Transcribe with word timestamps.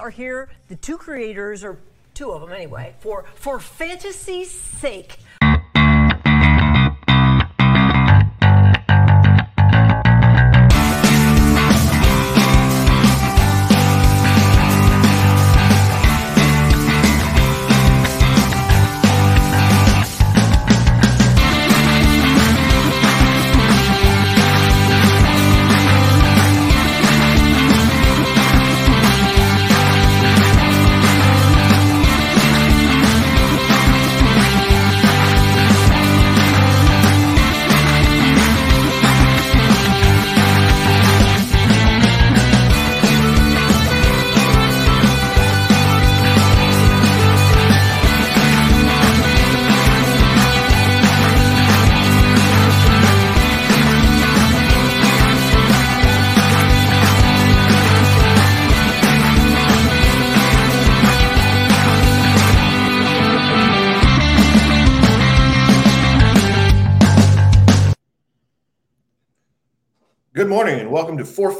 are 0.00 0.10
here, 0.10 0.48
the 0.68 0.76
two 0.76 0.96
creators, 0.98 1.62
or 1.62 1.78
two 2.14 2.30
of 2.32 2.40
them 2.40 2.52
anyway, 2.52 2.94
for 3.00 3.24
For 3.36 3.60
Fantasy's 3.60 4.50
Sake. 4.50 5.18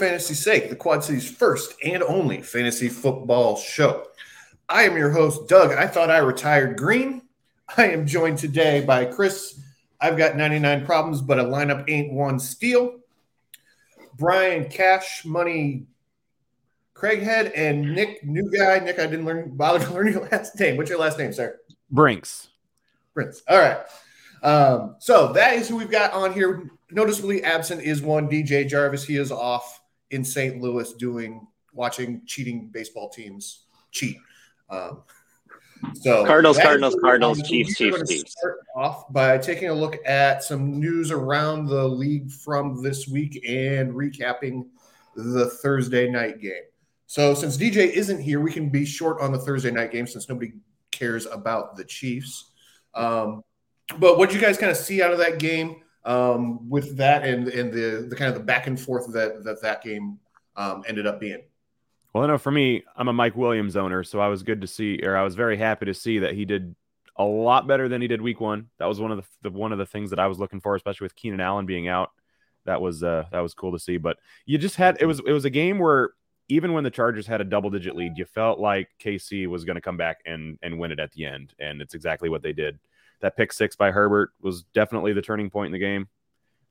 Welcome 0.01 0.19
to 0.19 0.25
For 0.25 0.35
Fantasy 0.35 0.35
Sake, 0.35 0.71
the 0.71 0.77
Quad 0.77 1.05
City's 1.05 1.31
first 1.31 1.75
and 1.85 2.03
only 2.03 2.41
fantasy 2.41 2.89
football 2.89 3.57
show. 3.57 4.07
I 4.69 4.85
am 4.85 4.97
your 4.97 5.11
host, 5.11 5.49
Doug. 5.49 5.73
I 5.73 5.87
thought 5.87 6.11
I 6.11 6.19
retired 6.19 6.79
green. 6.79 7.23
I 7.77 7.89
am 7.89 8.07
joined 8.07 8.39
today 8.39 8.83
by 8.83 9.05
Chris. 9.05 9.61
I've 10.01 10.17
got 10.17 10.37
99 10.37 10.87
problems, 10.87 11.21
but 11.21 11.39
a 11.39 11.45
lineup 11.45 11.85
ain't 11.89 12.13
one 12.13 12.39
steal. 12.39 13.01
Brian 14.17 14.71
Cash 14.71 15.25
Money 15.25 15.87
Craighead 16.95 17.53
and 17.55 17.95
Nick, 17.95 18.25
new 18.25 18.51
guy. 18.51 18.79
Nick, 18.79 18.99
I 18.99 19.07
didn't 19.07 19.27
learn 19.27 19.51
bother 19.57 19.85
to 19.85 19.93
learn 19.93 20.13
your 20.13 20.29
last 20.31 20.59
name. 20.59 20.77
What's 20.77 20.91
your 20.91 21.01
last 21.01 21.19
name, 21.19 21.33
sir? 21.33 21.59
Brinks. 21.91 22.49
Brinks. 23.15 23.43
All 23.49 23.59
right. 23.59 23.79
Um, 24.43 24.97
so 24.99 25.33
that 25.35 25.55
is 25.55 25.69
who 25.69 25.77
we've 25.77 25.91
got 25.91 26.13
on 26.13 26.33
here. 26.33 26.71
Noticeably 26.91 27.45
absent 27.45 27.83
is 27.83 28.01
one 28.01 28.29
DJ 28.29 28.67
Jarvis. 28.67 29.05
He 29.05 29.17
is 29.17 29.31
off 29.31 29.80
in 30.11 30.25
St. 30.25 30.61
Louis 30.61 30.93
doing 30.95 31.47
watching 31.73 32.23
cheating 32.27 32.69
baseball 32.69 33.09
teams 33.09 33.67
cheat. 33.91 34.17
Um, 34.69 35.03
so 35.95 36.25
Cardinals, 36.27 36.59
Cardinals, 36.59 36.97
Cardinals, 37.01 37.43
Chiefs, 37.43 37.77
Chiefs, 37.77 38.09
Chiefs. 38.09 38.33
Start 38.33 38.61
off 38.77 39.11
by 39.13 39.39
taking 39.39 39.69
a 39.71 39.75
look 39.75 39.97
at 40.07 40.45
some 40.45 40.79
news 40.79 41.11
around 41.11 41.67
the 41.67 41.89
league 41.89 42.31
from 42.31 42.83
this 42.83 43.09
week 43.09 43.43
and 43.49 43.93
recapping 43.93 44.67
the 45.17 45.49
Thursday 45.49 46.09
night 46.09 46.41
game. 46.41 46.63
So 47.07 47.35
since 47.35 47.57
DJ 47.57 47.91
isn't 47.91 48.21
here, 48.21 48.41
we 48.41 48.53
can 48.53 48.69
be 48.69 48.85
short 48.85 49.21
on 49.21 49.33
the 49.33 49.39
Thursday 49.39 49.71
night 49.71 49.91
game 49.91 50.07
since 50.07 50.29
nobody 50.29 50.53
cares 50.91 51.27
about 51.27 51.77
the 51.77 51.85
Chiefs. 51.85 52.53
Um, 52.95 53.43
but 53.99 54.19
what 54.19 54.29
did 54.29 54.37
you 54.37 54.41
guys 54.41 54.59
kind 54.59 54.71
of 54.71 54.77
see 54.77 55.03
out 55.03 55.13
of 55.13 55.19
that 55.19 55.39
game 55.39 55.83
um, 56.05 56.69
with 56.69 56.97
that 56.97 57.25
and 57.25 57.49
and 57.49 57.73
the 57.73 58.07
the 58.09 58.17
kind 58.17 58.29
of 58.29 58.35
the 58.35 58.45
back 58.45 58.67
and 58.67 58.81
forth 58.81 59.13
that 59.13 59.45
that 59.45 59.63
that 59.63 59.83
game 59.83 60.19
um, 60.57 60.85
ended 60.87 61.07
up 61.07 61.21
being? 61.21 61.43
Well, 62.13 62.25
I 62.25 62.27
know 62.27 62.39
for 62.39 62.51
me, 62.51 62.83
I'm 62.97 63.09
a 63.09 63.13
Mike 63.13 63.37
Williams 63.37 63.77
owner, 63.77 64.03
so 64.03 64.19
I 64.19 64.29
was 64.29 64.43
good 64.43 64.61
to 64.63 64.67
see, 64.67 65.01
or 65.03 65.17
I 65.17 65.23
was 65.23 65.37
very 65.37 65.57
happy 65.57 65.87
to 65.87 65.95
see 65.95 66.19
that 66.21 66.35
he 66.35 66.45
did 66.45 66.75
a 67.17 67.25
lot 67.25 67.69
better 67.69 67.89
than 67.89 68.01
he 68.01 68.09
did 68.09 68.21
week 68.21 68.41
one. 68.41 68.69
That 68.79 68.87
was 68.87 69.01
one 69.01 69.13
of 69.13 69.19
the, 69.19 69.25
the 69.43 69.57
one 69.57 69.73
of 69.73 69.79
the 69.79 69.87
things 69.87 70.11
that 70.11 70.19
I 70.19 70.27
was 70.27 70.39
looking 70.39 70.61
for, 70.61 70.75
especially 70.75 71.05
with 71.05 71.15
Keenan 71.15 71.41
Allen 71.41 71.67
being 71.67 71.87
out. 71.87 72.11
That 72.67 72.81
was 72.81 73.03
uh, 73.03 73.25
that 73.31 73.41
was 73.41 73.55
cool 73.55 73.73
to 73.73 73.79
see. 73.79 73.97
But 73.97 74.17
you 74.47 74.59
just 74.59 74.77
had 74.77 74.99
it 75.01 75.07
was 75.07 75.21
it 75.25 75.33
was 75.33 75.45
a 75.45 75.51
game 75.51 75.79
where 75.79 76.11
even 76.49 76.73
when 76.73 76.83
the 76.83 76.91
Chargers 76.91 77.27
had 77.27 77.41
a 77.41 77.45
double 77.45 77.71
digit 77.71 77.95
lead, 77.95 78.15
you 78.17 78.25
felt 78.25 78.59
like 78.59 78.89
KC 79.03 79.47
was 79.47 79.65
going 79.65 79.77
to 79.77 79.81
come 79.81 79.97
back 79.97 80.19
and 80.27 80.59
and 80.63 80.79
win 80.79 80.93
it 80.93 80.99
at 80.99 81.13
the 81.13 81.27
end, 81.27 81.55
and 81.61 81.81
it's 81.81 81.95
exactly 81.95 82.29
what 82.29 82.43
they 82.43 82.53
did. 82.53 82.79
That 83.21 83.37
pick 83.37 83.53
six 83.53 83.77
by 83.77 83.91
Herbert 83.91 84.33
was 84.41 84.63
definitely 84.75 85.13
the 85.13 85.23
turning 85.23 85.51
point 85.51 85.67
in 85.67 85.73
the 85.73 85.79
game. 85.79 86.09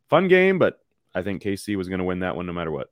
Fun 0.10 0.28
game, 0.28 0.58
but 0.58 0.80
I 1.14 1.22
think 1.22 1.44
KC 1.44 1.76
was 1.76 1.88
going 1.88 2.00
to 2.00 2.06
win 2.06 2.20
that 2.20 2.36
one 2.36 2.46
no 2.46 2.54
matter 2.54 2.72
what. 2.72 2.90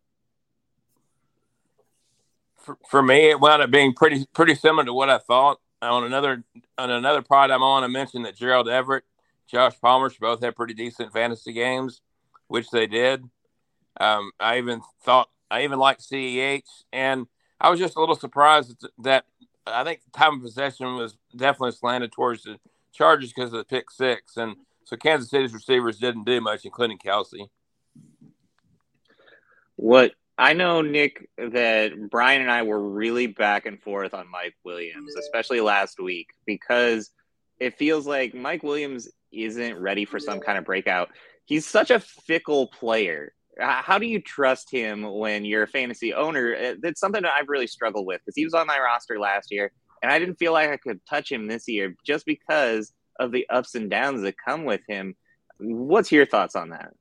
for, 2.67 2.78
for 2.90 3.01
me, 3.01 3.29
it 3.29 3.40
wound 3.40 3.62
up 3.62 3.72
being 3.72 3.94
pretty 3.94 4.25
pretty 4.34 4.53
similar 4.53 4.84
to 4.84 4.94
what 4.94 5.09
I 5.09 5.17
thought. 5.17 5.59
On 5.81 6.03
another 6.03 6.44
on 6.78 6.90
another 6.90 7.22
pod 7.22 7.50
I'm 7.50 7.63
on, 7.63 7.84
I 7.84 7.88
mentioned 7.88 8.25
that 8.25 8.35
Gerald 8.35 8.67
Everett, 8.67 9.06
Josh 9.47 9.73
Palmer 9.79 10.12
both 10.19 10.44
had 10.44 10.56
pretty 10.56 10.73
decent 10.73 11.13
fantasy 11.13 11.53
games, 11.53 12.01
which 12.47 12.69
they 12.69 12.88
did. 12.88 13.23
Um, 14.00 14.31
I 14.40 14.57
even 14.57 14.81
thought 15.03 15.29
I 15.50 15.63
even 15.63 15.79
liked 15.79 16.01
CEH, 16.01 16.63
and 16.91 17.28
I 17.62 17.69
was 17.69 17.79
just 17.79 17.96
a 17.96 18.00
little 18.00 18.16
surprised 18.16 18.81
that, 18.81 18.91
that 19.00 19.25
I 19.66 19.84
think 19.84 20.01
time 20.13 20.35
of 20.35 20.41
possession 20.41 20.96
was 20.96 21.16
definitely 21.35 21.72
slanted 21.72 22.12
towards 22.12 22.44
the 22.44 22.59
Chargers 22.97 23.31
because 23.31 23.53
of 23.53 23.59
the 23.59 23.66
pick 23.66 23.91
six, 23.91 24.38
and 24.38 24.56
so 24.84 24.97
Kansas 24.97 25.30
City's 25.30 25.53
receivers 25.53 26.00
didn't 26.00 26.25
do 26.25 26.41
much, 26.41 26.66
including 26.66 26.97
Kelce. 26.97 27.50
What 29.75 30.13
I 30.38 30.53
know, 30.53 30.81
Nick, 30.81 31.30
that 31.38 32.09
Brian 32.09 32.41
and 32.41 32.52
I 32.52 32.63
were 32.63 32.80
really 32.80 33.28
back 33.28 33.66
and 33.66 33.81
forth 33.81 34.13
on 34.13 34.30
Mike 34.30 34.56
Williams, 34.63 35.16
especially 35.16 35.62
last 35.62 36.00
week, 36.00 36.28
because 36.46 37.12
it 37.59 37.78
feels 37.78 38.08
like 38.08 38.34
Mike 38.34 38.63
Williams 38.63 39.09
isn't 39.31 39.79
ready 39.79 40.06
for 40.06 40.19
some 40.19 40.40
kind 40.40 40.58
of 40.58 40.66
breakout. 40.66 41.09
He's 41.46 41.66
such 41.66 41.91
a 41.91 42.00
fickle 42.00 42.68
player. 42.68 43.34
How 43.59 43.97
do 43.97 44.06
you 44.06 44.22
trust 44.22 44.72
him 44.72 45.03
when 45.03 45.44
you're 45.44 45.64
a 45.64 45.68
fantasy 45.68 46.14
owner? 46.14 46.56
Uh, 46.56 46.74
That's 46.81 47.00
something 47.00 47.24
that 47.24 47.34
I've 47.34 47.50
really 47.50 47.68
struggled 47.68 48.06
with 48.06 48.22
because 48.22 48.35
he 48.35 48.46
was 48.46 48.53
on 48.53 48.68
my 48.68 48.78
roster 48.78 49.19
last 49.19 49.52
year, 49.52 49.72
and 50.02 50.12
I 50.12 50.19
didn't 50.19 50.35
feel 50.35 50.53
like 50.53 50.69
I 50.69 50.78
could 50.78 51.00
touch 51.06 51.31
him 51.31 51.47
this 51.47 51.68
year 51.68 51.96
just 52.06 52.25
because 52.25 52.94
of 53.19 53.31
the 53.31 53.47
ups 53.50 53.75
and 53.75 53.90
downs 53.90 54.22
that 54.22 54.35
come 54.38 54.66
with 54.66 54.81
him. 54.88 55.16
What's 55.59 56.12
your 56.12 56.25
thoughts 56.25 56.56
on 56.56 56.69
that? 56.69 56.94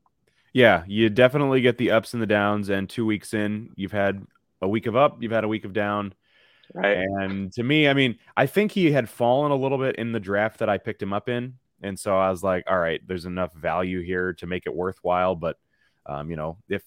Yeah, 0.53 0.85
you 0.87 1.11
definitely 1.11 1.61
get 1.61 1.77
the 1.77 1.91
ups 1.91 2.15
and 2.15 2.23
the 2.23 2.27
downs. 2.27 2.71
And 2.71 2.89
two 2.89 3.05
weeks 3.05 3.35
in, 3.35 3.71
you've 3.77 3.93
had 3.93 4.25
a 4.63 4.69
week 4.69 4.87
of 4.87 4.97
up, 4.97 5.19
you've 5.21 5.33
had 5.33 5.45
a 5.45 5.49
week 5.49 5.65
of 5.65 5.73
down. 5.73 6.15
Right. 6.75 6.97
And 6.97 7.53
to 7.53 7.63
me, 7.63 7.89
I 7.89 7.95
mean, 7.95 8.19
I 8.37 8.47
think 8.47 8.73
he 8.73 8.91
had 8.91 9.09
fallen 9.09 9.53
a 9.53 9.57
little 9.57 9.79
bit 9.79 9.97
in 9.97 10.13
the 10.13 10.21
draft 10.21 10.59
that 10.59 10.69
I 10.69 10.79
picked 10.79 11.03
him 11.03 11.13
up 11.13 11.29
in. 11.29 11.55
And 11.83 11.99
so 11.99 12.17
I 12.17 12.31
was 12.31 12.43
like, 12.43 12.65
all 12.67 12.79
right, 12.79 13.01
there's 13.07 13.27
enough 13.27 13.53
value 13.53 14.01
here 14.01 14.33
to 14.35 14.47
make 14.47 14.65
it 14.67 14.75
worthwhile. 14.75 15.35
But, 15.35 15.59
um, 16.07 16.31
you 16.31 16.37
know, 16.37 16.57
if 16.69 16.83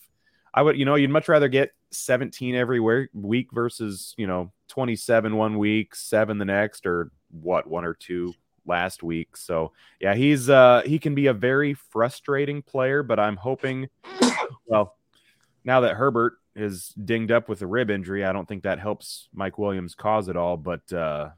I 0.54 0.64
would, 0.64 0.78
you 0.78 0.86
know, 0.86 0.96
you'd 0.96 1.12
much 1.12 1.30
rather 1.30 1.48
get 1.48 1.72
17 1.92 2.56
every 2.56 2.80
week 2.80 3.50
versus, 3.54 4.16
you 4.18 4.28
know, 4.28 4.52
27 4.70 5.36
one 5.36 5.58
week, 5.58 5.96
seven 5.96 6.38
the 6.38 6.46
next, 6.46 6.86
or 6.86 7.12
what, 7.32 7.68
one 7.68 7.84
or 7.84 7.94
two 7.94 8.34
last 8.66 9.04
week. 9.04 9.36
So 9.36 9.74
yeah, 10.00 10.16
he's 10.16 10.50
uh 10.50 10.84
he 10.86 11.00
can 11.00 11.16
be 11.16 11.28
a 11.28 11.34
very 11.34 11.74
frustrating 11.74 12.62
player, 12.62 13.04
but 13.04 13.20
I'm 13.20 13.36
hoping 13.36 13.90
well, 14.66 14.96
now 15.66 15.82
that 15.82 15.96
Herbert 15.96 16.38
is 16.56 16.90
dinged 17.04 17.32
up 17.32 17.50
with 17.50 17.62
a 17.62 17.68
rib 17.68 17.90
injury, 17.90 18.24
I 18.24 18.32
don't 18.32 18.48
think 18.48 18.64
that 18.64 18.80
helps 18.80 19.28
Mike 19.34 19.58
Williams 19.58 19.96
cause 19.96 20.30
it 20.30 20.38
all, 20.38 20.56
but 20.56 20.92
uh 20.94 21.30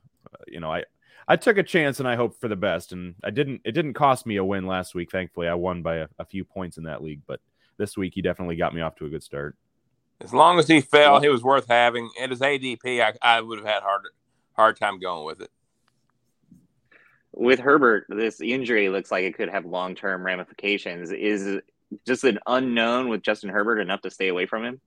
you 0.47 0.59
know, 0.59 0.71
I 0.71 0.83
I 1.27 1.37
took 1.37 1.57
a 1.57 1.63
chance 1.63 1.99
and 1.99 2.07
I 2.07 2.15
hope 2.15 2.39
for 2.39 2.49
the 2.49 2.55
best 2.55 2.91
and 2.91 3.15
I 3.23 3.29
didn't 3.29 3.61
it 3.63 3.71
didn't 3.71 3.93
cost 3.93 4.25
me 4.25 4.35
a 4.35 4.45
win 4.45 4.67
last 4.67 4.93
week. 4.93 5.11
Thankfully, 5.11 5.47
I 5.47 5.53
won 5.53 5.81
by 5.81 5.97
a, 5.97 6.07
a 6.19 6.25
few 6.25 6.43
points 6.43 6.77
in 6.77 6.83
that 6.83 7.01
league, 7.01 7.21
but 7.25 7.39
this 7.77 7.97
week 7.97 8.13
he 8.13 8.21
definitely 8.21 8.57
got 8.57 8.75
me 8.75 8.81
off 8.81 8.95
to 8.95 9.05
a 9.05 9.09
good 9.09 9.23
start. 9.23 9.55
As 10.23 10.33
long 10.33 10.59
as 10.59 10.67
he 10.67 10.81
fell, 10.81 11.19
he 11.19 11.29
was 11.29 11.43
worth 11.43 11.67
having. 11.67 12.09
At 12.21 12.29
his 12.29 12.39
ADP, 12.39 13.01
I, 13.01 13.13
I 13.21 13.41
would 13.41 13.59
have 13.59 13.67
had 13.67 13.83
hard 13.83 14.03
hard 14.55 14.77
time 14.77 14.99
going 14.99 15.25
with 15.25 15.41
it. 15.41 15.49
with 17.33 17.59
Herbert, 17.59 18.05
this 18.09 18.41
injury 18.41 18.89
looks 18.89 19.11
like 19.11 19.23
it 19.23 19.35
could 19.35 19.49
have 19.49 19.65
long 19.65 19.95
term 19.95 20.25
ramifications. 20.25 21.11
Is 21.11 21.61
just 22.05 22.23
an 22.23 22.39
unknown 22.47 23.09
with 23.09 23.21
Justin 23.23 23.49
Herbert 23.49 23.79
enough 23.79 24.01
to 24.01 24.11
stay 24.11 24.27
away 24.27 24.45
from 24.45 24.63
him? 24.63 24.81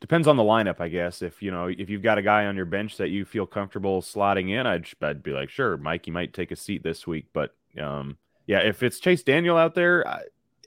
Depends 0.00 0.28
on 0.28 0.36
the 0.36 0.44
lineup, 0.44 0.80
I 0.80 0.88
guess. 0.88 1.22
If 1.22 1.42
you 1.42 1.50
know, 1.50 1.66
if 1.66 1.90
you've 1.90 2.02
got 2.02 2.18
a 2.18 2.22
guy 2.22 2.46
on 2.46 2.54
your 2.54 2.66
bench 2.66 2.98
that 2.98 3.08
you 3.08 3.24
feel 3.24 3.46
comfortable 3.46 4.00
slotting 4.02 4.50
in, 4.50 4.66
I'd 4.66 4.86
I'd 5.02 5.22
be 5.22 5.32
like, 5.32 5.50
sure, 5.50 5.76
Mike, 5.76 6.06
you 6.06 6.12
might 6.12 6.34
take 6.34 6.50
a 6.50 6.56
seat 6.56 6.82
this 6.82 7.06
week. 7.06 7.26
But 7.32 7.54
um, 7.80 8.18
yeah, 8.46 8.60
if 8.60 8.82
it's 8.82 9.00
Chase 9.00 9.22
Daniel 9.22 9.56
out 9.56 9.74
there, 9.74 10.06
I, 10.06 10.22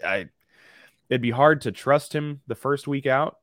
I 0.06 0.30
it'd 1.12 1.22
be 1.22 1.30
hard 1.30 1.62
to 1.62 1.72
trust 1.72 2.14
him 2.14 2.42
the 2.48 2.56
first 2.56 2.88
week 2.88 3.06
out. 3.06 3.38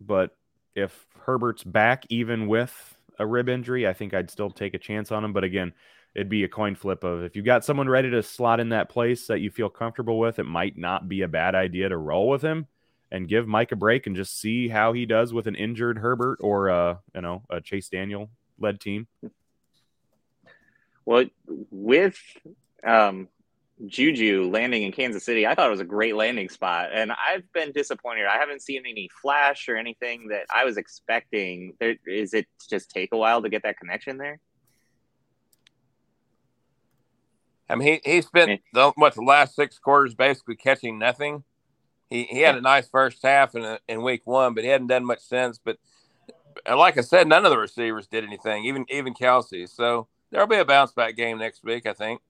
But 0.00 0.36
if 0.74 1.06
Herbert's 1.24 1.62
back, 1.62 2.04
even 2.08 2.48
with 2.48 2.98
a 3.18 3.24
rib 3.24 3.48
injury, 3.48 3.86
I 3.86 3.92
think 3.92 4.12
I'd 4.12 4.30
still 4.30 4.50
take 4.50 4.74
a 4.74 4.78
chance 4.78 5.12
on 5.12 5.24
him. 5.24 5.32
But 5.32 5.44
again, 5.44 5.72
it'd 6.16 6.28
be 6.28 6.42
a 6.42 6.48
coin 6.48 6.74
flip 6.74 7.04
of 7.04 7.22
if 7.22 7.36
you 7.36 7.42
got 7.42 7.64
someone 7.64 7.88
ready 7.88 8.10
to 8.10 8.24
slot 8.24 8.58
in 8.58 8.70
that 8.70 8.88
place 8.88 9.28
that 9.28 9.38
you 9.40 9.50
feel 9.50 9.70
comfortable 9.70 10.18
with, 10.18 10.40
it 10.40 10.44
might 10.44 10.76
not 10.76 11.08
be 11.08 11.22
a 11.22 11.28
bad 11.28 11.54
idea 11.54 11.88
to 11.88 11.96
roll 11.96 12.28
with 12.28 12.42
him 12.42 12.66
and 13.12 13.28
give 13.28 13.46
Mike 13.46 13.70
a 13.70 13.76
break 13.76 14.08
and 14.08 14.16
just 14.16 14.40
see 14.40 14.68
how 14.68 14.92
he 14.92 15.06
does 15.06 15.32
with 15.32 15.46
an 15.46 15.54
injured 15.54 15.98
Herbert 15.98 16.38
or 16.40 16.68
a 16.68 17.00
you 17.14 17.20
know 17.20 17.44
a 17.48 17.60
Chase 17.60 17.88
Daniel 17.88 18.30
led 18.58 18.80
team. 18.80 19.06
Well, 21.04 21.26
with 21.70 22.18
um, 22.84 23.28
Juju 23.86 24.50
landing 24.50 24.82
in 24.82 24.92
Kansas 24.92 25.24
City, 25.24 25.46
I 25.46 25.54
thought 25.54 25.66
it 25.66 25.70
was 25.70 25.80
a 25.80 25.84
great 25.84 26.14
landing 26.14 26.48
spot, 26.48 26.90
and 26.92 27.12
I've 27.12 27.50
been 27.52 27.72
disappointed. 27.72 28.26
I 28.26 28.38
haven't 28.38 28.62
seen 28.62 28.84
any 28.86 29.08
flash 29.20 29.68
or 29.68 29.76
anything 29.76 30.28
that 30.28 30.46
I 30.54 30.64
was 30.64 30.76
expecting. 30.76 31.74
There, 31.80 31.96
is 32.06 32.34
it 32.34 32.46
just 32.68 32.90
take 32.90 33.12
a 33.12 33.16
while 33.16 33.42
to 33.42 33.48
get 33.48 33.62
that 33.64 33.78
connection 33.78 34.18
there? 34.18 34.38
I 37.68 37.74
mean, 37.74 38.00
he, 38.04 38.10
he 38.12 38.22
spent 38.22 38.60
the, 38.72 38.92
what 38.96 39.14
the 39.14 39.22
last 39.22 39.56
six 39.56 39.78
quarters 39.78 40.14
basically 40.14 40.56
catching 40.56 40.98
nothing. 40.98 41.42
He, 42.10 42.24
he 42.24 42.40
had 42.40 42.56
a 42.56 42.60
nice 42.60 42.86
first 42.86 43.22
half 43.22 43.54
in, 43.54 43.78
in 43.88 44.02
week 44.02 44.22
one, 44.26 44.52
but 44.52 44.64
he 44.64 44.70
hadn't 44.70 44.88
done 44.88 45.06
much 45.06 45.20
since. 45.20 45.58
But 45.58 45.78
uh, 46.68 46.76
like 46.76 46.98
I 46.98 47.00
said, 47.00 47.26
none 47.26 47.46
of 47.46 47.50
the 47.50 47.58
receivers 47.58 48.06
did 48.06 48.24
anything, 48.24 48.66
even 48.66 48.84
even 48.90 49.14
Kelce. 49.14 49.68
So 49.68 50.08
there'll 50.30 50.46
be 50.46 50.56
a 50.56 50.64
bounce 50.64 50.92
back 50.92 51.16
game 51.16 51.38
next 51.38 51.64
week, 51.64 51.86
I 51.86 51.94
think. 51.94 52.20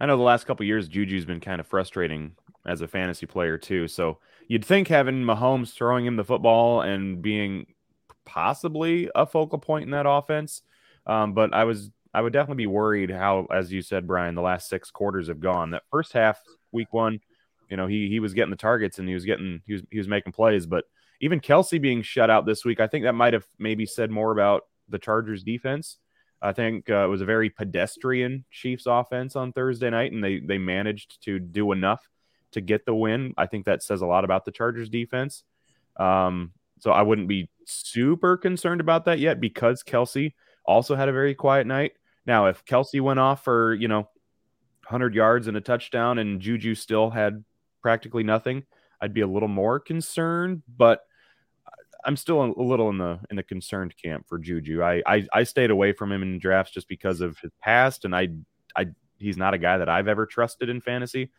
I 0.00 0.06
know 0.06 0.16
the 0.16 0.22
last 0.22 0.46
couple 0.46 0.64
years 0.64 0.88
Juju's 0.88 1.24
been 1.24 1.40
kind 1.40 1.60
of 1.60 1.66
frustrating 1.66 2.32
as 2.66 2.80
a 2.80 2.88
fantasy 2.88 3.26
player 3.26 3.58
too. 3.58 3.86
So 3.86 4.18
you'd 4.48 4.64
think 4.64 4.88
having 4.88 5.22
Mahomes 5.22 5.72
throwing 5.72 6.06
him 6.06 6.16
the 6.16 6.24
football 6.24 6.80
and 6.80 7.20
being 7.20 7.66
possibly 8.24 9.10
a 9.14 9.26
focal 9.26 9.58
point 9.58 9.84
in 9.84 9.90
that 9.90 10.08
offense, 10.08 10.62
um, 11.06 11.34
but 11.34 11.52
I 11.54 11.64
was 11.64 11.90
I 12.12 12.20
would 12.20 12.32
definitely 12.32 12.64
be 12.64 12.66
worried 12.66 13.10
how, 13.10 13.46
as 13.52 13.72
you 13.72 13.82
said, 13.82 14.06
Brian, 14.06 14.34
the 14.34 14.42
last 14.42 14.68
six 14.68 14.90
quarters 14.90 15.28
have 15.28 15.40
gone. 15.40 15.70
That 15.70 15.84
first 15.90 16.12
half, 16.12 16.40
week 16.72 16.92
one, 16.92 17.20
you 17.68 17.76
know, 17.76 17.86
he 17.86 18.08
he 18.08 18.20
was 18.20 18.34
getting 18.34 18.50
the 18.50 18.56
targets 18.56 18.98
and 18.98 19.06
he 19.06 19.14
was 19.14 19.24
getting 19.24 19.62
he 19.66 19.74
was 19.74 19.82
he 19.90 19.98
was 19.98 20.08
making 20.08 20.32
plays, 20.32 20.66
but 20.66 20.84
even 21.20 21.40
Kelce 21.40 21.80
being 21.80 22.02
shut 22.02 22.30
out 22.30 22.46
this 22.46 22.64
week, 22.64 22.80
I 22.80 22.86
think 22.86 23.04
that 23.04 23.12
might 23.14 23.34
have 23.34 23.44
maybe 23.58 23.84
said 23.84 24.10
more 24.10 24.32
about 24.32 24.62
the 24.88 24.98
Chargers 24.98 25.42
defense. 25.42 25.98
I 26.42 26.52
think 26.52 26.88
uh, 26.88 27.04
it 27.04 27.08
was 27.08 27.20
a 27.20 27.26
very 27.26 27.50
pedestrian 27.50 28.44
Chiefs 28.50 28.84
offense 28.86 29.36
on 29.36 29.52
Thursday 29.52 29.90
night, 29.90 30.12
and 30.12 30.24
they 30.24 30.40
they 30.40 30.58
managed 30.58 31.22
to 31.24 31.38
do 31.38 31.72
enough 31.72 32.08
to 32.52 32.60
get 32.60 32.86
the 32.86 32.94
win. 32.94 33.34
I 33.36 33.46
think 33.46 33.66
that 33.66 33.82
says 33.82 34.00
a 34.00 34.06
lot 34.06 34.24
about 34.24 34.44
the 34.44 34.52
Chargers 34.52 34.88
defense. 34.88 35.44
Um, 35.96 36.52
so 36.78 36.90
I 36.90 37.02
wouldn't 37.02 37.28
be 37.28 37.50
super 37.66 38.36
concerned 38.36 38.80
about 38.80 39.04
that 39.04 39.18
yet 39.18 39.40
because 39.40 39.82
Kelce 39.82 40.32
also 40.64 40.94
had 40.94 41.08
a 41.08 41.12
very 41.12 41.34
quiet 41.34 41.66
night. 41.66 41.92
Now, 42.26 42.46
if 42.46 42.64
Kelce 42.64 43.00
went 43.00 43.20
off 43.20 43.44
for 43.44 43.74
you 43.74 43.88
know 43.88 44.08
100 44.88 45.14
yards 45.14 45.46
and 45.46 45.56
a 45.56 45.60
touchdown, 45.60 46.18
and 46.18 46.40
Juju 46.40 46.74
still 46.74 47.10
had 47.10 47.44
practically 47.82 48.22
nothing, 48.22 48.64
I'd 49.00 49.14
be 49.14 49.20
a 49.20 49.26
little 49.26 49.48
more 49.48 49.78
concerned. 49.78 50.62
But 50.74 51.02
I'm 52.04 52.16
still 52.16 52.42
a 52.42 52.62
little 52.62 52.88
in 52.90 52.98
the 52.98 53.18
in 53.30 53.36
the 53.36 53.42
concerned 53.42 53.94
camp 53.96 54.26
for 54.28 54.38
Juju. 54.38 54.82
I, 54.82 55.02
I 55.06 55.26
I 55.32 55.42
stayed 55.44 55.70
away 55.70 55.92
from 55.92 56.12
him 56.12 56.22
in 56.22 56.38
drafts 56.38 56.72
just 56.72 56.88
because 56.88 57.20
of 57.20 57.38
his 57.38 57.50
past, 57.60 58.04
and 58.04 58.14
I 58.14 58.28
I 58.76 58.88
he's 59.18 59.36
not 59.36 59.54
a 59.54 59.58
guy 59.58 59.78
that 59.78 59.88
I've 59.88 60.08
ever 60.08 60.26
trusted 60.26 60.68
in 60.68 60.80
fantasy. 60.80 61.30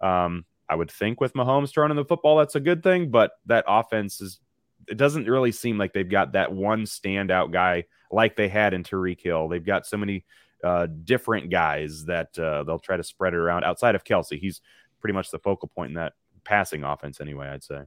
Um, 0.00 0.44
I 0.68 0.76
would 0.76 0.90
think 0.90 1.20
with 1.20 1.32
Mahomes 1.34 1.70
throwing 1.70 1.90
in 1.90 1.96
the 1.96 2.04
football, 2.04 2.36
that's 2.36 2.54
a 2.54 2.60
good 2.60 2.82
thing, 2.82 3.10
but 3.10 3.32
that 3.46 3.64
offense 3.66 4.20
is 4.20 4.40
it 4.88 4.96
doesn't 4.96 5.26
really 5.26 5.52
seem 5.52 5.78
like 5.78 5.92
they've 5.92 6.08
got 6.08 6.32
that 6.32 6.52
one 6.52 6.82
standout 6.82 7.52
guy 7.52 7.84
like 8.10 8.36
they 8.36 8.48
had 8.48 8.74
in 8.74 8.82
Tyreek 8.82 9.20
Hill. 9.20 9.48
They've 9.48 9.64
got 9.64 9.86
so 9.86 9.96
many 9.96 10.24
uh, 10.64 10.86
different 11.04 11.50
guys 11.50 12.04
that 12.06 12.38
uh, 12.38 12.64
they'll 12.64 12.78
try 12.78 12.96
to 12.96 13.04
spread 13.04 13.34
it 13.34 13.38
around 13.38 13.64
outside 13.64 13.94
of 13.94 14.04
Kelce. 14.04 14.38
He's 14.38 14.60
pretty 15.00 15.14
much 15.14 15.30
the 15.30 15.38
focal 15.38 15.68
point 15.68 15.90
in 15.90 15.94
that 15.94 16.14
passing 16.44 16.84
offense, 16.84 17.20
anyway, 17.20 17.48
I'd 17.48 17.64
say. 17.64 17.82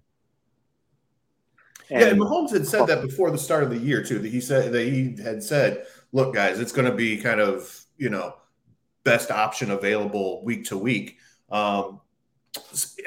And, 1.89 2.01
yeah, 2.01 2.07
and 2.07 2.19
Mahomes 2.19 2.51
had 2.51 2.67
said 2.67 2.87
that 2.87 3.01
before 3.01 3.31
the 3.31 3.37
start 3.37 3.63
of 3.63 3.69
the 3.69 3.77
year 3.77 4.03
too. 4.03 4.19
That 4.19 4.31
he 4.31 4.41
said 4.41 4.71
that 4.71 4.83
he 4.83 5.15
had 5.21 5.43
said, 5.43 5.85
"Look, 6.11 6.33
guys, 6.33 6.59
it's 6.59 6.71
going 6.71 6.89
to 6.89 6.95
be 6.95 7.17
kind 7.17 7.39
of 7.39 7.85
you 7.97 8.09
know 8.09 8.35
best 9.03 9.31
option 9.31 9.71
available 9.71 10.43
week 10.43 10.65
to 10.65 10.77
week." 10.77 11.17
Um, 11.51 12.01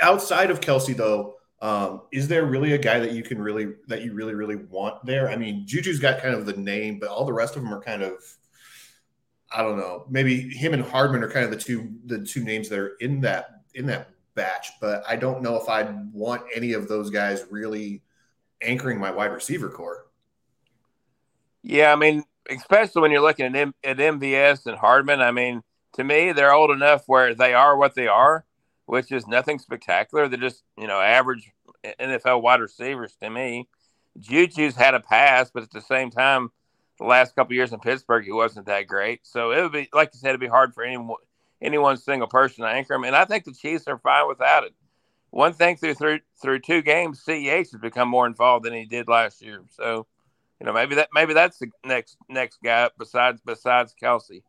outside 0.02 0.50
of 0.50 0.60
Kelce, 0.60 0.96
though, 0.96 1.36
um, 1.60 2.02
is 2.12 2.28
there 2.28 2.44
really 2.44 2.72
a 2.72 2.78
guy 2.78 3.00
that 3.00 3.12
you 3.12 3.22
can 3.22 3.40
really 3.40 3.74
that 3.88 4.02
you 4.02 4.12
really 4.12 4.34
really 4.34 4.56
want 4.56 5.04
there? 5.04 5.30
I 5.30 5.36
mean, 5.36 5.66
Juju's 5.66 5.98
got 5.98 6.20
kind 6.20 6.34
of 6.34 6.46
the 6.46 6.56
name, 6.56 6.98
but 6.98 7.08
all 7.08 7.24
the 7.24 7.32
rest 7.32 7.56
of 7.56 7.62
them 7.62 7.72
are 7.72 7.82
kind 7.82 8.02
of 8.02 8.22
I 9.50 9.62
don't 9.62 9.78
know. 9.78 10.04
Maybe 10.10 10.48
him 10.48 10.74
and 10.74 10.82
Hardman 10.82 11.22
are 11.22 11.30
kind 11.30 11.44
of 11.44 11.50
the 11.50 11.56
two 11.56 11.94
the 12.04 12.24
two 12.24 12.44
names 12.44 12.68
that 12.68 12.78
are 12.78 12.96
in 12.96 13.20
that 13.22 13.62
in 13.74 13.86
that 13.86 14.10
batch, 14.34 14.72
but 14.80 15.02
I 15.08 15.16
don't 15.16 15.42
know 15.42 15.56
if 15.56 15.68
I'd 15.68 16.12
want 16.12 16.42
any 16.54 16.72
of 16.72 16.88
those 16.88 17.10
guys 17.10 17.44
really 17.50 18.02
anchoring 18.62 18.98
my 18.98 19.10
wide 19.10 19.32
receiver 19.32 19.68
core. 19.68 20.06
Yeah, 21.62 21.92
I 21.92 21.96
mean, 21.96 22.24
especially 22.48 23.02
when 23.02 23.10
you're 23.10 23.22
looking 23.22 23.46
at, 23.46 23.56
M- 23.56 23.74
at 23.82 23.96
MVS 23.96 24.66
and 24.66 24.78
Hardman. 24.78 25.20
I 25.20 25.32
mean, 25.32 25.62
to 25.94 26.04
me, 26.04 26.32
they're 26.32 26.52
old 26.52 26.70
enough 26.70 27.04
where 27.06 27.34
they 27.34 27.54
are 27.54 27.76
what 27.76 27.94
they 27.94 28.06
are, 28.06 28.44
which 28.86 29.10
is 29.10 29.26
nothing 29.26 29.58
spectacular. 29.58 30.28
They're 30.28 30.38
just 30.38 30.62
you 30.78 30.86
know 30.86 31.00
average 31.00 31.50
NFL 32.00 32.42
wide 32.42 32.60
receivers 32.60 33.16
to 33.22 33.30
me. 33.30 33.68
Juju's 34.18 34.76
had 34.76 34.94
a 34.94 35.00
pass, 35.00 35.50
but 35.50 35.62
at 35.62 35.70
the 35.70 35.80
same 35.80 36.10
time, 36.10 36.50
the 36.98 37.04
last 37.04 37.34
couple 37.34 37.54
years 37.54 37.72
in 37.72 37.80
Pittsburgh, 37.80 38.24
he 38.24 38.32
wasn't 38.32 38.66
that 38.66 38.86
great. 38.86 39.20
So 39.26 39.50
it 39.52 39.62
would 39.62 39.72
be, 39.72 39.88
like 39.92 40.10
you 40.14 40.20
said, 40.20 40.30
it'd 40.30 40.40
be 40.40 40.46
hard 40.46 40.72
for 40.72 40.82
anyone, 40.82 41.16
any 41.60 41.76
one 41.76 41.98
single 41.98 42.28
person 42.28 42.64
to 42.64 42.70
anchor 42.70 42.94
him. 42.94 43.04
And 43.04 43.14
I 43.14 43.26
think 43.26 43.44
the 43.44 43.52
Chiefs 43.52 43.86
are 43.86 43.98
fine 43.98 44.26
without 44.26 44.64
it 44.64 44.74
one 45.36 45.52
thing 45.52 45.76
through 45.76 45.94
through 45.94 46.20
through 46.40 46.60
two 46.60 46.80
games, 46.80 47.22
CEH 47.26 47.70
has 47.70 47.80
become 47.80 48.08
more 48.08 48.26
involved 48.26 48.64
than 48.64 48.72
he 48.72 48.86
did 48.86 49.06
last 49.06 49.42
year. 49.42 49.62
So, 49.68 50.06
you 50.58 50.66
know, 50.66 50.72
maybe 50.72 50.94
that 50.94 51.10
maybe 51.12 51.34
that's 51.34 51.58
the 51.58 51.70
next 51.84 52.16
next 52.28 52.58
guy 52.64 52.88
besides 52.98 53.42
besides 53.44 53.94
Kelce. 54.02 54.42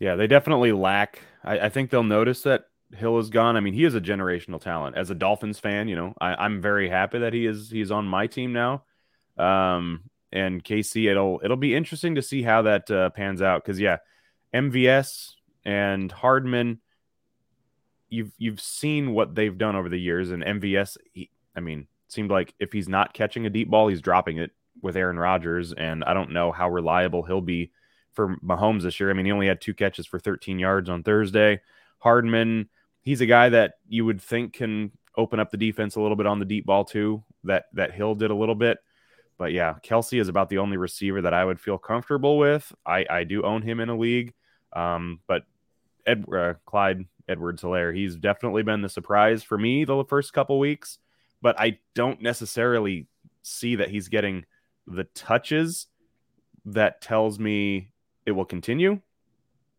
Yeah, 0.00 0.16
they 0.16 0.26
definitely 0.26 0.72
lack. 0.72 1.20
I, 1.44 1.60
I, 1.60 1.68
think 1.70 1.90
they'll 1.90 2.04
notice 2.04 2.42
that 2.42 2.66
Hill 2.94 3.18
is 3.18 3.30
gone. 3.30 3.56
I 3.56 3.60
mean, 3.60 3.74
he 3.74 3.84
is 3.84 3.96
a 3.96 4.00
generational 4.00 4.60
talent. 4.60 4.96
As 4.96 5.10
a 5.10 5.14
Dolphins 5.14 5.58
fan, 5.58 5.88
you 5.88 5.96
know, 5.96 6.14
I, 6.20 6.44
am 6.44 6.60
very 6.60 6.88
happy 6.88 7.18
that 7.20 7.32
he 7.32 7.46
is 7.46 7.70
he's 7.70 7.90
on 7.90 8.06
my 8.06 8.26
team 8.26 8.52
now. 8.52 8.84
Um, 9.36 10.04
and 10.32 10.62
KC, 10.64 11.08
it'll 11.08 11.40
it'll 11.44 11.56
be 11.56 11.76
interesting 11.76 12.16
to 12.16 12.22
see 12.22 12.42
how 12.42 12.62
that 12.62 12.90
uh, 12.90 13.10
pans 13.10 13.40
out 13.40 13.62
because 13.62 13.78
yeah, 13.78 13.98
MVS 14.52 15.34
and 15.64 16.10
Hardman 16.10 16.80
you've 18.08 18.32
you've 18.38 18.60
seen 18.60 19.12
what 19.12 19.34
they've 19.34 19.56
done 19.56 19.76
over 19.76 19.88
the 19.88 20.00
years, 20.00 20.30
and 20.30 20.42
MVS. 20.42 20.96
He, 21.12 21.30
I 21.56 21.60
mean, 21.60 21.86
seemed 22.08 22.30
like 22.30 22.54
if 22.58 22.72
he's 22.72 22.88
not 22.88 23.14
catching 23.14 23.46
a 23.46 23.50
deep 23.50 23.70
ball, 23.70 23.88
he's 23.88 24.00
dropping 24.00 24.38
it 24.38 24.52
with 24.82 24.96
Aaron 24.96 25.18
Rodgers, 25.18 25.72
and 25.72 26.04
I 26.04 26.14
don't 26.14 26.32
know 26.32 26.52
how 26.52 26.70
reliable 26.70 27.22
he'll 27.22 27.40
be 27.40 27.72
for 28.12 28.36
Mahomes 28.44 28.82
this 28.82 28.98
year. 29.00 29.10
I 29.10 29.12
mean, 29.12 29.26
he 29.26 29.32
only 29.32 29.46
had 29.46 29.60
two 29.60 29.74
catches 29.74 30.06
for 30.06 30.18
13 30.18 30.58
yards 30.58 30.88
on 30.88 31.02
Thursday. 31.02 31.60
Hardman, 31.98 32.68
he's 33.02 33.20
a 33.20 33.26
guy 33.26 33.48
that 33.48 33.74
you 33.88 34.04
would 34.04 34.20
think 34.20 34.54
can 34.54 34.92
open 35.16 35.40
up 35.40 35.50
the 35.50 35.56
defense 35.56 35.96
a 35.96 36.00
little 36.00 36.16
bit 36.16 36.26
on 36.26 36.38
the 36.38 36.44
deep 36.44 36.66
ball 36.66 36.84
too. 36.84 37.22
That 37.44 37.66
that 37.74 37.92
Hill 37.92 38.14
did 38.14 38.30
a 38.30 38.36
little 38.36 38.54
bit. 38.54 38.78
But 39.36 39.52
yeah, 39.52 39.76
Kelce 39.84 40.20
is 40.20 40.28
about 40.28 40.48
the 40.48 40.58
only 40.58 40.76
receiver 40.76 41.22
that 41.22 41.32
I 41.32 41.44
would 41.44 41.60
feel 41.60 41.78
comfortable 41.78 42.38
with. 42.38 42.72
I, 42.84 43.06
I 43.08 43.24
do 43.24 43.42
own 43.44 43.62
him 43.62 43.78
in 43.78 43.88
a 43.88 43.96
league. 43.96 44.34
Um, 44.72 45.20
but 45.28 45.44
Ed, 46.06 46.24
uh, 46.34 46.54
Clyde 46.66 47.06
Edwards 47.28 47.62
Helaire. 47.62 47.94
He's 47.94 48.16
definitely 48.16 48.62
been 48.62 48.82
the 48.82 48.88
surprise 48.88 49.42
for 49.42 49.58
me 49.58 49.84
the 49.84 50.04
first 50.04 50.32
couple 50.32 50.58
weeks, 50.58 50.98
but 51.42 51.58
I 51.58 51.78
don't 51.94 52.22
necessarily 52.22 53.06
see 53.42 53.76
that 53.76 53.90
he's 53.90 54.08
getting 54.08 54.44
the 54.86 55.04
touches 55.04 55.86
that 56.64 57.00
tells 57.00 57.38
me 57.38 57.90
it 58.26 58.32
will 58.32 58.44
continue. 58.44 59.00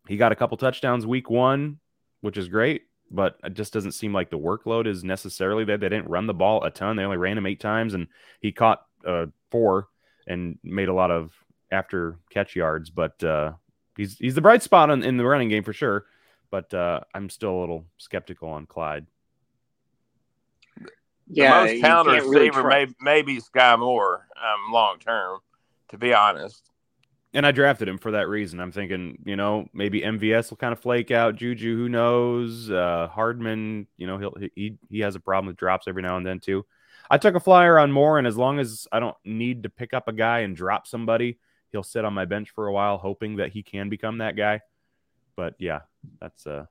He 0.08 0.16
got 0.16 0.32
a 0.32 0.36
couple 0.36 0.56
touchdowns 0.56 1.06
week 1.06 1.30
one, 1.30 1.78
which 2.20 2.36
is 2.36 2.48
great, 2.48 2.82
but 3.10 3.36
it 3.44 3.54
just 3.54 3.72
doesn't 3.72 3.92
seem 3.92 4.12
like 4.12 4.30
the 4.30 4.38
workload 4.38 4.86
is 4.86 5.04
necessarily 5.04 5.64
there. 5.64 5.78
They 5.78 5.88
didn't 5.88 6.08
run 6.08 6.26
the 6.26 6.34
ball 6.34 6.64
a 6.64 6.70
ton. 6.70 6.96
They 6.96 7.04
only 7.04 7.16
ran 7.16 7.38
him 7.38 7.46
eight 7.46 7.60
times, 7.60 7.94
and 7.94 8.06
he 8.40 8.52
caught 8.52 8.86
uh, 9.06 9.26
four 9.50 9.88
and 10.26 10.58
made 10.62 10.88
a 10.88 10.94
lot 10.94 11.10
of 11.10 11.32
after 11.70 12.18
catch 12.30 12.56
yards. 12.56 12.90
But 12.90 13.22
uh, 13.22 13.52
he's 13.96 14.16
he's 14.18 14.34
the 14.34 14.40
bright 14.40 14.62
spot 14.62 14.90
in, 14.90 15.02
in 15.02 15.16
the 15.16 15.24
running 15.24 15.48
game 15.48 15.64
for 15.64 15.72
sure 15.72 16.06
but 16.50 16.72
uh, 16.74 17.00
I'm 17.14 17.30
still 17.30 17.58
a 17.58 17.60
little 17.60 17.86
skeptical 17.98 18.48
on 18.48 18.66
Clyde. 18.66 19.06
Yeah, 21.28 21.64
the 21.64 21.72
most 21.72 21.80
talented 21.80 22.22
receiver 22.24 22.62
really 22.62 22.86
may, 22.86 22.94
may 23.00 23.22
be 23.22 23.40
Skyy 23.40 23.78
Moore 23.78 24.26
um, 24.36 24.72
long 24.72 24.98
term, 24.98 25.38
to 25.88 25.98
be 25.98 26.12
honest. 26.12 26.70
And 27.32 27.46
I 27.46 27.52
drafted 27.52 27.88
him 27.88 27.98
for 27.98 28.10
that 28.10 28.28
reason. 28.28 28.58
I'm 28.58 28.72
thinking, 28.72 29.18
you 29.24 29.36
know, 29.36 29.68
maybe 29.72 30.00
MVS 30.00 30.50
will 30.50 30.56
kind 30.56 30.72
of 30.72 30.80
flake 30.80 31.12
out. 31.12 31.36
Juju, 31.36 31.76
who 31.76 31.88
knows? 31.88 32.68
Uh, 32.68 33.06
Hardman, 33.08 33.86
you 33.96 34.08
know, 34.08 34.18
he'll, 34.18 34.34
he 34.56 34.76
he 34.90 35.00
has 35.00 35.14
a 35.14 35.20
problem 35.20 35.46
with 35.46 35.56
drops 35.56 35.86
every 35.86 36.02
now 36.02 36.16
and 36.16 36.26
then 36.26 36.40
too. 36.40 36.66
I 37.08 37.18
took 37.18 37.36
a 37.36 37.40
flyer 37.40 37.78
on 37.78 37.92
Moore, 37.92 38.18
and 38.18 38.26
as 38.26 38.36
long 38.36 38.58
as 38.58 38.88
I 38.90 38.98
don't 38.98 39.16
need 39.24 39.62
to 39.62 39.68
pick 39.68 39.94
up 39.94 40.08
a 40.08 40.12
guy 40.12 40.40
and 40.40 40.56
drop 40.56 40.88
somebody, 40.88 41.38
he'll 41.70 41.84
sit 41.84 42.04
on 42.04 42.14
my 42.14 42.24
bench 42.24 42.50
for 42.50 42.66
a 42.66 42.72
while, 42.72 42.98
hoping 42.98 43.36
that 43.36 43.52
he 43.52 43.62
can 43.62 43.88
become 43.88 44.18
that 44.18 44.36
guy. 44.36 44.60
But 45.40 45.54
yeah, 45.58 45.80
that's 46.20 46.46
uh 46.46 46.66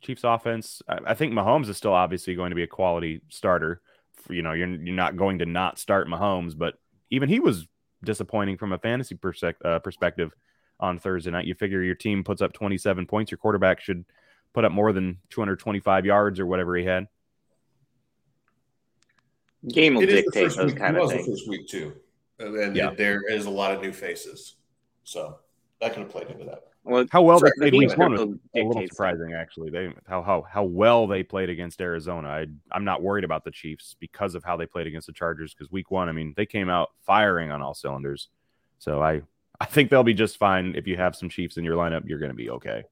Chiefs 0.00 0.24
offense. 0.24 0.80
I, 0.88 0.98
I 1.08 1.14
think 1.14 1.34
Mahomes 1.34 1.68
is 1.68 1.76
still 1.76 1.92
obviously 1.92 2.34
going 2.34 2.48
to 2.48 2.56
be 2.56 2.62
a 2.62 2.66
quality 2.66 3.20
starter. 3.28 3.82
For, 4.14 4.32
you 4.32 4.40
know, 4.40 4.52
you're 4.54 4.66
you're 4.66 4.94
not 4.96 5.18
going 5.18 5.40
to 5.40 5.46
not 5.46 5.78
start 5.78 6.08
Mahomes, 6.08 6.56
but 6.56 6.78
even 7.10 7.28
he 7.28 7.38
was 7.38 7.68
disappointing 8.02 8.56
from 8.56 8.72
a 8.72 8.78
fantasy 8.78 9.14
persec- 9.14 9.62
uh, 9.62 9.78
perspective 9.80 10.32
on 10.80 10.98
Thursday 10.98 11.30
night. 11.30 11.44
You 11.44 11.54
figure 11.54 11.82
your 11.82 11.94
team 11.94 12.24
puts 12.24 12.40
up 12.40 12.54
27 12.54 13.04
points, 13.06 13.30
your 13.30 13.36
quarterback 13.36 13.82
should 13.82 14.06
put 14.54 14.64
up 14.64 14.72
more 14.72 14.94
than 14.94 15.18
225 15.28 16.06
yards 16.06 16.40
or 16.40 16.46
whatever 16.46 16.76
he 16.76 16.84
had. 16.86 17.08
Game 19.68 19.96
will 19.96 20.02
It 20.02 20.08
is 20.08 20.24
the 20.24 20.30
dictate 20.30 20.56
those 20.56 20.72
week. 20.72 20.78
kind 20.78 20.96
it 20.96 21.00
of 21.00 21.02
was 21.02 21.10
the 21.12 21.16
things. 21.18 21.28
first 21.40 21.48
week 21.50 21.68
too, 21.68 21.92
and 22.38 22.74
Yeah. 22.74 22.94
there 22.94 23.20
is 23.30 23.44
a 23.44 23.50
lot 23.50 23.74
of 23.74 23.82
new 23.82 23.92
faces, 23.92 24.56
so 25.04 25.40
that 25.82 25.92
could 25.92 26.04
have 26.04 26.10
played 26.10 26.28
into 26.28 26.46
that. 26.46 26.68
Well, 26.86 27.04
How 27.10 27.20
well 27.22 27.40
they 27.40 27.50
the 27.50 27.54
played 27.58 27.72
game 27.72 27.78
week 27.80 27.98
one 27.98 28.12
was 28.12 28.20
a 28.20 28.24
little 28.54 28.82
that. 28.82 28.88
surprising, 28.90 29.34
actually. 29.34 29.70
They 29.70 29.92
how 30.06 30.22
how 30.22 30.42
how 30.42 30.62
well 30.62 31.08
they 31.08 31.24
played 31.24 31.50
against 31.50 31.80
Arizona. 31.80 32.28
I 32.28 32.46
I'm 32.70 32.84
not 32.84 33.02
worried 33.02 33.24
about 33.24 33.44
the 33.44 33.50
Chiefs 33.50 33.96
because 33.98 34.36
of 34.36 34.44
how 34.44 34.56
they 34.56 34.66
played 34.66 34.86
against 34.86 35.08
the 35.08 35.12
Chargers. 35.12 35.52
Because 35.52 35.70
week 35.72 35.90
one, 35.90 36.08
I 36.08 36.12
mean, 36.12 36.32
they 36.36 36.46
came 36.46 36.68
out 36.68 36.90
firing 37.04 37.50
on 37.50 37.60
all 37.60 37.74
cylinders. 37.74 38.28
So 38.78 39.02
I 39.02 39.22
I 39.60 39.64
think 39.64 39.90
they'll 39.90 40.04
be 40.04 40.14
just 40.14 40.36
fine. 40.38 40.74
If 40.76 40.86
you 40.86 40.96
have 40.96 41.16
some 41.16 41.28
Chiefs 41.28 41.56
in 41.56 41.64
your 41.64 41.76
lineup, 41.76 42.06
you're 42.06 42.20
going 42.20 42.30
to 42.30 42.36
be 42.36 42.50
okay. 42.50 42.84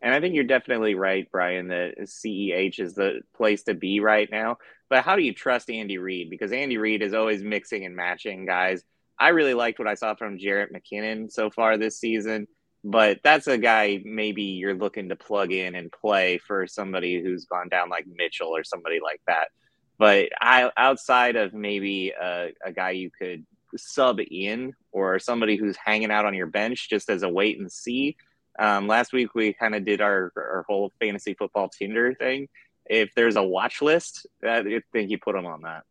And 0.00 0.12
I 0.12 0.20
think 0.20 0.34
you're 0.34 0.44
definitely 0.44 0.94
right, 0.94 1.26
Brian, 1.32 1.68
that 1.68 1.98
CEH 1.98 2.78
is 2.78 2.94
the 2.94 3.22
place 3.34 3.62
to 3.64 3.74
be 3.74 4.00
right 4.00 4.28
now. 4.30 4.58
But 4.90 5.02
how 5.02 5.16
do 5.16 5.22
you 5.22 5.32
trust 5.32 5.70
Andy 5.70 5.96
Reid? 5.96 6.28
Because 6.28 6.52
Andy 6.52 6.76
Reid 6.76 7.00
is 7.00 7.14
always 7.14 7.42
mixing 7.42 7.86
and 7.86 7.96
matching 7.96 8.44
guys. 8.44 8.84
I 9.18 9.28
really 9.28 9.54
liked 9.54 9.78
what 9.78 9.88
I 9.88 9.94
saw 9.94 10.14
from 10.14 10.38
Jerick 10.38 10.68
McKinnon 10.72 11.30
so 11.30 11.50
far 11.50 11.76
this 11.76 11.98
season, 11.98 12.48
but 12.82 13.20
that's 13.22 13.46
a 13.46 13.58
guy 13.58 14.02
maybe 14.04 14.42
you're 14.42 14.74
looking 14.74 15.08
to 15.08 15.16
plug 15.16 15.52
in 15.52 15.74
and 15.74 15.92
play 15.92 16.38
for 16.38 16.66
somebody 16.66 17.22
who's 17.22 17.44
gone 17.44 17.68
down 17.68 17.88
like 17.88 18.06
Mitchell 18.06 18.48
or 18.48 18.64
somebody 18.64 18.98
like 19.02 19.20
that. 19.26 19.48
But 19.98 20.30
I, 20.40 20.70
outside 20.76 21.36
of 21.36 21.54
maybe 21.54 22.10
a, 22.10 22.50
a 22.64 22.72
guy 22.72 22.90
you 22.90 23.10
could 23.10 23.46
sub 23.76 24.18
in 24.20 24.72
or 24.92 25.18
somebody 25.18 25.56
who's 25.56 25.76
hanging 25.76 26.10
out 26.10 26.24
on 26.24 26.34
your 26.34 26.46
bench 26.46 26.90
just 26.90 27.08
as 27.08 27.22
a 27.22 27.28
wait 27.28 27.58
and 27.58 27.70
see, 27.70 28.16
um, 28.58 28.86
last 28.86 29.12
week 29.12 29.34
we 29.34 29.52
kind 29.52 29.74
of 29.74 29.84
did 29.84 30.00
our, 30.00 30.32
our 30.36 30.64
whole 30.68 30.92
fantasy 31.00 31.34
football 31.34 31.68
Tinder 31.68 32.14
thing. 32.14 32.48
If 32.86 33.14
there's 33.14 33.36
a 33.36 33.42
watch 33.42 33.80
list, 33.80 34.26
I 34.46 34.80
think 34.92 35.10
you 35.10 35.18
put 35.18 35.34
them 35.34 35.46
on 35.46 35.62
that. 35.62 35.84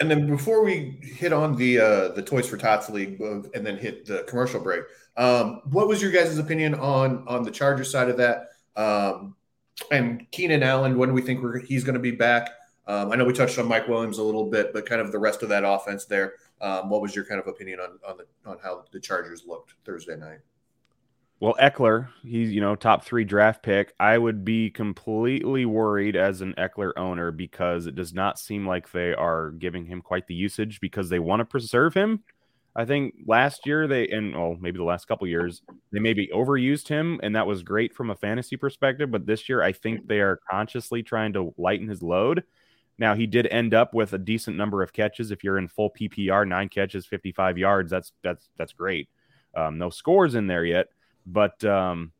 And 0.00 0.10
then 0.10 0.26
before 0.26 0.64
we 0.64 0.98
hit 1.02 1.32
on 1.32 1.56
the 1.56 1.78
uh, 1.78 2.08
the 2.08 2.22
Toys 2.22 2.48
for 2.48 2.56
Tots 2.56 2.90
League 2.90 3.20
uh, 3.20 3.42
and 3.54 3.66
then 3.66 3.76
hit 3.76 4.06
the 4.06 4.22
commercial 4.24 4.60
break, 4.60 4.84
um, 5.16 5.62
what 5.64 5.88
was 5.88 6.00
your 6.00 6.12
guys' 6.12 6.38
opinion 6.38 6.74
on 6.74 7.26
on 7.26 7.42
the 7.42 7.50
Charger 7.50 7.84
side 7.84 8.08
of 8.08 8.16
that? 8.18 8.50
Um, 8.76 9.34
and 9.90 10.30
Keenan 10.30 10.62
Allen, 10.62 10.98
when 10.98 11.08
do 11.08 11.14
we 11.14 11.22
think 11.22 11.64
he's 11.64 11.84
going 11.84 11.94
to 11.94 12.00
be 12.00 12.10
back? 12.10 12.50
Um, 12.86 13.12
I 13.12 13.16
know 13.16 13.24
we 13.24 13.32
touched 13.32 13.58
on 13.58 13.68
Mike 13.68 13.86
Williams 13.86 14.18
a 14.18 14.22
little 14.22 14.48
bit, 14.50 14.72
but 14.72 14.86
kind 14.86 15.00
of 15.00 15.12
the 15.12 15.18
rest 15.18 15.42
of 15.42 15.48
that 15.50 15.62
offense 15.64 16.04
there. 16.06 16.34
Um, 16.60 16.88
what 16.88 17.02
was 17.02 17.14
your 17.14 17.24
kind 17.24 17.40
of 17.40 17.46
opinion 17.46 17.80
on 17.80 17.98
on 18.06 18.18
the 18.18 18.26
on 18.48 18.58
how 18.62 18.84
the 18.92 19.00
Chargers 19.00 19.44
looked 19.46 19.74
Thursday 19.84 20.16
night? 20.16 20.40
Well, 21.40 21.54
Ekeler, 21.60 22.08
he's 22.24 22.50
you 22.50 22.60
know 22.60 22.74
top 22.74 23.04
three 23.04 23.24
draft 23.24 23.62
pick. 23.62 23.94
I 24.00 24.18
would 24.18 24.44
be 24.44 24.70
completely 24.70 25.66
worried 25.66 26.16
as 26.16 26.40
an 26.40 26.54
Ekeler 26.58 26.92
owner 26.96 27.30
because 27.30 27.86
it 27.86 27.94
does 27.94 28.12
not 28.12 28.40
seem 28.40 28.66
like 28.66 28.90
they 28.90 29.14
are 29.14 29.52
giving 29.52 29.86
him 29.86 30.02
quite 30.02 30.26
the 30.26 30.34
usage 30.34 30.80
because 30.80 31.08
they 31.08 31.20
want 31.20 31.40
to 31.40 31.44
preserve 31.44 31.94
him. 31.94 32.24
I 32.74 32.84
think 32.84 33.14
last 33.26 33.66
year 33.66 33.86
they 33.86 34.08
and 34.08 34.34
well 34.34 34.56
maybe 34.60 34.78
the 34.78 34.84
last 34.84 35.06
couple 35.06 35.28
years 35.28 35.62
they 35.92 36.00
maybe 36.00 36.28
overused 36.34 36.88
him 36.88 37.20
and 37.22 37.34
that 37.36 37.46
was 37.46 37.62
great 37.62 37.94
from 37.94 38.10
a 38.10 38.16
fantasy 38.16 38.56
perspective. 38.56 39.10
But 39.10 39.26
this 39.26 39.48
year 39.48 39.62
I 39.62 39.72
think 39.72 40.08
they 40.08 40.20
are 40.20 40.40
consciously 40.50 41.04
trying 41.04 41.32
to 41.34 41.54
lighten 41.56 41.88
his 41.88 42.02
load. 42.02 42.42
Now 42.98 43.14
he 43.14 43.28
did 43.28 43.46
end 43.46 43.74
up 43.74 43.94
with 43.94 44.12
a 44.12 44.18
decent 44.18 44.56
number 44.56 44.82
of 44.82 44.92
catches. 44.92 45.30
If 45.30 45.44
you're 45.44 45.58
in 45.58 45.68
full 45.68 45.90
PPR, 45.90 46.48
nine 46.48 46.68
catches, 46.68 47.06
55 47.06 47.58
yards, 47.58 47.92
that's 47.92 48.12
that's 48.24 48.48
that's 48.58 48.72
great. 48.72 49.08
Um, 49.56 49.78
no 49.78 49.88
scores 49.90 50.34
in 50.34 50.48
there 50.48 50.64
yet 50.64 50.88
but 51.28 51.62
um, 51.64 52.12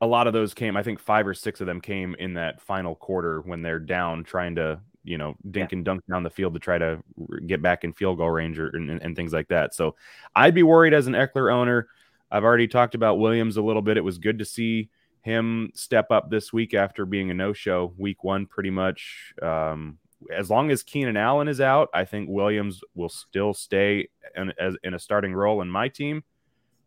a 0.00 0.06
lot 0.06 0.26
of 0.26 0.32
those 0.32 0.54
came. 0.54 0.76
I 0.76 0.82
think 0.82 0.98
five 0.98 1.26
or 1.26 1.34
six 1.34 1.60
of 1.60 1.66
them 1.66 1.80
came 1.80 2.16
in 2.18 2.34
that 2.34 2.60
final 2.60 2.94
quarter 2.94 3.40
when 3.42 3.62
they're 3.62 3.78
down, 3.78 4.24
trying 4.24 4.54
to 4.56 4.80
you 5.04 5.18
know 5.18 5.34
dink 5.50 5.72
and 5.72 5.84
dunk 5.84 6.02
down 6.10 6.22
the 6.22 6.30
field 6.30 6.54
to 6.54 6.60
try 6.60 6.78
to 6.78 7.02
get 7.46 7.62
back 7.62 7.84
in 7.84 7.92
field 7.92 8.18
goal 8.18 8.30
range 8.30 8.58
or, 8.58 8.68
and, 8.68 8.90
and 8.90 9.16
things 9.16 9.32
like 9.32 9.48
that. 9.48 9.74
So 9.74 9.96
I'd 10.34 10.54
be 10.54 10.62
worried 10.62 10.94
as 10.94 11.06
an 11.06 11.14
Ekeler 11.14 11.52
owner. 11.52 11.88
I've 12.30 12.44
already 12.44 12.68
talked 12.68 12.94
about 12.94 13.18
Williams 13.18 13.56
a 13.56 13.62
little 13.62 13.82
bit. 13.82 13.96
It 13.96 14.04
was 14.04 14.18
good 14.18 14.38
to 14.38 14.44
see 14.44 14.88
him 15.22 15.70
step 15.74 16.10
up 16.10 16.30
this 16.30 16.52
week 16.52 16.74
after 16.74 17.04
being 17.04 17.30
a 17.30 17.34
no-show 17.34 17.92
week 17.98 18.24
one, 18.24 18.46
pretty 18.46 18.70
much. 18.70 19.34
Um, 19.42 19.98
as 20.34 20.48
long 20.48 20.70
as 20.70 20.82
Keenan 20.82 21.16
Allen 21.16 21.48
is 21.48 21.60
out, 21.60 21.88
I 21.92 22.04
think 22.04 22.28
Williams 22.30 22.82
will 22.94 23.08
still 23.08 23.52
stay 23.52 24.08
in, 24.36 24.52
as, 24.58 24.76
in 24.84 24.94
a 24.94 24.98
starting 24.98 25.34
role 25.34 25.60
in 25.60 25.68
my 25.68 25.88
team. 25.88 26.22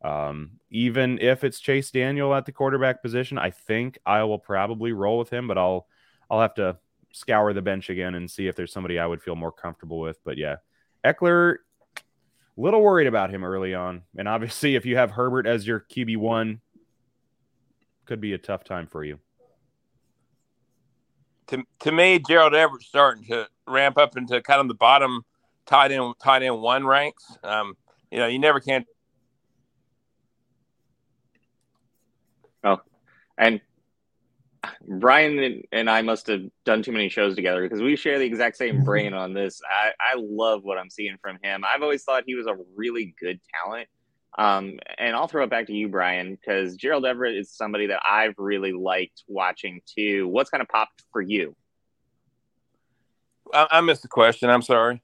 Um, 0.03 0.59
even 0.69 1.17
if 1.19 1.43
it's 1.43 1.59
Chase 1.59 1.89
Daniel 1.89 2.33
at 2.35 2.45
the 2.45 2.51
quarterback 2.51 3.01
position, 3.01 3.37
I 3.37 3.51
think 3.51 3.97
I 4.05 4.23
will 4.23 4.39
probably 4.39 4.91
roll 4.91 5.17
with 5.17 5.29
him, 5.29 5.47
but 5.47 5.57
I'll 5.57 5.87
I'll 6.29 6.41
have 6.41 6.55
to 6.55 6.77
scour 7.13 7.53
the 7.53 7.61
bench 7.61 7.89
again 7.89 8.15
and 8.15 8.29
see 8.29 8.47
if 8.47 8.55
there's 8.55 8.73
somebody 8.73 8.99
I 8.99 9.05
would 9.05 9.21
feel 9.21 9.35
more 9.35 9.51
comfortable 9.51 9.99
with. 9.99 10.19
But 10.23 10.37
yeah, 10.37 10.57
Ekeler, 11.05 11.57
little 12.57 12.81
worried 12.81 13.07
about 13.07 13.29
him 13.29 13.43
early 13.43 13.73
on, 13.73 14.03
and 14.17 14.27
obviously 14.27 14.75
if 14.75 14.85
you 14.85 14.97
have 14.97 15.11
Herbert 15.11 15.47
as 15.47 15.65
your 15.65 15.79
QB 15.79 16.17
one, 16.17 16.59
could 18.05 18.19
be 18.19 18.33
a 18.33 18.37
tough 18.37 18.63
time 18.63 18.87
for 18.87 19.03
you. 19.03 19.19
To, 21.47 21.63
to 21.81 21.91
me, 21.91 22.19
Gerald 22.19 22.53
Everett's 22.53 22.87
starting 22.87 23.23
to 23.25 23.47
ramp 23.67 23.97
up 23.97 24.17
into 24.17 24.41
kind 24.41 24.59
of 24.59 24.67
the 24.67 24.73
bottom 24.73 25.23
tight 25.65 25.91
end 25.91 26.13
tight 26.21 26.43
end 26.43 26.61
one 26.61 26.85
ranks. 26.85 27.37
Um, 27.43 27.77
you 28.11 28.17
know, 28.19 28.27
you 28.27 28.39
never 28.39 28.59
can 28.59 28.85
Oh, 32.63 32.81
and 33.37 33.61
Brian 34.87 35.63
and 35.71 35.89
I 35.89 36.01
must 36.01 36.27
have 36.27 36.41
done 36.65 36.83
too 36.83 36.91
many 36.91 37.09
shows 37.09 37.35
together 37.35 37.63
because 37.63 37.81
we 37.81 37.95
share 37.95 38.19
the 38.19 38.25
exact 38.25 38.57
same 38.57 38.83
brain 38.83 39.13
on 39.13 39.33
this. 39.33 39.61
I, 39.69 39.91
I 39.99 40.15
love 40.17 40.63
what 40.63 40.77
I'm 40.77 40.89
seeing 40.89 41.17
from 41.21 41.37
him. 41.43 41.63
I've 41.65 41.81
always 41.81 42.03
thought 42.03 42.23
he 42.25 42.35
was 42.35 42.47
a 42.47 42.55
really 42.75 43.13
good 43.19 43.39
talent. 43.63 43.89
Um, 44.37 44.79
and 44.97 45.15
I'll 45.15 45.27
throw 45.27 45.43
it 45.43 45.49
back 45.49 45.67
to 45.67 45.73
you, 45.73 45.89
Brian, 45.89 46.35
because 46.35 46.75
Gerald 46.75 47.05
Everett 47.05 47.35
is 47.35 47.51
somebody 47.51 47.87
that 47.87 48.01
I've 48.09 48.33
really 48.37 48.71
liked 48.71 49.23
watching 49.27 49.81
too. 49.85 50.27
What's 50.27 50.49
kind 50.49 50.61
of 50.61 50.67
popped 50.69 51.03
for 51.11 51.21
you? 51.21 51.55
I, 53.53 53.67
I 53.69 53.81
missed 53.81 54.01
the 54.01 54.07
question. 54.07 54.49
I'm 54.49 54.63
sorry. 54.63 55.03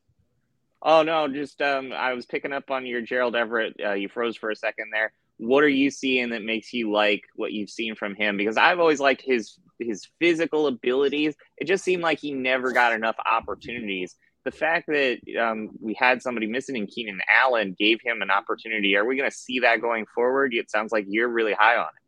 Oh 0.81 1.03
no, 1.03 1.27
just 1.27 1.61
um, 1.61 1.91
I 1.91 2.13
was 2.13 2.25
picking 2.25 2.53
up 2.53 2.71
on 2.71 2.85
your 2.85 3.01
Gerald 3.01 3.35
Everett. 3.35 3.75
Uh, 3.83 3.93
you 3.93 4.07
froze 4.07 4.37
for 4.37 4.49
a 4.49 4.55
second 4.55 4.87
there. 4.93 5.11
What 5.39 5.63
are 5.63 5.69
you 5.69 5.89
seeing 5.89 6.31
that 6.31 6.43
makes 6.43 6.73
you 6.73 6.91
like 6.91 7.23
what 7.35 7.53
you've 7.53 7.69
seen 7.69 7.95
from 7.95 8.13
him? 8.13 8.35
Because 8.35 8.57
I've 8.57 8.79
always 8.79 8.99
liked 8.99 9.21
his 9.21 9.57
his 9.79 10.05
physical 10.19 10.67
abilities. 10.67 11.35
It 11.57 11.65
just 11.65 11.85
seemed 11.85 12.03
like 12.03 12.19
he 12.19 12.33
never 12.33 12.73
got 12.73 12.91
enough 12.91 13.15
opportunities. 13.25 14.15
The 14.43 14.51
fact 14.51 14.87
that 14.87 15.19
um, 15.39 15.69
we 15.81 15.93
had 15.93 16.21
somebody 16.21 16.45
missing 16.45 16.75
in 16.75 16.87
Keenan 16.87 17.21
Allen 17.29 17.73
gave 17.79 17.99
him 18.03 18.21
an 18.21 18.29
opportunity. 18.29 18.97
Are 18.97 19.05
we 19.05 19.15
going 19.15 19.29
to 19.29 19.35
see 19.35 19.59
that 19.59 19.79
going 19.79 20.05
forward? 20.13 20.53
It 20.53 20.69
sounds 20.69 20.91
like 20.91 21.05
you're 21.07 21.29
really 21.29 21.53
high 21.53 21.77
on 21.77 21.87
it. 21.87 22.01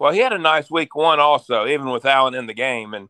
Well, 0.00 0.12
he 0.12 0.18
had 0.18 0.32
a 0.32 0.38
nice 0.38 0.68
week 0.68 0.96
one 0.96 1.20
also, 1.20 1.66
even 1.66 1.90
with 1.90 2.04
Allen 2.04 2.34
in 2.34 2.46
the 2.46 2.54
game. 2.54 2.94
And 2.94 3.08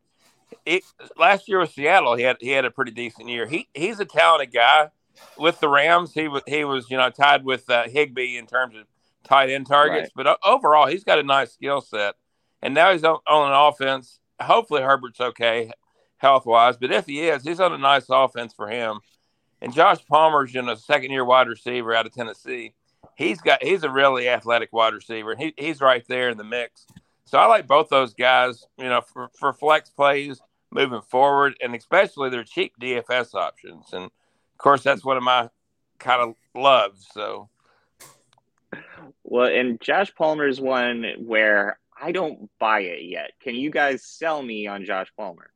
it, 0.66 0.82
last 1.16 1.48
year 1.48 1.60
with 1.60 1.72
Seattle, 1.72 2.16
he 2.16 2.24
had 2.24 2.36
he 2.40 2.50
had 2.50 2.66
a 2.66 2.70
pretty 2.70 2.92
decent 2.92 3.30
year. 3.30 3.46
He 3.46 3.68
he's 3.72 4.00
a 4.00 4.04
talented 4.04 4.52
guy. 4.52 4.90
With 5.38 5.60
the 5.60 5.68
Rams, 5.68 6.12
he 6.12 6.28
was 6.28 6.42
he 6.46 6.64
was 6.64 6.90
you 6.90 6.98
know 6.98 7.08
tied 7.08 7.44
with 7.44 7.68
uh, 7.70 7.84
Higbee 7.88 8.36
in 8.36 8.46
terms 8.46 8.76
of 8.76 8.84
tight 9.24 9.50
end 9.50 9.66
targets, 9.66 10.10
Right. 10.16 10.24
but 10.24 10.26
uh, 10.26 10.36
overall 10.44 10.86
he's 10.86 11.04
got 11.04 11.18
a 11.18 11.22
nice 11.22 11.52
skill 11.52 11.80
set. 11.80 12.14
And 12.62 12.74
now 12.74 12.92
he's 12.92 13.04
on, 13.04 13.18
on 13.28 13.48
an 13.50 13.56
offense. 13.56 14.20
Hopefully 14.40 14.82
Herbert's 14.82 15.20
okay 15.20 15.70
health 16.18 16.46
wise, 16.46 16.76
but 16.76 16.92
if 16.92 17.06
he 17.06 17.22
is, 17.28 17.42
he's 17.42 17.58
on 17.60 17.72
a 17.72 17.78
nice 17.78 18.06
offense 18.08 18.52
for 18.54 18.68
him. 18.68 19.00
And 19.60 19.72
Josh 19.74 20.04
Palmer's 20.06 20.54
in 20.54 20.68
a 20.68 20.76
second 20.76 21.10
year 21.10 21.24
wide 21.24 21.48
receiver 21.48 21.94
out 21.94 22.06
of 22.06 22.12
Tennessee. 22.14 22.74
He's 23.16 23.40
got 23.40 23.62
he's 23.62 23.82
a 23.84 23.90
really 23.90 24.28
athletic 24.28 24.72
wide 24.72 24.94
receiver, 24.94 25.32
and 25.32 25.40
he, 25.40 25.54
he's 25.58 25.80
right 25.80 26.04
there 26.08 26.30
in 26.30 26.38
the 26.38 26.44
mix. 26.44 26.86
So 27.24 27.38
I 27.38 27.46
like 27.46 27.66
both 27.66 27.88
those 27.88 28.14
guys, 28.14 28.64
you 28.78 28.88
know, 28.88 29.00
for, 29.00 29.30
for 29.38 29.52
flex 29.52 29.90
plays 29.90 30.40
moving 30.70 31.02
forward, 31.02 31.54
and 31.60 31.74
especially 31.74 32.30
their 32.30 32.44
cheap 32.44 32.72
DFS 32.80 33.34
options. 33.34 33.92
And 33.92 34.04
of 34.04 34.58
course, 34.58 34.82
that's 34.82 35.04
one 35.04 35.16
of 35.16 35.22
my 35.22 35.48
kind 35.98 36.22
of 36.22 36.34
loves. 36.60 37.06
So 37.12 37.48
well, 39.25 39.49
and 39.52 39.80
Josh 39.80 40.14
Palmer's 40.14 40.61
one 40.61 41.04
where 41.18 41.78
I 42.00 42.12
don't 42.12 42.50
buy 42.59 42.80
it 42.80 43.04
yet. 43.04 43.32
Can 43.40 43.54
you 43.54 43.71
guys 43.71 44.04
sell 44.04 44.42
me 44.42 44.66
on 44.66 44.85
Josh 44.85 45.09
Palmer? 45.16 45.50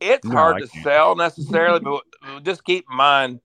It's 0.00 0.26
no, 0.26 0.32
hard 0.32 0.58
to 0.62 0.66
sell 0.66 1.14
necessarily, 1.14 1.80
but 1.80 2.02
just 2.42 2.64
keep 2.64 2.84
in 2.90 2.96
mind 2.96 3.40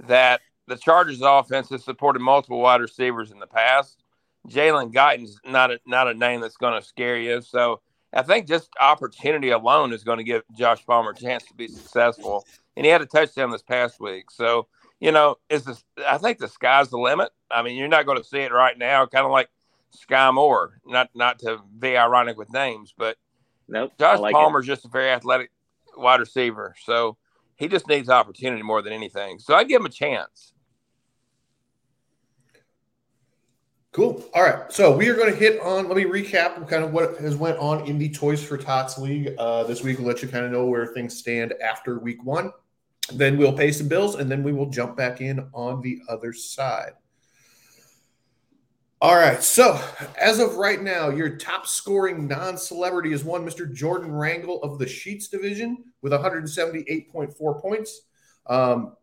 that 0.00 0.40
the 0.66 0.76
Chargers 0.76 1.20
offense 1.22 1.68
has 1.70 1.84
supported 1.84 2.18
multiple 2.18 2.60
wide 2.60 2.80
receivers 2.80 3.30
in 3.30 3.38
the 3.38 3.46
past. 3.46 4.02
Jalen 4.48 4.92
Guyton's 4.92 5.40
not 5.44 5.70
a, 5.70 5.80
not 5.86 6.08
a 6.08 6.14
name 6.14 6.40
that's 6.40 6.56
going 6.56 6.80
to 6.80 6.86
scare 6.86 7.18
you. 7.18 7.40
So 7.40 7.80
I 8.12 8.22
think 8.22 8.46
just 8.46 8.70
opportunity 8.80 9.50
alone 9.50 9.92
is 9.92 10.04
going 10.04 10.18
to 10.18 10.24
give 10.24 10.42
Josh 10.56 10.84
Palmer 10.84 11.10
a 11.10 11.14
chance 11.14 11.44
to 11.46 11.54
be 11.54 11.68
successful. 11.68 12.44
And 12.76 12.84
he 12.84 12.90
had 12.90 13.02
a 13.02 13.06
touchdown 13.06 13.50
this 13.50 13.62
past 13.62 14.00
week. 14.00 14.30
So 14.30 14.68
you 15.00 15.12
know, 15.12 15.36
is 15.48 15.64
this, 15.64 15.84
I 16.06 16.18
think 16.18 16.38
the 16.38 16.48
sky's 16.48 16.88
the 16.88 16.98
limit. 16.98 17.30
I 17.50 17.62
mean, 17.62 17.76
you're 17.76 17.88
not 17.88 18.06
going 18.06 18.18
to 18.18 18.24
see 18.24 18.38
it 18.38 18.52
right 18.52 18.76
now, 18.76 19.06
kind 19.06 19.24
of 19.24 19.30
like 19.30 19.48
Skyy 19.96 20.34
Moore, 20.34 20.80
not 20.86 21.10
not 21.14 21.38
to 21.40 21.58
be 21.78 21.96
ironic 21.96 22.36
with 22.36 22.52
names, 22.52 22.94
but 22.96 23.16
Nope. 23.68 23.92
Josh 23.98 24.18
like 24.18 24.34
Palmer's 24.34 24.66
just 24.66 24.84
a 24.84 24.88
very 24.88 25.10
athletic 25.10 25.50
wide 25.96 26.20
receiver. 26.20 26.74
So 26.84 27.16
he 27.56 27.68
just 27.68 27.88
needs 27.88 28.08
opportunity 28.08 28.62
more 28.62 28.82
than 28.82 28.92
anything. 28.92 29.38
So 29.38 29.54
I'd 29.54 29.68
give 29.68 29.80
him 29.80 29.86
a 29.86 29.90
chance. 29.90 30.52
Cool. 33.92 34.22
All 34.34 34.42
right. 34.42 34.70
So 34.70 34.94
we 34.94 35.08
are 35.08 35.14
going 35.14 35.32
to 35.32 35.36
hit 35.36 35.60
on. 35.62 35.88
Let 35.88 35.96
me 35.96 36.04
recap 36.04 36.68
kind 36.68 36.84
of 36.84 36.92
what 36.92 37.16
has 37.16 37.34
went 37.34 37.58
on 37.58 37.86
in 37.86 37.98
the 37.98 38.10
Toys 38.10 38.44
for 38.44 38.58
Tots 38.58 38.98
League 38.98 39.34
uh, 39.38 39.64
this 39.64 39.82
week. 39.82 39.98
We'll 39.98 40.06
let 40.06 40.22
you 40.22 40.28
kind 40.28 40.44
of 40.44 40.52
know 40.52 40.66
where 40.66 40.86
things 40.86 41.16
stand 41.16 41.54
after 41.64 41.98
week 41.98 42.22
one. 42.22 42.52
Then 43.12 43.36
we'll 43.36 43.52
pay 43.52 43.70
some 43.72 43.88
bills, 43.88 44.16
and 44.16 44.30
then 44.30 44.42
we 44.42 44.52
will 44.52 44.70
jump 44.70 44.96
back 44.96 45.20
in 45.20 45.48
on 45.52 45.80
the 45.80 46.00
other 46.08 46.32
side. 46.32 46.92
All 49.00 49.14
right. 49.14 49.42
So 49.42 49.80
as 50.18 50.38
of 50.38 50.56
right 50.56 50.80
now, 50.80 51.10
your 51.10 51.36
top 51.36 51.66
scoring 51.66 52.26
non-celebrity 52.26 53.12
is 53.12 53.24
one 53.24 53.44
Mr. 53.44 53.72
Jordan 53.72 54.10
Wrangle 54.10 54.62
of 54.62 54.78
the 54.78 54.88
Sheets 54.88 55.28
division 55.28 55.84
with 56.00 56.12
178.4 56.12 57.60
points. 57.60 58.00
Um, 58.46 58.96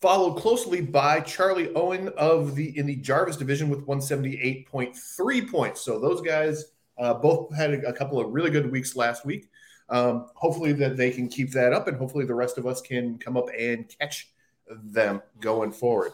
followed 0.00 0.34
closely 0.34 0.80
by 0.80 1.20
Charlie 1.20 1.74
Owen 1.74 2.08
of 2.16 2.54
the 2.54 2.76
in 2.78 2.86
the 2.86 2.96
Jarvis 2.96 3.36
division 3.36 3.68
with 3.68 3.86
178.3 3.86 5.50
points. 5.50 5.80
So 5.82 5.98
those 5.98 6.20
guys 6.20 6.64
uh, 6.98 7.14
both 7.14 7.54
had 7.54 7.74
a, 7.74 7.88
a 7.88 7.92
couple 7.92 8.18
of 8.18 8.32
really 8.32 8.50
good 8.50 8.70
weeks 8.70 8.96
last 8.96 9.26
week. 9.26 9.50
Um, 9.88 10.26
hopefully 10.34 10.72
that 10.74 10.96
they 10.96 11.10
can 11.10 11.28
keep 11.28 11.52
that 11.52 11.72
up, 11.72 11.86
and 11.88 11.96
hopefully 11.96 12.24
the 12.24 12.34
rest 12.34 12.58
of 12.58 12.66
us 12.66 12.80
can 12.80 13.18
come 13.18 13.36
up 13.36 13.48
and 13.56 13.88
catch 14.00 14.28
them 14.68 15.22
going 15.40 15.72
forward. 15.72 16.12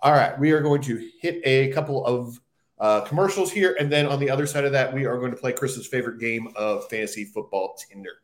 All 0.00 0.12
right, 0.12 0.38
we 0.38 0.52
are 0.52 0.60
going 0.60 0.80
to 0.82 1.10
hit 1.20 1.42
a 1.44 1.70
couple 1.72 2.04
of 2.06 2.40
uh, 2.78 3.02
commercials 3.02 3.52
here, 3.52 3.76
and 3.78 3.92
then 3.92 4.06
on 4.06 4.18
the 4.18 4.30
other 4.30 4.46
side 4.46 4.64
of 4.64 4.72
that, 4.72 4.94
we 4.94 5.04
are 5.04 5.18
going 5.18 5.32
to 5.32 5.36
play 5.36 5.52
Chris's 5.52 5.86
favorite 5.86 6.18
game 6.18 6.48
of 6.56 6.88
fantasy 6.88 7.24
football, 7.24 7.76
Tinder. 7.76 8.22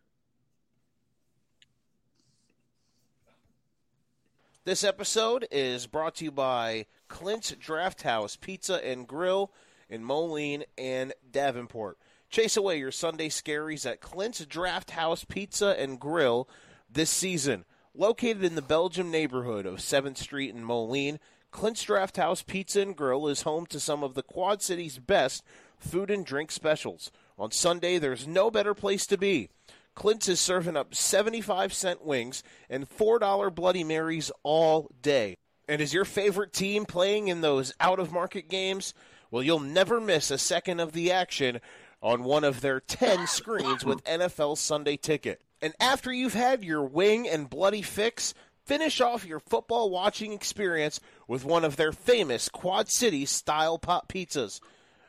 This 4.64 4.82
episode 4.82 5.46
is 5.50 5.86
brought 5.86 6.16
to 6.16 6.24
you 6.24 6.32
by 6.32 6.86
Clint's 7.06 7.52
Draft 7.52 8.02
House 8.02 8.34
Pizza 8.34 8.84
and 8.84 9.06
Grill 9.06 9.52
in 9.88 10.02
Moline 10.02 10.64
and 10.76 11.12
Davenport. 11.30 11.98
Chase 12.36 12.58
away 12.58 12.78
your 12.78 12.92
Sunday 12.92 13.30
scaries 13.30 13.90
at 13.90 14.02
Clint's 14.02 14.44
Draft 14.44 14.90
House 14.90 15.24
Pizza 15.24 15.74
and 15.80 15.98
Grill 15.98 16.46
this 16.92 17.08
season. 17.08 17.64
Located 17.94 18.44
in 18.44 18.56
the 18.56 18.60
Belgium 18.60 19.10
neighborhood 19.10 19.64
of 19.64 19.78
7th 19.78 20.18
Street 20.18 20.54
in 20.54 20.62
Moline, 20.62 21.18
Clint's 21.50 21.82
Draft 21.82 22.18
House 22.18 22.42
Pizza 22.42 22.82
and 22.82 22.94
Grill 22.94 23.26
is 23.26 23.40
home 23.40 23.64
to 23.68 23.80
some 23.80 24.04
of 24.04 24.12
the 24.12 24.22
Quad 24.22 24.60
City's 24.60 24.98
best 24.98 25.44
food 25.78 26.10
and 26.10 26.26
drink 26.26 26.50
specials. 26.50 27.10
On 27.38 27.50
Sunday, 27.50 27.96
there's 27.96 28.28
no 28.28 28.50
better 28.50 28.74
place 28.74 29.06
to 29.06 29.16
be. 29.16 29.48
Clint's 29.94 30.28
is 30.28 30.38
serving 30.38 30.76
up 30.76 30.94
75 30.94 31.72
cent 31.72 32.04
wings 32.04 32.42
and 32.68 32.86
$4 32.86 33.54
Bloody 33.54 33.82
Marys 33.82 34.30
all 34.42 34.90
day. 35.00 35.38
And 35.66 35.80
is 35.80 35.94
your 35.94 36.04
favorite 36.04 36.52
team 36.52 36.84
playing 36.84 37.28
in 37.28 37.40
those 37.40 37.72
out 37.80 37.98
of 37.98 38.12
market 38.12 38.50
games? 38.50 38.92
Well, 39.30 39.42
you'll 39.42 39.58
never 39.58 40.00
miss 40.02 40.30
a 40.30 40.36
second 40.36 40.80
of 40.80 40.92
the 40.92 41.10
action 41.10 41.60
on 42.06 42.22
one 42.22 42.44
of 42.44 42.60
their 42.60 42.78
10 42.78 43.26
screens 43.26 43.84
with 43.84 44.04
NFL 44.04 44.56
Sunday 44.58 44.96
Ticket. 44.96 45.42
And 45.60 45.74
after 45.80 46.12
you've 46.12 46.34
had 46.34 46.62
your 46.62 46.84
wing 46.84 47.28
and 47.28 47.50
bloody 47.50 47.82
fix, 47.82 48.32
finish 48.64 49.00
off 49.00 49.26
your 49.26 49.40
football 49.40 49.90
watching 49.90 50.32
experience 50.32 51.00
with 51.26 51.44
one 51.44 51.64
of 51.64 51.74
their 51.74 51.90
famous 51.90 52.48
Quad 52.48 52.88
City 52.88 53.26
style 53.26 53.76
pop 53.76 54.06
pizzas. 54.06 54.60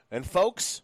And 0.09 0.25
folks, 0.25 0.81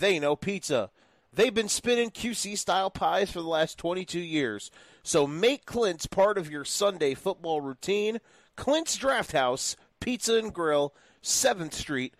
they 0.00 0.18
know 0.18 0.34
pizza. 0.34 0.90
They've 1.32 1.54
been 1.54 1.68
spinning 1.68 2.10
QC 2.10 2.58
style 2.58 2.90
pies 2.90 3.30
for 3.30 3.40
the 3.40 3.46
last 3.46 3.78
22 3.78 4.18
years. 4.18 4.72
So 5.04 5.28
make 5.28 5.64
Clint's 5.64 6.06
part 6.06 6.38
of 6.38 6.50
your 6.50 6.64
Sunday 6.64 7.14
football 7.14 7.60
routine. 7.60 8.18
Clint's 8.56 8.96
Draft 8.96 9.30
House, 9.30 9.76
Pizza 10.00 10.38
and 10.38 10.52
Grill, 10.52 10.92
7th 11.22 11.74
Street 11.74 12.14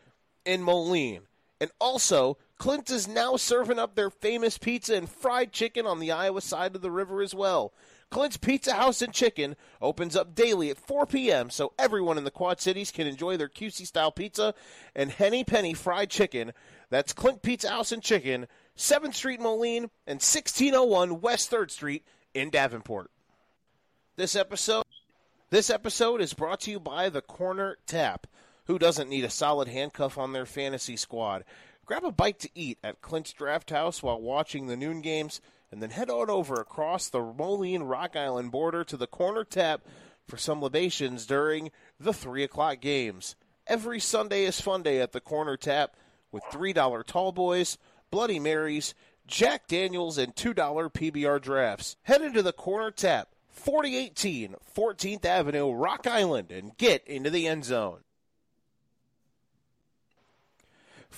in 0.45 0.63
Moline. 0.63 1.23
And 1.61 1.73
also, 1.81 2.39
Clint 2.63 2.93
is 2.93 3.09
now 3.09 3.35
serving 3.35 3.81
up 3.81 3.97
their 3.97 4.09
famous 4.09 4.57
pizza 4.57 4.95
and 4.95 5.11
fried 5.11 5.51
chicken 5.51 5.85
on 5.85 5.99
the 5.99 6.13
Iowa 6.13 6.41
side 6.41 6.77
of 6.77 6.81
the 6.81 6.93
river 6.93 7.21
as 7.21 7.35
well. 7.35 7.73
Clint's 8.09 8.37
Pizza 8.37 8.75
House 8.75 9.03
and 9.03 9.13
Chicken 9.13 9.57
opens 9.81 10.15
up 10.15 10.37
daily 10.37 10.71
at 10.71 10.79
4 10.79 11.07
p.m. 11.07 11.51
so 11.51 11.73
everyone 11.77 12.19
in 12.19 12.23
the 12.23 12.31
Quad 12.31 12.61
Cities 12.61 12.93
can 12.93 13.09
enjoy 13.09 13.37
their 13.37 13.49
QC 13.49 13.85
style 13.85 14.13
pizza 14.13 14.55
and 14.95 15.11
Henny 15.11 15.43
Penny 15.43 15.75
fried 15.75 16.09
chicken. 16.09 16.53
That's 16.89 17.13
Clint 17.13 17.43
Pizza 17.43 17.69
House 17.69 17.91
and 17.91 18.01
Chicken, 18.01 18.47
7th 18.77 19.15
Street 19.15 19.41
Moline 19.41 19.91
and 20.07 20.21
1601 20.23 21.21
West 21.21 21.51
3rd 21.51 21.73
Street 21.73 22.07
in 22.33 22.51
Davenport. 22.51 23.11
This 24.15 24.37
episode 24.37 24.85
this 25.51 25.69
episode 25.69 26.21
is 26.21 26.33
brought 26.33 26.61
to 26.61 26.71
you 26.71 26.79
by 26.79 27.09
the 27.09 27.23
Corner 27.23 27.79
Tap. 27.89 28.29
Who 28.67 28.79
doesn't 28.79 29.11
need 29.11 29.25
a 29.25 29.31
solid 29.31 29.67
handcuff 29.67 30.17
on 30.17 30.33
their 30.33 30.47
fantasy 30.47 30.97
squad? 30.97 31.43
Grab 31.93 32.05
a 32.05 32.11
bite 32.11 32.39
to 32.39 32.49
eat 32.55 32.79
at 32.83 33.03
Clint's 33.03 33.35
Draft 33.35 33.69
House 33.69 34.03
while 34.03 34.19
watching 34.19 34.67
the 34.67 34.79
noon 34.79 35.03
games, 35.03 35.43
and 35.71 35.83
then 35.83 35.91
head 35.91 36.09
on 36.09 36.31
over 36.31 36.55
across 36.55 37.11
the 37.11 37.21
Moline 37.21 37.83
Rock 37.83 38.17
Island 38.17 38.51
border 38.51 38.83
to 38.83 38.97
the 38.97 39.07
Corner 39.07 39.45
Tap 39.45 39.83
for 40.27 40.39
some 40.39 40.63
libations 40.63 41.27
during 41.27 41.71
the 42.01 42.15
3 42.15 42.45
o'clock 42.45 42.81
games. 42.81 43.37
Every 43.67 44.01
Sunday 44.01 44.45
is 44.45 44.59
fun 44.59 44.83
day 44.83 45.03
at 45.03 45.13
the 45.13 45.21
Corner 45.21 45.59
Tap 45.59 45.95
with 46.31 46.43
$3 46.45 47.05
tall 47.05 47.31
boys, 47.31 47.77
Bloody 48.11 48.41
Marys, 48.41 48.95
Jack 49.27 49.69
Daniels, 49.69 50.17
and 50.17 50.35
$2 50.35 50.55
PBR 50.55 51.43
drafts. 51.43 51.99
Head 52.05 52.23
into 52.23 52.41
the 52.41 52.55
Corner 52.55 52.91
Tap, 52.91 53.35
4018 53.51 54.55
14th 54.75 55.27
Avenue, 55.27 55.71
Rock 55.71 56.07
Island, 56.07 56.53
and 56.53 56.75
get 56.79 57.07
into 57.07 57.29
the 57.29 57.47
end 57.47 57.67
zone. 57.67 57.99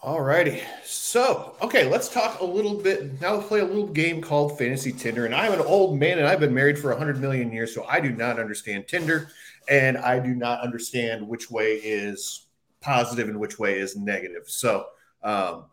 All 0.00 0.20
righty. 0.20 0.62
So, 0.84 1.56
okay, 1.60 1.88
let's 1.88 2.08
talk 2.08 2.40
a 2.40 2.44
little 2.44 2.74
bit. 2.74 3.20
Now, 3.20 3.40
play 3.40 3.60
a 3.60 3.64
little 3.64 3.88
game 3.88 4.22
called 4.22 4.56
Fantasy 4.56 4.92
Tinder. 4.92 5.26
And 5.26 5.34
I'm 5.34 5.52
an 5.52 5.60
old 5.60 5.98
man 5.98 6.18
and 6.18 6.26
I've 6.26 6.38
been 6.38 6.54
married 6.54 6.78
for 6.78 6.90
100 6.90 7.20
million 7.20 7.50
years, 7.52 7.74
so 7.74 7.84
I 7.84 7.98
do 7.98 8.10
not 8.10 8.38
understand 8.38 8.86
Tinder 8.86 9.30
and 9.68 9.98
I 9.98 10.20
do 10.20 10.34
not 10.34 10.60
understand 10.60 11.26
which 11.26 11.50
way 11.50 11.74
is 11.76 12.46
positive 12.80 13.28
and 13.28 13.40
which 13.40 13.58
way 13.58 13.78
is 13.80 13.96
negative. 13.96 14.44
So, 14.46 14.86
um, 15.24 15.64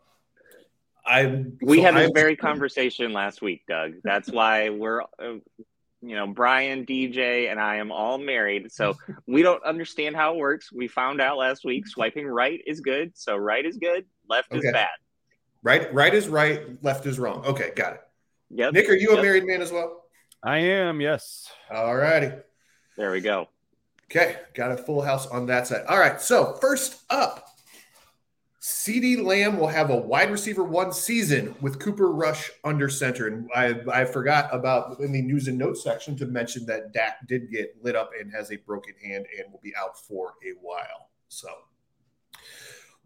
I 1.04 1.44
We 1.62 1.76
so 1.76 1.82
had 1.84 1.94
this 1.94 2.02
I'm- 2.06 2.14
very 2.14 2.34
conversation 2.34 3.12
last 3.12 3.42
week, 3.42 3.62
Doug. 3.68 3.92
That's 4.02 4.28
why 4.28 4.70
we're 4.70 5.02
uh, 5.02 5.36
you 6.02 6.14
know, 6.14 6.26
Brian, 6.26 6.84
DJ, 6.84 7.50
and 7.50 7.58
I 7.58 7.76
am 7.76 7.90
all 7.90 8.18
married, 8.18 8.70
so 8.70 8.96
we 9.26 9.42
don't 9.42 9.62
understand 9.64 10.14
how 10.14 10.34
it 10.34 10.38
works. 10.38 10.72
We 10.72 10.88
found 10.88 11.20
out 11.20 11.38
last 11.38 11.64
week 11.64 11.86
swiping 11.86 12.26
right 12.26 12.60
is 12.66 12.80
good, 12.80 13.12
so 13.16 13.36
right 13.36 13.64
is 13.64 13.76
good, 13.76 14.04
left 14.28 14.52
Okay. 14.52 14.66
is 14.66 14.72
bad. 14.72 14.88
Right, 15.62 15.92
right 15.92 16.14
is 16.14 16.28
right, 16.28 16.82
left 16.82 17.06
is 17.06 17.18
wrong. 17.18 17.44
Okay, 17.44 17.72
got 17.74 17.94
it. 17.94 18.00
Yep. 18.50 18.74
Nick, 18.74 18.88
are 18.88 18.94
you 18.94 19.16
a 19.16 19.22
married 19.22 19.44
man 19.44 19.60
as 19.60 19.72
well? 19.72 20.04
I 20.42 20.58
am, 20.58 21.00
yes. 21.00 21.50
All 21.70 21.96
righty. 21.96 22.30
There 22.96 23.10
we 23.10 23.20
go. 23.20 23.48
Okay, 24.04 24.36
got 24.54 24.70
a 24.70 24.76
full 24.76 25.02
house 25.02 25.26
on 25.26 25.46
that 25.46 25.66
side. 25.66 25.84
All 25.88 25.98
right, 25.98 26.20
so 26.20 26.56
first 26.60 27.02
up, 27.10 27.48
CeeDee 28.62 29.24
Lamb 29.24 29.58
will 29.58 29.68
have 29.68 29.90
a 29.90 29.96
wide 29.96 30.30
receiver 30.30 30.64
one 30.64 30.92
season 30.92 31.54
with 31.60 31.78
Cooper 31.78 32.12
Rush 32.12 32.50
under 32.64 32.88
center. 32.88 33.28
And 33.28 33.48
I, 33.54 33.80
I 33.92 34.04
forgot 34.04 34.48
about 34.52 34.98
in 35.00 35.12
the 35.12 35.22
news 35.22 35.46
and 35.46 35.56
notes 35.56 35.84
section 35.84 36.16
to 36.18 36.26
mention 36.26 36.66
that 36.66 36.92
Dak 36.92 37.26
did 37.28 37.50
get 37.50 37.76
lit 37.82 37.94
up 37.94 38.10
and 38.18 38.32
has 38.32 38.50
a 38.50 38.56
broken 38.56 38.94
hand 39.02 39.26
and 39.38 39.52
will 39.52 39.60
be 39.62 39.74
out 39.76 39.98
for 39.98 40.34
a 40.44 40.50
while. 40.60 41.10
So, 41.28 41.48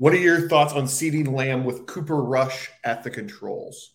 what 0.01 0.15
are 0.15 0.17
your 0.17 0.49
thoughts 0.49 0.73
on 0.73 0.85
CeeDee 0.85 1.31
Lamb 1.31 1.63
with 1.63 1.85
Cooper 1.85 2.23
Rush 2.23 2.71
at 2.85 3.05
the 3.05 3.11
controls? 3.11 3.91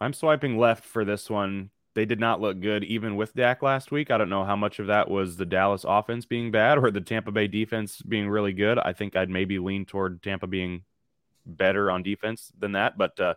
I'm 0.00 0.12
swiping 0.12 0.58
left 0.58 0.84
for 0.84 1.04
this 1.04 1.30
one. 1.30 1.70
They 1.94 2.04
did 2.04 2.18
not 2.18 2.40
look 2.40 2.58
good 2.58 2.82
even 2.82 3.14
with 3.14 3.34
Dak 3.34 3.62
last 3.62 3.92
week. 3.92 4.10
I 4.10 4.18
don't 4.18 4.28
know 4.28 4.44
how 4.44 4.56
much 4.56 4.80
of 4.80 4.88
that 4.88 5.08
was 5.08 5.36
the 5.36 5.46
Dallas 5.46 5.84
offense 5.86 6.26
being 6.26 6.50
bad 6.50 6.76
or 6.78 6.90
the 6.90 7.00
Tampa 7.00 7.30
Bay 7.30 7.46
defense 7.46 8.02
being 8.02 8.28
really 8.28 8.52
good. 8.52 8.80
I 8.80 8.94
think 8.94 9.14
I'd 9.14 9.30
maybe 9.30 9.60
lean 9.60 9.84
toward 9.84 10.24
Tampa 10.24 10.48
being 10.48 10.82
better 11.46 11.88
on 11.88 12.02
defense 12.02 12.50
than 12.58 12.72
that, 12.72 12.98
but 12.98 13.20
uh, 13.20 13.34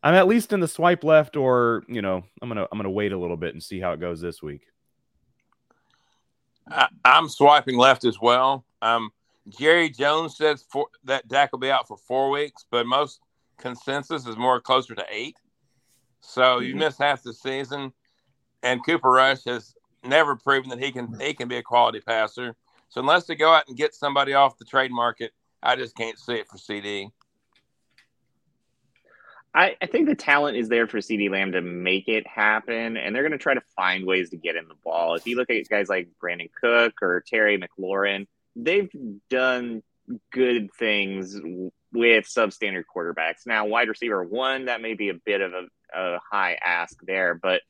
I'm 0.00 0.14
at 0.14 0.28
least 0.28 0.52
in 0.52 0.60
the 0.60 0.68
swipe 0.68 1.02
left 1.02 1.34
or, 1.34 1.82
you 1.88 2.02
know, 2.02 2.22
I'm 2.40 2.48
going 2.48 2.58
to 2.58 2.68
I'm 2.70 2.78
going 2.78 2.84
to 2.84 2.90
wait 2.90 3.10
a 3.10 3.18
little 3.18 3.36
bit 3.36 3.52
and 3.52 3.60
see 3.60 3.80
how 3.80 3.94
it 3.94 4.00
goes 4.00 4.20
this 4.20 4.40
week. 4.40 4.62
I, 6.68 6.86
I'm 7.04 7.28
swiping 7.28 7.76
left 7.76 8.04
as 8.04 8.20
well. 8.20 8.64
Um, 8.80 9.10
Jerry 9.48 9.90
Jones 9.90 10.36
says 10.36 10.64
for, 10.70 10.88
that 11.04 11.28
Dak 11.28 11.52
will 11.52 11.58
be 11.58 11.70
out 11.70 11.86
for 11.86 11.96
four 11.96 12.30
weeks, 12.30 12.64
but 12.70 12.86
most 12.86 13.20
consensus 13.58 14.26
is 14.26 14.36
more 14.36 14.60
closer 14.60 14.94
to 14.94 15.04
eight. 15.10 15.36
So 16.20 16.60
you 16.60 16.74
Mhm. 16.74 16.78
miss 16.78 16.98
half 16.98 17.22
the 17.22 17.34
season, 17.34 17.92
and 18.62 18.84
Cooper 18.84 19.10
Rush 19.10 19.44
has 19.44 19.76
never 20.02 20.36
proven 20.36 20.70
that 20.70 20.82
he 20.82 20.90
can 20.90 21.18
he 21.20 21.34
can 21.34 21.48
be 21.48 21.56
a 21.56 21.62
quality 21.62 22.00
passer. 22.00 22.56
So 22.88 23.00
unless 23.00 23.26
they 23.26 23.34
go 23.34 23.52
out 23.52 23.68
and 23.68 23.76
get 23.76 23.94
somebody 23.94 24.34
off 24.34 24.58
the 24.58 24.64
trade 24.64 24.90
market, 24.90 25.32
I 25.62 25.76
just 25.76 25.96
can't 25.96 26.18
see 26.18 26.34
it 26.34 26.48
for 26.48 26.56
CeeDee. 26.56 27.10
I, 29.54 29.76
I 29.80 29.86
think 29.86 30.08
the 30.08 30.16
talent 30.16 30.56
is 30.56 30.68
there 30.68 30.88
for 30.88 30.98
CeeDee 30.98 31.30
Lamb 31.30 31.52
to 31.52 31.60
make 31.60 32.08
it 32.08 32.26
happen, 32.26 32.96
and 32.96 33.14
they're 33.14 33.22
going 33.22 33.32
to 33.32 33.38
try 33.38 33.54
to 33.54 33.62
find 33.76 34.04
ways 34.04 34.30
to 34.30 34.36
get 34.36 34.56
in 34.56 34.66
the 34.66 34.74
ball. 34.82 35.14
If 35.14 35.26
you 35.26 35.36
look 35.36 35.48
at 35.48 35.68
guys 35.68 35.88
like 35.88 36.08
Brandon 36.20 36.48
Cook 36.60 36.94
or 37.02 37.22
Terry 37.24 37.56
McLaurin, 37.56 38.26
they've 38.56 38.90
done 39.30 39.82
good 40.32 40.70
things 40.78 41.38
with 41.92 42.24
substandard 42.26 42.84
quarterbacks. 42.94 43.46
Now, 43.46 43.66
wide 43.66 43.88
receiver 43.88 44.22
one, 44.22 44.66
that 44.66 44.82
may 44.82 44.94
be 44.94 45.08
a 45.08 45.14
bit 45.14 45.40
of 45.40 45.52
a, 45.52 45.66
a 45.98 46.20
high 46.30 46.58
ask 46.62 46.96
there, 47.06 47.34
but 47.34 47.62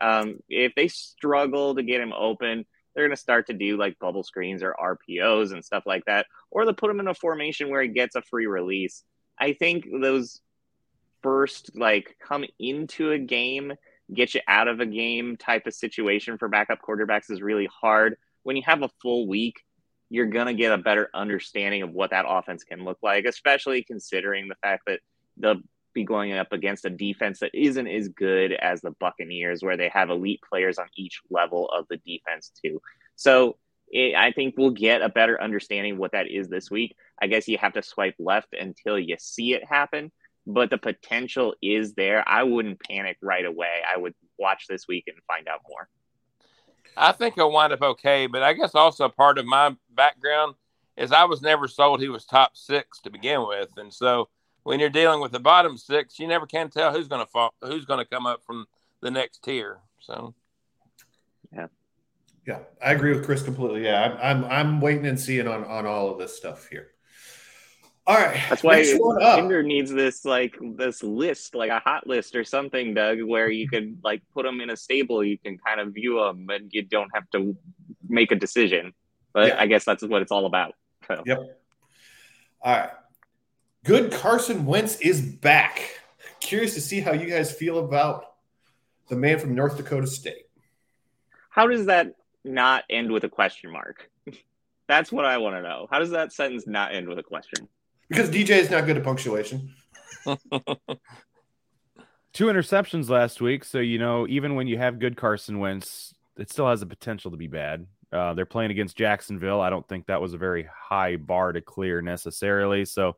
um, 0.00 0.38
if 0.48 0.74
they 0.74 0.88
struggle 0.88 1.74
to 1.74 1.82
get 1.82 2.00
him 2.00 2.12
open, 2.12 2.66
they're 2.94 3.06
going 3.06 3.14
to 3.14 3.20
start 3.20 3.46
to 3.48 3.52
do 3.52 3.76
like 3.76 3.98
bubble 3.98 4.24
screens 4.24 4.62
or 4.62 4.74
RPOs 4.80 5.52
and 5.52 5.64
stuff 5.64 5.84
like 5.86 6.04
that, 6.06 6.26
or 6.50 6.64
they'll 6.64 6.74
put 6.74 6.90
him 6.90 7.00
in 7.00 7.08
a 7.08 7.14
formation 7.14 7.68
where 7.68 7.82
he 7.82 7.88
gets 7.88 8.16
a 8.16 8.22
free 8.22 8.46
release. 8.46 9.04
I 9.38 9.52
think 9.52 9.86
those 10.00 10.40
first 11.22 11.76
like 11.76 12.16
come 12.26 12.44
into 12.58 13.12
a 13.12 13.18
game, 13.18 13.74
get 14.12 14.34
you 14.34 14.40
out 14.48 14.68
of 14.68 14.80
a 14.80 14.86
game 14.86 15.36
type 15.36 15.66
of 15.66 15.74
situation 15.74 16.38
for 16.38 16.48
backup 16.48 16.80
quarterbacks 16.80 17.30
is 17.30 17.42
really 17.42 17.68
hard. 17.80 18.16
When 18.44 18.56
you 18.56 18.62
have 18.64 18.82
a 18.82 18.90
full 19.02 19.26
week, 19.26 19.56
you're 20.10 20.26
going 20.26 20.46
to 20.46 20.54
get 20.54 20.72
a 20.72 20.78
better 20.78 21.10
understanding 21.14 21.82
of 21.82 21.92
what 21.92 22.10
that 22.10 22.26
offense 22.28 22.64
can 22.64 22.84
look 22.84 22.98
like, 23.02 23.24
especially 23.24 23.82
considering 23.82 24.48
the 24.48 24.54
fact 24.62 24.84
that 24.86 25.00
they'll 25.36 25.60
be 25.94 26.04
going 26.04 26.32
up 26.32 26.52
against 26.52 26.84
a 26.84 26.90
defense 26.90 27.40
that 27.40 27.50
isn't 27.54 27.88
as 27.88 28.08
good 28.08 28.52
as 28.52 28.80
the 28.80 28.92
Buccaneers, 29.00 29.62
where 29.62 29.76
they 29.76 29.88
have 29.88 30.10
elite 30.10 30.40
players 30.48 30.78
on 30.78 30.86
each 30.96 31.20
level 31.30 31.68
of 31.70 31.86
the 31.88 31.96
defense, 31.98 32.52
too. 32.62 32.80
So 33.16 33.56
it, 33.88 34.14
I 34.14 34.32
think 34.32 34.54
we'll 34.56 34.70
get 34.70 35.02
a 35.02 35.08
better 35.08 35.40
understanding 35.40 35.94
of 35.94 35.98
what 35.98 36.12
that 36.12 36.30
is 36.30 36.48
this 36.48 36.70
week. 36.70 36.94
I 37.20 37.26
guess 37.26 37.48
you 37.48 37.58
have 37.58 37.72
to 37.72 37.82
swipe 37.82 38.16
left 38.18 38.54
until 38.54 38.98
you 38.98 39.16
see 39.18 39.54
it 39.54 39.64
happen 39.64 40.12
but 40.46 40.70
the 40.70 40.78
potential 40.78 41.54
is 41.60 41.94
there. 41.94 42.26
I 42.26 42.44
wouldn't 42.44 42.80
panic 42.80 43.18
right 43.20 43.44
away. 43.44 43.82
I 43.86 43.98
would 43.98 44.14
watch 44.38 44.66
this 44.68 44.86
week 44.86 45.04
and 45.08 45.16
find 45.26 45.48
out 45.48 45.60
more. 45.68 45.88
I 46.96 47.12
think 47.12 47.34
he'll 47.34 47.52
wind 47.52 47.72
up 47.72 47.82
okay, 47.82 48.26
but 48.26 48.42
I 48.42 48.52
guess 48.52 48.74
also 48.74 49.08
part 49.08 49.38
of 49.38 49.46
my 49.46 49.76
background 49.94 50.54
is 50.96 51.12
I 51.12 51.24
was 51.24 51.42
never 51.42 51.68
sold 51.68 52.00
he 52.00 52.08
was 52.08 52.24
top 52.24 52.56
six 52.56 53.00
to 53.00 53.10
begin 53.10 53.46
with, 53.46 53.70
and 53.76 53.92
so 53.92 54.28
when 54.62 54.80
you're 54.80 54.90
dealing 54.90 55.20
with 55.20 55.30
the 55.30 55.38
bottom 55.38 55.76
six, 55.76 56.18
you 56.18 56.26
never 56.26 56.46
can 56.46 56.70
tell 56.70 56.92
who's 56.92 57.06
going 57.06 57.24
to 57.24 57.30
fall, 57.30 57.54
who's 57.62 57.84
going 57.84 58.04
to 58.04 58.10
come 58.10 58.26
up 58.26 58.42
from 58.44 58.66
the 59.00 59.10
next 59.10 59.44
tier. 59.44 59.78
So 60.00 60.34
Yeah, 61.52 61.68
yeah, 62.46 62.58
I 62.84 62.92
agree 62.92 63.12
with 63.14 63.24
Chris 63.24 63.42
completely. 63.42 63.84
Yeah, 63.84 64.18
I'm 64.20 64.44
I'm, 64.44 64.50
I'm 64.50 64.80
waiting 64.80 65.06
and 65.06 65.20
seeing 65.20 65.46
on 65.46 65.64
on 65.64 65.86
all 65.86 66.10
of 66.10 66.18
this 66.18 66.36
stuff 66.36 66.68
here. 66.68 66.88
All 68.08 68.16
right, 68.16 68.40
That's 68.48 68.62
why. 68.62 68.84
Tinder 68.84 69.64
needs 69.64 69.90
this 69.90 70.24
like 70.24 70.56
this 70.76 71.02
list, 71.02 71.56
like 71.56 71.70
a 71.70 71.80
hot 71.80 72.06
list 72.06 72.36
or 72.36 72.44
something, 72.44 72.94
Doug, 72.94 73.20
where 73.22 73.50
you 73.50 73.68
could 73.68 73.98
like 74.04 74.22
put 74.32 74.44
them 74.44 74.60
in 74.60 74.70
a 74.70 74.76
stable. 74.76 75.24
You 75.24 75.36
can 75.38 75.58
kind 75.58 75.80
of 75.80 75.92
view 75.92 76.20
them, 76.20 76.46
and 76.48 76.70
you 76.72 76.82
don't 76.82 77.10
have 77.14 77.28
to 77.30 77.56
make 78.08 78.30
a 78.30 78.36
decision. 78.36 78.92
But 79.32 79.48
Yeah. 79.48 79.60
I 79.60 79.66
guess 79.66 79.84
that's 79.84 80.04
what 80.04 80.22
it's 80.22 80.30
all 80.30 80.46
about. 80.46 80.74
So, 81.08 81.22
Yep. 81.26 81.38
All 82.62 82.76
right. 82.76 82.90
Good 83.84 84.12
Carson 84.12 84.66
Wentz 84.66 85.00
is 85.00 85.20
back. 85.20 86.00
Curious 86.40 86.74
to 86.74 86.80
see 86.80 87.00
how 87.00 87.12
you 87.12 87.26
guys 87.26 87.52
feel 87.52 87.78
about 87.78 88.34
the 89.08 89.16
man 89.16 89.38
from 89.38 89.54
North 89.54 89.76
Dakota 89.76 90.06
State. 90.06 90.46
How 91.50 91.66
does 91.66 91.86
that 91.86 92.14
not 92.44 92.84
end 92.88 93.10
with 93.10 93.24
a 93.24 93.28
question 93.28 93.72
mark? 93.72 94.08
That's 94.88 95.10
what 95.10 95.24
I 95.24 95.38
want 95.38 95.56
to 95.56 95.62
know. 95.62 95.88
How 95.90 95.98
does 95.98 96.10
that 96.10 96.32
sentence 96.32 96.66
not 96.66 96.94
end 96.94 97.08
with 97.08 97.18
a 97.18 97.22
question? 97.22 97.68
Because 98.08 98.30
DJ 98.30 98.50
is 98.58 98.70
not 98.70 98.86
good 98.86 98.96
at 98.96 99.04
punctuation. 99.04 99.74
Two 102.32 102.46
interceptions 102.46 103.08
last 103.08 103.40
week, 103.40 103.64
so 103.64 103.78
you 103.78 103.98
know 103.98 104.26
even 104.28 104.54
when 104.54 104.66
you 104.66 104.78
have 104.78 104.98
good 104.98 105.16
Carson 105.16 105.58
Wentz, 105.58 106.14
it 106.36 106.50
still 106.50 106.68
has 106.68 106.80
the 106.80 106.86
potential 106.86 107.30
to 107.30 107.36
be 107.36 107.46
bad. 107.46 107.86
Uh, 108.12 108.34
they're 108.34 108.46
playing 108.46 108.70
against 108.70 108.96
Jacksonville. 108.96 109.60
I 109.60 109.70
don't 109.70 109.86
think 109.88 110.06
that 110.06 110.20
was 110.20 110.34
a 110.34 110.38
very 110.38 110.68
high 110.72 111.16
bar 111.16 111.52
to 111.52 111.60
clear 111.60 112.02
necessarily. 112.02 112.84
So 112.84 113.16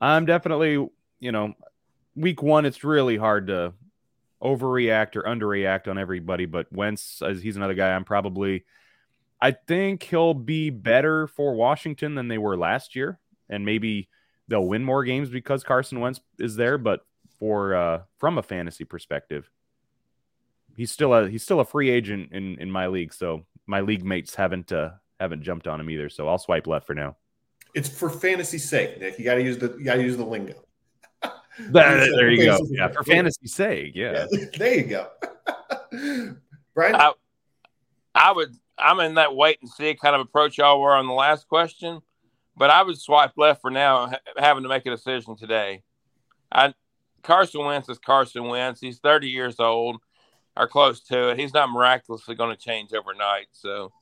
I'm 0.00 0.26
definitely, 0.26 0.72
you 1.20 1.32
know, 1.32 1.54
week 2.14 2.42
one, 2.42 2.66
it's 2.66 2.84
really 2.84 3.16
hard 3.16 3.46
to 3.46 3.72
overreact 4.42 5.16
or 5.16 5.22
underreact 5.22 5.88
on 5.88 5.98
everybody. 5.98 6.46
But 6.46 6.70
Wentz, 6.72 7.22
as 7.22 7.42
he's 7.42 7.56
another 7.56 7.74
guy, 7.74 7.94
I'm 7.94 8.04
probably, 8.04 8.64
I 9.40 9.52
think 9.52 10.02
he'll 10.02 10.34
be 10.34 10.70
better 10.70 11.26
for 11.28 11.54
Washington 11.54 12.14
than 12.14 12.28
they 12.28 12.38
were 12.38 12.56
last 12.56 12.94
year, 12.94 13.18
and 13.48 13.64
maybe 13.64 14.08
they'll 14.48 14.66
win 14.66 14.84
more 14.84 15.04
games 15.04 15.28
because 15.28 15.64
Carson 15.64 16.00
Wentz 16.00 16.20
is 16.38 16.56
there. 16.56 16.78
But 16.78 17.00
for 17.38 17.74
uh, 17.74 18.02
from 18.18 18.38
a 18.38 18.42
fantasy 18.42 18.84
perspective, 18.84 19.50
he's 20.76 20.90
still 20.90 21.14
a 21.14 21.28
he's 21.28 21.42
still 21.42 21.60
a 21.60 21.64
free 21.64 21.90
agent 21.90 22.32
in 22.32 22.58
in 22.58 22.70
my 22.70 22.86
league. 22.86 23.12
So 23.12 23.44
my 23.66 23.80
league 23.80 24.04
mates 24.04 24.34
haven't 24.34 24.72
uh, 24.72 24.90
haven't 25.20 25.42
jumped 25.42 25.66
on 25.66 25.80
him 25.80 25.90
either. 25.90 26.08
So 26.08 26.28
I'll 26.28 26.38
swipe 26.38 26.66
left 26.66 26.86
for 26.86 26.94
now. 26.94 27.16
It's 27.74 27.88
for 27.88 28.08
fantasy's 28.08 28.68
sake, 28.68 29.00
Nick. 29.00 29.18
You 29.18 29.24
got 29.24 29.34
to 29.34 29.42
use 29.42 29.58
the 29.58 29.74
you 29.78 29.84
got 29.84 29.96
to 29.96 30.02
use 30.02 30.16
the 30.16 30.24
lingo. 30.24 30.54
There, 31.70 31.98
there 31.98 32.30
you 32.30 32.44
go. 32.44 32.58
Yeah, 32.68 32.88
sake. 32.88 32.96
for 32.98 33.02
fantasy's 33.02 33.54
sake. 33.54 33.92
Yeah. 33.94 34.26
Yeah, 34.30 34.44
there 34.58 34.74
you 34.74 34.82
go. 34.82 35.08
Brian, 36.74 36.94
I, 36.94 37.12
I 38.14 38.32
would 38.32 38.54
I'm 38.78 39.00
in 39.00 39.14
that 39.14 39.34
wait 39.34 39.58
and 39.62 39.70
see 39.70 39.94
kind 39.94 40.14
of 40.14 40.20
approach 40.20 40.58
y'all 40.58 40.80
were 40.80 40.94
on 40.94 41.06
the 41.06 41.14
last 41.14 41.48
question, 41.48 42.02
but 42.56 42.70
I 42.70 42.82
would 42.82 42.98
swipe 42.98 43.32
left 43.36 43.60
for 43.60 43.70
now, 43.70 44.06
ha- 44.08 44.18
having 44.36 44.62
to 44.62 44.68
make 44.68 44.86
a 44.86 44.90
decision 44.90 45.36
today. 45.36 45.82
I 46.52 46.74
Carson 47.22 47.64
Wentz 47.64 47.88
is 47.88 47.98
Carson 47.98 48.44
Wentz. 48.48 48.80
He's 48.80 48.98
30 49.00 49.28
years 49.28 49.58
old 49.58 49.96
or 50.56 50.68
close 50.68 51.00
to 51.04 51.30
it. 51.30 51.38
He's 51.38 51.52
not 51.52 51.70
miraculously 51.70 52.34
going 52.36 52.54
to 52.56 52.62
change 52.62 52.92
overnight, 52.92 53.46
so 53.52 53.92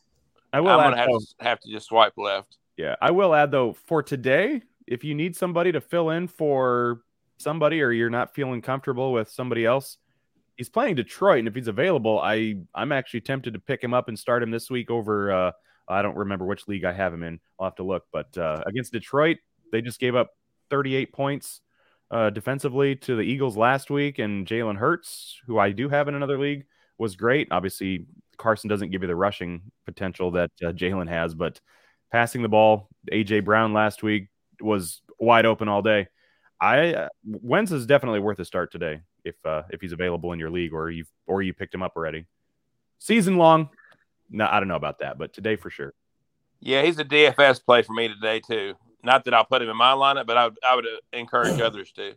I 0.52 0.58
I'm 0.58 0.64
will 0.64 0.76
going 0.78 0.92
add, 0.94 0.98
have 0.98 1.08
though- 1.08 1.18
to 1.18 1.44
have 1.48 1.60
to 1.60 1.70
just 1.70 1.86
swipe 1.86 2.12
left. 2.16 2.58
yeah, 2.76 2.96
I 3.00 3.10
will 3.12 3.34
add 3.34 3.50
though 3.50 3.72
for 3.86 4.02
today, 4.02 4.62
if 4.86 5.02
you 5.04 5.14
need 5.14 5.34
somebody 5.34 5.72
to 5.72 5.80
fill 5.80 6.10
in 6.10 6.28
for 6.28 7.00
somebody 7.38 7.80
or 7.82 7.90
you're 7.90 8.10
not 8.10 8.34
feeling 8.34 8.60
comfortable 8.62 9.12
with 9.12 9.30
somebody 9.30 9.64
else, 9.64 9.96
he's 10.56 10.68
playing 10.68 10.94
Detroit, 10.96 11.38
and 11.40 11.48
if 11.48 11.54
he's 11.54 11.66
available, 11.68 12.20
I 12.20 12.56
I'm 12.74 12.92
actually 12.92 13.22
tempted 13.22 13.54
to 13.54 13.58
pick 13.60 13.82
him 13.82 13.94
up 13.94 14.08
and 14.08 14.18
start 14.18 14.42
him 14.42 14.50
this 14.50 14.70
week 14.70 14.90
over. 14.90 15.32
Uh, 15.32 15.52
I 15.88 16.02
don't 16.02 16.16
remember 16.16 16.44
which 16.44 16.66
league 16.68 16.84
I 16.84 16.92
have 16.92 17.12
him 17.12 17.22
in. 17.22 17.40
I'll 17.58 17.66
have 17.66 17.76
to 17.76 17.82
look, 17.82 18.04
but 18.12 18.36
uh, 18.38 18.62
against 18.66 18.92
Detroit, 18.92 19.38
they 19.72 19.82
just 19.82 20.00
gave 20.00 20.14
up 20.14 20.30
38 20.70 21.12
points 21.12 21.60
uh, 22.10 22.30
defensively 22.30 22.96
to 22.96 23.16
the 23.16 23.22
Eagles 23.22 23.56
last 23.56 23.90
week, 23.90 24.18
and 24.18 24.46
Jalen 24.46 24.76
Hurts, 24.76 25.40
who 25.46 25.58
I 25.58 25.72
do 25.72 25.88
have 25.88 26.08
in 26.08 26.14
another 26.14 26.38
league, 26.38 26.64
was 26.98 27.16
great. 27.16 27.48
Obviously, 27.50 28.06
Carson 28.36 28.68
doesn't 28.68 28.90
give 28.90 29.02
you 29.02 29.08
the 29.08 29.16
rushing 29.16 29.62
potential 29.84 30.30
that 30.32 30.50
uh, 30.62 30.72
Jalen 30.72 31.08
has, 31.08 31.34
but 31.34 31.60
passing 32.12 32.42
the 32.42 32.48
ball, 32.48 32.88
AJ 33.12 33.44
Brown 33.44 33.72
last 33.72 34.02
week 34.02 34.28
was 34.60 35.02
wide 35.18 35.46
open 35.46 35.68
all 35.68 35.82
day. 35.82 36.06
I 36.60 36.94
uh, 36.94 37.08
Wentz 37.24 37.72
is 37.72 37.86
definitely 37.86 38.20
worth 38.20 38.38
a 38.38 38.44
start 38.44 38.70
today 38.70 39.00
if 39.24 39.34
uh, 39.44 39.62
if 39.70 39.80
he's 39.80 39.92
available 39.92 40.32
in 40.32 40.38
your 40.38 40.50
league 40.50 40.72
or 40.72 40.90
you 40.90 41.04
or 41.26 41.42
you 41.42 41.52
picked 41.52 41.74
him 41.74 41.82
up 41.82 41.94
already. 41.96 42.26
Season 42.98 43.36
long, 43.36 43.68
no, 44.30 44.46
I 44.50 44.58
don't 44.58 44.68
know 44.68 44.76
about 44.76 45.00
that, 45.00 45.18
but 45.18 45.32
today 45.32 45.56
for 45.56 45.70
sure. 45.70 45.94
Yeah, 46.60 46.82
he's 46.82 46.98
a 46.98 47.04
DFS 47.04 47.64
play 47.64 47.82
for 47.82 47.92
me 47.92 48.08
today 48.08 48.40
too. 48.40 48.74
Not 49.02 49.24
that 49.24 49.34
I'll 49.34 49.44
put 49.44 49.60
him 49.60 49.68
in 49.68 49.76
my 49.76 49.92
lineup, 49.92 50.26
but 50.26 50.36
I 50.36 50.44
would, 50.44 50.58
I 50.66 50.74
would 50.74 50.86
uh, 50.86 50.98
encourage 51.12 51.60
others 51.60 51.92
to. 51.92 52.14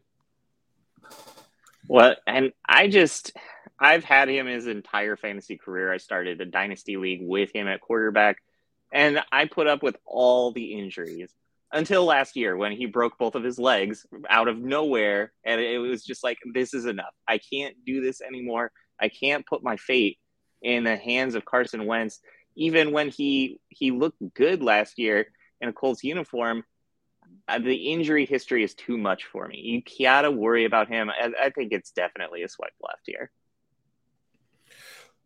Well, 1.88 2.16
and 2.26 2.54
I 2.68 2.88
just 2.88 3.34
I've 3.80 4.04
had 4.04 4.30
him 4.30 4.48
his 4.48 4.68
entire 4.68 5.16
fantasy 5.16 5.58
career. 5.58 5.92
I 5.92 5.98
started 5.98 6.42
a 6.42 6.46
dynasty 6.46 6.98
league 6.98 7.22
with 7.22 7.54
him 7.54 7.68
at 7.68 7.82
quarterback, 7.82 8.38
and 8.92 9.22
I 9.32 9.46
put 9.46 9.68
up 9.68 9.84
with 9.84 9.98
all 10.06 10.52
the 10.52 10.74
injuries 10.74 11.34
until 11.72 12.06
last 12.06 12.36
year 12.36 12.56
when 12.56 12.72
he 12.72 12.86
broke 12.86 13.18
both 13.18 13.36
of 13.36 13.44
his 13.44 13.60
legs 13.60 14.06
out 14.30 14.48
of 14.48 14.58
nowhere, 14.58 15.34
and 15.44 15.60
it 15.62 15.80
was 15.80 16.04
just 16.04 16.24
like 16.24 16.38
this 16.54 16.74
is 16.74 16.86
enough. 16.86 17.14
I 17.28 17.38
can't 17.38 17.76
do 17.86 18.02
this 18.02 18.22
anymore. 18.22 18.72
I 19.00 19.10
can't 19.10 19.46
put 19.46 19.64
my 19.64 19.76
fate 19.78 20.18
in 20.68 20.84
the 20.84 20.98
hands 20.98 21.34
of 21.34 21.46
Carson 21.46 21.86
Wentz. 21.86 22.20
Even 22.56 22.92
when 22.92 23.08
he 23.08 23.62
he 23.70 23.92
looked 23.92 24.22
good 24.34 24.62
last 24.62 25.00
year 25.00 25.28
in 25.62 25.70
a 25.70 25.74
Colts 25.74 26.04
uniform, 26.04 26.64
uh, 27.48 27.60
the 27.60 27.74
injury 27.74 28.26
history 28.26 28.64
is 28.64 28.74
too 28.74 28.98
much 28.98 29.24
for 29.24 29.48
me. 29.48 29.58
You 29.58 30.06
gotta 30.06 30.30
worry 30.30 30.66
about 30.66 30.90
him. 30.90 31.10
I, 31.10 31.32
I 31.46 31.50
think 31.52 31.72
it's 31.72 31.92
definitely 31.92 32.44
a 32.44 32.50
swipe 32.50 32.74
left 32.82 33.04
here. 33.06 33.32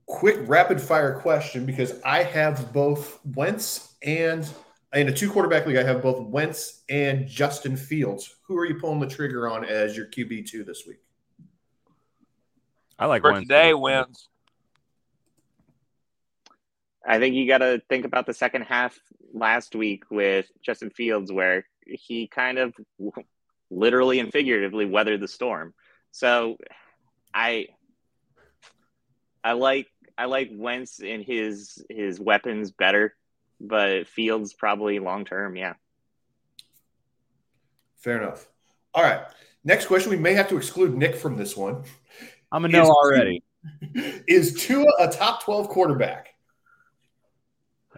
Quick 0.06 0.38
rapid 0.42 0.80
fire 0.80 1.20
question 1.20 1.66
because 1.66 2.00
I 2.04 2.22
have 2.22 2.72
both 2.72 3.20
Wentz 3.26 3.96
and 4.04 4.48
in 4.94 5.08
a 5.08 5.14
two 5.14 5.32
quarterback 5.32 5.66
league, 5.66 5.78
I 5.78 5.84
have 5.84 6.04
both 6.04 6.28
Wentz 6.28 6.84
and 6.90 7.28
Justin 7.28 7.78
Fields. 7.78 8.36
Who 8.46 8.58
are 8.58 8.66
you 8.66 8.76
pulling 8.76 9.00
the 9.00 9.08
trigger 9.08 9.48
on 9.48 9.66
as 9.66 9.98
your 9.98 10.06
QB 10.08 10.50
two 10.50 10.64
this 10.66 10.84
week? 10.86 11.00
I 13.00 13.08
like 13.08 13.24
For 13.24 13.32
Wentz. 13.32 13.48
today, 13.48 13.74
Wentz. 13.74 14.28
I 17.08 17.20
think 17.20 17.36
you 17.36 17.48
got 17.48 17.60
to 17.60 17.82
think 17.90 18.06
about 18.06 18.26
the 18.26 18.34
second 18.34 18.64
half 18.64 18.98
last 19.34 19.76
week 19.76 20.04
with 20.12 20.48
Justin 20.62 20.90
Fields, 20.92 21.32
where 21.32 21.66
he 21.86 22.28
kind 22.28 22.58
of 22.58 22.74
literally 23.70 24.20
and 24.20 24.32
figuratively 24.32 24.86
weathered 24.86 25.20
the 25.20 25.28
storm. 25.28 25.74
So, 26.12 26.58
I 27.34 27.68
I 29.44 29.54
like 29.54 29.88
I 30.18 30.26
like 30.26 30.50
Wentz 30.52 31.00
and 31.02 31.24
his 31.24 31.84
his 31.90 32.20
weapons 32.20 32.72
better, 32.72 33.16
but 33.60 34.08
Fields 34.08 34.54
probably 34.54 35.00
long 35.00 35.26
term, 35.26 35.56
yeah. 35.56 35.74
Fair 37.98 38.22
enough. 38.22 38.48
All 38.94 39.04
right. 39.04 39.22
Next 39.64 39.86
question. 39.86 40.10
We 40.10 40.18
may 40.18 40.34
have 40.34 40.50
to 40.50 40.58
exclude 40.58 40.96
Nick 40.96 41.16
from 41.16 41.38
this 41.38 41.56
one. 41.56 41.84
I'm 42.52 42.66
a 42.66 42.68
no 42.68 42.84
Is- 42.84 42.90
already. 42.90 43.44
Is 44.28 44.56
Tua 44.56 44.92
a 45.00 45.08
top 45.08 45.44
12 45.44 45.70
quarterback? 45.70 46.31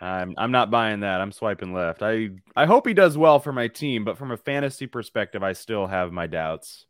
I'm 0.02 0.34
I'm 0.38 0.52
not 0.52 0.72
buying 0.72 1.02
that. 1.02 1.22
I'm 1.22 1.32
swiping 1.32 1.74
left. 1.74 2.02
I 2.02 2.32
I 2.56 2.66
hope 2.66 2.88
he 2.88 2.94
does 2.94 3.18
well 3.18 3.40
for 3.40 3.54
my 3.54 3.68
team, 3.68 4.04
but 4.04 4.18
from 4.18 4.32
a 4.32 4.38
fantasy 4.38 4.88
perspective, 4.88 5.44
I 5.44 5.54
still 5.54 5.88
have 5.88 6.12
my 6.12 6.28
doubts. 6.28 6.86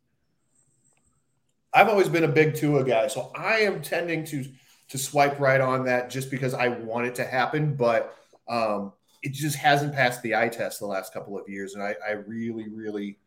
I've 1.72 1.88
always 1.88 2.08
been 2.08 2.24
a 2.24 2.28
big 2.28 2.54
Tua 2.54 2.84
guy, 2.84 3.08
so 3.08 3.30
I 3.34 3.60
am 3.60 3.82
tending 3.82 4.24
to 4.26 4.44
to 4.88 4.98
swipe 4.98 5.40
right 5.40 5.60
on 5.60 5.84
that 5.86 6.10
just 6.10 6.30
because 6.30 6.54
I 6.54 6.68
want 6.68 7.06
it 7.06 7.14
to 7.16 7.24
happen, 7.24 7.74
but 7.74 8.16
um, 8.48 8.92
it 9.22 9.32
just 9.32 9.56
hasn't 9.56 9.94
passed 9.94 10.22
the 10.22 10.36
eye 10.36 10.48
test 10.48 10.78
the 10.78 10.86
last 10.86 11.12
couple 11.12 11.38
of 11.38 11.48
years, 11.48 11.74
and 11.74 11.82
I, 11.82 11.96
I 12.06 12.12
really, 12.12 12.68
really, 12.68 13.18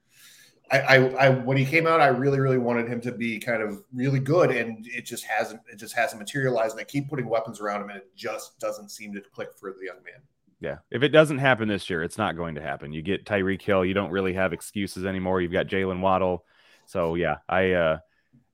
I, 0.69 0.97
I, 0.97 1.29
when 1.29 1.55
he 1.55 1.65
came 1.65 1.87
out, 1.87 2.01
I 2.01 2.07
really, 2.07 2.39
really 2.39 2.57
wanted 2.57 2.89
him 2.89 2.99
to 3.01 3.11
be 3.11 3.39
kind 3.39 3.61
of 3.61 3.83
really 3.93 4.19
good, 4.19 4.51
and 4.51 4.85
it 4.87 5.05
just 5.05 5.23
hasn't, 5.23 5.61
it 5.71 5.77
just 5.77 5.95
hasn't 5.95 6.19
materialized. 6.19 6.73
And 6.73 6.81
I 6.81 6.83
keep 6.83 7.09
putting 7.09 7.29
weapons 7.29 7.61
around 7.61 7.83
him, 7.83 7.89
and 7.89 7.99
it 7.99 8.15
just 8.15 8.59
doesn't 8.59 8.91
seem 8.91 9.13
to 9.13 9.21
click 9.21 9.49
for 9.57 9.71
the 9.71 9.85
young 9.85 10.03
man. 10.03 10.21
Yeah. 10.59 10.77
If 10.91 11.03
it 11.03 11.09
doesn't 11.09 11.37
happen 11.37 11.67
this 11.67 11.89
year, 11.89 12.03
it's 12.03 12.17
not 12.17 12.35
going 12.35 12.55
to 12.55 12.61
happen. 12.61 12.91
You 12.91 13.01
get 13.01 13.25
Tyreek 13.25 13.61
Hill, 13.61 13.85
you 13.85 13.93
don't 13.93 14.11
really 14.11 14.33
have 14.33 14.53
excuses 14.53 15.05
anymore. 15.05 15.39
You've 15.39 15.51
got 15.51 15.67
Jaylen 15.67 16.01
Waddle. 16.01 16.43
So 16.85 17.15
yeah, 17.15 17.37
I 17.47 17.71
uh 17.73 17.99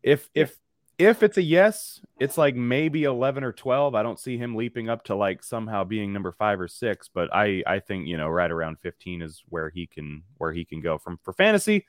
if 0.02 0.30
if 0.34 0.58
if 1.04 1.24
it's 1.24 1.38
a 1.38 1.42
yes, 1.42 2.02
it's 2.20 2.38
like 2.38 2.56
maybe 2.56 3.04
11 3.04 3.44
or 3.44 3.52
12. 3.52 3.96
I 3.96 4.04
don't 4.04 4.20
see 4.20 4.38
him 4.38 4.56
leaping 4.56 4.90
up 4.90 5.04
to 5.06 5.16
like 5.16 5.44
somehow 5.44 5.84
being 5.84 6.14
number 6.14 6.32
5 6.32 6.62
or 6.62 6.68
6, 6.68 7.10
but 7.14 7.34
I 7.34 7.64
I 7.66 7.80
think, 7.80 8.08
you 8.08 8.18
know, 8.18 8.28
right 8.28 8.52
around 8.52 8.80
15 8.80 9.22
is 9.22 9.44
where 9.50 9.70
he 9.70 9.88
can 9.88 10.24
where 10.38 10.54
he 10.54 10.66
can 10.66 10.82
go 10.82 10.98
from 10.98 11.20
for 11.24 11.34
fantasy 11.34 11.86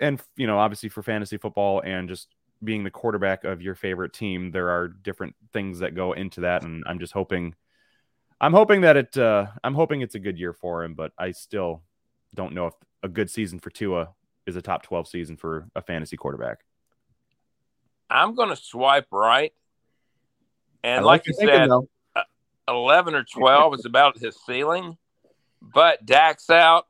and 0.00 0.20
you 0.36 0.46
know, 0.46 0.58
obviously 0.58 0.88
for 0.88 1.02
fantasy 1.02 1.38
football 1.38 1.80
and 1.84 2.08
just 2.08 2.28
being 2.62 2.84
the 2.84 2.90
quarterback 2.90 3.44
of 3.44 3.62
your 3.62 3.74
favorite 3.74 4.12
team, 4.12 4.50
there 4.50 4.70
are 4.70 4.88
different 4.88 5.34
things 5.52 5.78
that 5.80 5.94
go 5.94 6.12
into 6.12 6.42
that 6.42 6.62
and 6.62 6.84
I'm 6.86 6.98
just 6.98 7.12
hoping 7.12 7.54
I'm 8.40 8.52
hoping 8.52 8.82
that 8.82 8.96
it 8.96 9.16
uh 9.16 9.46
I'm 9.64 9.74
hoping 9.74 10.02
it's 10.02 10.14
a 10.14 10.20
good 10.20 10.38
year 10.38 10.52
for 10.52 10.84
him, 10.84 10.94
but 10.94 11.12
I 11.18 11.32
still 11.32 11.82
don't 12.34 12.54
know 12.54 12.66
if 12.66 12.74
a 13.02 13.08
good 13.08 13.30
season 13.30 13.58
for 13.58 13.70
Tua 13.70 14.10
is 14.46 14.56
a 14.56 14.62
top 14.62 14.82
12 14.82 15.08
season 15.08 15.36
for 15.36 15.68
a 15.74 15.82
fantasy 15.82 16.16
quarterback. 16.16 16.65
I'm 18.08 18.34
going 18.34 18.50
to 18.50 18.56
swipe 18.56 19.06
right. 19.10 19.52
And 20.82 21.00
I 21.00 21.04
like, 21.04 21.26
your 21.26 21.34
you 21.34 21.38
thinking, 21.38 21.58
said, 21.58 21.70
though. 21.70 21.88
11 22.68 23.14
or 23.14 23.24
12 23.24 23.74
is 23.74 23.84
about 23.84 24.18
his 24.18 24.36
ceiling. 24.46 24.96
But 25.62 26.04
Dak's 26.04 26.50
out 26.50 26.86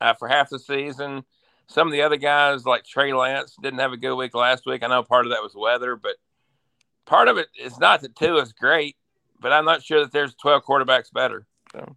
uh, 0.00 0.14
for 0.14 0.28
half 0.28 0.50
the 0.50 0.58
season. 0.58 1.24
Some 1.68 1.88
of 1.88 1.92
the 1.92 2.02
other 2.02 2.16
guys, 2.16 2.64
like 2.64 2.84
Trey 2.84 3.12
Lance, 3.12 3.56
didn't 3.60 3.80
have 3.80 3.92
a 3.92 3.96
good 3.96 4.14
week 4.14 4.34
last 4.34 4.66
week. 4.66 4.82
I 4.82 4.86
know 4.86 5.02
part 5.02 5.26
of 5.26 5.32
that 5.32 5.42
was 5.42 5.54
weather, 5.54 5.96
but 5.96 6.16
part 7.06 7.28
of 7.28 7.38
it 7.38 7.48
is 7.60 7.78
not 7.78 8.02
that 8.02 8.14
Tua 8.14 8.42
is 8.42 8.52
great, 8.52 8.96
but 9.40 9.52
I'm 9.52 9.64
not 9.64 9.82
sure 9.82 10.00
that 10.00 10.12
there's 10.12 10.34
12 10.34 10.64
quarterbacks 10.64 11.12
better. 11.12 11.46
So 11.72 11.96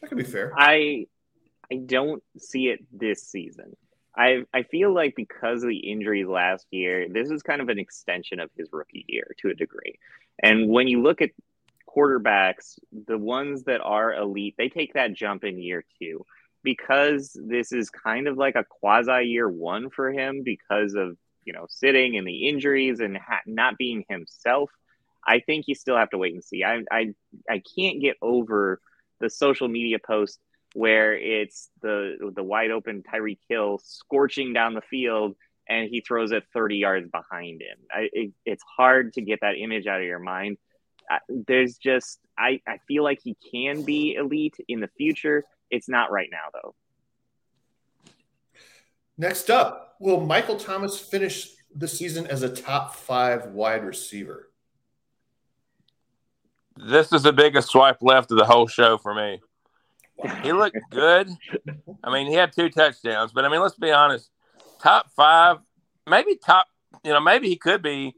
That 0.00 0.08
could 0.08 0.18
be 0.18 0.24
fair. 0.24 0.52
I 0.56 1.06
I 1.70 1.76
don't 1.76 2.22
see 2.38 2.68
it 2.68 2.80
this 2.92 3.24
season. 3.24 3.76
I 4.16 4.44
I 4.52 4.62
feel 4.62 4.92
like 4.94 5.14
because 5.14 5.62
of 5.62 5.68
the 5.68 5.90
injuries 5.90 6.26
last 6.26 6.66
year, 6.70 7.08
this 7.08 7.30
is 7.30 7.42
kind 7.42 7.60
of 7.60 7.68
an 7.68 7.78
extension 7.78 8.40
of 8.40 8.50
his 8.56 8.68
rookie 8.72 9.04
year 9.08 9.34
to 9.40 9.50
a 9.50 9.54
degree. 9.54 9.98
And 10.42 10.68
when 10.68 10.88
you 10.88 11.02
look 11.02 11.20
at 11.20 11.30
quarterbacks, 11.88 12.78
the 13.06 13.18
ones 13.18 13.64
that 13.64 13.80
are 13.80 14.14
elite, 14.14 14.54
they 14.58 14.68
take 14.68 14.94
that 14.94 15.12
jump 15.14 15.44
in 15.44 15.60
year 15.60 15.84
two. 15.98 16.24
Because 16.62 17.38
this 17.40 17.70
is 17.72 17.90
kind 17.90 18.26
of 18.26 18.36
like 18.36 18.56
a 18.56 18.64
quasi 18.64 19.26
year 19.26 19.48
one 19.48 19.88
for 19.90 20.10
him 20.10 20.42
because 20.42 20.94
of 20.94 21.16
you 21.44 21.52
know 21.52 21.66
sitting 21.68 22.16
and 22.16 22.26
the 22.26 22.48
injuries 22.48 23.00
and 23.00 23.16
ha- 23.16 23.42
not 23.46 23.78
being 23.78 24.04
himself. 24.08 24.70
I 25.24 25.40
think 25.40 25.68
you 25.68 25.74
still 25.74 25.96
have 25.96 26.10
to 26.10 26.18
wait 26.18 26.34
and 26.34 26.42
see. 26.42 26.64
I 26.64 26.82
I 26.90 27.14
I 27.48 27.62
can't 27.76 28.00
get 28.00 28.16
over 28.20 28.80
the 29.20 29.30
social 29.30 29.68
media 29.68 29.98
post 29.98 30.40
where 30.76 31.14
it's 31.14 31.70
the 31.80 32.30
the 32.36 32.42
wide 32.42 32.70
open 32.70 33.02
Tyreek 33.02 33.38
Hill 33.48 33.80
scorching 33.82 34.52
down 34.52 34.74
the 34.74 34.82
field 34.82 35.34
and 35.66 35.88
he 35.88 36.02
throws 36.02 36.32
it 36.32 36.44
30 36.52 36.76
yards 36.76 37.08
behind 37.10 37.62
him. 37.62 37.78
I, 37.90 38.08
it, 38.12 38.32
it's 38.44 38.62
hard 38.76 39.14
to 39.14 39.22
get 39.22 39.40
that 39.40 39.56
image 39.56 39.86
out 39.86 40.00
of 40.00 40.06
your 40.06 40.18
mind. 40.18 40.58
Uh, 41.10 41.18
there's 41.28 41.78
just 41.78 42.18
I, 42.38 42.60
I 42.68 42.76
feel 42.86 43.02
like 43.04 43.20
he 43.24 43.36
can 43.50 43.84
be 43.84 44.16
elite 44.16 44.56
in 44.68 44.80
the 44.80 44.90
future. 44.98 45.44
It's 45.70 45.88
not 45.88 46.12
right 46.12 46.28
now 46.30 46.50
though. 46.52 46.74
Next 49.16 49.48
up, 49.48 49.96
will 49.98 50.20
Michael 50.20 50.56
Thomas 50.56 51.00
finish 51.00 51.54
the 51.74 51.88
season 51.88 52.26
as 52.26 52.42
a 52.42 52.54
top 52.54 52.94
five 52.94 53.46
wide 53.46 53.82
receiver? 53.82 54.50
this 56.76 57.12
is 57.12 57.22
the 57.22 57.32
biggest 57.32 57.70
swipe 57.70 58.02
left 58.02 58.30
of 58.30 58.36
the 58.36 58.44
whole 58.44 58.66
show 58.66 58.98
for 58.98 59.14
me. 59.14 59.40
He 60.42 60.52
looked 60.52 60.78
good. 60.90 61.28
I 62.02 62.12
mean, 62.12 62.26
he 62.26 62.34
had 62.34 62.52
two 62.52 62.70
touchdowns, 62.70 63.32
but 63.32 63.44
I 63.44 63.48
mean, 63.48 63.60
let's 63.60 63.76
be 63.76 63.92
honest. 63.92 64.30
Top 64.80 65.10
five, 65.14 65.58
maybe 66.08 66.36
top. 66.36 66.66
You 67.04 67.12
know, 67.12 67.20
maybe 67.20 67.48
he 67.48 67.56
could 67.56 67.82
be 67.82 68.14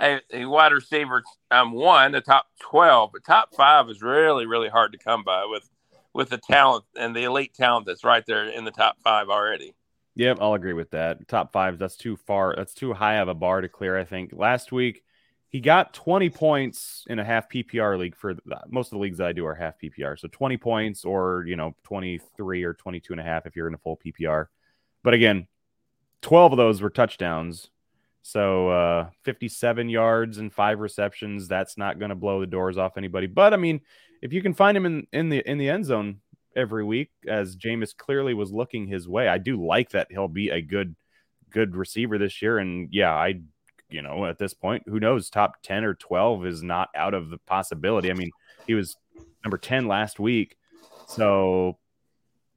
a, 0.00 0.20
a 0.32 0.44
wide 0.46 0.72
receiver. 0.72 1.22
Um, 1.50 1.72
one, 1.72 2.12
the 2.12 2.20
top 2.20 2.46
twelve, 2.60 3.10
but 3.12 3.24
top 3.24 3.54
five 3.54 3.88
is 3.88 4.02
really, 4.02 4.46
really 4.46 4.68
hard 4.68 4.92
to 4.92 4.98
come 4.98 5.24
by 5.24 5.44
with 5.46 5.68
with 6.12 6.28
the 6.28 6.38
talent 6.38 6.84
and 6.96 7.14
the 7.14 7.24
elite 7.24 7.54
talent 7.54 7.86
that's 7.86 8.04
right 8.04 8.24
there 8.26 8.46
in 8.48 8.64
the 8.64 8.70
top 8.70 8.96
five 9.02 9.28
already. 9.28 9.74
Yep, 10.16 10.38
I'll 10.40 10.54
agree 10.54 10.72
with 10.72 10.90
that. 10.90 11.28
Top 11.28 11.52
five, 11.52 11.78
that's 11.78 11.96
too 11.96 12.16
far. 12.16 12.54
That's 12.56 12.74
too 12.74 12.92
high 12.92 13.16
of 13.16 13.28
a 13.28 13.34
bar 13.34 13.60
to 13.60 13.68
clear. 13.68 13.96
I 13.96 14.04
think 14.04 14.32
last 14.32 14.72
week 14.72 15.04
he 15.50 15.60
got 15.60 15.92
20 15.92 16.30
points 16.30 17.04
in 17.08 17.18
a 17.18 17.24
half 17.24 17.48
PPR 17.50 17.98
league 17.98 18.16
for 18.16 18.34
the, 18.34 18.40
most 18.68 18.86
of 18.86 18.90
the 18.92 18.98
leagues 18.98 19.18
that 19.18 19.26
I 19.26 19.32
do 19.32 19.44
are 19.46 19.54
half 19.54 19.74
PPR. 19.82 20.16
So 20.18 20.28
20 20.30 20.56
points 20.56 21.04
or, 21.04 21.44
you 21.46 21.56
know, 21.56 21.74
23 21.82 22.62
or 22.62 22.72
22 22.72 23.12
and 23.12 23.20
a 23.20 23.24
half 23.24 23.46
if 23.46 23.56
you're 23.56 23.66
in 23.66 23.74
a 23.74 23.78
full 23.78 23.98
PPR. 24.04 24.46
But 25.02 25.14
again, 25.14 25.48
12 26.22 26.52
of 26.52 26.56
those 26.56 26.80
were 26.80 26.90
touchdowns. 26.90 27.68
So 28.22 28.68
uh, 28.68 29.10
57 29.24 29.88
yards 29.88 30.38
and 30.38 30.52
five 30.52 30.78
receptions. 30.78 31.48
That's 31.48 31.76
not 31.76 31.98
going 31.98 32.10
to 32.10 32.14
blow 32.14 32.40
the 32.40 32.46
doors 32.46 32.78
off 32.78 32.96
anybody. 32.96 33.26
But 33.26 33.52
I 33.52 33.56
mean, 33.56 33.80
if 34.22 34.32
you 34.32 34.42
can 34.42 34.54
find 34.54 34.76
him 34.76 34.86
in, 34.86 35.06
in 35.12 35.30
the 35.30 35.38
in 35.50 35.58
the 35.58 35.70
end 35.70 35.86
zone 35.86 36.20
every 36.54 36.84
week, 36.84 37.10
as 37.26 37.56
Jameis 37.56 37.96
clearly 37.96 38.34
was 38.34 38.52
looking 38.52 38.86
his 38.86 39.08
way, 39.08 39.26
I 39.26 39.38
do 39.38 39.64
like 39.64 39.90
that 39.90 40.08
he'll 40.10 40.28
be 40.28 40.50
a 40.50 40.60
good 40.60 40.94
good 41.48 41.74
receiver 41.74 42.18
this 42.18 42.42
year. 42.42 42.58
And 42.58 42.88
yeah, 42.92 43.12
I 43.12 43.40
you 43.90 44.02
know 44.02 44.26
at 44.26 44.38
this 44.38 44.54
point, 44.54 44.84
who 44.86 45.00
knows? 45.00 45.30
Top 45.30 45.62
10 45.62 45.84
or 45.84 45.94
12 45.94 46.46
is 46.46 46.62
not 46.62 46.88
out 46.94 47.14
of 47.14 47.30
the 47.30 47.38
possibility. 47.38 48.10
I 48.10 48.14
mean, 48.14 48.30
he 48.66 48.74
was 48.74 48.96
number 49.44 49.58
10 49.58 49.86
last 49.86 50.20
week. 50.20 50.56
So, 51.06 51.78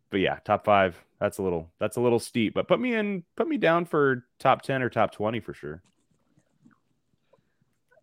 but 0.10 0.20
yeah, 0.20 0.40
top 0.46 0.66
five 0.66 1.04
that's 1.20 1.38
a 1.38 1.42
little 1.42 1.72
that's 1.80 1.96
a 1.96 2.02
little 2.02 2.20
steep, 2.20 2.54
but 2.54 2.68
put 2.68 2.80
me 2.80 2.94
in 2.94 3.24
put 3.38 3.48
me 3.48 3.58
down 3.58 3.86
for 3.86 4.26
top 4.40 4.62
10 4.62 4.82
or 4.84 4.90
top 4.90 5.14
20 5.14 5.40
for 5.40 5.54
sure. 5.54 5.82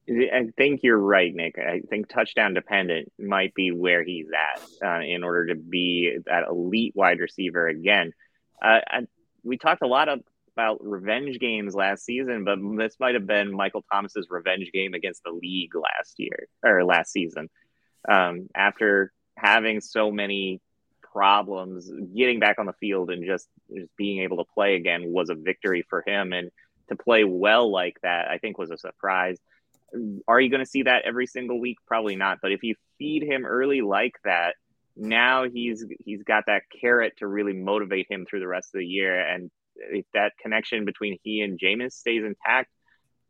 I 0.08 0.48
think 0.56 0.80
you're 0.82 0.98
right, 0.98 1.32
Nick. 1.32 1.56
I 1.58 1.82
think 1.88 2.08
touchdown 2.08 2.54
dependent 2.54 3.12
might 3.18 3.54
be 3.54 3.70
where 3.70 4.02
he's 4.02 4.26
at 4.32 4.62
uh, 4.84 5.04
in 5.04 5.22
order 5.22 5.48
to 5.48 5.54
be 5.54 6.18
that 6.26 6.48
elite 6.48 6.96
wide 6.96 7.20
receiver 7.20 7.68
again. 7.68 8.12
Uh, 8.60 8.80
I, 8.88 9.06
we 9.44 9.56
talked 9.56 9.82
a 9.82 9.86
lot 9.86 10.08
of, 10.08 10.20
about 10.60 10.78
revenge 10.82 11.38
games 11.38 11.74
last 11.74 12.04
season, 12.04 12.44
but 12.44 12.58
this 12.76 12.96
might 13.00 13.14
have 13.14 13.26
been 13.26 13.50
Michael 13.52 13.84
Thomas's 13.90 14.26
revenge 14.28 14.70
game 14.72 14.92
against 14.92 15.22
the 15.24 15.32
league 15.32 15.74
last 15.74 16.14
year 16.18 16.48
or 16.62 16.84
last 16.84 17.12
season. 17.12 17.48
Um, 18.08 18.48
after 18.54 19.12
having 19.36 19.80
so 19.80 20.10
many 20.10 20.60
problems 21.00 21.90
getting 22.14 22.40
back 22.40 22.58
on 22.58 22.66
the 22.66 22.72
field 22.74 23.10
and 23.10 23.24
just 23.24 23.48
just 23.74 23.88
being 23.96 24.22
able 24.22 24.36
to 24.36 24.50
play 24.54 24.76
again 24.76 25.04
was 25.06 25.30
a 25.30 25.34
victory 25.34 25.84
for 25.88 26.04
him. 26.06 26.32
And 26.32 26.50
to 26.88 26.96
play 26.96 27.22
well 27.22 27.70
like 27.70 27.96
that 28.02 28.28
i 28.28 28.38
think 28.38 28.58
was 28.58 28.70
a 28.70 28.76
surprise. 28.76 29.38
Are 30.28 30.40
you 30.40 30.50
going 30.50 30.64
to 30.64 30.70
see 30.70 30.82
that 30.82 31.04
every 31.04 31.26
single 31.26 31.60
week? 31.60 31.78
Probably 31.86 32.16
not. 32.16 32.38
But 32.42 32.52
if 32.52 32.62
you 32.62 32.74
feed 32.98 33.22
him 33.22 33.44
early 33.44 33.80
like 33.80 34.14
that 34.24 34.54
now 34.96 35.48
he's 35.48 35.84
he's 36.04 36.22
got 36.22 36.44
that 36.46 36.62
carrot 36.80 37.14
to 37.18 37.26
really 37.26 37.52
motivate 37.54 38.06
him 38.10 38.26
through 38.26 38.40
the 38.40 38.46
rest 38.46 38.74
of 38.74 38.80
the 38.80 38.86
year. 38.86 39.18
And 39.18 39.50
if 39.80 40.04
that 40.14 40.32
connection 40.40 40.84
between 40.84 41.18
he 41.22 41.40
and 41.40 41.58
Jameis 41.58 41.92
stays 41.92 42.24
intact 42.24 42.70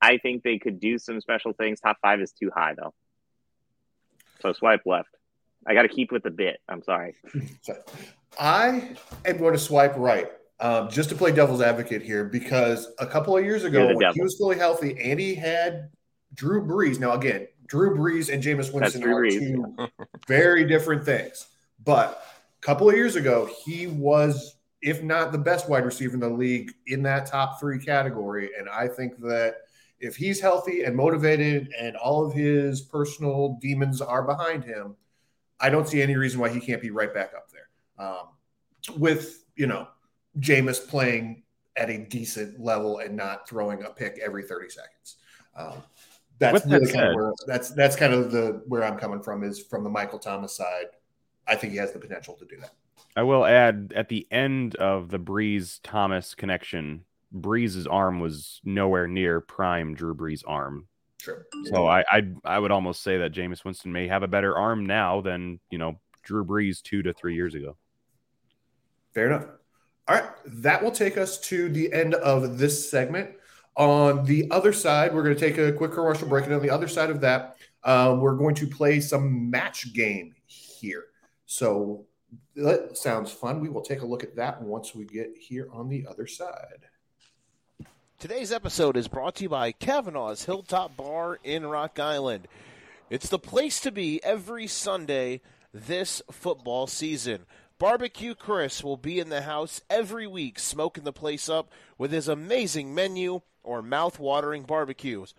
I 0.01 0.19
think 0.19 0.43
they 0.43 0.59
could 0.59 0.81
do 0.81 0.99
some 0.99 1.21
special 1.21 1.53
things. 1.53 1.81
Top 1.81 1.99
five 2.01 2.21
is 2.21 2.33
too 2.33 2.51
high 2.55 2.75
though. 2.77 2.95
So 4.41 4.53
swipe 4.53 4.83
left. 4.87 5.11
I 5.67 5.75
got 5.75 5.83
to 5.83 5.89
keep 5.89 6.11
with 6.11 6.23
the 6.23 6.31
bit. 6.31 6.59
I'm 6.69 6.83
sorry. 6.83 7.17
I 8.41 8.97
am 9.27 9.37
going 9.37 9.53
to 9.53 9.59
swipe 9.59 9.95
right. 9.97 10.31
Um, 10.59 10.91
just 10.91 11.09
to 11.09 11.15
play 11.15 11.33
devil's 11.33 11.63
advocate 11.63 12.03
here, 12.03 12.25
because 12.25 12.89
a 12.99 13.07
couple 13.07 13.37
of 13.37 13.45
years 13.45 13.65
ago, 13.65 13.87
when 13.87 13.99
devil. 13.99 14.15
he 14.15 14.21
was 14.21 14.37
fully 14.39 14.57
healthy, 14.57 14.99
Andy 14.99 15.35
had 15.35 15.91
Drew 16.35 16.67
Brees. 16.67 16.99
Now, 16.99 17.13
again, 17.13 17.47
Drew 17.67 17.97
Brees 17.97 18.33
and 18.33 18.43
Jameis 18.43 18.73
Winston 18.73 19.03
are 19.05 19.23
Brees. 19.23 19.39
two 19.39 19.77
very 20.29 20.67
different 20.67 21.05
things. 21.05 21.47
But 21.83 22.23
a 22.63 22.67
couple 22.67 22.89
of 22.91 22.95
years 22.95 23.17
ago, 23.17 23.49
he 23.65 23.87
was, 23.87 24.57
if 24.83 25.03
not 25.03 25.33
the 25.33 25.39
best 25.39 25.69
wide 25.69 25.85
receiver 25.85 26.15
in 26.15 26.21
the 26.21 26.29
league, 26.29 26.73
in 26.87 27.03
that 27.03 27.27
top 27.27 27.61
three 27.61 27.79
category. 27.79 28.51
And 28.59 28.69
I 28.69 28.89
think 28.89 29.21
that 29.21 29.57
if 29.99 30.17
he's 30.17 30.41
healthy 30.41 30.85
and 30.85 30.97
motivated 30.97 31.73
and 31.79 31.97
all 31.97 32.27
of 32.27 32.33
his 32.33 32.81
personal 32.81 33.59
demons 33.61 34.01
are 34.01 34.23
behind 34.23 34.65
him, 34.65 34.97
I 35.61 35.69
don't 35.69 35.87
see 35.87 36.01
any 36.01 36.17
reason 36.17 36.41
why 36.41 36.49
he 36.49 36.61
can't 36.61 36.81
be 36.81 36.91
right 36.91 37.13
back 37.13 37.33
up 37.37 37.51
there. 37.51 38.07
Um, 38.07 38.29
with 38.99 39.45
you 39.57 39.67
know 39.67 39.89
Jameis 40.39 40.89
playing 40.89 41.43
at 41.77 41.91
a 41.91 41.99
decent 41.99 42.59
level 42.59 42.99
and 42.99 43.17
not 43.17 43.49
throwing 43.49 43.83
a 43.83 43.91
pick 43.91 44.19
every 44.23 44.43
30 44.43 44.71
seconds. 44.71 45.17
Um, 45.57 45.83
that's 46.39 46.65
really 46.67 46.87
that 46.87 46.95
kind 46.95 47.09
of 47.09 47.15
where 47.15 47.33
that's 47.47 47.71
that's 47.73 47.97
kind 47.97 48.15
of 48.15 48.33
the 48.33 48.63
where 48.67 48.83
I'm 48.83 48.99
coming 48.99 49.23
from 49.23 49.45
is 49.45 49.61
from 49.61 49.85
the 49.85 49.91
Michael 49.91 50.19
Thomas 50.19 50.57
side. 50.57 50.87
I 51.47 51.55
think 51.55 51.73
he 51.73 51.79
has 51.79 51.93
the 51.93 51.99
potential 51.99 52.35
to 52.35 52.47
do 52.47 52.57
that. 52.61 52.73
I 53.17 53.23
will 53.23 53.45
add 53.45 53.93
at 53.97 54.09
the 54.09 54.27
end 54.31 54.77
of 54.77 55.11
the 55.11 55.19
Brees 55.19 55.81
Thomas 55.83 56.35
connection, 56.35 57.05
Brees's 57.35 57.87
arm 57.87 58.21
was 58.21 58.61
nowhere 58.65 59.07
near 59.07 59.41
prime 59.41 59.95
Drew 59.95 60.15
Brees' 60.15 60.43
arm. 60.47 60.87
True. 61.19 61.43
So 61.65 61.87
I, 61.87 62.05
I 62.11 62.23
I 62.45 62.59
would 62.59 62.71
almost 62.71 63.03
say 63.03 63.19
that 63.19 63.33
Jameis 63.33 63.65
Winston 63.65 63.93
may 63.93 64.09
have 64.09 64.23
a 64.23 64.29
better 64.29 64.57
arm 64.57 64.87
now 64.87 65.21
than 65.21 65.61
you 65.71 65.79
know 65.79 66.01
Drew 66.23 66.45
Brees 66.45 66.83
two 66.83 67.03
to 67.03 67.13
three 67.13 67.35
years 67.35 67.55
ago. 67.55 67.77
Fair 69.15 69.27
enough. 69.27 69.47
All 70.09 70.17
right, 70.17 70.31
that 70.47 70.83
will 70.83 70.91
take 70.91 71.19
us 71.19 71.39
to 71.41 71.69
the 71.69 71.93
end 71.93 72.15
of 72.15 72.59
this 72.59 72.91
segment. 72.91 73.31
On 73.77 74.25
the 74.25 74.51
other 74.51 74.73
side, 74.73 75.15
we're 75.15 75.23
going 75.23 75.37
to 75.37 75.41
take 75.41 75.59
a 75.59 75.73
quick 75.73 75.93
commercial 75.93 76.29
break, 76.29 76.47
and 76.47 76.55
on 76.55 76.63
the 76.63 76.71
other 76.71 76.89
side 76.89 77.11
of 77.11 77.21
that, 77.21 77.57
um, 77.85 78.21
we're 78.21 78.37
going 78.37 78.55
to 78.57 78.67
play 78.67 79.01
some 79.01 79.51
match 79.51 79.93
game 79.93 80.35
here. 80.47 81.05
So 81.47 82.07
that 82.57 82.97
sounds 82.97 83.33
fun. 83.33 83.61
We 83.61 83.69
will 83.69 83.83
take 83.83 84.03
a 84.03 84.07
look 84.07 84.23
at 84.23 84.37
that 84.37 84.63
once 84.63 84.95
we 84.95 85.05
get 85.05 85.37
here 85.39 85.69
on 85.73 85.89
the 85.89 86.07
other 86.09 86.27
side. 86.27 86.87
Today's 88.19 88.53
episode 88.53 88.97
is 88.97 89.09
brought 89.09 89.37
to 89.37 89.45
you 89.45 89.49
by 89.49 89.73
Kavanaugh's 89.73 90.45
Hilltop 90.45 90.97
Bar 90.97 91.39
in 91.43 91.65
Rock 91.67 91.99
Island. 91.99 92.49
It's 93.09 93.29
the 93.29 93.39
place 93.39 93.81
to 93.81 93.91
be 93.91 94.23
every 94.23 94.67
Sunday 94.67 95.41
this 95.73 96.21
football 96.31 96.87
season. 96.87 97.47
Barbecue 97.79 98.35
Chris 98.35 98.85
will 98.85 98.99
be 98.99 99.19
in 99.19 99.31
the 99.31 99.43
house 99.43 99.81
every 99.89 100.27
week, 100.27 100.59
smoking 100.59 101.05
the 101.05 101.15
place 101.15 101.49
up 101.49 101.71
with 101.97 102.13
his 102.13 102.29
amazing 102.29 102.95
menu 102.95 103.41
or 103.63 103.81
mouth-watering 103.81 104.65
barbecues. 104.65 105.35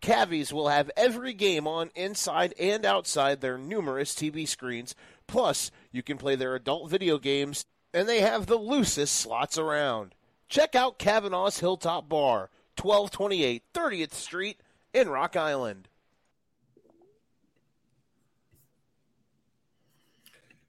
Cavies 0.00 0.52
will 0.52 0.68
have 0.68 0.90
every 0.96 1.32
game 1.32 1.66
on 1.66 1.90
inside 1.96 2.54
and 2.58 2.84
outside 2.84 3.40
their 3.40 3.58
numerous 3.58 4.14
TV 4.14 4.46
screens. 4.46 4.94
Plus, 5.32 5.70
you 5.90 6.02
can 6.02 6.18
play 6.18 6.36
their 6.36 6.54
adult 6.54 6.90
video 6.90 7.16
games, 7.18 7.64
and 7.94 8.06
they 8.06 8.20
have 8.20 8.44
the 8.44 8.56
loosest 8.58 9.14
slots 9.14 9.56
around. 9.56 10.14
Check 10.46 10.74
out 10.74 10.98
Kavanaugh's 10.98 11.58
Hilltop 11.58 12.06
Bar, 12.06 12.50
1228 12.78 13.62
30th 13.72 14.12
Street 14.12 14.60
in 14.92 15.08
Rock 15.08 15.34
Island. 15.34 15.88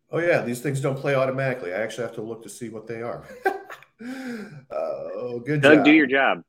Oh, 0.09 0.19
yeah, 0.19 0.41
these 0.43 0.61
things 0.61 0.79
don't 0.79 0.97
play 0.97 1.13
automatically. 1.13 1.73
I 1.73 1.81
actually 1.81 2.05
have 2.05 2.15
to 2.15 2.21
look 2.21 2.41
to 2.43 2.49
see 2.49 2.69
what 2.69 2.87
they 2.87 3.01
are. 3.01 3.25
Uh, 4.01 4.75
oh, 5.15 5.41
good 5.45 5.61
Doug, 5.61 5.77
job. 5.77 5.85
do 5.85 5.91
your 5.91 6.07
job. 6.07 6.43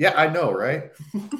Yeah, 0.00 0.14
I 0.16 0.28
know, 0.28 0.50
right? 0.50 0.92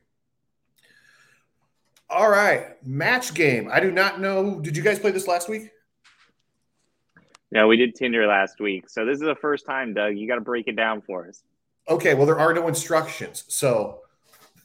All 2.09 2.30
right, 2.30 2.82
match 2.86 3.34
game. 3.34 3.68
I 3.70 3.80
do 3.80 3.90
not 3.90 4.18
know. 4.18 4.61
Did 4.61 4.78
you 4.78 4.82
guys 4.82 4.99
play 4.99 5.11
this 5.11 5.28
last 5.28 5.51
week? 5.51 5.68
No, 7.51 7.68
we 7.68 7.76
did 7.76 7.94
Tinder 7.94 8.26
last 8.26 8.61
week. 8.61 8.88
So 8.88 9.05
this 9.05 9.16
is 9.16 9.26
the 9.26 9.36
first 9.42 9.66
time, 9.66 9.92
Doug. 9.92 10.16
You 10.16 10.26
got 10.26 10.36
to 10.36 10.40
break 10.40 10.68
it 10.68 10.76
down 10.76 11.03
for 11.03 11.28
us. 11.28 11.42
Okay, 11.86 12.14
well 12.14 12.24
there 12.24 12.38
are 12.38 12.55
no 12.55 12.66
instructions, 12.66 13.44
so 13.49 14.01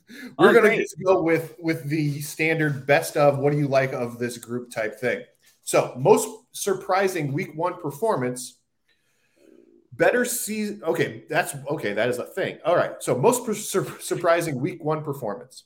we're 0.37 0.49
Oh, 0.49 0.53
gonna 0.53 0.61
great. 0.61 0.79
just 0.81 0.95
go 1.03 1.21
with 1.21 1.55
with 1.59 1.83
the 1.85 2.21
standard 2.21 2.85
best 2.85 3.17
of 3.17 3.37
what 3.39 3.51
do 3.51 3.57
you 3.57 3.67
like 3.67 3.93
of 3.93 4.19
this 4.19 4.37
group 4.37 4.71
type 4.71 4.99
thing. 4.99 5.23
So 5.63 5.93
most 5.97 6.27
surprising 6.51 7.31
week 7.33 7.55
one 7.55 7.79
performance. 7.81 8.57
Better 9.93 10.25
season. 10.25 10.81
Okay, 10.83 11.23
that's 11.29 11.55
okay. 11.69 11.93
That 11.93 12.09
is 12.09 12.17
a 12.17 12.25
thing. 12.25 12.57
All 12.65 12.75
right. 12.75 12.93
So 13.01 13.15
most 13.15 13.45
per- 13.45 13.53
sur- 13.53 13.99
surprising 13.99 14.59
week 14.59 14.83
one 14.83 15.03
performance. 15.03 15.63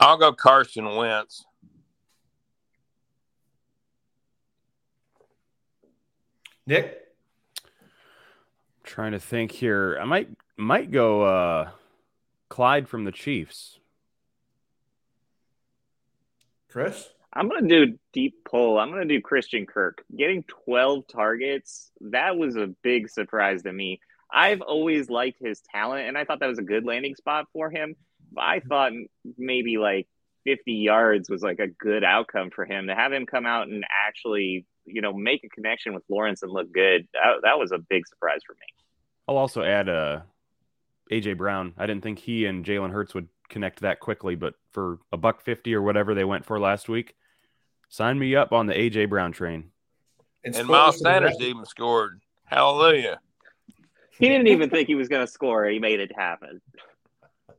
I'll 0.00 0.16
go 0.18 0.32
Carson 0.32 0.96
Wentz. 0.96 1.44
Nick. 6.66 6.98
Trying 8.84 9.12
to 9.12 9.20
think 9.20 9.52
here. 9.52 9.98
I 10.00 10.04
might 10.04 10.28
might 10.56 10.90
go 10.90 11.22
uh 11.22 11.70
Clyde 12.48 12.88
from 12.88 13.04
the 13.04 13.12
Chiefs. 13.12 13.78
Chris. 16.68 17.08
I'm 17.32 17.48
going 17.48 17.66
to 17.66 17.86
do 17.86 17.92
a 17.92 17.96
deep 18.12 18.44
pull. 18.44 18.78
I'm 18.78 18.90
going 18.90 19.08
to 19.08 19.14
do 19.14 19.22
Christian 19.22 19.64
Kirk. 19.64 20.04
Getting 20.14 20.44
12 20.66 21.04
targets, 21.08 21.90
that 22.02 22.36
was 22.36 22.56
a 22.56 22.74
big 22.82 23.08
surprise 23.08 23.62
to 23.62 23.72
me. 23.72 24.00
I've 24.30 24.60
always 24.60 25.08
liked 25.08 25.38
his 25.40 25.60
talent, 25.60 26.08
and 26.08 26.18
I 26.18 26.24
thought 26.24 26.40
that 26.40 26.48
was 26.48 26.58
a 26.58 26.62
good 26.62 26.84
landing 26.84 27.14
spot 27.14 27.46
for 27.52 27.70
him. 27.70 27.94
But 28.32 28.42
I 28.42 28.60
thought 28.60 28.92
maybe 29.38 29.78
like 29.78 30.08
50 30.44 30.72
yards 30.72 31.30
was 31.30 31.42
like 31.42 31.58
a 31.58 31.68
good 31.68 32.04
outcome 32.04 32.50
for 32.50 32.64
him. 32.64 32.86
To 32.88 32.94
have 32.94 33.12
him 33.12 33.26
come 33.26 33.46
out 33.46 33.68
and 33.68 33.84
actually, 33.90 34.66
you 34.84 35.00
know, 35.00 35.12
make 35.12 35.44
a 35.44 35.48
connection 35.48 35.94
with 35.94 36.02
Lawrence 36.08 36.42
and 36.42 36.52
look 36.52 36.72
good, 36.72 37.08
that, 37.14 37.40
that 37.42 37.58
was 37.58 37.72
a 37.72 37.78
big 37.78 38.06
surprise 38.06 38.40
for 38.46 38.52
me. 38.52 38.66
I'll 39.28 39.36
also 39.36 39.62
add 39.62 39.88
uh 39.88 40.20
AJ 41.12 41.36
Brown. 41.36 41.74
I 41.76 41.86
didn't 41.86 42.02
think 42.02 42.18
he 42.18 42.46
and 42.46 42.64
Jalen 42.64 42.90
Hurts 42.90 43.14
would 43.14 43.28
connect 43.48 43.80
that 43.80 44.00
quickly, 44.00 44.34
but 44.34 44.54
for 44.72 44.98
a 45.12 45.16
buck 45.16 45.42
fifty 45.42 45.74
or 45.74 45.82
whatever 45.82 46.14
they 46.14 46.24
went 46.24 46.44
for 46.44 46.58
last 46.58 46.88
week, 46.88 47.14
sign 47.88 48.18
me 48.18 48.34
up 48.34 48.52
on 48.52 48.66
the 48.66 48.74
AJ 48.74 49.08
Brown 49.10 49.32
train. 49.32 49.70
And 50.44 50.54
spoilers 50.54 50.70
Miles 50.70 51.00
Sanders 51.00 51.30
record- 51.32 51.44
even 51.44 51.64
scored. 51.66 52.20
Hallelujah. 52.46 53.20
He 54.18 54.28
didn't 54.28 54.48
even 54.48 54.70
think 54.70 54.88
he 54.88 54.94
was 54.94 55.08
going 55.08 55.24
to 55.24 55.30
score. 55.30 55.64
He 55.66 55.78
made 55.78 55.98
it 56.00 56.12
happen. 56.16 56.60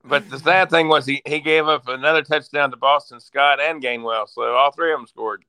But 0.06 0.30
the 0.30 0.38
sad 0.38 0.70
thing 0.70 0.88
was 0.88 1.06
he, 1.06 1.22
he 1.26 1.40
gave 1.40 1.68
up 1.68 1.88
another 1.88 2.22
touchdown 2.22 2.72
to 2.72 2.78
Boston 2.78 3.20
Scott 3.20 3.60
and 3.62 3.82
Gainwell. 3.82 4.28
So 4.28 4.44
all 4.54 4.72
three 4.72 4.94
of 4.94 5.00
them 5.00 5.08
scored. 5.08 5.44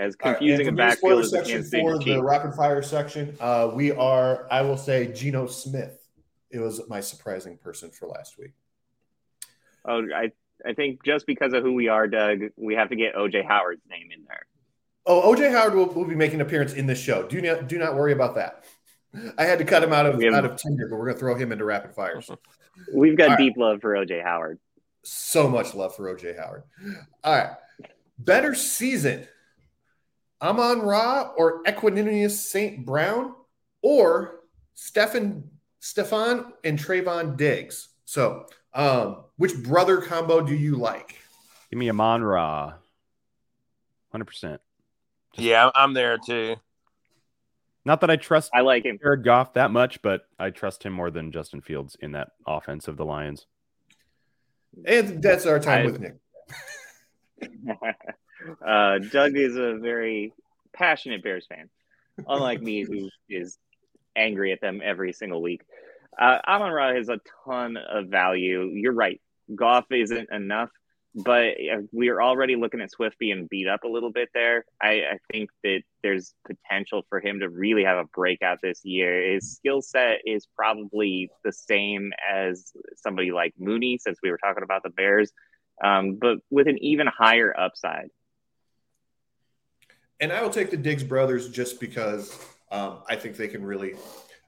As 0.00 0.16
right, 0.24 0.36
confusing 0.38 0.68
and 0.68 0.80
a 0.80 0.82
backfield 0.82 1.20
as 1.20 1.30
the 1.30 1.36
section 1.36 1.54
Kansas 1.56 1.70
City 1.70 1.82
for 1.82 1.98
the 1.98 2.22
rapid 2.22 2.54
fire 2.54 2.80
section. 2.80 3.36
Uh, 3.38 3.70
we 3.74 3.92
are, 3.92 4.46
I 4.50 4.62
will 4.62 4.78
say, 4.78 5.12
Geno 5.12 5.46
Smith. 5.46 5.98
It 6.50 6.58
was 6.58 6.80
my 6.88 7.00
surprising 7.00 7.58
person 7.58 7.90
for 7.90 8.08
last 8.08 8.38
week. 8.38 8.52
Oh, 9.84 10.02
I 10.14 10.32
I 10.66 10.72
think 10.72 11.04
just 11.04 11.26
because 11.26 11.52
of 11.52 11.62
who 11.62 11.74
we 11.74 11.88
are, 11.88 12.06
Doug, 12.06 12.40
we 12.56 12.74
have 12.74 12.88
to 12.90 12.96
get 12.96 13.14
OJ 13.14 13.46
Howard's 13.46 13.82
name 13.90 14.08
in 14.10 14.24
there. 14.26 14.46
Oh, 15.04 15.34
OJ 15.34 15.50
Howard 15.50 15.74
will, 15.74 15.86
will 15.86 16.04
be 16.06 16.14
making 16.14 16.40
an 16.40 16.46
appearance 16.46 16.72
in 16.72 16.86
this 16.86 16.98
show. 17.00 17.22
Do 17.24 17.40
not 17.42 17.68
do 17.68 17.78
not 17.78 17.94
worry 17.94 18.12
about 18.12 18.34
that. 18.36 18.64
I 19.36 19.44
had 19.44 19.58
to 19.58 19.64
cut 19.66 19.82
him 19.82 19.92
out 19.92 20.06
of 20.06 20.20
have- 20.22 20.32
out 20.34 20.44
of 20.46 20.56
Tinder, 20.56 20.88
but 20.88 20.96
we're 20.98 21.06
gonna 21.08 21.18
throw 21.18 21.34
him 21.34 21.52
into 21.52 21.64
rapid 21.66 21.94
fires. 21.94 22.30
We've 22.94 23.18
got 23.18 23.24
All 23.24 23.30
right. 23.36 23.38
deep 23.38 23.56
love 23.58 23.82
for 23.82 23.92
OJ 23.94 24.22
Howard. 24.22 24.58
so 25.02 25.46
much 25.46 25.74
love 25.74 25.94
for 25.94 26.14
OJ 26.14 26.38
Howard. 26.38 26.62
All 27.22 27.34
right, 27.36 27.50
better 28.18 28.54
season: 28.54 29.26
Amon 30.42 30.80
Ra 30.80 31.32
or 31.36 31.62
Equanimeous 31.64 32.30
Saint 32.32 32.84
Brown 32.86 33.34
or 33.82 34.40
Stefon 34.76 35.42
Stefon 35.82 36.52
and 36.64 36.78
Trevon 36.78 37.36
Diggs. 37.36 37.88
So, 38.04 38.46
um, 38.74 39.24
which 39.36 39.54
brother 39.62 40.00
combo 40.00 40.40
do 40.40 40.54
you 40.54 40.76
like? 40.76 41.16
Give 41.70 41.78
me 41.78 41.88
Amon 41.88 42.22
Ra. 42.22 42.74
Hundred 44.12 44.24
percent. 44.26 44.60
Yeah, 45.36 45.62
I'm- 45.64 45.72
I'm 45.74 45.94
there 45.94 46.18
too. 46.18 46.56
Not 47.84 48.00
that 48.02 48.10
I 48.10 48.16
trust 48.16 48.50
I 48.52 48.60
like 48.60 48.84
him. 48.84 48.98
Jared 49.00 49.24
Goff 49.24 49.54
that 49.54 49.70
much, 49.70 50.02
but 50.02 50.26
I 50.38 50.50
trust 50.50 50.82
him 50.82 50.92
more 50.92 51.10
than 51.10 51.32
Justin 51.32 51.60
Fields 51.62 51.96
in 52.00 52.12
that 52.12 52.32
offense 52.46 52.88
of 52.88 52.96
the 52.96 53.04
Lions. 53.06 53.46
And 54.84 55.22
that's 55.22 55.46
our 55.46 55.58
time 55.58 55.86
I- 55.86 55.90
with 55.90 56.00
Nick. 56.00 56.14
uh, 58.64 58.98
Doug 58.98 59.36
is 59.36 59.56
a 59.56 59.78
very 59.80 60.32
passionate 60.72 61.22
Bears 61.22 61.46
fan, 61.46 61.68
unlike 62.26 62.60
me, 62.60 62.82
who 62.82 63.08
is 63.28 63.58
angry 64.16 64.52
at 64.52 64.60
them 64.60 64.80
every 64.84 65.12
single 65.12 65.42
week. 65.42 65.62
Uh, 66.18 66.38
Amon 66.46 66.72
Ra 66.72 66.94
has 66.94 67.08
a 67.08 67.20
ton 67.44 67.76
of 67.76 68.08
value. 68.08 68.70
You're 68.74 68.92
right. 68.92 69.20
Goff 69.54 69.86
isn't 69.90 70.30
enough, 70.30 70.70
but 71.14 71.54
we 71.92 72.08
are 72.08 72.22
already 72.22 72.56
looking 72.56 72.80
at 72.80 72.90
Swift 72.90 73.18
being 73.18 73.46
beat 73.50 73.68
up 73.68 73.84
a 73.84 73.88
little 73.88 74.12
bit 74.12 74.28
there. 74.34 74.64
I, 74.80 74.90
I 74.90 75.18
think 75.32 75.50
that 75.64 75.82
there's 76.02 76.34
potential 76.46 77.02
for 77.08 77.20
him 77.20 77.40
to 77.40 77.48
really 77.48 77.84
have 77.84 77.98
a 77.98 78.04
breakout 78.04 78.58
this 78.62 78.80
year. 78.84 79.32
His 79.32 79.56
skill 79.56 79.82
set 79.82 80.18
is 80.24 80.46
probably 80.56 81.30
the 81.44 81.52
same 81.52 82.12
as 82.32 82.72
somebody 82.96 83.32
like 83.32 83.54
Mooney, 83.58 83.98
since 83.98 84.18
we 84.22 84.30
were 84.30 84.38
talking 84.38 84.62
about 84.62 84.82
the 84.82 84.90
Bears, 84.90 85.32
um, 85.82 86.16
but 86.20 86.38
with 86.50 86.68
an 86.68 86.78
even 86.80 87.06
higher 87.06 87.54
upside. 87.58 88.10
And 90.20 90.32
I 90.32 90.42
will 90.42 90.50
take 90.50 90.70
the 90.70 90.76
Diggs 90.76 91.02
brothers 91.02 91.48
just 91.48 91.80
because 91.80 92.38
um, 92.70 93.02
I 93.08 93.16
think 93.16 93.36
they 93.36 93.48
can 93.48 93.64
really. 93.64 93.94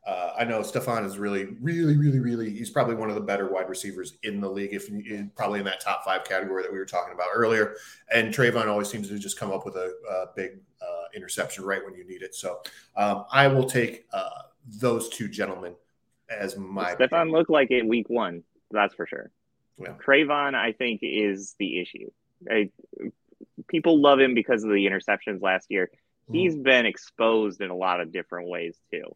Uh, 0.04 0.32
I 0.36 0.44
know 0.44 0.60
Stefon 0.62 1.06
is 1.06 1.16
really, 1.16 1.56
really, 1.60 1.96
really, 1.96 2.18
really. 2.18 2.50
He's 2.50 2.70
probably 2.70 2.96
one 2.96 3.08
of 3.08 3.14
the 3.14 3.20
better 3.20 3.48
wide 3.48 3.68
receivers 3.68 4.18
in 4.24 4.40
the 4.40 4.50
league, 4.50 4.74
if 4.74 4.88
in, 4.88 5.30
probably 5.36 5.60
in 5.60 5.64
that 5.66 5.80
top 5.80 6.04
five 6.04 6.24
category 6.24 6.64
that 6.64 6.72
we 6.72 6.78
were 6.78 6.84
talking 6.84 7.14
about 7.14 7.28
earlier. 7.32 7.76
And 8.12 8.34
Trevon 8.34 8.66
always 8.66 8.88
seems 8.88 9.08
to 9.10 9.18
just 9.18 9.38
come 9.38 9.52
up 9.52 9.64
with 9.64 9.76
a, 9.76 9.94
a 10.10 10.26
big 10.34 10.58
uh, 10.82 11.04
interception 11.14 11.64
right 11.64 11.84
when 11.84 11.94
you 11.94 12.04
need 12.04 12.22
it. 12.22 12.34
So 12.34 12.62
um, 12.96 13.26
I 13.30 13.46
will 13.46 13.64
take 13.64 14.06
uh, 14.12 14.28
those 14.66 15.08
two 15.08 15.28
gentlemen 15.28 15.76
as 16.28 16.56
my. 16.56 16.96
Stefon 16.96 17.30
looked 17.30 17.50
like 17.50 17.70
it 17.70 17.86
week 17.86 18.10
one, 18.10 18.42
that's 18.72 18.94
for 18.94 19.06
sure. 19.06 19.30
Yeah. 19.78 19.94
Trevon, 20.04 20.56
I 20.56 20.72
think, 20.72 21.00
is 21.02 21.54
the 21.60 21.80
issue. 21.80 22.10
I, 22.50 22.70
people 23.68 24.00
love 24.00 24.20
him 24.20 24.34
because 24.34 24.64
of 24.64 24.70
the 24.70 24.86
interceptions 24.86 25.42
last 25.42 25.66
year. 25.70 25.90
He's 26.30 26.56
been 26.56 26.86
exposed 26.86 27.60
in 27.60 27.70
a 27.70 27.76
lot 27.76 28.00
of 28.00 28.12
different 28.12 28.48
ways 28.48 28.78
too. 28.90 29.14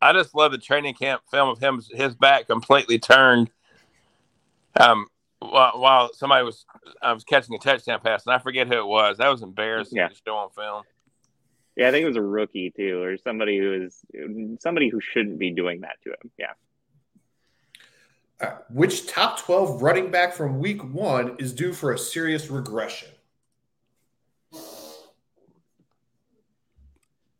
I 0.00 0.12
just 0.12 0.34
love 0.34 0.52
the 0.52 0.58
training 0.58 0.94
camp 0.94 1.22
film 1.30 1.48
of 1.48 1.58
him, 1.58 1.80
his 1.92 2.14
back 2.14 2.46
completely 2.46 2.98
turned. 2.98 3.50
Um, 4.78 5.06
while, 5.38 5.78
while 5.78 6.12
somebody 6.14 6.44
was, 6.44 6.66
I 7.00 7.12
was 7.12 7.22
catching 7.24 7.54
a 7.54 7.58
touchdown 7.58 8.00
pass, 8.00 8.26
and 8.26 8.34
I 8.34 8.38
forget 8.38 8.66
who 8.66 8.78
it 8.78 8.86
was. 8.86 9.18
That 9.18 9.28
was 9.28 9.42
embarrassing 9.42 9.98
Yeah. 9.98 10.08
to 10.08 10.14
show 10.26 10.34
on 10.34 10.50
film. 10.50 10.82
Yeah, 11.76 11.88
I 11.88 11.90
think 11.90 12.04
it 12.04 12.08
was 12.08 12.16
a 12.16 12.22
rookie 12.22 12.70
too, 12.70 13.02
or 13.02 13.16
somebody 13.18 13.58
who 13.58 13.72
is 13.84 14.00
somebody 14.60 14.88
who 14.88 15.00
shouldn't 15.00 15.38
be 15.38 15.50
doing 15.50 15.80
that 15.82 15.96
to 16.04 16.10
him. 16.10 16.30
Yeah. 16.38 16.52
Right. 18.44 18.56
Which 18.70 19.06
top 19.06 19.38
12 19.40 19.82
running 19.82 20.10
back 20.10 20.34
from 20.34 20.58
week 20.58 20.82
one 20.84 21.36
is 21.38 21.52
due 21.52 21.72
for 21.72 21.92
a 21.92 21.98
serious 21.98 22.50
regression? 22.50 23.08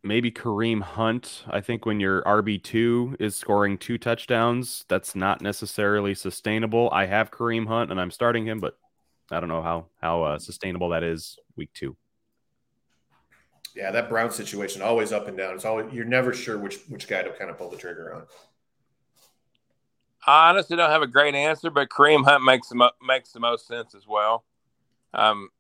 Maybe 0.03 0.31
Kareem 0.31 0.83
Hunt. 0.83 1.45
I 1.49 1.63
think 1.63 1.87
when 1.87 1.99
your 1.99 2.23
RB2 2.23 3.21
is 3.21 3.37
scoring 3.37 3.79
two 3.79 3.97
touchdowns, 3.97 4.85
that's 4.89 5.15
not 5.15 5.41
necessarily 5.41 6.15
sustainable. 6.15 6.91
I 6.93 7.07
have 7.07 7.31
Kareem 7.31 7.67
Hunt 7.67 7.91
and 7.91 7.99
I'm 7.99 8.11
starting 8.11 8.47
him, 8.47 8.61
but 8.61 8.77
I 9.31 9.41
don't 9.41 9.49
know 9.49 9.63
how 9.63 9.87
how 10.01 10.23
uh, 10.23 10.39
sustainable 10.39 10.91
that 10.91 11.03
is 11.03 11.39
week 11.57 11.71
two. 11.73 11.97
Yeah, 13.75 13.91
that 13.91 14.11
Brown 14.11 14.31
situation 14.31 14.83
always 14.83 15.11
up 15.11 15.27
and 15.27 15.37
down. 15.37 15.55
It's 15.55 15.65
always 15.65 15.93
you're 15.93 16.05
never 16.05 16.35
sure 16.35 16.59
which 16.59 16.81
which 16.89 17.09
guy 17.09 17.23
to 17.23 17.31
kind 17.31 17.51
of 17.51 17.57
pull 17.57 17.71
the 17.71 17.79
trigger 17.79 18.15
on. 18.15 18.27
I 20.27 20.51
honestly 20.51 20.77
don't 20.77 20.91
have 20.91 21.03
a 21.03 21.07
great 21.07 21.35
answer, 21.35 21.71
but 21.71 21.89
Kareem 21.91 22.25
Hunt 22.25 22.45
makes 22.45 22.69
the 22.69 22.77
mo- 22.77 22.91
makes 23.07 23.33
the 23.33 23.41
most 23.41 23.67
sense 23.67 23.95
as 23.95 24.07
well. 24.07 24.45
Um, 25.13 25.51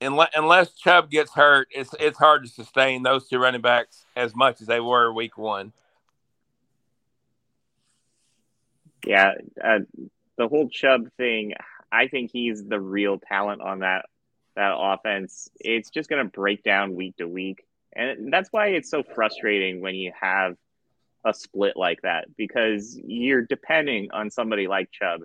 unless, 0.00 0.30
unless 0.34 0.72
Chubb 0.72 1.10
gets 1.10 1.32
hurt, 1.32 1.68
it's 1.70 1.94
it's 2.00 2.18
hard 2.18 2.44
to 2.44 2.48
sustain 2.48 3.02
those 3.02 3.28
two 3.28 3.38
running 3.38 3.60
backs 3.60 4.04
as 4.16 4.34
much 4.34 4.60
as 4.60 4.66
they 4.66 4.80
were 4.80 5.12
week 5.12 5.36
one. 5.36 5.72
Yeah, 9.06 9.32
uh, 9.62 9.80
the 10.36 10.48
whole 10.48 10.68
Chubb 10.68 11.08
thing. 11.16 11.54
I 11.92 12.08
think 12.08 12.30
he's 12.32 12.64
the 12.64 12.80
real 12.80 13.18
talent 13.18 13.60
on 13.60 13.80
that 13.80 14.06
that 14.56 14.74
offense. 14.76 15.50
It's 15.60 15.90
just 15.90 16.08
going 16.08 16.24
to 16.24 16.30
break 16.30 16.62
down 16.62 16.94
week 16.94 17.16
to 17.16 17.26
week, 17.26 17.64
and 17.94 18.32
that's 18.32 18.48
why 18.50 18.68
it's 18.68 18.90
so 18.90 19.02
frustrating 19.02 19.80
when 19.80 19.94
you 19.94 20.12
have 20.18 20.56
a 21.24 21.34
split 21.34 21.76
like 21.76 22.02
that 22.02 22.24
because 22.36 22.98
you're 23.04 23.42
depending 23.42 24.10
on 24.12 24.30
somebody 24.30 24.66
like 24.66 24.90
Chubb, 24.90 25.22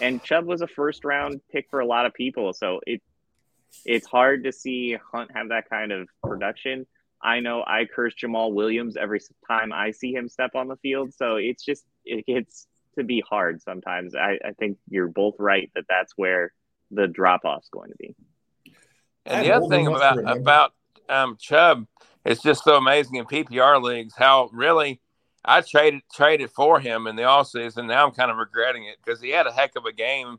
and 0.00 0.22
Chubb 0.22 0.46
was 0.46 0.62
a 0.62 0.66
first 0.66 1.04
round 1.04 1.40
pick 1.50 1.66
for 1.70 1.80
a 1.80 1.86
lot 1.86 2.06
of 2.06 2.14
people, 2.14 2.52
so 2.52 2.80
it 2.86 3.02
it's 3.84 4.06
hard 4.06 4.44
to 4.44 4.52
see 4.52 4.96
Hunt 5.12 5.30
have 5.34 5.48
that 5.48 5.68
kind 5.68 5.92
of 5.92 6.08
production. 6.22 6.86
I 7.22 7.40
know 7.40 7.64
I 7.66 7.86
curse 7.86 8.14
Jamaal 8.14 8.52
Williams 8.52 8.96
every 8.96 9.20
time 9.48 9.72
I 9.72 9.92
see 9.92 10.12
him 10.12 10.28
step 10.28 10.54
on 10.54 10.68
the 10.68 10.76
field, 10.76 11.14
so 11.14 11.36
it's 11.36 11.64
just 11.64 11.84
it 12.04 12.26
gets 12.26 12.66
to 12.96 13.04
be 13.04 13.22
hard 13.28 13.62
sometimes. 13.62 14.14
I, 14.14 14.38
I 14.44 14.52
think 14.58 14.78
you're 14.88 15.08
both 15.08 15.34
right 15.38 15.70
that 15.74 15.84
that's 15.88 16.12
where 16.16 16.52
the 16.90 17.06
drop 17.06 17.44
off 17.44 17.62
is 17.62 17.68
going 17.70 17.90
to 17.90 17.96
be. 17.98 18.14
And 19.26 19.46
the 19.46 19.52
other 19.52 19.68
thing 19.68 19.86
about 19.86 20.18
about 20.18 20.72
um, 21.08 21.36
Chubb, 21.40 21.86
it's 22.24 22.42
just 22.42 22.64
so 22.64 22.76
amazing 22.76 23.16
in 23.16 23.24
PPR 23.24 23.82
leagues 23.82 24.14
how 24.16 24.50
really 24.52 25.00
I 25.44 25.60
traded 25.60 26.02
traded 26.12 26.50
for 26.50 26.80
him 26.80 27.06
in 27.06 27.16
the 27.16 27.22
offseason. 27.22 27.86
Now 27.86 28.06
I'm 28.06 28.12
kind 28.12 28.30
of 28.30 28.38
regretting 28.38 28.84
it 28.84 28.96
because 29.04 29.20
he 29.20 29.30
had 29.30 29.46
a 29.46 29.52
heck 29.52 29.76
of 29.76 29.84
a 29.84 29.92
game 29.92 30.38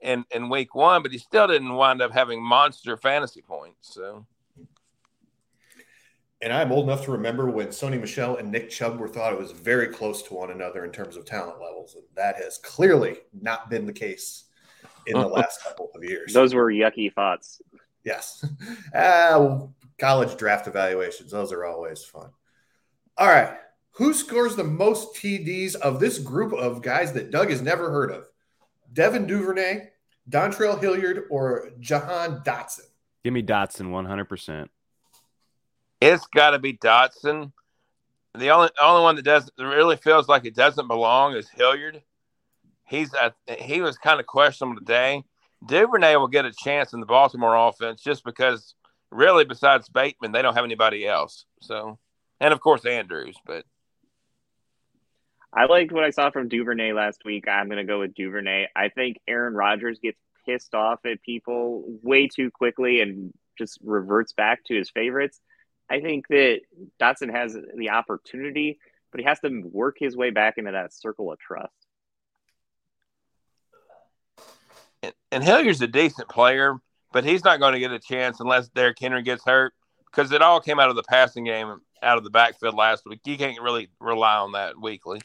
in 0.00 0.24
in 0.30 0.48
week 0.48 0.74
one, 0.74 1.02
but 1.02 1.12
he 1.12 1.18
still 1.18 1.46
didn't 1.46 1.74
wind 1.74 2.00
up 2.00 2.12
having 2.12 2.42
monster 2.42 2.96
fantasy 2.96 3.42
points. 3.42 3.94
So. 3.94 4.26
And 6.40 6.52
I'm 6.52 6.70
old 6.70 6.84
enough 6.84 7.04
to 7.06 7.10
remember 7.10 7.50
when 7.50 7.68
Sony 7.68 8.00
Michel 8.00 8.36
and 8.36 8.52
Nick 8.52 8.70
Chubb 8.70 9.00
were 9.00 9.08
thought 9.08 9.32
it 9.32 9.38
was 9.38 9.50
very 9.50 9.88
close 9.88 10.22
to 10.22 10.34
one 10.34 10.52
another 10.52 10.84
in 10.84 10.92
terms 10.92 11.16
of 11.16 11.24
talent 11.24 11.60
levels. 11.60 11.96
And 11.96 12.04
that 12.14 12.36
has 12.36 12.58
clearly 12.58 13.16
not 13.32 13.68
been 13.68 13.86
the 13.86 13.92
case 13.92 14.44
in 15.06 15.18
the 15.18 15.26
last 15.26 15.64
couple 15.64 15.90
of 15.96 16.04
years. 16.04 16.32
Those 16.32 16.54
were 16.54 16.70
yucky 16.70 17.12
thoughts. 17.12 17.60
Yes. 18.04 18.44
Uh, 18.94 19.66
college 19.98 20.36
draft 20.36 20.66
evaluations, 20.66 21.30
those 21.30 21.52
are 21.52 21.64
always 21.64 22.04
fun. 22.04 22.30
All 23.16 23.26
right. 23.26 23.58
Who 23.98 24.14
scores 24.14 24.54
the 24.54 24.62
most 24.62 25.16
TDs 25.16 25.74
of 25.74 25.98
this 25.98 26.20
group 26.20 26.52
of 26.52 26.82
guys 26.82 27.12
that 27.14 27.32
Doug 27.32 27.50
has 27.50 27.60
never 27.60 27.90
heard 27.90 28.12
of? 28.12 28.28
Devin 28.92 29.26
Duvernay, 29.26 29.88
Dontrell 30.30 30.80
Hilliard, 30.80 31.24
or 31.30 31.70
Jahan 31.80 32.40
Dotson? 32.44 32.86
Give 33.24 33.32
me 33.32 33.42
Dotson 33.42 33.90
100%. 33.90 34.68
It's 36.00 36.26
got 36.28 36.50
to 36.50 36.60
be 36.60 36.74
Dotson. 36.74 37.50
The 38.36 38.50
only 38.50 38.68
only 38.80 39.02
one 39.02 39.16
that 39.16 39.24
doesn't 39.24 39.50
that 39.56 39.66
really 39.66 39.96
feels 39.96 40.28
like 40.28 40.44
it 40.44 40.54
doesn't 40.54 40.86
belong 40.86 41.34
is 41.34 41.48
Hilliard. 41.48 42.00
He's 42.84 43.12
uh, 43.14 43.30
he 43.58 43.80
was 43.80 43.98
kind 43.98 44.20
of 44.20 44.26
questionable 44.26 44.78
today. 44.78 45.24
Duvernay 45.66 46.14
will 46.14 46.28
get 46.28 46.44
a 46.44 46.52
chance 46.52 46.92
in 46.92 47.00
the 47.00 47.06
Baltimore 47.06 47.56
offense 47.56 48.00
just 48.00 48.24
because, 48.24 48.76
really, 49.10 49.44
besides 49.44 49.88
Bateman, 49.88 50.30
they 50.30 50.40
don't 50.40 50.54
have 50.54 50.64
anybody 50.64 51.04
else. 51.04 51.46
So, 51.60 51.98
and 52.38 52.54
of 52.54 52.60
course 52.60 52.86
Andrews, 52.86 53.36
but 53.44 53.64
I 55.52 55.64
liked 55.64 55.92
what 55.92 56.04
I 56.04 56.10
saw 56.10 56.30
from 56.30 56.48
Duvernay 56.48 56.92
last 56.92 57.22
week. 57.24 57.48
I'm 57.48 57.66
going 57.66 57.78
to 57.78 57.84
go 57.84 58.00
with 58.00 58.14
Duvernay. 58.14 58.66
I 58.76 58.90
think 58.90 59.18
Aaron 59.26 59.54
Rodgers 59.54 59.98
gets 59.98 60.18
pissed 60.44 60.74
off 60.74 61.00
at 61.06 61.22
people 61.22 61.84
way 62.02 62.28
too 62.28 62.50
quickly 62.50 63.00
and 63.00 63.32
just 63.56 63.78
reverts 63.82 64.32
back 64.32 64.64
to 64.64 64.74
his 64.74 64.90
favorites. 64.90 65.40
I 65.90 66.00
think 66.00 66.28
that 66.28 66.60
Dotson 67.00 67.32
has 67.32 67.56
the 67.76 67.90
opportunity, 67.90 68.78
but 69.10 69.20
he 69.20 69.26
has 69.26 69.40
to 69.40 69.62
work 69.72 69.96
his 69.98 70.16
way 70.16 70.30
back 70.30 70.58
into 70.58 70.72
that 70.72 70.92
circle 70.92 71.32
of 71.32 71.38
trust. 71.38 71.72
And, 75.02 75.14
and 75.32 75.42
Hilliard's 75.42 75.80
a 75.80 75.86
decent 75.86 76.28
player, 76.28 76.74
but 77.12 77.24
he's 77.24 77.42
not 77.42 77.58
going 77.58 77.72
to 77.72 77.80
get 77.80 77.90
a 77.90 77.98
chance 77.98 78.40
unless 78.40 78.68
Derrick 78.68 78.98
Henry 79.00 79.22
gets 79.22 79.44
hurt 79.44 79.72
because 80.10 80.30
it 80.32 80.42
all 80.42 80.60
came 80.60 80.78
out 80.78 80.90
of 80.90 80.96
the 80.96 81.04
passing 81.04 81.44
game 81.44 81.80
out 82.02 82.18
of 82.18 82.24
the 82.24 82.30
backfield 82.30 82.74
last 82.74 83.04
week. 83.06 83.20
You 83.24 83.38
can't 83.38 83.60
really 83.60 83.88
rely 83.98 84.36
on 84.36 84.52
that 84.52 84.80
weekly. 84.80 85.20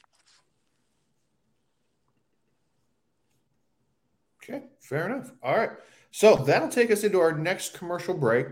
Okay, 4.44 4.64
fair 4.80 5.06
enough. 5.06 5.32
All 5.42 5.56
right. 5.56 5.72
So 6.12 6.36
that'll 6.36 6.70
take 6.70 6.92
us 6.92 7.04
into 7.04 7.20
our 7.20 7.38
next 7.38 7.74
commercial 7.74 8.14
break. 8.14 8.48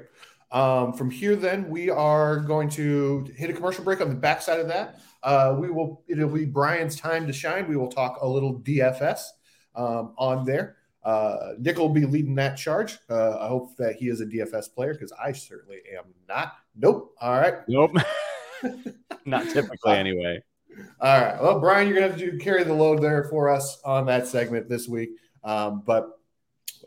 Um, 0.52 0.94
from 0.94 1.10
here, 1.10 1.36
then 1.36 1.70
we 1.70 1.90
are 1.90 2.38
going 2.40 2.70
to 2.72 3.26
hit 3.36 3.50
a 3.50 3.54
commercial 3.54 3.84
break 3.84 4.02
on 4.02 4.10
the 4.10 4.16
backside 4.16 4.60
of 4.60 4.68
that. 4.68 5.00
Uh, 5.24 5.56
we 5.60 5.70
will 5.70 6.04
it'll 6.08 6.30
be 6.30 6.46
Brian's 6.46 6.96
time 6.96 7.28
to 7.28 7.34
shine. 7.34 7.68
We 7.68 7.78
will 7.78 7.92
talk 7.92 8.20
a 8.22 8.28
little 8.28 8.60
DFS 8.62 9.22
um, 9.76 10.14
on 10.18 10.46
there. 10.46 10.78
Uh, 11.04 11.54
Nick 11.60 11.78
will 11.78 11.90
be 11.90 12.06
leading 12.06 12.36
that 12.36 12.58
charge. 12.58 12.98
Uh, 13.10 13.38
I 13.40 13.48
hope 13.48 13.76
that 13.78 13.96
he 13.96 14.10
is 14.10 14.22
a 14.22 14.26
DFS 14.26 14.74
player 14.74 14.94
because 14.94 15.12
I 15.14 15.32
certainly 15.32 15.80
am 15.98 16.06
not. 16.28 16.54
Nope. 16.76 17.16
All 17.22 17.40
right. 17.40 17.56
Nope. 17.68 17.96
not 19.26 19.50
typically, 19.50 19.94
anyway. 19.94 20.42
All 21.00 21.22
right. 21.22 21.42
Well, 21.42 21.60
Brian, 21.60 21.88
you're 21.88 21.98
going 21.98 22.12
to 22.12 22.18
have 22.18 22.32
to 22.32 22.38
carry 22.38 22.64
the 22.64 22.74
load 22.74 23.02
there 23.02 23.24
for 23.26 23.50
us 23.50 23.80
on 23.84 24.06
that 24.08 24.28
segment 24.28 24.70
this 24.70 24.88
week. 24.88 25.10
Um, 25.44 25.84
but 25.86 26.20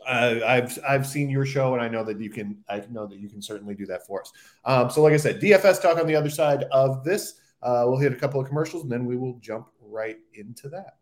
uh, 0.07 0.39
I've 0.45 0.77
I've 0.87 1.07
seen 1.07 1.29
your 1.29 1.45
show, 1.45 1.73
and 1.73 1.81
I 1.81 1.87
know 1.87 2.03
that 2.03 2.19
you 2.19 2.29
can. 2.29 2.63
I 2.69 2.83
know 2.89 3.05
that 3.07 3.17
you 3.17 3.29
can 3.29 3.41
certainly 3.41 3.75
do 3.75 3.85
that 3.87 4.05
for 4.05 4.21
us. 4.21 4.31
Um, 4.63 4.89
so, 4.89 5.01
like 5.01 5.13
I 5.13 5.17
said, 5.17 5.41
DFS 5.41 5.81
talk 5.81 5.97
on 5.97 6.07
the 6.07 6.15
other 6.15 6.29
side 6.29 6.63
of 6.71 7.03
this. 7.03 7.39
Uh, 7.61 7.85
we'll 7.87 7.99
hit 7.99 8.11
a 8.11 8.15
couple 8.15 8.39
of 8.39 8.47
commercials, 8.47 8.83
and 8.83 8.91
then 8.91 9.05
we 9.05 9.17
will 9.17 9.39
jump 9.39 9.67
right 9.81 10.17
into 10.33 10.69
that. 10.69 10.97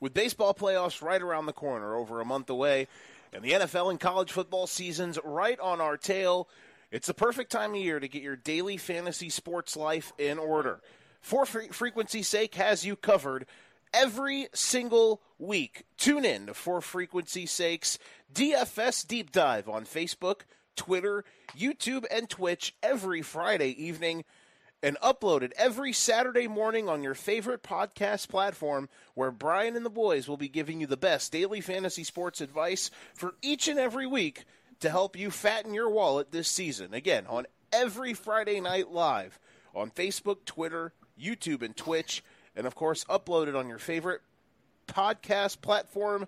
With 0.00 0.14
baseball 0.14 0.52
playoffs 0.52 1.00
right 1.00 1.22
around 1.22 1.46
the 1.46 1.52
corner, 1.52 1.94
over 1.94 2.20
a 2.20 2.24
month 2.24 2.50
away, 2.50 2.88
and 3.32 3.44
the 3.44 3.52
NFL 3.52 3.90
and 3.90 4.00
college 4.00 4.32
football 4.32 4.66
seasons 4.66 5.16
right 5.22 5.58
on 5.60 5.80
our 5.80 5.96
tail, 5.96 6.48
it's 6.90 7.06
the 7.06 7.14
perfect 7.14 7.52
time 7.52 7.74
of 7.74 7.80
year 7.80 8.00
to 8.00 8.08
get 8.08 8.22
your 8.22 8.34
daily 8.34 8.76
fantasy 8.76 9.28
sports 9.28 9.76
life 9.76 10.12
in 10.18 10.40
order. 10.40 10.80
For 11.20 11.46
frequency's 11.46 12.26
sake, 12.26 12.56
has 12.56 12.84
you 12.84 12.96
covered 12.96 13.46
every 13.92 14.48
single 14.54 15.22
week. 15.38 15.84
Tune 15.96 16.24
in 16.24 16.54
For 16.54 16.80
Frequency 16.80 17.46
Sakes 17.46 17.98
DFS 18.32 19.06
Deep 19.06 19.32
Dive 19.32 19.68
on 19.68 19.84
Facebook, 19.84 20.42
Twitter, 20.76 21.24
YouTube, 21.56 22.04
and 22.10 22.28
Twitch 22.28 22.74
every 22.82 23.22
Friday 23.22 23.70
evening 23.82 24.24
and 24.82 24.98
uploaded 25.00 25.52
every 25.56 25.92
Saturday 25.92 26.48
morning 26.48 26.88
on 26.88 27.02
your 27.02 27.14
favorite 27.14 27.62
podcast 27.62 28.28
platform 28.28 28.88
where 29.14 29.30
Brian 29.30 29.76
and 29.76 29.86
the 29.86 29.90
boys 29.90 30.28
will 30.28 30.36
be 30.36 30.48
giving 30.48 30.80
you 30.80 30.86
the 30.86 30.96
best 30.96 31.30
daily 31.30 31.60
fantasy 31.60 32.02
sports 32.02 32.40
advice 32.40 32.90
for 33.14 33.34
each 33.42 33.68
and 33.68 33.78
every 33.78 34.06
week 34.06 34.44
to 34.80 34.90
help 34.90 35.16
you 35.16 35.30
fatten 35.30 35.72
your 35.72 35.88
wallet 35.88 36.32
this 36.32 36.48
season. 36.48 36.92
Again, 36.92 37.26
on 37.28 37.46
every 37.72 38.14
Friday 38.14 38.60
night 38.60 38.90
live 38.90 39.38
on 39.74 39.90
Facebook, 39.90 40.44
Twitter, 40.44 40.92
YouTube, 41.20 41.62
and 41.62 41.76
Twitch 41.76 42.24
and 42.56 42.66
of 42.66 42.74
course 42.74 43.04
uploaded 43.04 43.58
on 43.58 43.68
your 43.68 43.78
favorite 43.78 44.22
podcast 44.86 45.60
platform 45.60 46.26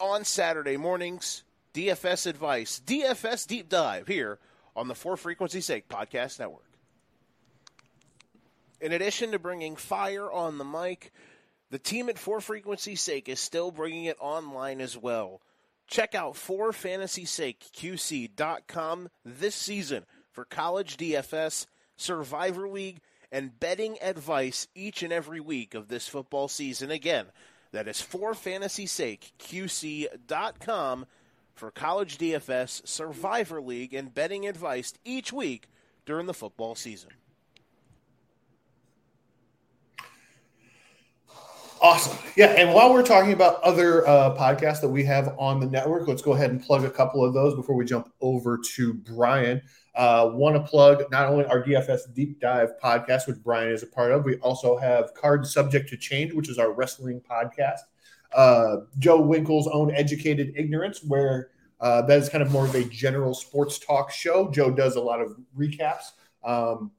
on 0.00 0.24
Saturday 0.24 0.76
mornings. 0.76 1.44
DFS 1.74 2.26
advice, 2.26 2.82
DFS 2.84 3.46
deep 3.46 3.70
dive 3.70 4.06
here 4.06 4.38
on 4.76 4.88
the 4.88 4.94
For 4.94 5.16
Frequency 5.16 5.62
Sake 5.62 5.88
Podcast 5.88 6.38
Network. 6.38 6.66
In 8.80 8.92
addition 8.92 9.32
to 9.32 9.38
bringing 9.38 9.76
fire 9.76 10.30
on 10.30 10.58
the 10.58 10.64
mic, 10.64 11.12
the 11.70 11.78
team 11.78 12.10
at 12.10 12.18
For 12.18 12.42
Frequency 12.42 12.96
Sake 12.96 13.26
is 13.28 13.40
still 13.40 13.70
bringing 13.70 14.04
it 14.04 14.18
online 14.20 14.82
as 14.82 14.98
well. 14.98 15.40
Check 15.86 16.14
out 16.14 16.34
forfantasysakeqc.com 16.34 19.08
this 19.24 19.54
season 19.54 20.04
for 20.30 20.44
college 20.44 20.98
DFS, 20.98 21.64
Survivor 21.96 22.68
League, 22.68 23.00
and 23.32 23.58
betting 23.58 23.96
advice 24.02 24.68
each 24.74 25.02
and 25.02 25.12
every 25.12 25.40
week 25.40 25.74
of 25.74 25.88
this 25.88 26.06
football 26.06 26.46
season. 26.46 26.90
Again, 26.90 27.26
that 27.72 27.88
is 27.88 28.02
for 28.02 28.34
fantasy 28.34 28.86
sake, 28.86 29.32
QC.com 29.38 31.06
for 31.54 31.70
college 31.70 32.18
DFS, 32.18 32.86
Survivor 32.86 33.60
League, 33.60 33.94
and 33.94 34.14
betting 34.14 34.46
advice 34.46 34.92
each 35.04 35.32
week 35.32 35.68
during 36.04 36.26
the 36.26 36.34
football 36.34 36.74
season. 36.74 37.10
Awesome. 41.82 42.16
Yeah. 42.36 42.46
And 42.46 42.72
while 42.72 42.92
we're 42.92 43.02
talking 43.02 43.32
about 43.32 43.60
other 43.64 44.06
uh, 44.06 44.36
podcasts 44.36 44.80
that 44.82 44.88
we 44.88 45.02
have 45.02 45.34
on 45.36 45.58
the 45.58 45.66
network, 45.66 46.06
let's 46.06 46.22
go 46.22 46.32
ahead 46.32 46.50
and 46.50 46.62
plug 46.62 46.84
a 46.84 46.90
couple 46.90 47.24
of 47.24 47.34
those 47.34 47.56
before 47.56 47.74
we 47.74 47.84
jump 47.84 48.08
over 48.20 48.56
to 48.76 48.94
Brian. 48.94 49.60
Uh, 49.96 50.30
Want 50.32 50.54
to 50.54 50.62
plug 50.62 51.02
not 51.10 51.28
only 51.28 51.44
our 51.46 51.60
DFS 51.60 52.14
deep 52.14 52.38
dive 52.38 52.74
podcast, 52.80 53.26
which 53.26 53.42
Brian 53.42 53.72
is 53.72 53.82
a 53.82 53.88
part 53.88 54.12
of, 54.12 54.24
we 54.24 54.36
also 54.36 54.76
have 54.78 55.12
Card 55.14 55.44
Subject 55.44 55.88
to 55.88 55.96
Change, 55.96 56.32
which 56.32 56.48
is 56.48 56.56
our 56.56 56.70
wrestling 56.70 57.20
podcast. 57.20 57.80
Uh, 58.32 58.76
Joe 59.00 59.20
Winkle's 59.20 59.66
own 59.66 59.92
Educated 59.92 60.52
Ignorance, 60.56 61.02
where 61.02 61.50
uh, 61.80 62.00
that 62.02 62.16
is 62.16 62.28
kind 62.28 62.42
of 62.42 62.52
more 62.52 62.64
of 62.64 62.76
a 62.76 62.84
general 62.84 63.34
sports 63.34 63.80
talk 63.80 64.12
show. 64.12 64.48
Joe 64.52 64.70
does 64.70 64.94
a 64.94 65.00
lot 65.00 65.20
of 65.20 65.36
recaps, 65.58 66.12
um, 66.44 66.92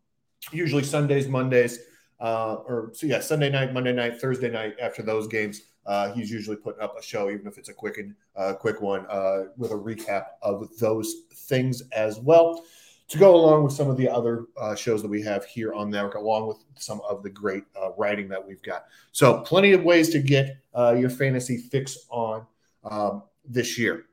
usually 0.52 0.84
Sundays, 0.84 1.30
Mondays. 1.30 1.80
Uh, 2.24 2.56
or 2.66 2.90
so 2.94 3.06
yeah, 3.06 3.20
Sunday 3.20 3.50
night, 3.50 3.74
Monday 3.74 3.92
night, 3.92 4.20
Thursday 4.20 4.50
night. 4.50 4.76
After 4.82 5.04
those 5.04 5.28
games, 5.28 5.64
uh, 5.86 6.14
he's 6.14 6.32
usually 6.32 6.56
putting 6.56 6.82
up 6.82 6.98
a 6.98 7.04
show, 7.04 7.30
even 7.30 7.46
if 7.46 7.58
it's 7.58 7.68
a 7.68 7.74
quick 7.74 7.98
and 7.98 8.16
uh, 8.38 8.54
quick 8.54 8.82
one, 8.82 9.06
uh, 9.10 9.44
with 9.58 9.72
a 9.72 9.76
recap 9.76 10.28
of 10.42 10.70
those 10.80 11.14
things 11.34 11.84
as 11.92 12.20
well. 12.22 12.64
To 13.10 13.18
go 13.18 13.36
along 13.36 13.66
with 13.66 13.74
some 13.74 13.90
of 13.90 13.98
the 13.98 14.08
other 14.10 14.46
uh, 14.58 14.74
shows 14.74 15.02
that 15.02 15.10
we 15.10 15.22
have 15.24 15.44
here 15.44 15.74
on 15.74 15.90
network, 15.90 16.16
along 16.16 16.48
with 16.48 16.64
some 16.76 17.02
of 17.02 17.22
the 17.24 17.30
great 17.30 17.66
uh, 17.80 17.90
writing 17.98 18.30
that 18.30 18.48
we've 18.48 18.64
got. 18.64 18.86
So, 19.12 19.42
plenty 19.42 19.74
of 19.74 19.84
ways 19.84 20.10
to 20.12 20.20
get 20.20 20.58
your 20.74 21.10
fantasy 21.10 21.58
fix 21.58 22.08
on 22.10 22.48
um, 22.86 23.24
this 23.46 23.78
year. 23.78 24.06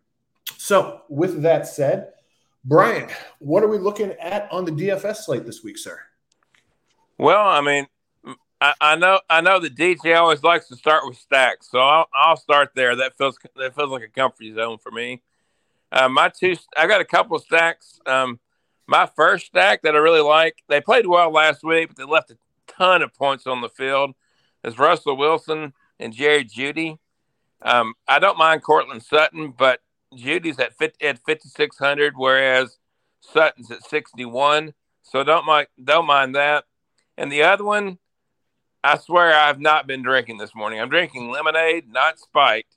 So, 0.58 1.02
with 1.08 1.42
that 1.42 1.68
said, 1.68 2.08
Brian, 2.64 3.08
what 3.38 3.62
are 3.62 3.68
we 3.68 3.78
looking 3.78 4.11
at 4.20 4.50
on 4.50 4.64
the 4.64 4.72
DFS 4.72 5.18
slate 5.18 5.46
this 5.46 5.62
week, 5.62 5.78
sir? 5.78 6.00
Well, 7.16 7.46
I 7.46 7.61
mean, 7.61 7.86
I, 8.61 8.96
know 8.96 9.20
I 9.30 9.40
know 9.40 9.58
the 9.58 9.70
DJ 9.70 10.18
always 10.18 10.42
likes 10.42 10.68
to 10.68 10.76
start 10.76 11.06
with 11.06 11.16
stacks, 11.16 11.70
so 11.70 11.78
I'll, 11.78 12.06
I'll 12.14 12.36
start 12.36 12.72
there. 12.74 12.94
That 12.94 13.16
feels 13.16 13.38
that 13.56 13.74
feels 13.74 13.90
like 13.90 14.02
a 14.02 14.08
comfort 14.08 14.54
zone 14.54 14.78
for 14.78 14.90
me. 14.90 15.22
Uh, 15.90 16.08
my 16.08 16.28
two, 16.28 16.56
I 16.76 16.86
got 16.86 17.00
a 17.00 17.06
couple 17.06 17.36
of 17.36 17.42
stacks. 17.42 18.00
Um, 18.06 18.38
my 18.86 19.08
first 19.16 19.46
stack 19.46 19.82
that 19.82 19.94
I 19.94 19.98
really 19.98 20.20
like, 20.20 20.62
they 20.68 20.80
played 20.80 21.06
well 21.06 21.30
last 21.30 21.62
week, 21.62 21.88
but 21.88 21.96
they 21.96 22.04
left 22.04 22.30
a 22.30 22.36
ton 22.66 23.02
of 23.02 23.14
points 23.14 23.46
on 23.46 23.61
the 23.61 23.68
field. 23.68 24.14
Is 24.62 24.78
Russell 24.78 25.16
Wilson 25.16 25.72
and 25.98 26.12
Jerry 26.12 26.44
Jeudy. 26.44 26.98
Um, 27.62 27.94
I 28.06 28.18
don't 28.18 28.38
mind 28.38 28.62
Courtland 28.62 29.02
Sutton, 29.02 29.54
but 29.56 29.80
Jeudy's 30.14 30.58
at 30.58 30.76
50, 30.76 31.06
at 31.06 31.18
5600, 31.24 32.14
whereas 32.16 32.78
Sutton's 33.20 33.70
at 33.70 33.84
61. 33.84 34.74
So 35.02 35.24
don't 35.24 35.46
mind 35.46 35.68
don't 35.82 36.06
mind 36.06 36.34
that. 36.34 36.64
And 37.16 37.30
the 37.30 37.42
other 37.42 37.64
one, 37.64 37.98
I 38.82 38.96
swear 38.98 39.34
I've 39.34 39.60
not 39.60 39.86
been 39.86 40.02
drinking 40.02 40.38
this 40.38 40.54
morning. 40.54 40.80
I'm 40.80 40.88
drinking 40.88 41.30
lemonade, 41.30 41.92
not 41.92 42.18
spiked, 42.18 42.76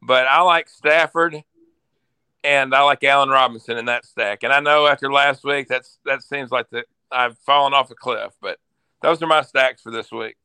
but 0.00 0.26
I 0.26 0.40
like 0.42 0.68
Stafford 0.68 1.42
and 2.44 2.74
I 2.74 2.82
like 2.82 3.02
Allen 3.04 3.28
Robinson 3.28 3.76
in 3.76 3.86
that 3.86 4.04
stack. 4.04 4.42
And 4.42 4.52
I 4.52 4.60
know 4.60 4.86
after 4.86 5.12
last 5.12 5.44
week, 5.44 5.68
that's 5.68 5.98
that 6.04 6.22
seems 6.22 6.50
like 6.50 6.70
that 6.70 6.86
I've 7.10 7.38
fallen 7.38 7.74
off 7.74 7.90
a 7.90 7.94
cliff, 7.94 8.32
but 8.40 8.58
those 9.02 9.22
are 9.22 9.26
my 9.26 9.42
stacks 9.42 9.82
for 9.82 9.90
this 9.90 10.10
week. 10.12 10.36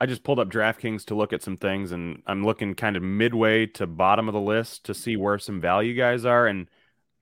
I 0.00 0.06
just 0.06 0.24
pulled 0.24 0.40
up 0.40 0.50
DraftKings 0.50 1.04
to 1.06 1.14
look 1.14 1.32
at 1.32 1.42
some 1.42 1.56
things, 1.56 1.92
and 1.92 2.22
I'm 2.26 2.44
looking 2.44 2.74
kind 2.74 2.96
of 2.96 3.04
midway 3.04 3.66
to 3.66 3.86
bottom 3.86 4.28
of 4.28 4.34
the 4.34 4.40
list 4.40 4.84
to 4.86 4.94
see 4.94 5.16
where 5.16 5.38
some 5.38 5.60
value 5.60 5.94
guys 5.94 6.24
are. 6.24 6.48
And 6.48 6.66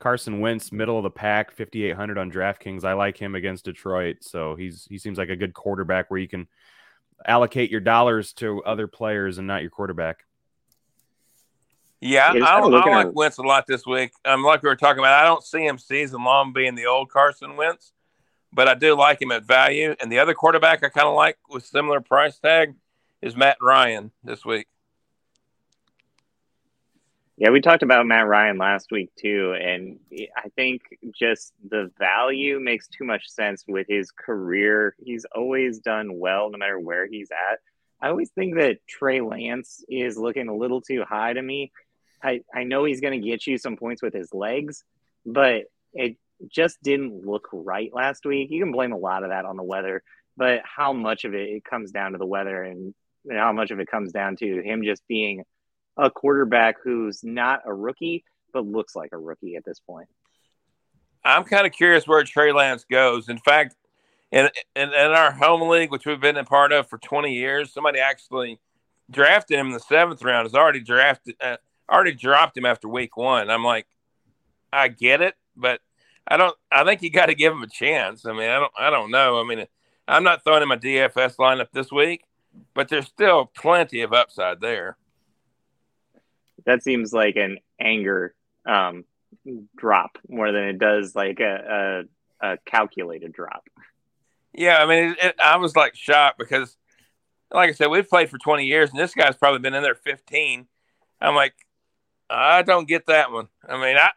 Carson 0.00 0.40
Wentz, 0.40 0.72
middle 0.72 0.96
of 0.96 1.04
the 1.04 1.10
pack, 1.10 1.52
5,800 1.52 2.18
on 2.18 2.32
DraftKings. 2.32 2.84
I 2.84 2.94
like 2.94 3.16
him 3.16 3.34
against 3.34 3.64
Detroit, 3.64 4.18
so 4.22 4.56
he's 4.56 4.86
he 4.90 4.98
seems 4.98 5.18
like 5.18 5.28
a 5.28 5.36
good 5.36 5.54
quarterback 5.54 6.10
where 6.10 6.18
you 6.18 6.28
can 6.28 6.48
allocate 7.24 7.70
your 7.70 7.80
dollars 7.80 8.32
to 8.32 8.62
other 8.64 8.86
players 8.86 9.38
and 9.38 9.46
not 9.46 9.62
your 9.62 9.70
quarterback. 9.70 10.24
Yeah, 12.00 12.32
I, 12.34 12.38
I, 12.38 12.60
I 12.60 13.04
like 13.04 13.14
Wentz 13.14 13.36
a 13.36 13.42
lot 13.42 13.66
this 13.66 13.86
week. 13.86 14.12
Um, 14.24 14.42
like 14.42 14.62
we 14.62 14.70
were 14.70 14.76
talking 14.76 15.00
about, 15.00 15.22
I 15.22 15.26
don't 15.26 15.44
see 15.44 15.66
him 15.66 15.76
season 15.76 16.24
long 16.24 16.54
being 16.54 16.74
the 16.74 16.86
old 16.86 17.10
Carson 17.10 17.56
Wentz 17.56 17.92
but 18.52 18.68
I 18.68 18.74
do 18.74 18.96
like 18.96 19.20
him 19.22 19.32
at 19.32 19.44
value. 19.44 19.94
And 20.00 20.10
the 20.10 20.18
other 20.18 20.34
quarterback 20.34 20.82
I 20.82 20.88
kind 20.88 21.06
of 21.06 21.14
like 21.14 21.38
with 21.48 21.64
similar 21.64 22.00
price 22.00 22.38
tag 22.38 22.74
is 23.22 23.36
Matt 23.36 23.58
Ryan 23.60 24.10
this 24.24 24.44
week. 24.44 24.66
Yeah, 27.40 27.48
we 27.48 27.62
talked 27.62 27.82
about 27.82 28.04
Matt 28.04 28.26
Ryan 28.26 28.58
last 28.58 28.92
week 28.92 29.08
too, 29.16 29.54
and 29.58 29.98
I 30.36 30.50
think 30.56 30.82
just 31.18 31.54
the 31.66 31.90
value 31.98 32.60
makes 32.60 32.86
too 32.86 33.04
much 33.04 33.30
sense 33.30 33.64
with 33.66 33.86
his 33.88 34.10
career. 34.10 34.94
He's 35.02 35.24
always 35.34 35.78
done 35.78 36.18
well 36.18 36.50
no 36.50 36.58
matter 36.58 36.78
where 36.78 37.06
he's 37.06 37.30
at. 37.30 37.60
I 37.98 38.10
always 38.10 38.28
think 38.28 38.56
that 38.56 38.86
Trey 38.86 39.22
Lance 39.22 39.82
is 39.88 40.18
looking 40.18 40.48
a 40.48 40.54
little 40.54 40.82
too 40.82 41.02
high 41.08 41.32
to 41.32 41.40
me. 41.40 41.72
I, 42.22 42.42
I 42.54 42.64
know 42.64 42.84
he's 42.84 43.00
going 43.00 43.18
to 43.18 43.26
get 43.26 43.46
you 43.46 43.56
some 43.56 43.78
points 43.78 44.02
with 44.02 44.12
his 44.12 44.34
legs, 44.34 44.84
but 45.24 45.62
it 45.94 46.18
just 46.46 46.76
didn't 46.82 47.24
look 47.24 47.48
right 47.54 47.90
last 47.90 48.26
week. 48.26 48.50
You 48.50 48.62
can 48.62 48.72
blame 48.72 48.92
a 48.92 48.98
lot 48.98 49.22
of 49.22 49.30
that 49.30 49.46
on 49.46 49.56
the 49.56 49.62
weather, 49.62 50.02
but 50.36 50.60
how 50.64 50.92
much 50.92 51.24
of 51.24 51.32
it, 51.32 51.48
it 51.48 51.64
comes 51.64 51.90
down 51.90 52.12
to 52.12 52.18
the 52.18 52.26
weather 52.26 52.62
and 52.62 52.92
how 53.32 53.54
much 53.54 53.70
of 53.70 53.80
it 53.80 53.90
comes 53.90 54.12
down 54.12 54.36
to 54.36 54.60
him 54.60 54.84
just 54.84 55.08
being 55.08 55.42
a 56.00 56.10
quarterback 56.10 56.76
who's 56.82 57.22
not 57.22 57.60
a 57.66 57.74
rookie, 57.74 58.24
but 58.52 58.66
looks 58.66 58.96
like 58.96 59.10
a 59.12 59.18
rookie 59.18 59.56
at 59.56 59.64
this 59.64 59.80
point. 59.80 60.08
I'm 61.24 61.44
kind 61.44 61.66
of 61.66 61.72
curious 61.72 62.06
where 62.08 62.24
Trey 62.24 62.52
Lance 62.52 62.84
goes. 62.90 63.28
In 63.28 63.38
fact, 63.38 63.76
in, 64.32 64.48
in, 64.74 64.88
in 64.88 64.94
our 64.94 65.32
home 65.32 65.68
league, 65.68 65.90
which 65.90 66.06
we've 66.06 66.20
been 66.20 66.36
a 66.36 66.44
part 66.44 66.72
of 66.72 66.88
for 66.88 66.98
20 66.98 67.34
years, 67.34 67.72
somebody 67.72 67.98
actually 67.98 68.58
drafted 69.10 69.58
him 69.58 69.66
in 69.66 69.72
the 69.72 69.80
seventh 69.80 70.22
round. 70.22 70.46
Has 70.46 70.54
already 70.54 70.80
drafted, 70.80 71.36
uh, 71.42 71.56
already 71.90 72.14
dropped 72.14 72.56
him 72.56 72.64
after 72.64 72.88
week 72.88 73.16
one. 73.16 73.50
I'm 73.50 73.64
like, 73.64 73.86
I 74.72 74.88
get 74.88 75.20
it, 75.20 75.34
but 75.56 75.80
I 76.26 76.36
don't. 76.36 76.56
I 76.70 76.84
think 76.84 77.02
you 77.02 77.10
got 77.10 77.26
to 77.26 77.34
give 77.34 77.52
him 77.52 77.62
a 77.62 77.68
chance. 77.68 78.24
I 78.24 78.32
mean, 78.32 78.48
I 78.48 78.60
don't. 78.60 78.72
I 78.78 78.90
don't 78.90 79.10
know. 79.10 79.40
I 79.40 79.44
mean, 79.44 79.66
I'm 80.06 80.22
not 80.22 80.44
throwing 80.44 80.62
him 80.62 80.70
a 80.70 80.76
DFS 80.76 81.36
lineup 81.36 81.68
this 81.72 81.90
week, 81.90 82.22
but 82.72 82.88
there's 82.88 83.06
still 83.06 83.46
plenty 83.46 84.02
of 84.02 84.12
upside 84.12 84.60
there. 84.60 84.96
That 86.70 86.84
seems 86.84 87.12
like 87.12 87.34
an 87.34 87.58
anger 87.80 88.32
um, 88.64 89.04
drop 89.76 90.18
more 90.28 90.52
than 90.52 90.62
it 90.68 90.78
does 90.78 91.16
like 91.16 91.40
a, 91.40 92.04
a, 92.40 92.52
a 92.52 92.58
calculated 92.64 93.32
drop. 93.32 93.64
Yeah, 94.52 94.78
I 94.78 94.86
mean, 94.86 95.10
it, 95.10 95.18
it, 95.20 95.34
I 95.42 95.56
was 95.56 95.74
like 95.74 95.96
shocked 95.96 96.38
because, 96.38 96.76
like 97.50 97.70
I 97.70 97.72
said, 97.72 97.88
we've 97.88 98.08
played 98.08 98.30
for 98.30 98.38
20 98.38 98.66
years, 98.66 98.90
and 98.90 99.00
this 99.00 99.14
guy's 99.14 99.36
probably 99.36 99.58
been 99.58 99.74
in 99.74 99.82
there 99.82 99.96
15. 99.96 100.68
I'm 101.20 101.34
like, 101.34 101.54
I 102.30 102.62
don't 102.62 102.86
get 102.86 103.06
that 103.06 103.32
one. 103.32 103.48
I 103.68 103.74
mean, 103.74 103.96
I 103.96 104.10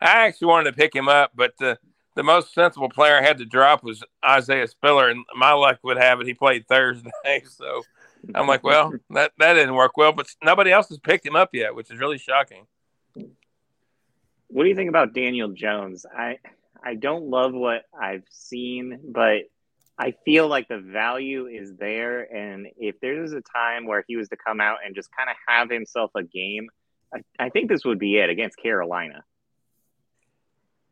I 0.00 0.26
actually 0.26 0.46
wanted 0.46 0.70
to 0.70 0.76
pick 0.76 0.94
him 0.94 1.08
up, 1.08 1.32
but 1.34 1.54
the 1.58 1.80
the 2.14 2.22
most 2.22 2.54
sensible 2.54 2.90
player 2.90 3.16
I 3.16 3.22
had 3.22 3.38
to 3.38 3.44
drop 3.44 3.82
was 3.82 4.04
Isaiah 4.24 4.68
Spiller, 4.68 5.08
and 5.08 5.24
my 5.36 5.52
luck 5.52 5.80
would 5.82 5.98
have 5.98 6.20
it 6.20 6.28
he 6.28 6.34
played 6.34 6.68
Thursday. 6.68 7.10
So 7.48 7.82
I'm 8.34 8.46
like, 8.46 8.62
well, 8.62 8.92
that 9.10 9.32
that 9.38 9.54
didn't 9.54 9.74
work 9.74 9.96
well, 9.96 10.12
but 10.12 10.28
nobody 10.42 10.70
else 10.70 10.88
has 10.88 10.98
picked 10.98 11.26
him 11.26 11.36
up 11.36 11.50
yet, 11.52 11.74
which 11.74 11.90
is 11.90 11.98
really 11.98 12.18
shocking. 12.18 12.66
What 14.48 14.62
do 14.62 14.68
you 14.68 14.74
think 14.74 14.88
about 14.88 15.14
Daniel 15.14 15.48
Jones? 15.48 16.06
I 16.06 16.38
I 16.82 16.94
don't 16.94 17.24
love 17.24 17.52
what 17.52 17.84
I've 17.98 18.24
seen, 18.30 19.00
but 19.04 19.42
I 19.98 20.14
feel 20.24 20.46
like 20.46 20.68
the 20.68 20.78
value 20.78 21.46
is 21.46 21.74
there, 21.76 22.22
and 22.32 22.68
if 22.76 23.00
there's 23.00 23.32
a 23.32 23.40
time 23.40 23.86
where 23.86 24.04
he 24.06 24.16
was 24.16 24.28
to 24.28 24.36
come 24.36 24.60
out 24.60 24.78
and 24.84 24.94
just 24.94 25.08
kind 25.16 25.28
of 25.28 25.36
have 25.48 25.70
himself 25.70 26.12
a 26.14 26.22
game, 26.22 26.68
I, 27.12 27.20
I 27.38 27.48
think 27.48 27.68
this 27.68 27.84
would 27.84 27.98
be 27.98 28.18
it 28.18 28.30
against 28.30 28.58
Carolina. 28.58 29.24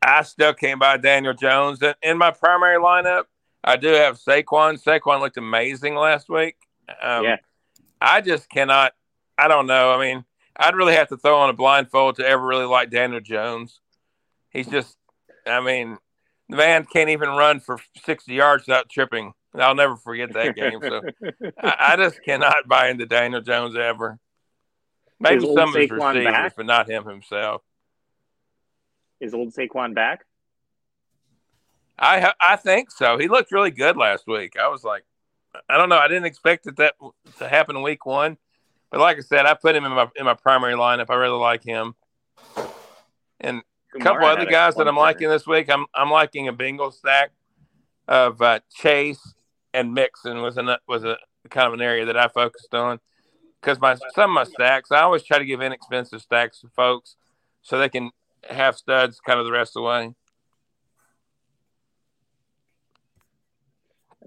I 0.02 0.22
still 0.22 0.54
came 0.54 0.78
by 0.78 0.96
Daniel 0.96 1.34
Jones. 1.34 1.80
In 2.02 2.18
my 2.18 2.30
primary 2.30 2.78
lineup, 2.78 3.24
I 3.62 3.76
do 3.76 3.88
have 3.88 4.18
Saquon. 4.18 4.82
Saquon 4.82 5.20
looked 5.20 5.36
amazing 5.36 5.94
last 5.94 6.28
week. 6.28 6.56
Um, 6.88 7.24
yeah. 7.24 7.36
I 8.00 8.20
just 8.20 8.48
cannot. 8.48 8.92
I 9.38 9.48
don't 9.48 9.66
know. 9.66 9.92
I 9.92 10.00
mean, 10.00 10.24
I'd 10.56 10.74
really 10.74 10.94
have 10.94 11.08
to 11.08 11.16
throw 11.16 11.38
on 11.38 11.50
a 11.50 11.54
blindfold 11.54 12.16
to 12.16 12.26
ever 12.26 12.44
really 12.44 12.64
like 12.64 12.90
Daniel 12.90 13.20
Jones. 13.20 13.80
He's 14.50 14.66
just, 14.66 14.96
I 15.46 15.60
mean, 15.60 15.98
the 16.48 16.56
man 16.56 16.86
can't 16.86 17.10
even 17.10 17.30
run 17.30 17.60
for 17.60 17.78
60 18.04 18.32
yards 18.32 18.66
without 18.66 18.88
tripping. 18.88 19.32
I'll 19.54 19.74
never 19.74 19.96
forget 19.96 20.32
that 20.34 20.54
game. 20.54 20.80
So 20.82 21.02
I, 21.62 21.74
I, 21.92 21.96
just 21.96 22.22
cannot 22.22 22.68
buy 22.68 22.88
into 22.88 23.06
Daniel 23.06 23.40
Jones 23.40 23.76
ever. 23.76 24.18
Maybe 25.18 25.40
some 25.40 25.70
of 25.70 25.74
his 25.74 25.90
receivers, 25.90 26.24
back? 26.24 26.56
but 26.56 26.66
not 26.66 26.90
him 26.90 27.06
himself. 27.06 27.62
Is 29.18 29.32
old 29.32 29.54
Saquon 29.54 29.94
back? 29.94 30.24
I 31.98 32.32
I 32.38 32.56
think 32.56 32.90
so. 32.90 33.16
He 33.16 33.28
looked 33.28 33.50
really 33.50 33.70
good 33.70 33.96
last 33.96 34.26
week. 34.26 34.58
I 34.60 34.68
was 34.68 34.84
like, 34.84 35.04
I 35.68 35.76
don't 35.76 35.88
know. 35.88 35.98
I 35.98 36.08
didn't 36.08 36.26
expect 36.26 36.66
it 36.66 36.76
that 36.76 36.94
to 37.38 37.48
happen 37.48 37.82
week 37.82 38.06
one, 38.06 38.36
but 38.90 39.00
like 39.00 39.16
I 39.16 39.20
said, 39.20 39.46
I 39.46 39.54
put 39.54 39.76
him 39.76 39.84
in 39.84 39.92
my 39.92 40.08
in 40.16 40.24
my 40.24 40.34
primary 40.34 40.74
lineup. 40.74 41.06
I 41.08 41.14
really 41.14 41.38
like 41.38 41.62
him, 41.62 41.94
and 43.40 43.62
a 43.94 43.98
couple 43.98 44.26
other 44.26 44.46
guys 44.46 44.74
that 44.76 44.88
I'm 44.88 44.96
liking 44.96 45.28
this 45.28 45.46
week. 45.46 45.70
I'm 45.70 45.86
I'm 45.94 46.10
liking 46.10 46.48
a 46.48 46.52
Bengal 46.52 46.90
stack 46.90 47.32
of 48.08 48.40
uh, 48.40 48.60
Chase 48.74 49.34
and 49.74 49.92
Mixon 49.92 50.42
was 50.42 50.56
a 50.58 50.78
was 50.88 51.04
a 51.04 51.16
kind 51.50 51.66
of 51.66 51.74
an 51.74 51.80
area 51.80 52.04
that 52.06 52.16
I 52.16 52.28
focused 52.28 52.74
on 52.74 52.98
because 53.60 53.80
my 53.80 53.96
some 54.14 54.30
of 54.30 54.34
my 54.34 54.44
stacks 54.44 54.90
I 54.90 55.00
always 55.00 55.22
try 55.22 55.38
to 55.38 55.44
give 55.44 55.60
inexpensive 55.60 56.22
stacks 56.22 56.60
to 56.60 56.68
folks 56.68 57.16
so 57.62 57.78
they 57.78 57.88
can 57.88 58.10
have 58.48 58.76
studs 58.76 59.20
kind 59.20 59.38
of 59.38 59.46
the 59.46 59.52
rest 59.52 59.70
of 59.70 59.82
the 59.82 59.82
way. 59.82 60.14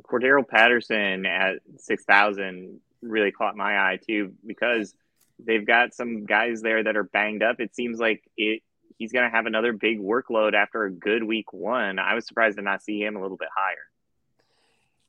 Cordarrelle 0.10 0.48
Patterson 0.48 1.26
at 1.26 1.58
6,000 1.78 2.80
really 3.02 3.32
caught 3.32 3.56
my 3.56 3.78
eye 3.78 4.00
too 4.06 4.34
because 4.46 4.94
they've 5.40 5.66
got 5.66 5.94
some 5.94 6.26
guys 6.26 6.62
there 6.62 6.84
that 6.84 6.98
are 6.98 7.04
banged 7.04 7.44
up. 7.44 7.60
It 7.60 7.76
seems 7.76 8.00
like 8.00 8.24
it 8.38 8.62
he's 8.98 9.12
going 9.14 9.30
to 9.30 9.36
have 9.36 9.46
another 9.46 9.74
big 9.74 10.00
workload 10.00 10.54
after 10.54 10.84
a 10.84 10.92
good 10.92 11.24
week 11.24 11.54
one. 11.54 11.98
I 11.98 12.14
was 12.14 12.28
surprised 12.28 12.58
to 12.58 12.64
not 12.64 12.84
see 12.84 13.02
him 13.02 13.16
a 13.16 13.22
little 13.22 13.38
bit 13.38 13.48
higher. 13.56 13.88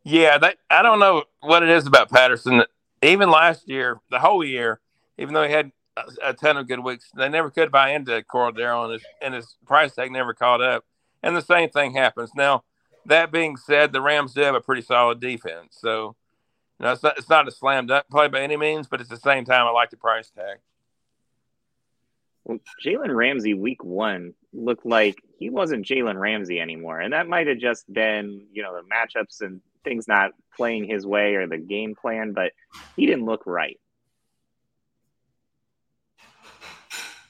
Yeah, 0.05 0.39
that, 0.39 0.57
I 0.71 0.83
don't 0.83 1.01
know 1.01 1.25
what 1.41 1.63
it 1.63 1.69
is 1.69 1.87
about 1.87 2.09
Patterson. 2.09 2.63
Even 3.03 3.31
last 3.31 3.69
year, 3.69 4.01
the 4.11 4.21
whole 4.21 4.45
year, 4.45 4.81
even 5.19 5.35
though 5.35 5.47
he 5.47 5.53
had 5.53 5.73
a, 5.97 6.31
a 6.31 6.33
ton 6.33 6.57
of 6.57 6.69
good 6.69 6.81
weeks, 6.81 7.11
they 7.15 7.29
never 7.29 7.51
could 7.51 7.71
buy 7.71 7.91
into 7.91 8.23
Cordero, 8.33 8.85
and 8.85 8.93
his, 8.95 9.05
and 9.21 9.35
his 9.35 9.57
price 9.67 9.95
tag 9.95 10.11
never 10.11 10.33
caught 10.33 10.63
up. 10.63 10.85
And 11.23 11.37
the 11.37 11.43
same 11.43 11.69
thing 11.69 11.93
happens 11.93 12.31
now. 12.35 12.65
That 13.07 13.33
being 13.33 13.57
said, 13.57 13.93
the 13.93 14.01
Rams 14.01 14.35
do 14.35 14.43
have 14.43 14.55
a 14.55 14.61
pretty 14.61 14.83
solid 14.83 15.21
defense, 15.21 15.77
so 15.81 16.17
you 16.79 16.87
know, 16.87 16.93
it's 16.93 17.03
not, 17.03 17.19
it's 17.19 17.29
not 17.29 17.47
a 17.47 17.51
slam 17.51 17.87
dunk 17.87 18.07
play 18.11 18.29
by 18.29 18.41
any 18.41 18.57
means, 18.57 18.89
but 18.89 19.01
at 19.01 19.09
the 19.09 19.19
same 19.19 19.45
time, 19.45 19.67
I 19.67 19.71
like 19.71 19.91
the 19.91 19.99
price 19.99 20.31
tag. 20.31 20.59
Well, 22.45 22.59
Jalen 22.85 23.15
Ramsey 23.15 23.53
week 23.53 23.85
one 23.85 24.33
looked 24.55 24.87
like 24.87 25.23
he 25.39 25.51
wasn't 25.51 25.87
Jalen 25.87 26.19
Ramsey 26.19 26.59
anymore. 26.59 27.01
And 27.01 27.13
that 27.13 27.29
might 27.29 27.49
have 27.49 27.59
just 27.59 27.91
been, 27.93 28.47
you 28.53 28.63
know, 28.63 28.75
the 28.75 28.89
matchups 28.89 29.43
and 29.43 29.61
things 29.85 30.09
not 30.09 30.33
playing 30.57 30.85
his 30.85 31.07
way 31.07 31.35
or 31.35 31.47
the 31.47 31.59
game 31.59 31.95
plan, 31.95 32.33
but 32.33 32.53
he 32.97 33.05
didn't 33.07 33.27
look 33.27 33.43
right. 33.45 33.79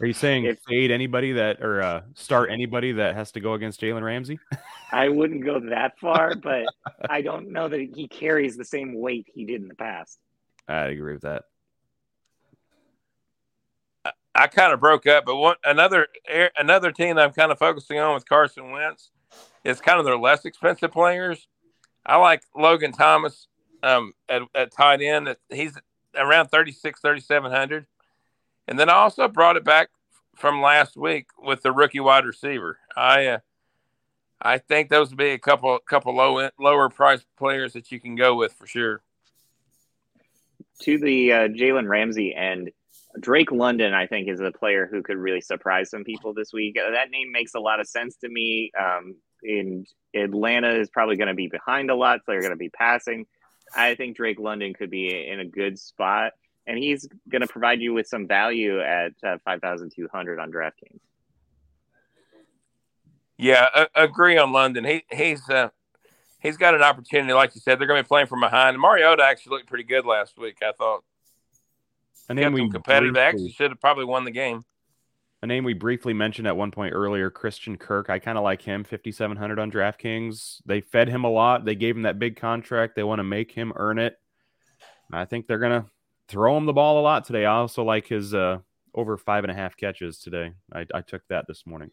Are 0.01 0.07
you 0.07 0.15
saying 0.15 0.45
If- 0.47 0.61
fade 0.67 0.91
anybody 0.91 1.33
that 1.33 1.61
or 1.61 1.83
uh, 1.83 2.03
start 2.15 2.51
anybody 2.51 2.93
that 2.93 3.15
has 3.15 3.33
to 3.33 3.41
go 3.41 3.53
against 3.53 3.81
Jalen 3.81 4.03
Ramsey? 4.03 4.39
I 4.93 5.09
wouldn't 5.09 5.45
go 5.45 5.61
that 5.61 5.99
far, 5.99 6.35
but 6.43 6.65
I 7.09 7.21
don't 7.21 7.51
know 7.51 7.69
that 7.69 7.81
he 7.81 8.09
carries 8.09 8.57
the 8.57 8.65
same 8.65 8.99
weight 8.99 9.27
he 9.33 9.45
did 9.45 9.61
in 9.61 9.69
the 9.69 9.75
past. 9.75 10.19
I 10.67 10.87
agree 10.87 11.13
with 11.13 11.23
that. 11.23 11.45
I 14.33 14.47
kind 14.47 14.73
of 14.73 14.81
broke 14.81 15.07
up, 15.07 15.25
but 15.27 15.37
one 15.37 15.57
another 15.65 16.07
another 16.57 16.93
team 16.93 17.17
that 17.17 17.25
I'm 17.25 17.33
kind 17.33 17.51
of 17.51 17.59
focusing 17.59 17.99
on 17.99 18.15
with 18.15 18.27
Carson 18.29 18.71
Wentz 18.71 19.11
is 19.65 19.81
kind 19.81 19.99
of 19.99 20.05
their 20.05 20.17
less 20.17 20.45
expensive 20.45 20.93
players. 20.93 21.49
I 22.07 22.17
like 22.17 22.43
Logan 22.57 22.93
Thomas 22.93 23.49
um, 23.83 24.13
at, 24.29 24.43
at 24.55 24.73
tight 24.73 25.03
end. 25.03 25.35
He's 25.51 25.77
around 26.17 26.49
36, 26.49 27.01
3,700. 27.01 27.87
And 28.71 28.79
then 28.79 28.89
I 28.89 28.95
also 28.95 29.29
brought 29.29 29.57
it 29.57 29.65
back 29.65 29.91
from 30.37 30.63
last 30.63 30.97
week 30.97 31.27
with 31.39 31.63
the 31.63 31.73
rookie 31.73 32.01
wide 32.01 32.25
receiver. 32.25 32.79
I 32.97 33.27
uh, 33.27 33.39
I 34.41 34.59
think 34.59 34.89
those 34.89 35.11
would 35.11 35.19
be 35.19 35.31
a 35.31 35.39
couple 35.39 35.79
couple 35.81 36.15
low 36.15 36.49
lower 36.59 36.89
price 36.89 37.25
players 37.37 37.75
that 37.75 37.93
you 37.93 38.01
can 38.01 38.15
go 38.15 38.37
with 38.37 38.55
for 38.55 38.67
sure. 38.67 39.03
To 40.83 40.99
the 40.99 41.33
uh, 41.33 41.49
Jalen 41.49 41.89
Ramsey 41.89 42.35
end, 42.35 42.71
Drake 43.19 43.53
London, 43.53 43.93
I 43.93 44.07
think, 44.07 44.29
is 44.29 44.41
a 44.41 44.53
player 44.53 44.89
who 44.91 45.03
could 45.03 45.19
really 45.19 45.43
surprise 45.43 45.91
some 45.91 46.05
people 46.05 46.33
this 46.33 46.53
week. 46.53 46.79
Uh, 46.79 46.93
that 46.93 47.11
name 47.11 47.33
makes 47.33 47.55
a 47.55 47.61
lot 47.61 47.81
of 47.81 47.87
sense 47.87 48.17
to 48.19 48.29
me. 48.29 48.71
Um, 48.81 49.17
in 49.43 49.87
Atlanta 50.15 50.71
is 50.79 50.91
probably 50.91 51.17
going 51.17 51.29
to 51.29 51.35
be 51.35 51.49
behind 51.49 51.91
a 51.91 51.95
lot, 51.95 52.21
so 52.21 52.33
they're 52.33 52.41
going 52.41 52.51
to 52.53 52.57
be 52.57 52.71
passing. 52.71 53.27
I 53.75 53.95
think 53.95 54.17
Drake 54.17 54.39
London 54.39 54.75
could 54.75 54.91
be 54.91 55.29
in 55.29 55.41
a 55.41 55.45
good 55.45 55.79
spot, 55.79 56.33
and 56.71 56.79
he's 56.79 57.09
going 57.29 57.43
to 57.43 57.49
provide 57.49 57.81
you 57.81 57.93
with 57.93 58.07
some 58.07 58.29
value 58.29 58.81
at 58.81 59.13
uh, 59.25 59.39
five 59.45 59.61
thousand 59.61 59.91
two 59.95 60.09
hundred 60.13 60.39
on 60.39 60.53
DraftKings. 60.53 61.01
Yeah, 63.37 63.67
I, 63.75 63.89
agree 63.97 64.39
on 64.39 64.53
London. 64.53 64.85
He 64.85 65.05
he's 65.11 65.49
uh, 65.51 65.71
he's 66.39 66.57
got 66.57 66.75
an 66.77 66.83
opportunity, 66.83 67.33
like 67.33 67.55
you 67.57 67.61
said. 67.61 67.81
They're 67.81 67.89
going 67.89 67.99
to 67.99 68.05
be 68.05 68.09
playing 68.09 68.29
from 68.29 68.41
behind. 68.41 68.79
Mariota 68.79 69.25
actually 69.25 69.57
looked 69.57 69.69
pretty 69.69 69.85
good 69.85 70.07
last 70.07 70.39
week. 70.39 70.59
I 70.63 70.73
thought. 70.79 71.03
A 72.29 72.35
name 72.35 72.53
we 72.53 72.71
competitive. 72.71 73.15
briefly, 73.15 73.21
Actually, 73.21 73.51
should 73.51 73.73
have 73.73 73.81
probably 73.81 74.05
won 74.05 74.25
the 74.25 74.31
game. 74.31 74.63
A 75.43 75.47
name 75.47 75.65
we 75.65 75.73
briefly 75.73 76.13
mentioned 76.13 76.47
at 76.47 76.57
one 76.57 76.71
point 76.71 76.95
earlier, 76.95 77.31
Christian 77.31 77.77
Kirk. 77.77 78.11
I 78.11 78.21
kind 78.21 78.39
of 78.39 78.45
like 78.45 78.63
him, 78.63 78.85
fifty 78.85 79.11
seven 79.11 79.37
hundred 79.37 79.59
on 79.59 79.73
DraftKings. 79.73 80.63
They 80.67 80.83
fed 80.83 81.09
him 81.09 81.25
a 81.25 81.31
lot. 81.31 81.65
They 81.65 81.75
gave 81.75 81.97
him 81.97 82.03
that 82.03 82.21
big 82.21 82.37
contract. 82.37 82.95
They 82.95 83.03
want 83.03 83.19
to 83.19 83.25
make 83.25 83.51
him 83.51 83.73
earn 83.75 83.99
it. 83.99 84.17
I 85.13 85.25
think 85.25 85.49
they're 85.49 85.59
gonna 85.59 85.87
throw 86.31 86.57
him 86.57 86.65
the 86.65 86.73
ball 86.73 87.01
a 87.01 87.03
lot 87.03 87.25
today. 87.25 87.45
I 87.45 87.57
also 87.57 87.83
like 87.83 88.07
his 88.07 88.33
uh, 88.33 88.59
over 88.95 89.17
five 89.17 89.43
and 89.45 89.51
a 89.51 89.55
half 89.55 89.77
catches 89.77 90.21
today. 90.21 90.53
I, 90.73 90.87
I 90.95 91.01
took 91.01 91.27
that 91.29 91.47
this 91.49 91.67
morning. 91.67 91.91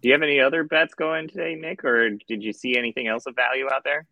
Do 0.00 0.08
you 0.08 0.14
have 0.14 0.22
any 0.22 0.40
other 0.40 0.64
bets 0.64 0.94
going 0.94 1.28
today, 1.28 1.54
Nick, 1.54 1.84
or 1.84 2.10
did 2.26 2.42
you 2.42 2.54
see 2.54 2.78
anything 2.78 3.06
else 3.06 3.26
of 3.26 3.36
value 3.36 3.68
out 3.70 3.84
there? 3.84 4.06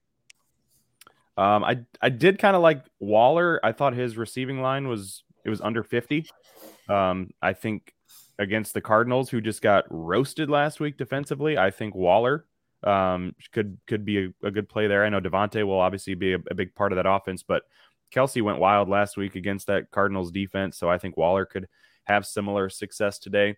Um, 1.38 1.64
I 1.64 1.78
I 2.02 2.10
did 2.10 2.38
kind 2.38 2.54
of 2.54 2.62
like 2.62 2.84
Waller. 3.00 3.58
I 3.64 3.72
thought 3.72 3.94
his 3.94 4.18
receiving 4.18 4.60
line 4.60 4.88
was 4.88 5.22
it 5.46 5.50
was 5.50 5.62
under 5.62 5.82
fifty. 5.82 6.26
Um, 6.90 7.30
I 7.40 7.54
think 7.54 7.94
against 8.38 8.74
the 8.74 8.82
Cardinals, 8.82 9.30
who 9.30 9.40
just 9.40 9.62
got 9.62 9.84
roasted 9.88 10.50
last 10.50 10.78
week 10.78 10.98
defensively, 10.98 11.56
I 11.56 11.70
think 11.70 11.94
Waller 11.94 12.44
um, 12.84 13.34
could 13.52 13.78
could 13.86 14.04
be 14.04 14.26
a, 14.26 14.46
a, 14.46 14.50
good 14.50 14.68
play 14.68 14.86
there. 14.86 15.04
I 15.04 15.08
know 15.08 15.20
Davante 15.20 15.64
will 15.64 15.80
obviously 15.80 16.14
be 16.14 16.34
a, 16.34 16.38
a, 16.50 16.54
big 16.54 16.74
part 16.74 16.92
of 16.92 16.96
that 16.96 17.08
offense, 17.08 17.42
but 17.42 17.62
Kelce 18.14 18.42
went 18.42 18.60
wild 18.60 18.88
last 18.88 19.16
week 19.16 19.34
against 19.34 19.66
that 19.66 19.90
Cardinals 19.90 20.30
defense, 20.30 20.78
so 20.78 20.88
I 20.88 20.98
think 20.98 21.16
Waller 21.16 21.44
could 21.44 21.66
have 22.04 22.24
similar 22.24 22.68
success 22.68 23.18
today. 23.18 23.56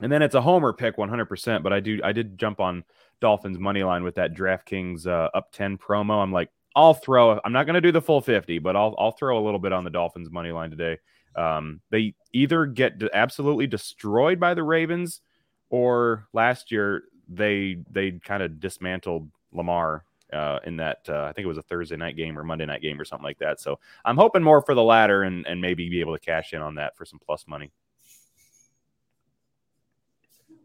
And 0.00 0.10
then 0.10 0.22
it's 0.22 0.34
a 0.34 0.40
homer 0.40 0.72
pick 0.72 0.96
100%, 0.96 1.62
but 1.62 1.72
I 1.72 1.80
do 1.80 2.00
I 2.02 2.12
did 2.12 2.38
jump 2.38 2.60
on 2.60 2.84
Dolphins 3.20 3.58
money 3.58 3.82
line 3.82 4.02
with 4.02 4.14
that 4.14 4.34
DraftKings 4.34 5.06
uh, 5.06 5.28
up 5.34 5.52
10 5.52 5.76
promo. 5.76 6.22
I'm 6.22 6.32
like, 6.32 6.48
I'll 6.74 6.94
throw. 6.94 7.38
I'm 7.44 7.52
not 7.52 7.66
going 7.66 7.74
to 7.74 7.80
do 7.80 7.92
the 7.92 8.00
full 8.00 8.22
50, 8.22 8.58
but 8.60 8.76
I'll 8.76 8.94
I'll 8.98 9.12
throw 9.12 9.38
a 9.38 9.44
little 9.44 9.60
bit 9.60 9.72
on 9.72 9.84
the 9.84 9.90
Dolphins 9.90 10.30
money 10.30 10.52
line 10.52 10.70
today. 10.70 10.98
Um, 11.36 11.80
they 11.90 12.14
either 12.32 12.66
get 12.66 13.02
absolutely 13.12 13.66
destroyed 13.66 14.40
by 14.40 14.54
the 14.54 14.62
Ravens, 14.62 15.20
or 15.68 16.26
last 16.32 16.72
year 16.72 17.04
they 17.30 17.78
they 17.90 18.12
kind 18.12 18.42
of 18.42 18.60
dismantled 18.60 19.30
Lamar 19.52 20.04
uh, 20.32 20.58
in 20.64 20.76
that. 20.76 20.98
Uh, 21.08 21.24
I 21.24 21.32
think 21.32 21.44
it 21.44 21.48
was 21.48 21.58
a 21.58 21.62
Thursday 21.62 21.96
night 21.96 22.16
game 22.16 22.38
or 22.38 22.44
Monday 22.44 22.66
night 22.66 22.82
game 22.82 23.00
or 23.00 23.04
something 23.04 23.24
like 23.24 23.38
that. 23.38 23.60
So 23.60 23.78
I'm 24.04 24.16
hoping 24.16 24.42
more 24.42 24.62
for 24.62 24.74
the 24.74 24.82
latter 24.82 25.22
and 25.22 25.46
and 25.46 25.60
maybe 25.60 25.88
be 25.88 26.00
able 26.00 26.16
to 26.16 26.24
cash 26.24 26.52
in 26.52 26.60
on 26.60 26.74
that 26.74 26.96
for 26.96 27.04
some 27.04 27.20
plus 27.24 27.46
money. 27.46 27.70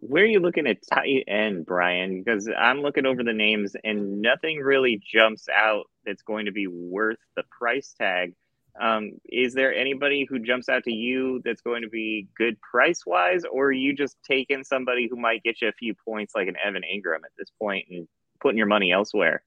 Where 0.02 0.24
are 0.24 0.28
you 0.28 0.40
looking 0.40 0.68
at 0.68 0.86
tight 0.88 1.24
end, 1.28 1.66
Brian? 1.66 2.22
Because 2.22 2.48
I'm 2.56 2.82
looking 2.82 3.08
over 3.08 3.24
the 3.24 3.34
names 3.34 3.76
and 3.84 4.22
nothing 4.22 4.60
really 4.60 5.02
jumps 5.04 5.48
out 5.50 5.86
that's 6.06 6.22
going 6.22 6.46
to 6.46 6.52
be 6.52 6.68
worth 6.68 7.18
the 7.36 7.44
price 7.50 7.96
tag. 7.98 8.34
Um, 8.80 9.14
is 9.30 9.54
there 9.54 9.74
anybody 9.74 10.26
who 10.30 10.40
jumps 10.40 10.68
out 10.68 10.84
to 10.84 10.92
you 10.92 11.42
that's 11.46 11.62
going 11.62 11.84
to 11.84 11.90
be 11.90 12.28
good 12.38 12.60
price 12.60 13.06
wise, 13.06 13.44
or 13.50 13.68
are 13.68 13.72
you 13.72 13.96
just 13.96 14.18
taking 14.28 14.64
somebody 14.64 15.08
who 15.10 15.16
might 15.16 15.44
get 15.44 15.62
you 15.62 15.70
a 15.70 15.74
few 15.74 15.94
points 15.94 16.34
like 16.36 16.48
an 16.48 16.56
Evan 16.64 16.84
Engram 16.84 17.24
at 17.24 17.32
this 17.38 17.50
point 17.60 17.86
and 17.90 18.08
putting 18.42 18.58
your 18.58 18.68
money 18.68 18.92
elsewhere? 18.92 19.44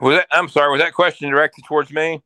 Was 0.00 0.16
that, 0.16 0.26
I'm 0.32 0.48
sorry, 0.48 0.72
was 0.72 0.80
that 0.80 0.94
question 0.94 1.30
directed 1.30 1.64
towards 1.66 1.90
me? 1.92 2.22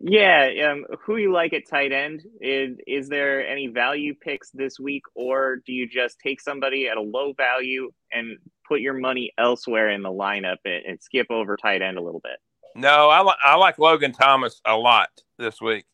Yeah, 0.00 0.70
um, 0.70 0.86
who 1.04 1.16
you 1.16 1.32
like 1.32 1.52
at 1.52 1.68
tight 1.68 1.92
end? 1.92 2.22
Is 2.40 2.78
is 2.86 3.08
there 3.08 3.46
any 3.46 3.66
value 3.66 4.14
picks 4.14 4.50
this 4.50 4.78
week, 4.78 5.02
or 5.14 5.56
do 5.66 5.72
you 5.72 5.88
just 5.88 6.18
take 6.20 6.40
somebody 6.40 6.88
at 6.88 6.96
a 6.96 7.00
low 7.00 7.32
value 7.32 7.90
and 8.12 8.38
put 8.66 8.80
your 8.80 8.94
money 8.94 9.32
elsewhere 9.36 9.90
in 9.90 10.02
the 10.02 10.08
lineup 10.08 10.58
and, 10.64 10.84
and 10.86 11.02
skip 11.02 11.26
over 11.30 11.56
tight 11.56 11.82
end 11.82 11.98
a 11.98 12.02
little 12.02 12.20
bit? 12.20 12.38
No, 12.76 13.08
I 13.08 13.22
like 13.22 13.38
I 13.42 13.56
like 13.56 13.78
Logan 13.78 14.12
Thomas 14.12 14.60
a 14.66 14.76
lot 14.76 15.08
this 15.38 15.62
week. 15.62 15.86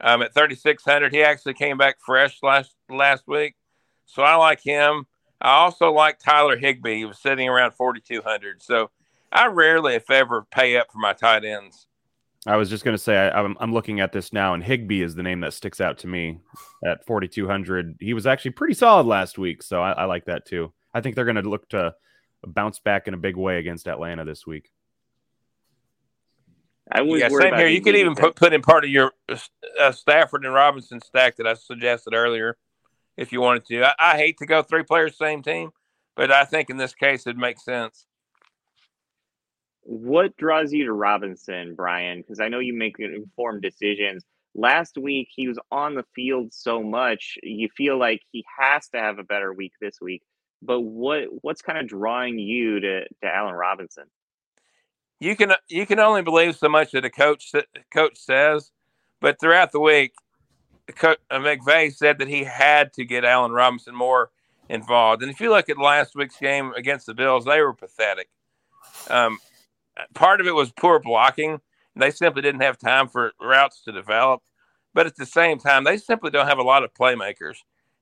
Um, 0.00 0.22
at 0.22 0.32
3600, 0.32 1.12
he 1.12 1.22
actually 1.22 1.54
came 1.54 1.76
back 1.76 1.96
fresh 2.04 2.38
last 2.42 2.74
last 2.88 3.24
week, 3.26 3.56
so 4.06 4.22
I 4.22 4.36
like 4.36 4.62
him. 4.62 5.06
I 5.40 5.50
also 5.56 5.92
like 5.92 6.18
Tyler 6.18 6.56
Higbee. 6.56 6.96
He 6.96 7.04
was 7.04 7.18
sitting 7.18 7.48
around 7.48 7.72
4200, 7.72 8.62
so 8.62 8.90
I 9.30 9.48
rarely, 9.48 9.94
if 9.94 10.10
ever, 10.10 10.46
pay 10.50 10.78
up 10.78 10.90
for 10.90 10.98
my 10.98 11.12
tight 11.12 11.44
ends. 11.44 11.86
I 12.46 12.56
was 12.56 12.70
just 12.70 12.84
going 12.84 12.96
to 12.96 13.02
say 13.02 13.16
I, 13.16 13.40
am 13.40 13.56
I'm 13.60 13.74
looking 13.74 14.00
at 14.00 14.12
this 14.12 14.32
now, 14.32 14.54
and 14.54 14.64
Higbee 14.64 15.02
is 15.02 15.14
the 15.14 15.22
name 15.22 15.40
that 15.40 15.52
sticks 15.52 15.80
out 15.80 15.98
to 15.98 16.06
me 16.06 16.38
at 16.86 17.04
4,200. 17.04 17.96
He 18.00 18.14
was 18.14 18.26
actually 18.26 18.52
pretty 18.52 18.74
solid 18.74 19.06
last 19.06 19.36
week, 19.36 19.62
so 19.62 19.82
I, 19.82 19.92
I 19.92 20.04
like 20.06 20.24
that 20.24 20.46
too. 20.46 20.72
I 20.94 21.02
think 21.02 21.16
they're 21.16 21.26
going 21.26 21.42
to 21.42 21.50
look 21.50 21.68
to 21.70 21.94
bounce 22.46 22.78
back 22.78 23.08
in 23.08 23.14
a 23.14 23.18
big 23.18 23.36
way 23.36 23.58
against 23.58 23.86
Atlanta 23.86 24.24
this 24.24 24.46
week. 24.46 24.70
I 26.90 27.02
was 27.02 27.20
yeah, 27.20 27.28
same 27.28 27.54
here. 27.54 27.68
You 27.68 27.80
could 27.80 27.96
even 27.96 28.14
put, 28.14 28.34
put 28.34 28.52
in 28.52 28.62
part 28.62 28.84
of 28.84 28.90
your 28.90 29.12
uh, 29.28 29.92
Stafford 29.92 30.44
and 30.44 30.54
Robinson 30.54 31.00
stack 31.00 31.36
that 31.36 31.46
I 31.46 31.54
suggested 31.54 32.14
earlier, 32.14 32.56
if 33.16 33.32
you 33.32 33.40
wanted 33.40 33.66
to. 33.66 33.84
I, 33.84 33.94
I 33.98 34.16
hate 34.16 34.38
to 34.38 34.46
go 34.46 34.62
three 34.62 34.84
players 34.84 35.18
same 35.18 35.42
team, 35.42 35.70
but 36.16 36.32
I 36.32 36.44
think 36.44 36.70
in 36.70 36.76
this 36.76 36.94
case 36.94 37.26
it 37.26 37.36
makes 37.36 37.64
sense 37.64 38.06
what 39.88 40.36
draws 40.36 40.70
you 40.70 40.84
to 40.84 40.92
Robinson, 40.92 41.74
Brian? 41.74 42.18
Because 42.20 42.40
I 42.40 42.48
know 42.48 42.58
you 42.58 42.74
make 42.74 42.98
informed 42.98 43.62
decisions. 43.62 44.22
Last 44.54 44.98
week 44.98 45.28
he 45.34 45.48
was 45.48 45.58
on 45.72 45.94
the 45.94 46.04
field 46.14 46.52
so 46.52 46.82
much, 46.82 47.38
you 47.42 47.70
feel 47.74 47.98
like 47.98 48.20
he 48.30 48.44
has 48.58 48.86
to 48.90 48.98
have 48.98 49.18
a 49.18 49.24
better 49.24 49.50
week 49.50 49.72
this 49.80 49.98
week. 49.98 50.22
But 50.60 50.80
what 50.80 51.28
what's 51.40 51.62
kind 51.62 51.78
of 51.78 51.88
drawing 51.88 52.38
you 52.38 52.80
to 52.80 53.04
to 53.04 53.26
Allen 53.34 53.54
Robinson? 53.54 54.04
You 55.20 55.34
can 55.36 55.52
you 55.68 55.84
can 55.86 55.98
only 55.98 56.22
believe 56.22 56.56
so 56.56 56.68
much 56.68 56.92
that 56.92 57.04
a 57.04 57.10
coach 57.10 57.52
coach 57.92 58.18
says, 58.18 58.70
but 59.20 59.40
throughout 59.40 59.72
the 59.72 59.80
week, 59.80 60.12
uh, 61.02 61.16
McVay 61.32 61.92
said 61.92 62.18
that 62.18 62.28
he 62.28 62.44
had 62.44 62.92
to 62.94 63.04
get 63.04 63.24
Allen 63.24 63.52
Robinson 63.52 63.94
more 63.94 64.30
involved. 64.68 65.22
And 65.22 65.30
if 65.30 65.40
you 65.40 65.50
look 65.50 65.68
at 65.68 65.78
last 65.78 66.14
week's 66.14 66.38
game 66.38 66.72
against 66.76 67.06
the 67.06 67.14
Bills, 67.14 67.44
they 67.44 67.60
were 67.60 67.72
pathetic. 67.72 68.28
Um, 69.10 69.38
part 70.14 70.40
of 70.40 70.46
it 70.46 70.54
was 70.54 70.70
poor 70.72 70.98
blocking. 70.98 71.60
They 71.96 72.10
simply 72.10 72.42
didn't 72.42 72.60
have 72.60 72.78
time 72.78 73.08
for 73.08 73.32
routes 73.40 73.82
to 73.84 73.92
develop. 73.92 74.42
But 74.94 75.06
at 75.06 75.16
the 75.16 75.26
same 75.26 75.58
time, 75.58 75.84
they 75.84 75.96
simply 75.96 76.30
don't 76.30 76.46
have 76.46 76.58
a 76.58 76.62
lot 76.62 76.84
of 76.84 76.94
playmakers. 76.94 77.56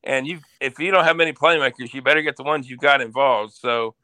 And 0.04 0.26
you, 0.26 0.40
if 0.60 0.78
you 0.78 0.90
don't 0.90 1.04
have 1.04 1.16
many 1.16 1.32
playmakers, 1.32 1.92
you 1.92 2.02
better 2.02 2.22
get 2.22 2.36
the 2.36 2.42
ones 2.42 2.70
you've 2.70 2.80
got 2.80 3.00
involved. 3.00 3.54
So 3.54 3.94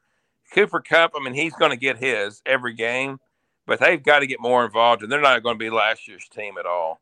Cooper 0.53 0.81
Kupp, 0.81 1.13
I 1.19 1.23
mean, 1.23 1.33
he's 1.33 1.53
going 1.53 1.71
to 1.71 1.77
get 1.77 1.97
his 1.97 2.41
every 2.45 2.73
game, 2.73 3.19
but 3.65 3.79
they've 3.79 4.01
got 4.01 4.19
to 4.19 4.27
get 4.27 4.39
more 4.39 4.63
involved, 4.63 5.01
and 5.01 5.11
they're 5.11 5.21
not 5.21 5.41
going 5.43 5.55
to 5.55 5.59
be 5.59 5.69
last 5.69 6.07
year's 6.07 6.27
team 6.29 6.57
at 6.59 6.65
all. 6.65 7.01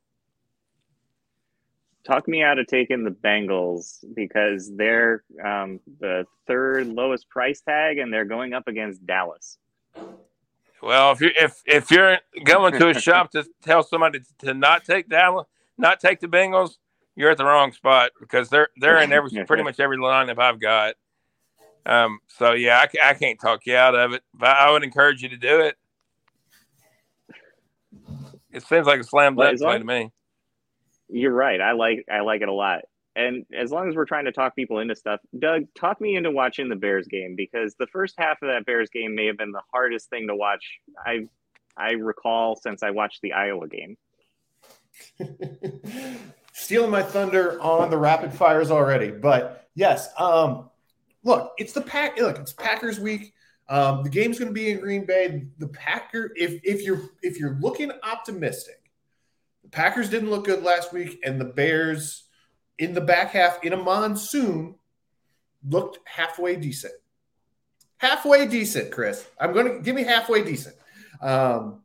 Talk 2.04 2.28
me 2.28 2.42
out 2.42 2.58
of 2.58 2.66
taking 2.66 3.04
the 3.04 3.12
Bengals 3.12 4.04
because 4.16 4.76
they're 4.76 5.24
um, 5.44 5.80
the 6.00 6.26
third 6.48 6.88
lowest 6.88 7.30
price 7.30 7.62
tag, 7.62 8.00
and 8.00 8.12
they're 8.12 8.26
going 8.26 8.54
up 8.54 8.68
against 8.68 9.06
Dallas. 9.06 9.58
Well, 10.82 11.12
if 11.12 11.22
you 11.22 11.30
if 11.40 11.62
if 11.68 11.92
you're 11.92 12.18
going 12.44 12.74
to 12.80 12.90
a 12.90 12.94
shop 13.00 13.32
to 13.32 13.46
tell 13.62 13.84
somebody 13.84 14.22
to 14.40 14.54
not 14.56 14.84
take 14.84 15.10
Dallas, 15.10 15.46
not 15.78 16.00
take 16.00 16.22
the 16.22 16.28
Bengals, 16.28 16.78
you're 17.16 17.30
at 17.30 17.38
the 17.38 17.46
wrong 17.46 17.72
spot 17.72 18.12
because 18.20 18.50
they're 18.50 18.70
they're 18.78 19.00
in 19.02 19.12
every 19.12 19.44
pretty 19.46 19.62
much 19.62 19.80
every 19.80 19.98
lineup 19.98 20.40
I've 20.40 20.60
got. 20.60 20.96
Um, 21.86 22.20
so 22.28 22.54
yeah, 22.54 22.78
I, 22.78 23.10
I 23.10 23.14
can't 23.14 23.40
talk 23.40 23.66
you 23.66 23.76
out 23.76 23.96
of 23.96 24.14
it, 24.14 24.24
but 24.34 24.50
I 24.50 24.72
would 24.72 24.84
encourage 24.84 25.22
you 25.22 25.30
to 25.30 25.38
do 25.38 25.62
it. 25.62 25.76
It 28.52 28.64
seems 28.64 28.86
like 28.86 29.00
a 29.00 29.04
slam 29.04 29.36
dunk 29.36 29.60
play 29.60 29.78
to 29.78 29.84
me. 29.84 30.12
You're 31.10 31.34
right. 31.34 31.60
I 31.60 31.72
like 31.74 32.06
I 32.12 32.22
like 32.22 32.42
it 32.42 32.50
a 32.50 32.54
lot 32.54 32.82
and 33.16 33.46
as 33.58 33.72
long 33.72 33.90
as 33.90 33.96
we're 33.96 34.06
trying 34.06 34.26
to 34.26 34.32
talk 34.32 34.56
people 34.56 34.80
into 34.80 34.96
stuff, 34.96 35.20
Doug, 35.38 35.64
talk 35.76 36.00
me 36.00 36.16
into 36.16 36.32
watching 36.32 36.70
the 36.70 36.76
Bears 36.76 37.08
game 37.08 37.36
because 37.36 37.76
the 37.76 37.88
first 37.88 38.16
half 38.18 38.42
of 38.42 38.48
that 38.48 38.66
Bears 38.66 38.90
game 38.90 39.16
may 39.16 39.26
have 39.26 39.38
been 39.38 39.52
the 39.52 39.62
hardest 39.74 40.10
thing 40.10 40.28
to 40.28 40.36
watch 40.36 40.64
I 41.06 41.28
I 41.76 41.92
recall 41.92 42.56
since 42.56 42.84
I 42.84 42.92
watched 42.92 43.22
the 43.22 43.34
Iowa 43.34 43.68
game. 43.68 43.98
Stealing 46.54 46.92
my 46.92 47.04
thunder 47.04 47.62
on 47.62 47.90
the 47.90 47.98
rapid 47.98 48.34
fires 48.34 48.72
already, 48.72 49.10
but 49.12 49.70
yes, 49.74 50.10
um, 50.18 50.70
look, 51.24 51.54
it's 51.58 51.74
the 51.74 51.82
pack. 51.82 52.18
Look, 52.18 52.38
it's 52.40 52.54
Packers 52.54 53.00
week. 53.00 53.34
Um, 53.70 54.04
the 54.04 54.10
game's 54.10 54.38
going 54.38 54.50
to 54.50 54.54
be 54.54 54.72
in 54.72 54.80
Green 54.80 55.06
Bay. 55.06 55.46
The 55.58 55.68
Packer, 55.68 56.32
if 56.36 56.60
if 56.64 56.84
you're 56.84 57.02
if 57.22 57.40
you're 57.40 57.58
looking 57.62 57.92
optimistic, 58.04 58.92
the 59.64 59.70
Packers 59.70 60.10
didn't 60.10 60.30
look 60.30 60.46
good 60.46 60.64
last 60.64 60.92
week, 60.92 61.20
and 61.24 61.40
the 61.40 61.46
Bears 61.46 62.24
in 62.80 62.94
the 62.94 63.02
back 63.02 63.32
half 63.32 63.64
in 63.64 63.74
a 63.74 63.78
monsoon 63.78 64.76
looked 65.70 66.00
halfway 66.06 66.56
decent. 66.56 66.94
Halfway 67.98 68.48
decent, 68.48 68.92
Chris. 68.92 69.26
I'm 69.40 69.54
going 69.54 69.72
to 69.72 69.80
give 69.80 69.96
me 69.96 70.04
halfway 70.04 70.44
decent. 70.44 70.76
Um, 71.22 71.82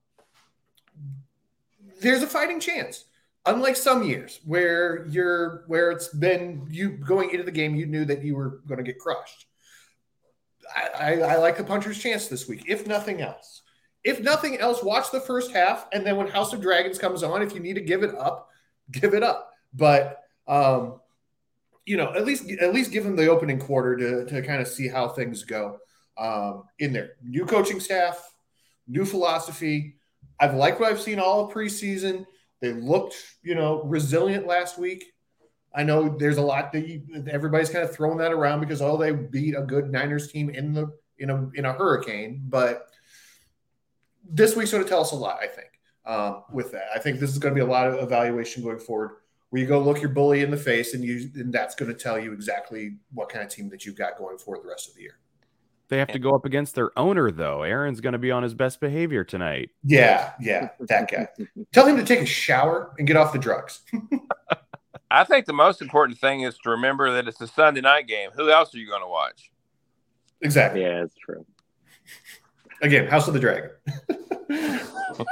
there's 2.01 2.23
a 2.23 2.27
fighting 2.27 2.59
chance. 2.59 3.05
Unlike 3.47 3.77
some 3.77 4.03
years 4.03 4.41
where 4.45 5.07
you're 5.07 5.65
where 5.69 5.91
it's 5.91 6.09
been 6.09 6.67
you 6.69 6.91
going 6.91 7.31
into 7.31 7.45
the 7.45 7.53
game, 7.53 7.77
you 7.77 7.87
knew 7.87 8.05
that 8.05 8.23
you 8.23 8.37
were 8.37 8.61
going 8.67 8.79
to 8.79 8.85
get 8.85 8.99
crushed. 8.99 9.47
I, 10.75 10.89
I, 10.99 11.13
I 11.19 11.37
like 11.37 11.57
the 11.57 11.65
puncher's 11.65 11.99
chance 11.99 12.27
this 12.27 12.49
week, 12.49 12.65
if 12.67 12.87
nothing 12.87 13.21
else. 13.21 13.63
If 14.03 14.21
nothing 14.21 14.59
else, 14.59 14.83
watch 14.83 15.11
the 15.11 15.21
first 15.21 15.53
half, 15.53 15.87
and 15.93 16.07
then 16.07 16.17
when 16.17 16.29
House 16.29 16.53
of 16.53 16.61
Dragons 16.61 16.99
comes 16.99 17.23
on, 17.23 17.43
if 17.43 17.55
you 17.55 17.61
need 17.61 17.75
to 17.75 17.81
give 17.81 18.03
it 18.03 18.15
up, 18.15 18.49
give 18.93 19.15
it 19.15 19.23
up. 19.23 19.51
But 19.75 20.23
um, 20.47 21.01
you 21.85 21.97
know, 21.97 22.13
at 22.15 22.25
least 22.25 22.51
at 22.61 22.75
least 22.75 22.91
give 22.91 23.05
them 23.05 23.17
the 23.17 23.29
opening 23.29 23.59
quarter 23.59 23.97
to 23.97 24.25
to 24.27 24.43
kind 24.43 24.61
of 24.61 24.69
see 24.69 24.89
how 24.89 25.09
things 25.09 25.45
go 25.45 25.79
um, 26.19 26.65
in 26.79 26.93
there. 26.93 27.11
New 27.23 27.47
coaching 27.47 27.81
staff, 27.81 28.35
new 28.89 29.05
philosophy. 29.05 29.97
I've 30.39 30.55
liked 30.55 30.81
what 30.81 30.93
I've 30.93 31.01
seen 31.01 31.19
all 31.19 31.47
of 31.47 31.55
preseason. 31.55 32.27
They 32.61 32.73
looked, 32.73 33.17
you 33.43 33.55
know, 33.55 33.83
resilient 33.85 34.47
last 34.47 34.79
week. 34.79 35.05
I 35.75 35.83
know 35.83 36.09
there's 36.09 36.39
a 36.39 36.43
lot 36.43 36.73
that 36.73 36.89
you, 36.89 37.03
everybody's 37.31 37.69
kind 37.69 37.85
of 37.85 37.95
throwing 37.95 38.19
that 38.19 38.33
around 38.33 38.61
because 38.61 38.81
oh, 38.81 38.97
they 38.97 39.13
beat 39.13 39.55
a 39.55 39.63
good 39.63 39.91
Niners 39.91 40.33
team 40.33 40.49
in 40.49 40.73
the 40.73 40.91
in 41.19 41.31
a 41.31 41.51
in 41.55 41.65
a 41.67 41.73
hurricane, 41.73 42.43
but 42.49 42.87
this 44.29 44.57
week's 44.57 44.73
going 44.73 44.83
to 44.83 44.89
tell 44.89 45.03
us 45.03 45.13
a 45.13 45.17
lot. 45.17 45.39
I 45.41 45.47
think 45.47 45.69
um, 46.07 46.45
with 46.51 46.73
that, 46.73 46.87
I 46.95 46.99
think 46.99 47.21
this 47.21 47.31
is 47.31 47.39
going 47.39 47.55
to 47.55 47.59
be 47.59 47.67
a 47.67 47.71
lot 47.71 47.89
of 47.89 48.03
evaluation 48.03 48.63
going 48.63 48.79
forward 48.79 49.13
where 49.51 49.63
you 49.63 49.69
go 49.69 49.81
look 49.81 50.01
your 50.01 50.11
bully 50.11 50.43
in 50.43 50.51
the 50.51 50.57
face 50.57 50.95
and 50.95 51.05
you 51.05 51.31
and 51.35 51.53
that's 51.53 51.75
going 51.75 51.91
to 51.91 51.97
tell 51.97 52.19
you 52.19 52.33
exactly 52.33 52.97
what 53.13 53.29
kind 53.29 53.45
of 53.45 53.51
team 53.51 53.69
that 53.69 53.85
you've 53.85 53.97
got 53.97 54.19
going 54.19 54.39
for 54.39 54.59
the 54.59 54.69
rest 54.69 54.89
of 54.89 54.95
the 54.95 55.03
year. 55.03 55.19
They 55.89 55.99
have 55.99 56.09
to 56.09 56.19
go 56.19 56.35
up 56.35 56.45
against 56.45 56.75
their 56.75 56.97
owner 56.99 57.31
though. 57.31 57.63
Aaron's 57.63 58.01
going 58.01 58.15
to 58.15 58.19
be 58.19 58.31
on 58.31 58.43
his 58.43 58.55
best 58.55 58.81
behavior 58.81 59.25
tonight. 59.25 59.71
Yeah, 59.85 60.33
yeah, 60.41 60.71
that 60.81 61.11
guy. 61.11 61.29
tell 61.73 61.87
him 61.87 61.97
to 61.97 62.05
take 62.05 62.21
a 62.21 62.27
shower 62.27 62.93
and 62.99 63.07
get 63.07 63.17
off 63.17 63.33
the 63.33 63.39
drugs. 63.39 63.83
I 65.11 65.25
think 65.25 65.47
the 65.47 65.53
most 65.53 65.81
important 65.81 66.19
thing 66.19 66.41
is 66.41 66.59
to 66.65 66.71
remember 66.71 67.13
that 67.13 67.29
it's 67.29 67.41
a 67.41 67.47
Sunday 67.47 67.81
night 67.81 68.09
game. 68.09 68.31
Who 68.35 68.51
else 68.51 68.75
are 68.75 68.79
you 68.79 68.89
going 68.89 69.03
to 69.03 69.09
watch? 69.09 69.51
Exactly. 70.41 70.83
Yeah, 70.83 71.01
that's 71.01 71.15
true. 71.15 71.47
Again, 72.83 73.07
House 73.07 73.29
of 73.29 73.35
the 73.35 73.41
Dragon. 73.41 73.71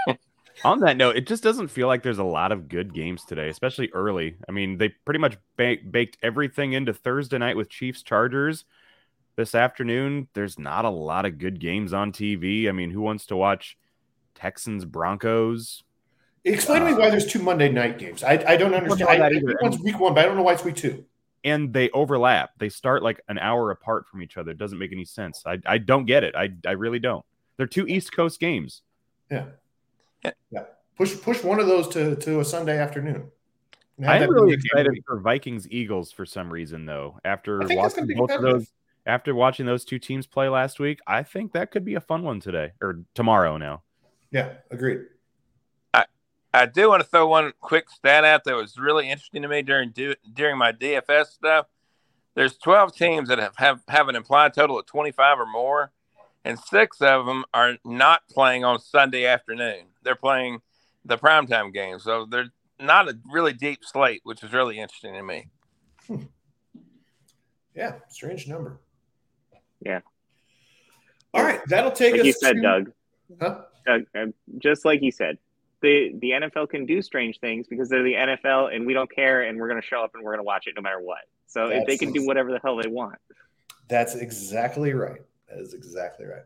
on 0.65 0.81
that 0.81 0.97
note, 0.97 1.17
it 1.17 1.27
just 1.27 1.43
doesn't 1.43 1.69
feel 1.69 1.89
like 1.89 2.03
there's 2.03 2.19
a 2.19 2.25
lot 2.25 2.53
of 2.53 2.69
good 2.69 2.95
games 2.95 3.25
today, 3.25 3.49
especially 3.49 3.91
early. 3.93 4.37
I 4.49 4.53
mean, 4.53 4.79
they 4.79 4.89
pretty 4.89 5.21
much 5.21 5.37
baked 5.57 6.17
everything 6.23 6.73
into 6.73 6.95
Thursday 6.95 7.39
night 7.39 7.57
with 7.57 7.69
Chiefs 7.69 8.03
Chargers. 8.03 8.65
This 9.37 9.55
afternoon, 9.55 10.29
there's 10.35 10.59
not 10.59 10.85
a 10.85 10.91
lot 10.91 11.25
of 11.25 11.39
good 11.39 11.59
games 11.59 11.93
on 11.93 12.13
TV. 12.13 12.69
I 12.69 12.73
mean, 12.73 12.91
who 12.91 13.01
wants 13.01 13.27
to 13.27 13.37
watch 13.37 13.77
Texans 14.35 14.85
Broncos? 14.85 15.83
Explain 16.45 16.83
uh, 16.83 16.87
to 16.87 16.93
me 16.93 16.99
why 16.99 17.11
there's 17.11 17.27
two 17.27 17.41
Monday 17.41 17.69
night 17.69 17.99
games. 17.99 18.23
I, 18.23 18.45
I 18.47 18.57
don't 18.57 18.75
understand. 18.75 19.11
I, 19.11 19.27
I, 19.27 19.41
one's 19.61 19.81
week 19.81 19.99
one, 19.99 20.15
but 20.15 20.21
I 20.21 20.27
don't 20.27 20.37
know 20.37 20.43
why 20.43 20.53
it's 20.53 20.65
week 20.65 20.77
two. 20.77 21.05
And 21.43 21.73
they 21.73 21.91
overlap. 21.91 22.51
They 22.59 22.69
start 22.69 23.03
like 23.03 23.21
an 23.29 23.39
hour 23.39 23.71
apart 23.71 24.07
from 24.09 24.23
each 24.23 24.37
other. 24.37 24.53
It 24.53 24.59
doesn't 24.59 24.79
make 24.79 24.93
any 24.93 25.05
sense. 25.05 25.43
I, 25.45 25.59
I 25.67 25.79
don't 25.79 26.05
get 26.07 26.23
it. 26.23 26.35
I, 26.37 26.51
I 26.67 26.73
really 26.73 27.01
don't. 27.01 27.25
They're 27.57 27.67
two 27.67 27.87
East 27.87 28.15
Coast 28.15 28.41
games. 28.41 28.83
Yeah. 29.31 29.47
Yeah, 30.51 30.65
push 30.97 31.21
push 31.21 31.43
one 31.43 31.61
of 31.61 31.67
those 31.67 31.89
to 31.89 32.17
to 32.17 32.41
a 32.41 32.45
Sunday 32.45 32.79
afternoon. 32.79 33.31
I'm 34.05 34.29
really 34.29 34.55
excited 34.55 35.03
for 35.07 35.21
Vikings 35.21 35.69
Eagles 35.71 36.11
for 36.11 36.27
some 36.27 36.53
reason 36.53 36.87
though. 36.87 37.19
After 37.25 37.61
watching 37.71 38.09
both 38.17 38.31
of 38.31 38.43
those, 38.43 38.69
after 39.07 39.35
watching 39.35 39.67
those 39.67 39.85
two 39.85 39.99
teams 39.99 40.27
play 40.27 40.49
last 40.49 40.81
week, 40.81 41.01
I 41.07 41.23
think 41.23 41.53
that 41.53 41.71
could 41.71 41.85
be 41.85 41.95
a 41.95 42.01
fun 42.01 42.23
one 42.23 42.41
today 42.41 42.73
or 42.81 43.01
tomorrow. 43.15 43.57
Now, 43.57 43.83
yeah, 44.31 44.55
agreed. 44.71 45.01
I 45.93 46.07
I 46.53 46.67
do 46.67 46.89
want 46.89 47.03
to 47.03 47.09
throw 47.09 47.27
one 47.27 47.53
quick 47.61 47.91
stat 47.91 48.25
out 48.25 48.45
that 48.45 48.57
was 48.57 48.79
really 48.79 49.11
interesting 49.11 49.43
to 49.43 49.49
me 49.49 49.63
during 49.63 49.91
do, 49.91 50.15
during 50.33 50.59
my 50.59 50.73
DFS 50.73 51.27
stuff. 51.27 51.67
There's 52.35 52.57
12 52.59 52.97
teams 52.97 53.29
that 53.29 53.39
have, 53.39 53.57
have 53.57 53.81
have 53.89 54.09
an 54.09 54.17
implied 54.17 54.55
total 54.55 54.79
of 54.79 54.87
25 54.87 55.39
or 55.39 55.47
more 55.47 55.93
and 56.45 56.59
six 56.59 57.01
of 57.01 57.27
them 57.27 57.45
are 57.55 57.77
not 57.85 58.29
playing 58.29 58.65
on 58.65 58.79
Sunday 58.79 59.27
afternoon. 59.27 59.87
They're 60.03 60.15
playing 60.15 60.61
the 61.05 61.17
primetime 61.17 61.73
game, 61.73 61.99
so 61.99 62.27
they're 62.27 62.53
not 62.79 63.09
a 63.09 63.19
really 63.33 63.53
deep 63.53 63.81
slate, 63.83 64.21
which 64.25 64.43
is 64.43 64.53
really 64.53 64.79
interesting 64.79 65.15
to 65.15 65.23
me. 65.23 65.49
Hmm. 66.07 66.23
Yeah, 67.75 67.95
strange 68.09 68.47
number. 68.47 68.81
Yeah. 69.85 70.01
All 71.33 71.43
right, 71.43 71.61
that'll 71.67 71.91
take 71.91 72.13
like 72.13 72.21
us. 72.21 72.27
You 72.27 72.33
said, 72.33 72.57
to... 72.57 72.63
Doug. 72.63 72.93
Huh? 73.41 73.61
Doug, 73.87 74.03
uh, 74.15 74.27
just 74.59 74.85
like 74.85 75.03
you 75.03 75.11
said, 75.11 75.39
the 75.83 76.15
the 76.19 76.31
NFL 76.31 76.71
can 76.71 76.87
do 76.87 77.03
strange 77.03 77.41
things 77.41 77.67
because 77.69 77.89
they're 77.89 78.03
the 78.03 78.15
NFL, 78.15 78.75
and 78.75 78.87
we 78.87 78.95
don't 78.95 79.11
care, 79.11 79.43
and 79.43 79.59
we're 79.59 79.69
going 79.69 79.81
to 79.81 79.87
show 79.87 80.03
up 80.03 80.13
and 80.15 80.23
we're 80.23 80.33
going 80.33 80.45
to 80.45 80.47
watch 80.47 80.67
it 80.67 80.75
no 80.77 80.83
matter 80.83 81.01
what. 81.01 81.21
So 81.47 81.69
That's, 81.69 81.87
they 81.87 81.99
can 81.99 82.13
do 82.13 82.27
whatever 82.27 82.51
the 82.51 82.61
hell 82.63 82.77
they 82.77 82.89
want. 82.89 83.17
That's 83.89 84.15
exactly 84.15 84.93
right. 84.93 85.21
That 85.49 85.59
is 85.59 85.75
exactly 85.75 86.27
right. 86.27 86.43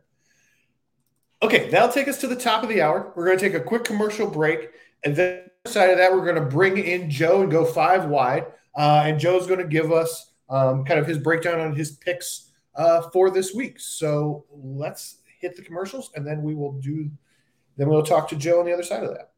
Okay, 1.41 1.71
that'll 1.71 1.89
take 1.93 2.09
us 2.09 2.21
to 2.21 2.27
the 2.27 2.37
top 2.37 2.63
of 2.63 2.69
the 2.69 2.83
hour. 2.83 3.13
We're 3.15 3.25
going 3.25 3.39
to 3.39 3.45
take 3.45 3.55
a 3.55 3.65
quick 3.65 3.85
commercial 3.85 4.29
break. 4.29 4.71
And 5.05 5.15
then 5.15 5.43
side 5.67 5.91
of 5.91 5.99
that, 5.99 6.13
we're 6.13 6.25
going 6.25 6.35
to 6.35 6.51
bring 6.51 6.77
in 6.79 7.09
Joe 7.09 7.43
and 7.43 7.51
go 7.51 7.65
five 7.65 8.07
wide. 8.07 8.47
Uh, 8.77 9.05
and 9.07 9.21
Joe's 9.21 9.47
going 9.47 9.61
to 9.61 9.67
give 9.67 9.93
us 9.93 10.33
um, 10.51 10.85
kind 10.85 10.99
of 10.99 11.07
his 11.07 11.19
breakdown 11.19 11.61
on 11.61 11.77
his 11.77 11.93
picks 11.93 12.48
uh, 12.79 13.03
for 13.11 13.31
this 13.31 13.53
week. 13.53 13.79
So 13.79 14.47
let's 14.51 15.17
hit 15.41 15.57
the 15.57 15.63
commercials 15.63 16.11
and 16.15 16.27
then 16.27 16.43
we 16.43 16.55
will 16.55 16.73
do, 16.73 17.11
then 17.77 17.89
we'll 17.89 18.03
talk 18.03 18.29
to 18.31 18.37
Joe 18.37 18.61
on 18.61 18.67
the 18.67 18.73
other 18.73 18.83
side 18.83 19.03
of 19.03 19.11
that. 19.11 19.33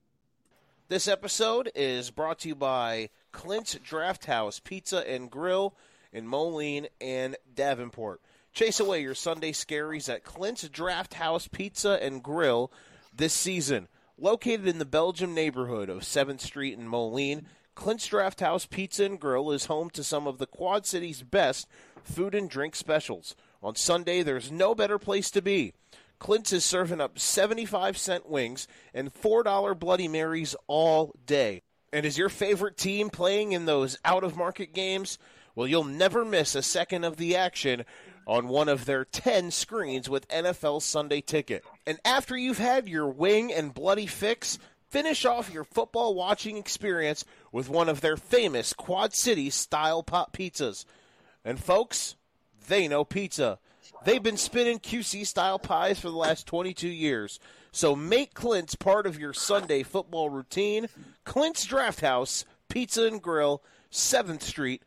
This 0.88 1.08
episode 1.08 1.70
is 1.74 2.10
brought 2.10 2.40
to 2.40 2.48
you 2.48 2.54
by 2.54 3.10
Clint's 3.32 3.76
Draft 3.82 4.26
House 4.26 4.60
Pizza 4.60 5.08
and 5.08 5.30
Grill 5.30 5.74
in 6.12 6.26
Moline 6.26 6.88
and 7.00 7.36
Davenport. 7.52 8.20
Chase 8.52 8.80
away 8.80 9.00
your 9.00 9.14
Sunday 9.14 9.52
scaries 9.52 10.12
at 10.12 10.24
Clint's 10.24 10.68
Draft 10.68 11.14
House 11.14 11.48
Pizza 11.48 12.02
and 12.02 12.22
Grill 12.22 12.72
this 13.14 13.32
season. 13.32 13.88
Located 14.18 14.66
in 14.66 14.78
the 14.78 14.84
Belgium 14.84 15.32
neighborhood 15.32 15.88
of 15.88 16.00
7th 16.00 16.40
Street 16.40 16.76
in 16.76 16.88
Moline, 16.88 17.46
Clint's 17.76 18.08
Draft 18.08 18.40
House 18.40 18.66
Pizza 18.66 19.04
and 19.04 19.18
Grill 19.20 19.52
is 19.52 19.66
home 19.66 19.88
to 19.90 20.04
some 20.04 20.26
of 20.26 20.38
the 20.38 20.46
Quad 20.46 20.84
City's 20.84 21.22
best 21.22 21.68
food 22.04 22.34
and 22.34 22.48
drink 22.48 22.74
specials. 22.74 23.34
On 23.62 23.74
Sunday, 23.74 24.22
there's 24.22 24.50
no 24.50 24.74
better 24.74 24.98
place 24.98 25.30
to 25.32 25.42
be. 25.42 25.72
Clint's 26.18 26.52
is 26.52 26.64
serving 26.64 27.00
up 27.00 27.18
75 27.18 27.96
cent 27.96 28.28
wings 28.28 28.68
and 28.92 29.12
$4 29.12 29.78
Bloody 29.78 30.08
Marys 30.08 30.54
all 30.66 31.14
day. 31.24 31.62
And 31.92 32.06
is 32.06 32.18
your 32.18 32.28
favorite 32.28 32.76
team 32.76 33.10
playing 33.10 33.52
in 33.52 33.64
those 33.64 33.98
out 34.04 34.22
of 34.22 34.36
market 34.36 34.72
games? 34.74 35.18
Well, 35.54 35.66
you'll 35.66 35.84
never 35.84 36.24
miss 36.24 36.54
a 36.54 36.62
second 36.62 37.04
of 37.04 37.16
the 37.16 37.36
action 37.36 37.84
on 38.26 38.48
one 38.48 38.68
of 38.68 38.84
their 38.84 39.04
10 39.04 39.50
screens 39.50 40.08
with 40.08 40.28
NFL 40.28 40.82
Sunday 40.82 41.20
Ticket. 41.20 41.64
And 41.86 41.98
after 42.04 42.36
you've 42.36 42.58
had 42.58 42.88
your 42.88 43.08
wing 43.08 43.52
and 43.52 43.74
bloody 43.74 44.06
fix, 44.06 44.58
finish 44.88 45.24
off 45.24 45.52
your 45.52 45.64
football 45.64 46.14
watching 46.14 46.56
experience 46.56 47.24
with 47.50 47.68
one 47.68 47.88
of 47.88 48.00
their 48.00 48.16
famous 48.16 48.72
Quad 48.72 49.14
City 49.14 49.50
style 49.50 50.02
pop 50.02 50.36
pizzas. 50.36 50.84
And 51.44 51.58
folks, 51.58 52.16
they 52.68 52.88
know 52.88 53.04
pizza. 53.04 53.58
They've 54.04 54.22
been 54.22 54.36
spinning 54.36 54.78
QC 54.78 55.26
style 55.26 55.58
pies 55.58 55.98
for 55.98 56.10
the 56.10 56.16
last 56.16 56.46
22 56.46 56.88
years. 56.88 57.38
So 57.72 57.94
make 57.94 58.34
Clint's 58.34 58.74
part 58.74 59.06
of 59.06 59.18
your 59.18 59.32
Sunday 59.32 59.82
football 59.82 60.30
routine. 60.30 60.88
Clint's 61.24 61.64
Draft 61.64 62.00
House, 62.00 62.44
Pizza 62.68 63.06
and 63.06 63.20
Grill, 63.20 63.62
7th 63.92 64.42
Street 64.42 64.82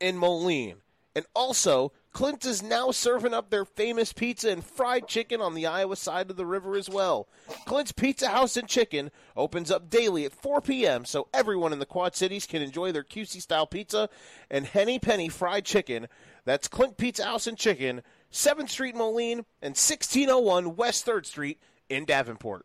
in 0.00 0.18
Moline. 0.18 0.76
And 1.14 1.26
also, 1.34 1.92
Clint 2.16 2.46
is 2.46 2.62
now 2.62 2.90
serving 2.90 3.34
up 3.34 3.50
their 3.50 3.66
famous 3.66 4.14
pizza 4.14 4.48
and 4.48 4.64
fried 4.64 5.06
chicken 5.06 5.42
on 5.42 5.52
the 5.52 5.66
Iowa 5.66 5.96
side 5.96 6.30
of 6.30 6.38
the 6.38 6.46
river 6.46 6.74
as 6.74 6.88
well. 6.88 7.28
Clint's 7.66 7.92
Pizza 7.92 8.28
House 8.28 8.56
and 8.56 8.66
Chicken 8.66 9.10
opens 9.36 9.70
up 9.70 9.90
daily 9.90 10.24
at 10.24 10.32
4 10.32 10.62
p.m. 10.62 11.04
so 11.04 11.28
everyone 11.34 11.74
in 11.74 11.78
the 11.78 11.84
Quad 11.84 12.16
Cities 12.16 12.46
can 12.46 12.62
enjoy 12.62 12.90
their 12.90 13.04
QC 13.04 13.42
style 13.42 13.66
pizza 13.66 14.08
and 14.50 14.64
Henny 14.64 14.98
Penny 14.98 15.28
fried 15.28 15.66
chicken. 15.66 16.08
That's 16.46 16.68
Clint 16.68 16.96
Pizza 16.96 17.22
House 17.22 17.46
and 17.46 17.58
Chicken, 17.58 18.00
7th 18.32 18.70
Street 18.70 18.96
Moline 18.96 19.44
and 19.60 19.76
1601 19.76 20.74
West 20.74 21.04
3rd 21.04 21.26
Street 21.26 21.60
in 21.90 22.06
Davenport. 22.06 22.64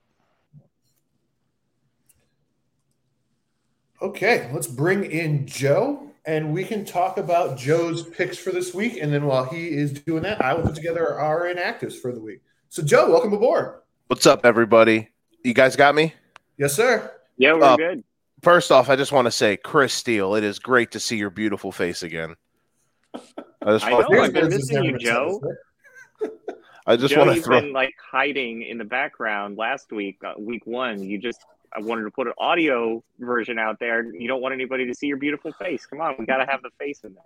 Okay, 4.01 4.49
let's 4.53 4.67
bring 4.67 5.03
in 5.03 5.45
Joe 5.45 6.10
and 6.25 6.53
we 6.53 6.63
can 6.63 6.85
talk 6.85 7.17
about 7.17 7.57
Joe's 7.57 8.03
picks 8.03 8.37
for 8.37 8.51
this 8.51 8.73
week. 8.73 8.97
And 9.01 9.11
then 9.11 9.25
while 9.25 9.45
he 9.45 9.69
is 9.69 9.91
doing 9.93 10.23
that, 10.23 10.43
I 10.43 10.53
will 10.53 10.63
put 10.63 10.75
together 10.75 11.15
our 11.19 11.41
inactives 11.53 11.95
for 11.95 12.11
the 12.11 12.19
week. 12.19 12.41
So, 12.69 12.83
Joe, 12.83 13.09
welcome 13.09 13.33
aboard. 13.33 13.81
What's 14.07 14.25
up, 14.25 14.45
everybody? 14.45 15.09
You 15.43 15.53
guys 15.53 15.75
got 15.75 15.95
me? 15.95 16.13
Yes, 16.57 16.73
sir. 16.73 17.11
Yeah, 17.37 17.53
we're 17.53 17.63
Uh, 17.63 17.77
good. 17.77 18.03
First 18.43 18.71
off, 18.71 18.89
I 18.89 18.95
just 18.95 19.11
want 19.11 19.25
to 19.25 19.31
say, 19.31 19.57
Chris 19.57 19.93
Steele, 19.93 20.35
it 20.35 20.43
is 20.43 20.59
great 20.59 20.91
to 20.91 20.99
see 20.99 21.17
your 21.17 21.29
beautiful 21.29 21.71
face 21.71 22.03
again. 22.03 22.35
I 23.13 23.19
just 23.67 23.85
I 23.85 23.93
want, 23.93 24.11
know, 24.11 24.21
I've 24.21 24.33
been 24.33 24.49
missing 24.49 24.83
you, 24.83 24.97
Joe. 24.97 25.41
I 26.87 26.95
just 26.97 27.13
Joe, 27.13 27.19
want 27.19 27.29
to 27.31 27.35
you've 27.35 27.45
throw. 27.45 27.61
been 27.61 27.73
like 27.73 27.93
hiding 28.11 28.63
in 28.63 28.77
the 28.77 28.83
background 28.83 29.57
last 29.57 29.91
week, 29.91 30.19
uh, 30.25 30.33
week 30.39 30.65
one. 30.65 31.03
You 31.03 31.19
just 31.19 31.39
I 31.73 31.79
wanted 31.79 32.03
to 32.03 32.11
put 32.11 32.27
an 32.27 32.33
audio 32.37 33.03
version 33.19 33.57
out 33.57 33.79
there. 33.79 34.03
You 34.13 34.27
don't 34.27 34.41
want 34.41 34.53
anybody 34.53 34.85
to 34.87 34.93
see 34.93 35.07
your 35.07 35.17
beautiful 35.17 35.53
face. 35.53 35.85
Come 35.85 36.01
on, 36.01 36.15
we 36.19 36.25
got 36.25 36.37
to 36.37 36.45
have 36.45 36.61
the 36.61 36.69
face 36.79 37.01
in 37.03 37.13
there. 37.13 37.23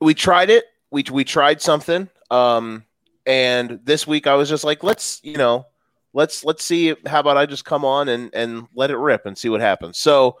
we 0.00 0.14
tried 0.14 0.50
it. 0.50 0.64
We 0.90 1.04
we 1.10 1.24
tried 1.24 1.60
something. 1.60 2.08
Um, 2.30 2.84
and 3.26 3.80
this 3.84 4.06
week 4.06 4.26
I 4.26 4.34
was 4.34 4.48
just 4.48 4.64
like, 4.64 4.82
let's 4.82 5.20
you 5.22 5.36
know, 5.36 5.66
let's 6.12 6.44
let's 6.44 6.64
see. 6.64 6.94
How 7.06 7.20
about 7.20 7.36
I 7.36 7.46
just 7.46 7.64
come 7.64 7.84
on 7.84 8.08
and 8.08 8.30
and 8.34 8.66
let 8.74 8.90
it 8.90 8.96
rip 8.96 9.26
and 9.26 9.36
see 9.36 9.48
what 9.48 9.60
happens. 9.60 9.98
So 9.98 10.38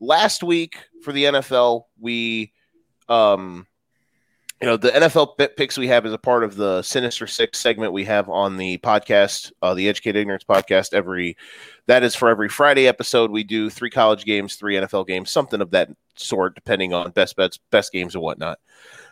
last 0.00 0.42
week 0.42 0.76
for 1.02 1.12
the 1.12 1.24
NFL, 1.24 1.84
we 2.00 2.52
um. 3.08 3.66
You 4.62 4.68
know 4.68 4.76
the 4.76 4.90
NFL 4.90 5.56
picks 5.56 5.76
we 5.76 5.88
have 5.88 6.06
is 6.06 6.12
a 6.12 6.18
part 6.18 6.44
of 6.44 6.54
the 6.54 6.82
Sinister 6.82 7.26
Six 7.26 7.58
segment 7.58 7.92
we 7.92 8.04
have 8.04 8.28
on 8.28 8.56
the 8.56 8.78
podcast, 8.78 9.50
uh, 9.60 9.74
the 9.74 9.88
Educated 9.88 10.20
Ignorance 10.20 10.44
podcast. 10.44 10.94
Every 10.94 11.36
that 11.86 12.04
is 12.04 12.14
for 12.14 12.28
every 12.28 12.48
Friday 12.48 12.86
episode. 12.86 13.32
We 13.32 13.42
do 13.42 13.68
three 13.68 13.90
college 13.90 14.24
games, 14.24 14.54
three 14.54 14.76
NFL 14.76 15.08
games, 15.08 15.32
something 15.32 15.60
of 15.60 15.72
that 15.72 15.90
sort, 16.14 16.54
depending 16.54 16.94
on 16.94 17.10
best 17.10 17.34
bets, 17.34 17.58
best 17.72 17.90
games, 17.90 18.14
and 18.14 18.22
whatnot 18.22 18.60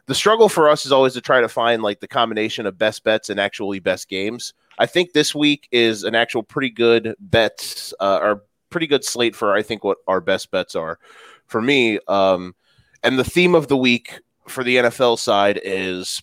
the 0.06 0.14
struggle 0.14 0.48
for 0.48 0.68
us 0.68 0.86
is 0.86 0.92
always 0.92 1.14
to 1.14 1.20
try 1.20 1.40
to 1.40 1.48
find 1.48 1.82
like 1.82 2.00
the 2.00 2.08
combination 2.08 2.66
of 2.66 2.78
best 2.78 3.04
bets 3.04 3.30
and 3.30 3.38
actually 3.38 3.78
best 3.80 4.08
games. 4.08 4.54
I 4.78 4.86
think 4.86 5.12
this 5.12 5.34
week 5.34 5.68
is 5.70 6.04
an 6.04 6.14
actual 6.14 6.42
pretty 6.42 6.70
good 6.70 7.14
bets 7.18 7.92
uh, 8.00 8.18
or 8.22 8.42
pretty 8.70 8.86
good 8.86 9.04
slate 9.04 9.36
for 9.36 9.52
I 9.54 9.62
think 9.62 9.84
what 9.84 9.98
our 10.06 10.20
best 10.20 10.50
bets 10.50 10.74
are. 10.74 10.98
For 11.46 11.60
me, 11.60 11.98
um, 12.08 12.54
and 13.02 13.18
the 13.18 13.24
theme 13.24 13.54
of 13.54 13.68
the 13.68 13.76
week 13.76 14.20
for 14.48 14.64
the 14.64 14.76
NFL 14.76 15.18
side 15.18 15.60
is 15.62 16.22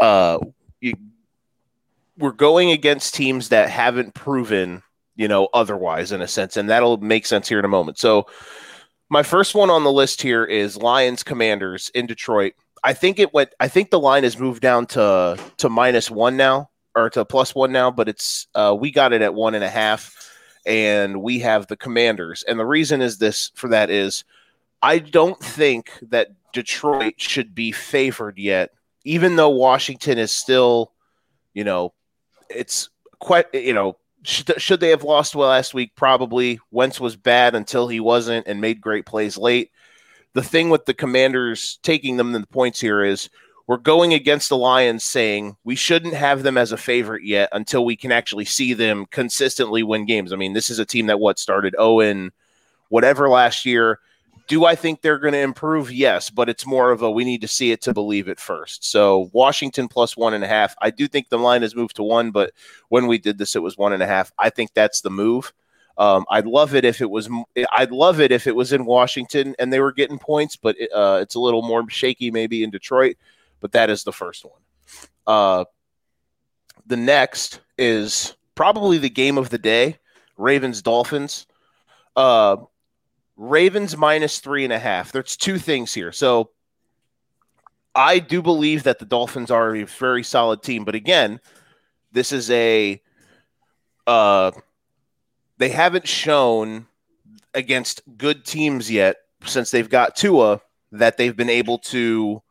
uh, 0.00 0.38
you, 0.80 0.94
we're 2.16 2.32
going 2.32 2.70
against 2.70 3.14
teams 3.14 3.50
that 3.50 3.70
haven't 3.70 4.14
proven 4.14 4.82
you 5.16 5.28
know 5.28 5.48
otherwise 5.54 6.12
in 6.12 6.22
a 6.22 6.28
sense, 6.28 6.56
and 6.56 6.68
that'll 6.70 6.98
make 6.98 7.26
sense 7.26 7.48
here 7.48 7.58
in 7.58 7.64
a 7.64 7.68
moment. 7.68 7.98
So. 7.98 8.26
My 9.10 9.22
first 9.22 9.54
one 9.54 9.70
on 9.70 9.84
the 9.84 9.90
list 9.90 10.20
here 10.20 10.44
is 10.44 10.76
Lions 10.76 11.22
Commanders 11.22 11.90
in 11.94 12.04
Detroit. 12.04 12.52
I 12.84 12.92
think 12.92 13.18
it 13.18 13.32
went. 13.32 13.50
I 13.60 13.68
think 13.68 13.90
the 13.90 14.00
line 14.00 14.24
has 14.24 14.38
moved 14.38 14.62
down 14.62 14.86
to 14.88 15.38
to 15.58 15.68
minus 15.68 16.10
one 16.10 16.36
now, 16.36 16.70
or 16.94 17.10
to 17.10 17.24
plus 17.24 17.54
one 17.54 17.72
now. 17.72 17.90
But 17.90 18.08
it's 18.08 18.46
uh, 18.54 18.76
we 18.78 18.90
got 18.90 19.12
it 19.12 19.22
at 19.22 19.34
one 19.34 19.54
and 19.54 19.64
a 19.64 19.68
half, 19.68 20.14
and 20.66 21.22
we 21.22 21.38
have 21.40 21.66
the 21.66 21.76
Commanders. 21.76 22.44
And 22.46 22.58
the 22.58 22.66
reason 22.66 23.00
is 23.00 23.18
this 23.18 23.50
for 23.54 23.68
that 23.68 23.90
is, 23.90 24.24
I 24.82 24.98
don't 24.98 25.38
think 25.40 25.90
that 26.02 26.28
Detroit 26.52 27.14
should 27.18 27.54
be 27.54 27.72
favored 27.72 28.38
yet, 28.38 28.70
even 29.04 29.36
though 29.36 29.50
Washington 29.50 30.18
is 30.18 30.32
still, 30.32 30.92
you 31.54 31.64
know, 31.64 31.92
it's 32.48 32.90
quite 33.18 33.46
you 33.54 33.74
know. 33.74 33.96
Should, 34.24 34.60
should 34.60 34.80
they 34.80 34.90
have 34.90 35.04
lost 35.04 35.36
last 35.36 35.74
week? 35.74 35.94
Probably. 35.94 36.58
Wentz 36.72 37.00
was 37.00 37.14
bad 37.14 37.54
until 37.54 37.86
he 37.86 38.00
wasn't 38.00 38.48
and 38.48 38.60
made 38.60 38.80
great 38.80 39.06
plays 39.06 39.38
late 39.38 39.70
the 40.34 40.42
thing 40.42 40.70
with 40.70 40.84
the 40.84 40.94
commanders 40.94 41.78
taking 41.82 42.16
them 42.16 42.32
the 42.32 42.46
points 42.46 42.80
here 42.80 43.02
is 43.02 43.28
we're 43.66 43.76
going 43.76 44.14
against 44.14 44.48
the 44.48 44.56
lions 44.56 45.04
saying 45.04 45.56
we 45.64 45.74
shouldn't 45.74 46.14
have 46.14 46.42
them 46.42 46.56
as 46.56 46.72
a 46.72 46.76
favorite 46.76 47.24
yet 47.24 47.48
until 47.52 47.84
we 47.84 47.96
can 47.96 48.12
actually 48.12 48.44
see 48.44 48.72
them 48.72 49.06
consistently 49.06 49.82
win 49.82 50.06
games 50.06 50.32
i 50.32 50.36
mean 50.36 50.52
this 50.52 50.70
is 50.70 50.78
a 50.78 50.86
team 50.86 51.06
that 51.06 51.20
what 51.20 51.38
started 51.38 51.74
oh 51.78 51.96
owen 51.96 52.30
whatever 52.88 53.28
last 53.28 53.66
year 53.66 53.98
do 54.48 54.64
i 54.64 54.74
think 54.74 55.00
they're 55.00 55.18
going 55.18 55.32
to 55.32 55.38
improve 55.38 55.92
yes 55.92 56.30
but 56.30 56.48
it's 56.48 56.66
more 56.66 56.90
of 56.90 57.02
a 57.02 57.10
we 57.10 57.24
need 57.24 57.40
to 57.40 57.48
see 57.48 57.70
it 57.70 57.80
to 57.80 57.94
believe 57.94 58.28
it 58.28 58.40
first 58.40 58.84
so 58.84 59.30
washington 59.32 59.86
plus 59.86 60.16
one 60.16 60.34
and 60.34 60.42
a 60.42 60.48
half 60.48 60.74
i 60.80 60.90
do 60.90 61.06
think 61.06 61.28
the 61.28 61.38
line 61.38 61.62
has 61.62 61.76
moved 61.76 61.94
to 61.96 62.02
one 62.02 62.30
but 62.30 62.52
when 62.88 63.06
we 63.06 63.18
did 63.18 63.38
this 63.38 63.54
it 63.54 63.62
was 63.62 63.78
one 63.78 63.92
and 63.92 64.02
a 64.02 64.06
half 64.06 64.32
i 64.38 64.50
think 64.50 64.72
that's 64.74 65.02
the 65.02 65.10
move 65.10 65.52
um, 65.98 66.24
I'd 66.30 66.46
love 66.46 66.76
it 66.76 66.84
if 66.84 67.00
it 67.00 67.10
was. 67.10 67.28
I'd 67.72 67.90
love 67.90 68.20
it 68.20 68.30
if 68.30 68.46
it 68.46 68.54
was 68.54 68.72
in 68.72 68.84
Washington 68.84 69.56
and 69.58 69.72
they 69.72 69.80
were 69.80 69.92
getting 69.92 70.18
points, 70.18 70.54
but 70.54 70.78
it, 70.78 70.90
uh, 70.92 71.18
it's 71.20 71.34
a 71.34 71.40
little 71.40 71.62
more 71.62 71.90
shaky 71.90 72.30
maybe 72.30 72.62
in 72.62 72.70
Detroit. 72.70 73.16
But 73.60 73.72
that 73.72 73.90
is 73.90 74.04
the 74.04 74.12
first 74.12 74.44
one. 74.44 74.60
Uh, 75.26 75.64
the 76.86 76.96
next 76.96 77.60
is 77.76 78.36
probably 78.54 78.98
the 78.98 79.10
game 79.10 79.38
of 79.38 79.50
the 79.50 79.58
day: 79.58 79.98
Ravens 80.36 80.82
Dolphins. 80.82 81.48
Uh, 82.14 82.58
Ravens 83.38 83.96
minus 83.96 84.40
three 84.40 84.64
and 84.64 84.72
a 84.72 84.78
half. 84.78 85.12
There's 85.12 85.36
two 85.36 85.58
things 85.58 85.94
here. 85.94 86.12
So 86.12 86.50
I 87.94 88.18
do 88.18 88.42
believe 88.42 88.82
that 88.82 88.98
the 88.98 89.06
Dolphins 89.06 89.50
are 89.50 89.74
a 89.74 89.84
very 89.84 90.22
solid 90.22 90.62
team, 90.62 90.84
but 90.84 90.94
again, 90.94 91.40
this 92.12 92.32
is 92.32 92.50
a. 92.50 93.00
Uh, 94.06 94.50
they 95.58 95.68
haven't 95.68 96.08
shown 96.08 96.86
against 97.54 98.02
good 98.16 98.44
teams 98.44 98.90
yet 98.90 99.16
since 99.44 99.70
they've 99.70 99.88
got 99.88 100.16
Tua 100.16 100.60
that 100.92 101.16
they've 101.16 101.36
been 101.36 101.50
able 101.50 101.78
to 101.78 102.42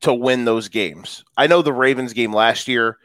to 0.00 0.14
win 0.14 0.44
those 0.44 0.68
games. 0.68 1.24
I 1.36 1.46
know 1.46 1.62
the 1.62 1.72
Ravens 1.72 2.12
game 2.12 2.32
last 2.32 2.68
year 2.68 2.98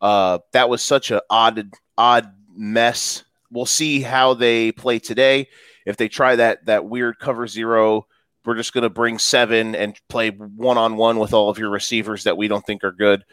uh, 0.00 0.38
that 0.52 0.68
was 0.68 0.82
such 0.82 1.10
an 1.10 1.20
odd 1.30 1.70
odd 1.96 2.32
mess. 2.54 3.24
We'll 3.50 3.66
see 3.66 4.00
how 4.00 4.34
they 4.34 4.72
play 4.72 4.98
today. 4.98 5.48
If 5.84 5.96
they 5.96 6.08
try 6.08 6.36
that 6.36 6.66
that 6.66 6.86
weird 6.86 7.18
cover 7.18 7.46
zero, 7.46 8.06
we're 8.44 8.56
just 8.56 8.72
going 8.72 8.82
to 8.82 8.90
bring 8.90 9.18
seven 9.18 9.74
and 9.74 9.98
play 10.08 10.30
one 10.30 10.78
on 10.78 10.96
one 10.96 11.18
with 11.18 11.32
all 11.32 11.50
of 11.50 11.58
your 11.58 11.70
receivers 11.70 12.24
that 12.24 12.36
we 12.36 12.48
don't 12.48 12.64
think 12.64 12.84
are 12.84 12.92
good. 12.92 13.24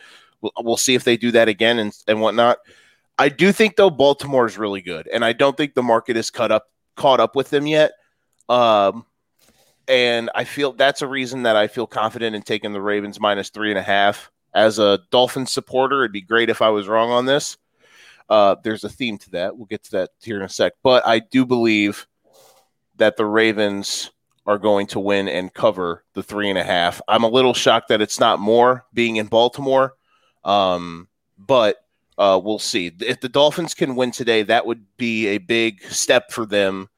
We'll, 0.41 0.53
we'll 0.59 0.77
see 0.77 0.95
if 0.95 1.03
they 1.03 1.17
do 1.17 1.31
that 1.31 1.47
again 1.47 1.79
and, 1.79 1.93
and 2.07 2.21
whatnot. 2.21 2.59
I 3.17 3.29
do 3.29 3.51
think 3.51 3.75
though 3.75 3.89
Baltimore 3.89 4.45
is 4.45 4.57
really 4.57 4.81
good, 4.81 5.07
and 5.07 5.23
I 5.23 5.33
don't 5.33 5.55
think 5.55 5.73
the 5.73 5.83
market 5.83 6.17
is 6.17 6.29
cut 6.29 6.51
up 6.51 6.67
caught 6.95 7.19
up 7.19 7.35
with 7.35 7.49
them 7.49 7.67
yet. 7.67 7.91
Um, 8.49 9.05
and 9.87 10.29
I 10.35 10.43
feel 10.43 10.73
that's 10.73 11.01
a 11.01 11.07
reason 11.07 11.43
that 11.43 11.55
I 11.55 11.67
feel 11.67 11.87
confident 11.87 12.35
in 12.35 12.41
taking 12.41 12.73
the 12.73 12.81
Ravens 12.81 13.19
minus 13.19 13.49
three 13.49 13.69
and 13.69 13.79
a 13.79 13.83
half. 13.83 14.31
As 14.53 14.79
a 14.79 14.99
Dolphins 15.11 15.51
supporter, 15.51 16.01
it'd 16.01 16.11
be 16.11 16.21
great 16.21 16.49
if 16.49 16.61
I 16.61 16.69
was 16.69 16.87
wrong 16.87 17.11
on 17.11 17.25
this. 17.25 17.57
Uh, 18.29 18.55
there's 18.63 18.83
a 18.83 18.89
theme 18.89 19.17
to 19.17 19.29
that. 19.31 19.57
We'll 19.57 19.65
get 19.65 19.83
to 19.85 19.91
that 19.91 20.09
here 20.21 20.37
in 20.37 20.43
a 20.43 20.49
sec. 20.49 20.73
But 20.83 21.05
I 21.05 21.19
do 21.19 21.45
believe 21.45 22.07
that 23.01 23.17
the 23.17 23.25
Ravens 23.25 24.11
are 24.45 24.59
going 24.59 24.85
to 24.87 24.99
win 24.99 25.27
and 25.27 25.53
cover 25.53 26.03
the 26.13 26.21
three 26.23 26.49
and 26.49 26.57
a 26.57 26.63
half. 26.63 27.01
I'm 27.07 27.23
a 27.23 27.29
little 27.29 27.53
shocked 27.53 27.89
that 27.89 28.01
it's 28.01 28.19
not 28.19 28.39
more 28.39 28.85
being 28.93 29.15
in 29.15 29.25
Baltimore, 29.25 29.95
um, 30.43 31.07
but 31.37 31.77
uh, 32.19 32.39
we'll 32.43 32.59
see. 32.59 32.91
If 32.99 33.19
the 33.19 33.29
Dolphins 33.29 33.73
can 33.73 33.95
win 33.95 34.11
today, 34.11 34.43
that 34.43 34.67
would 34.67 34.85
be 34.97 35.27
a 35.29 35.39
big 35.39 35.81
step 35.83 36.31
for 36.31 36.45
them 36.45 36.89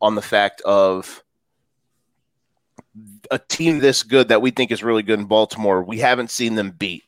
on 0.00 0.14
the 0.14 0.22
fact 0.22 0.60
of 0.62 1.22
a 3.30 3.38
team 3.38 3.80
this 3.80 4.04
good 4.04 4.28
that 4.28 4.42
we 4.42 4.52
think 4.52 4.70
is 4.70 4.84
really 4.84 5.02
good 5.02 5.18
in 5.18 5.26
Baltimore. 5.26 5.82
We 5.82 5.98
haven't 5.98 6.30
seen 6.30 6.54
them 6.54 6.70
beat, 6.70 7.04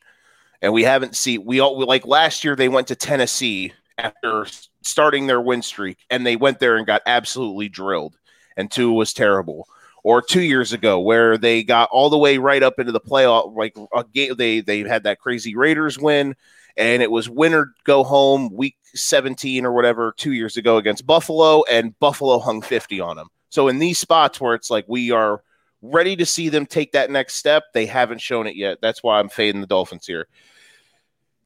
and 0.61 0.73
we 0.73 0.83
haven't 0.83 1.15
seen 1.15 1.45
we 1.45 1.61
all 1.61 1.79
like 1.85 2.05
last 2.05 2.43
year 2.43 2.57
they 2.57 2.69
went 2.69 2.87
to 2.87 2.95
Tennessee 2.95 3.71
after 3.97 4.47
starting 4.81 5.27
their 5.27 5.41
win 5.41 5.61
streak, 5.61 5.97
and 6.09 6.25
they 6.25 6.35
went 6.35 6.59
there 6.59 6.75
and 6.75 6.85
got 6.85 7.01
absolutely 7.05 7.69
drilled, 7.69 8.17
and 8.57 8.71
Tua 8.71 8.93
was 8.93 9.13
terrible. 9.13 9.67
Or 10.03 10.21
two 10.21 10.41
years 10.41 10.73
ago, 10.73 10.99
where 10.99 11.37
they 11.37 11.63
got 11.63 11.89
all 11.89 12.09
the 12.09 12.17
way 12.17 12.37
right 12.37 12.61
up 12.61 12.77
into 12.77 12.91
the 12.91 12.99
playoff, 12.99 13.55
like 13.55 13.77
a 13.95 14.03
game, 14.03 14.35
they 14.37 14.59
they 14.59 14.79
had 14.79 15.03
that 15.03 15.19
crazy 15.19 15.55
Raiders 15.55 15.97
win, 15.97 16.35
and 16.75 17.01
it 17.01 17.09
was 17.09 17.29
winner 17.29 17.73
go 17.85 18.03
home 18.03 18.49
week 18.53 18.75
17 18.95 19.65
or 19.65 19.71
whatever 19.71 20.13
two 20.17 20.33
years 20.33 20.57
ago 20.57 20.77
against 20.77 21.07
Buffalo, 21.07 21.63
and 21.71 21.97
Buffalo 21.99 22.39
hung 22.39 22.61
50 22.61 22.99
on 22.99 23.15
them. 23.15 23.29
So 23.49 23.67
in 23.67 23.79
these 23.79 23.97
spots 23.97 24.41
where 24.41 24.55
it's 24.55 24.69
like 24.69 24.85
we 24.87 25.11
are 25.11 25.41
ready 25.81 26.15
to 26.15 26.25
see 26.25 26.49
them 26.49 26.65
take 26.65 26.93
that 26.93 27.11
next 27.11 27.35
step, 27.35 27.65
they 27.73 27.85
haven't 27.85 28.21
shown 28.21 28.47
it 28.47 28.55
yet. 28.55 28.79
That's 28.81 29.03
why 29.03 29.19
I'm 29.19 29.29
fading 29.29 29.61
the 29.61 29.67
Dolphins 29.67 30.07
here. 30.07 30.27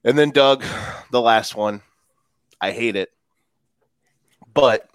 And 0.03 0.17
then 0.17 0.31
Doug, 0.31 0.63
the 1.11 1.21
last 1.21 1.55
one. 1.55 1.81
I 2.61 2.71
hate 2.71 2.95
it. 2.95 3.11
But 4.53 4.89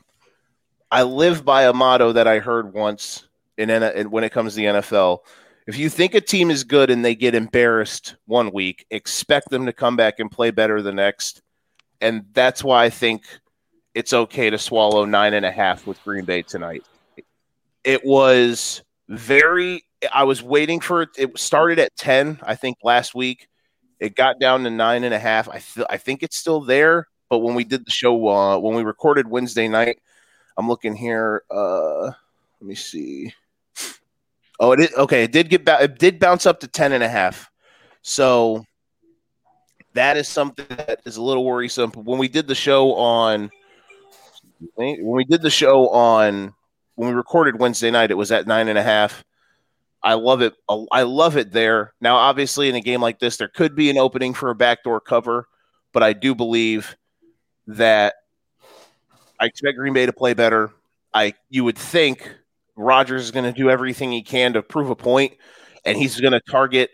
I 0.93 1.05
live 1.05 1.43
by 1.43 1.63
a 1.65 1.73
motto 1.73 2.13
that 2.13 2.29
I 2.29 2.39
heard 2.39 2.75
once 2.75 3.27
in, 3.57 3.71
in 3.71 4.11
when 4.11 4.25
it 4.25 4.31
comes 4.31 4.53
to 4.53 4.57
the 4.59 4.67
NFL. 4.67 5.21
If 5.67 5.79
you 5.79 5.89
think 5.89 6.15
a 6.15 6.21
team 6.21 6.51
is 6.51 6.65
good 6.65 6.91
and 6.91 7.03
they 7.03 7.15
get 7.15 7.35
embarrassed 7.35 8.17
one 8.27 8.53
week, 8.53 8.85
expect 8.91 9.49
them 9.49 9.65
to 9.65 9.73
come 9.73 9.97
back 9.97 10.19
and 10.19 10.31
play 10.31 10.51
better 10.51 10.83
the 10.83 10.93
next. 10.93 11.41
And 12.03 12.27
that's 12.35 12.63
why 12.63 12.85
I 12.85 12.91
think 12.91 13.25
it's 13.95 14.13
okay 14.13 14.51
to 14.51 14.59
swallow 14.59 15.07
nine 15.07 15.33
and 15.33 15.47
a 15.47 15.51
half 15.51 15.87
with 15.87 16.03
Green 16.05 16.27
Bay 16.27 16.43
tonight. 16.43 16.85
It 17.85 18.05
was 18.05 18.83
very, 19.09 19.85
I 20.13 20.25
was 20.25 20.43
waiting 20.43 20.81
for 20.81 21.03
it. 21.03 21.09
It 21.17 21.39
started 21.39 21.79
at 21.79 21.97
10, 21.97 22.41
I 22.43 22.55
think, 22.55 22.77
last 22.83 23.15
week. 23.15 23.49
It 23.99 24.15
got 24.15 24.39
down 24.39 24.65
to 24.65 24.71
nine 24.71 25.05
and 25.05 25.15
a 25.15 25.19
half. 25.19 25.49
I, 25.49 25.59
th- 25.59 25.87
I 25.89 25.97
think 25.97 26.23
it's 26.23 26.37
still 26.37 26.61
there. 26.61 27.07
But 27.31 27.39
when 27.39 27.55
we 27.55 27.65
did 27.65 27.87
the 27.87 27.91
show, 27.91 28.29
uh, 28.29 28.59
when 28.59 28.75
we 28.75 28.83
recorded 28.83 29.27
Wednesday 29.27 29.69
night, 29.69 29.99
I'm 30.63 30.69
looking 30.69 30.95
here. 30.95 31.43
Uh, 31.51 32.03
let 32.05 32.15
me 32.63 32.77
see. 32.77 33.35
Oh, 34.61 34.71
it 34.71 34.79
is, 34.79 34.95
okay. 34.95 35.25
It 35.25 35.33
did 35.33 35.51
get 35.51 35.65
ba- 35.65 35.83
it 35.83 35.99
did 35.99 36.21
bounce 36.21 36.47
up 36.47 36.61
to 36.61 36.69
10 36.69 36.93
and 36.93 37.03
a 37.03 37.09
half. 37.09 37.51
So 38.03 38.65
that 39.95 40.17
is 40.17 40.29
something 40.29 40.67
that 40.69 41.01
is 41.05 41.17
a 41.17 41.23
little 41.23 41.45
worrisome. 41.45 41.91
When 41.91 42.21
we 42.21 42.29
did 42.29 42.47
the 42.47 42.55
show 42.55 42.95
on 42.95 43.51
when 44.77 45.05
we 45.05 45.25
did 45.25 45.43
the 45.43 45.51
show 45.51 45.89
on 45.89 46.55
when 46.95 47.09
we 47.09 47.15
recorded 47.17 47.59
Wednesday 47.59 47.91
night, 47.91 48.13
it 48.13 48.17
was 48.17 48.31
at 48.31 48.47
nine 48.47 48.69
and 48.69 48.79
a 48.79 48.85
half. 48.85 49.25
I 50.01 50.15
love 50.15 50.43
it. 50.43 50.55
I 50.93 51.03
love 51.03 51.37
it 51.37 51.51
there. 51.51 51.93
Now, 52.01 52.19
obviously, 52.19 52.69
in 52.69 52.77
a 52.77 52.81
game 52.81 53.01
like 53.01 53.19
this, 53.19 53.37
there 53.37 53.49
could 53.49 53.75
be 53.75 53.91
an 53.91 53.99
opening 53.99 54.33
for 54.33 54.51
a 54.51 54.55
backdoor 54.55 55.01
cover, 55.01 55.49
but 55.93 56.05
I 56.05 56.13
do 56.13 56.37
believe 56.37 56.97
that 57.67 58.15
I 59.43 59.47
expect 59.47 59.77
Green 59.77 59.93
Bay 59.93 60.07
to 60.07 60.13
play 60.13 60.35
better. 60.35 60.71
I 61.13 61.35
you 61.51 61.65
would 61.65 61.77
think 61.77 62.33
Rodgers 62.77 63.25
is 63.25 63.31
going 63.33 63.45
to 63.45 63.53
do 63.53 63.71
everything 63.71 64.13
he 64.13 64.23
can 64.23 64.53
to 64.53 64.63
prove 64.63 64.89
a 64.89 64.95
point, 64.95 65.33
and 65.85 65.99
he's 65.99 66.21
going 66.21 66.33
to 66.33 66.41
target 66.49 66.91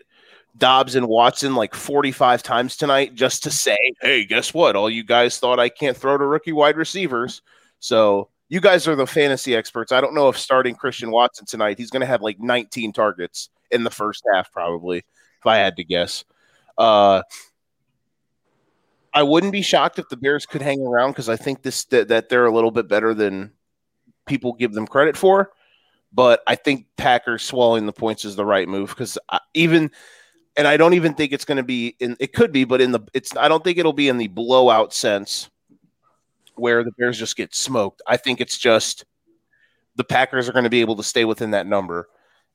Doubs 0.57 0.95
and 0.95 1.07
Watson 1.07 1.53
like 1.53 1.75
45 1.75 2.41
times 2.41 2.75
tonight 2.75 3.13
just 3.13 3.43
to 3.43 3.51
say, 3.51 3.77
hey, 4.01 4.25
guess 4.25 4.51
what? 4.51 4.75
All 4.75 4.89
you 4.89 5.03
guys 5.03 5.37
thought 5.37 5.59
I 5.59 5.69
can't 5.69 5.95
throw 5.95 6.17
to 6.17 6.25
rookie 6.25 6.51
wide 6.51 6.75
receivers. 6.75 7.43
So 7.79 8.29
you 8.49 8.59
guys 8.59 8.87
are 8.87 8.95
the 8.95 9.05
fantasy 9.05 9.55
experts. 9.55 9.91
I 9.91 10.01
don't 10.01 10.15
know 10.15 10.27
if 10.27 10.37
starting 10.37 10.73
Christian 10.73 11.11
Watson 11.11 11.45
tonight, 11.45 11.77
he's 11.77 11.91
going 11.91 12.01
to 12.01 12.07
have 12.07 12.23
like 12.23 12.39
19 12.39 12.93
targets 12.93 13.49
in 13.69 13.83
the 13.83 13.91
first 13.91 14.23
half, 14.33 14.51
probably, 14.51 14.97
if 14.97 15.45
I 15.45 15.57
had 15.57 15.75
to 15.75 15.83
guess. 15.83 16.25
Uh, 16.79 17.21
I 19.13 19.23
wouldn't 19.23 19.51
be 19.51 19.61
shocked 19.61 19.99
if 19.99 20.09
the 20.09 20.17
Bears 20.17 20.45
could 20.45 20.61
hang 20.61 20.81
around 20.81 21.11
because 21.11 21.29
I 21.29 21.35
think 21.35 21.63
this 21.63 21.85
that, 21.85 22.07
that 22.09 22.29
they're 22.29 22.45
a 22.45 22.53
little 22.53 22.71
bit 22.71 22.87
better 22.87 23.13
than 23.13 23.51
people 24.25 24.53
give 24.53 24.73
them 24.73 24.87
credit 24.87 25.17
for. 25.17 25.51
But 26.11 26.41
I 26.47 26.55
think 26.55 26.87
Packers 26.97 27.43
swallowing 27.43 27.85
the 27.85 27.93
points 27.93 28.25
is 28.25 28.35
the 28.35 28.45
right 28.45 28.67
move 28.67 28.89
because 28.89 29.17
even, 29.53 29.91
and 30.57 30.67
I 30.67 30.75
don't 30.77 30.95
even 30.95 31.13
think 31.13 31.31
it's 31.31 31.45
going 31.45 31.57
to 31.57 31.63
be 31.63 31.95
in. 31.99 32.17
It 32.19 32.33
could 32.33 32.51
be, 32.51 32.63
but 32.63 32.81
in 32.81 32.91
the 32.91 33.01
it's. 33.13 33.35
I 33.37 33.47
don't 33.47 33.63
think 33.63 33.77
it'll 33.77 33.93
be 33.93 34.09
in 34.09 34.17
the 34.17 34.27
blowout 34.27 34.93
sense 34.93 35.49
where 36.55 36.83
the 36.83 36.91
Bears 36.97 37.17
just 37.17 37.37
get 37.37 37.55
smoked. 37.55 38.01
I 38.07 38.17
think 38.17 38.41
it's 38.41 38.57
just 38.57 39.05
the 39.95 40.03
Packers 40.03 40.49
are 40.49 40.53
going 40.53 40.63
to 40.63 40.69
be 40.69 40.81
able 40.81 40.95
to 40.95 41.03
stay 41.03 41.25
within 41.25 41.51
that 41.51 41.67
number 41.67 42.09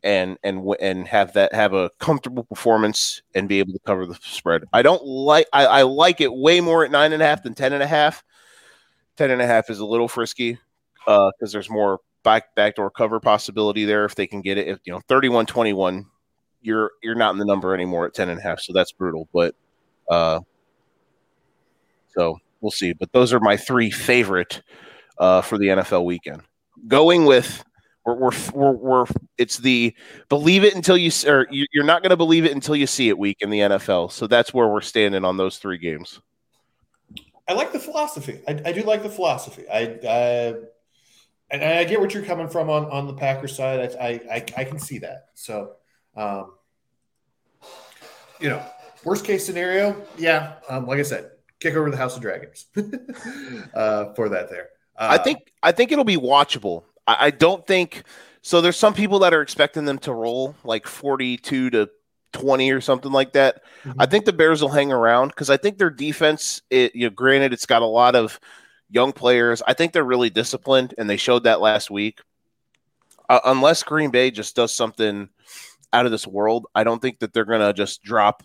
and 0.05 0.39
and 0.45 0.63
and 0.81 1.09
have 1.09 1.33
that 1.33 1.53
have 1.55 1.73
a 1.73 1.91
comfortable 1.99 2.45
performance 2.45 3.23
and 3.35 3.49
be 3.49 3.59
able 3.59 3.73
to 3.73 3.79
cover 3.81 4.07
the 4.07 4.17
spread. 4.21 4.65
I 4.73 4.83
don't 4.83 5.05
like 5.05 5.49
I, 5.53 5.67
I 5.67 5.83
like 5.83 6.21
it 6.21 6.33
way 6.33 6.61
more 6.61 6.85
at 6.85 6.91
nine 6.91 7.13
and 7.13 7.23
a 7.23 7.27
half 7.27 7.43
than 7.43 7.55
ten 7.55 7.73
and 7.73 7.83
a 7.83 7.87
half. 7.87 8.23
Ten 9.17 9.31
and 9.31 9.41
a 9.41 9.47
half 9.47 9.71
is 9.71 9.79
a 9.79 9.87
little 9.87 10.07
frisky 10.07 10.59
because 10.99 11.33
uh, 11.33 11.47
there's 11.53 11.71
more 11.71 12.01
back 12.23 12.55
backdoor 12.55 12.91
cover 12.91 13.19
possibility 13.19 13.85
there 13.85 14.05
if 14.05 14.15
they 14.15 14.27
can 14.27 14.43
get 14.43 14.59
it. 14.59 14.69
If 14.69 14.81
you 14.85 14.93
know 14.93 15.01
31-21, 15.09 16.05
you're 16.61 16.91
you're 17.03 17.15
not 17.15 17.33
in 17.33 17.39
the 17.39 17.45
number 17.45 17.75
anymore 17.75 18.07
at 18.07 18.15
ten 18.15 18.29
and 18.29 18.39
a 18.39 18.43
half, 18.43 18.61
so 18.61 18.75
that's 18.75 18.93
brutal. 18.93 19.29
But 19.33 19.55
uh, 20.11 20.41
so 22.15 22.39
we'll 22.61 22.71
see. 22.71 22.93
But 22.93 23.13
those 23.13 23.33
are 23.33 23.41
my 23.41 23.57
three 23.57 23.91
favorite 23.91 24.61
uh, 25.19 25.41
for 25.41 25.57
the 25.57 25.69
NFL 25.69 26.05
weekend. 26.05 26.43
Going 26.89 27.25
with 27.25 27.65
we're, 28.05 28.15
we're, 28.15 28.31
we're, 28.53 28.73
we're, 28.73 29.05
it's 29.39 29.59
the 29.59 29.95
believe 30.29 30.65
it 30.65 30.75
until 30.75 30.97
you, 30.97 31.11
or 31.27 31.47
you're 31.51 31.85
not 31.85 32.03
going 32.03 32.11
to 32.11 32.17
believe 32.17 32.45
it 32.45 32.53
until 32.53 32.77
you 32.77 32.87
see 32.87 33.09
it 33.09 33.19
week 33.19 33.39
in 33.41 33.51
the 33.51 33.61
NFL. 33.61 34.13
So 34.13 34.27
that's 34.27 34.53
where 34.53 34.69
we're 34.69 34.81
standing 34.81 35.25
on 35.25 35.37
those 35.37 35.59
three 35.59 35.79
games. 35.79 36.21
I 37.49 37.53
like 37.53 37.73
the 37.73 37.79
philosophy. 37.79 38.41
I, 38.49 38.61
I 38.65 38.73
do 38.73 38.83
like 38.83 39.03
the 39.03 39.11
philosophy. 39.11 39.65
I, 39.71 39.99
I, 40.09 40.55
and 41.51 41.63
I 41.63 41.85
get 41.85 42.01
what 42.01 42.15
you're 42.15 42.25
coming 42.25 42.49
from 42.49 42.71
on, 42.71 42.87
on 42.87 43.07
the 43.07 43.15
Packers 43.15 43.57
side. 43.57 43.95
I, 44.01 44.21
I, 44.31 44.45
I 44.57 44.65
can 44.65 44.79
see 44.79 44.99
that. 44.99 45.29
So, 45.35 45.73
um, 46.17 46.55
you 48.41 48.49
know, 48.49 48.65
worst 49.05 49.25
case 49.25 49.45
scenario, 49.45 50.03
yeah. 50.17 50.55
Um, 50.69 50.87
like 50.87 50.99
I 50.99 51.03
said, 51.03 51.31
kick 51.61 51.75
over 51.75 51.91
the 51.91 51.97
House 51.97 52.17
of 52.17 52.23
Dragons 52.23 52.67
uh, 53.75 54.13
for 54.15 54.29
that 54.31 54.51
there. 54.51 54.69
Uh, 54.97 55.09
I 55.11 55.19
think 55.19 55.53
I 55.63 55.73
think 55.73 55.93
it'll 55.93 56.05
be 56.05 56.17
watchable. 56.17 56.85
I, 57.07 57.27
I 57.27 57.31
don't 57.31 57.67
think 57.67 58.05
so. 58.43 58.61
There's 58.61 58.77
some 58.77 58.95
people 58.95 59.21
that 59.21 59.35
are 59.35 59.43
expecting 59.43 59.85
them 59.85 59.99
to 59.99 60.13
roll 60.13 60.55
like 60.65 60.87
42 60.87 61.71
to 61.71 61.91
20 62.33 62.71
or 62.73 62.81
something 62.81 63.13
like 63.13 63.33
that. 63.33 63.63
Mm-hmm. 63.85 64.01
I 64.01 64.07
think 64.07 64.25
the 64.25 64.33
Bears 64.33 64.61
will 64.61 64.71
hang 64.71 64.93
around 64.93 65.29
because 65.29 65.51
I 65.51 65.57
think 65.57 65.79
their 65.79 65.91
defense, 65.91 66.63
it, 66.71 66.95
you 66.95 67.07
know, 67.07 67.11
granted, 67.11 67.53
it's 67.53 67.67
got 67.67 67.83
a 67.83 67.87
lot 67.87 68.15
of 68.15 68.39
young 68.91 69.13
players. 69.13 69.63
I 69.67 69.73
think 69.73 69.93
they're 69.93 70.05
really 70.05 70.31
disciplined, 70.31 70.95
and 70.99 71.09
they 71.09 71.17
showed 71.17 71.45
that 71.45 71.61
last 71.61 71.91
week. 71.91 72.21
Uh, 73.29 73.41
unless 73.47 73.83
Green 73.83 74.11
Bay 74.11 74.31
just 74.31 74.55
does 74.55 74.75
something 74.75 75.31
out 75.93 76.05
of 76.05 76.13
this 76.13 76.27
world, 76.27 76.67
I 76.75 76.85
don't 76.85 77.01
think 77.01 77.21
that 77.21 77.33
they're 77.33 77.47
going 77.47 77.61
to 77.61 77.73
just 77.73 78.03
drop 78.03 78.43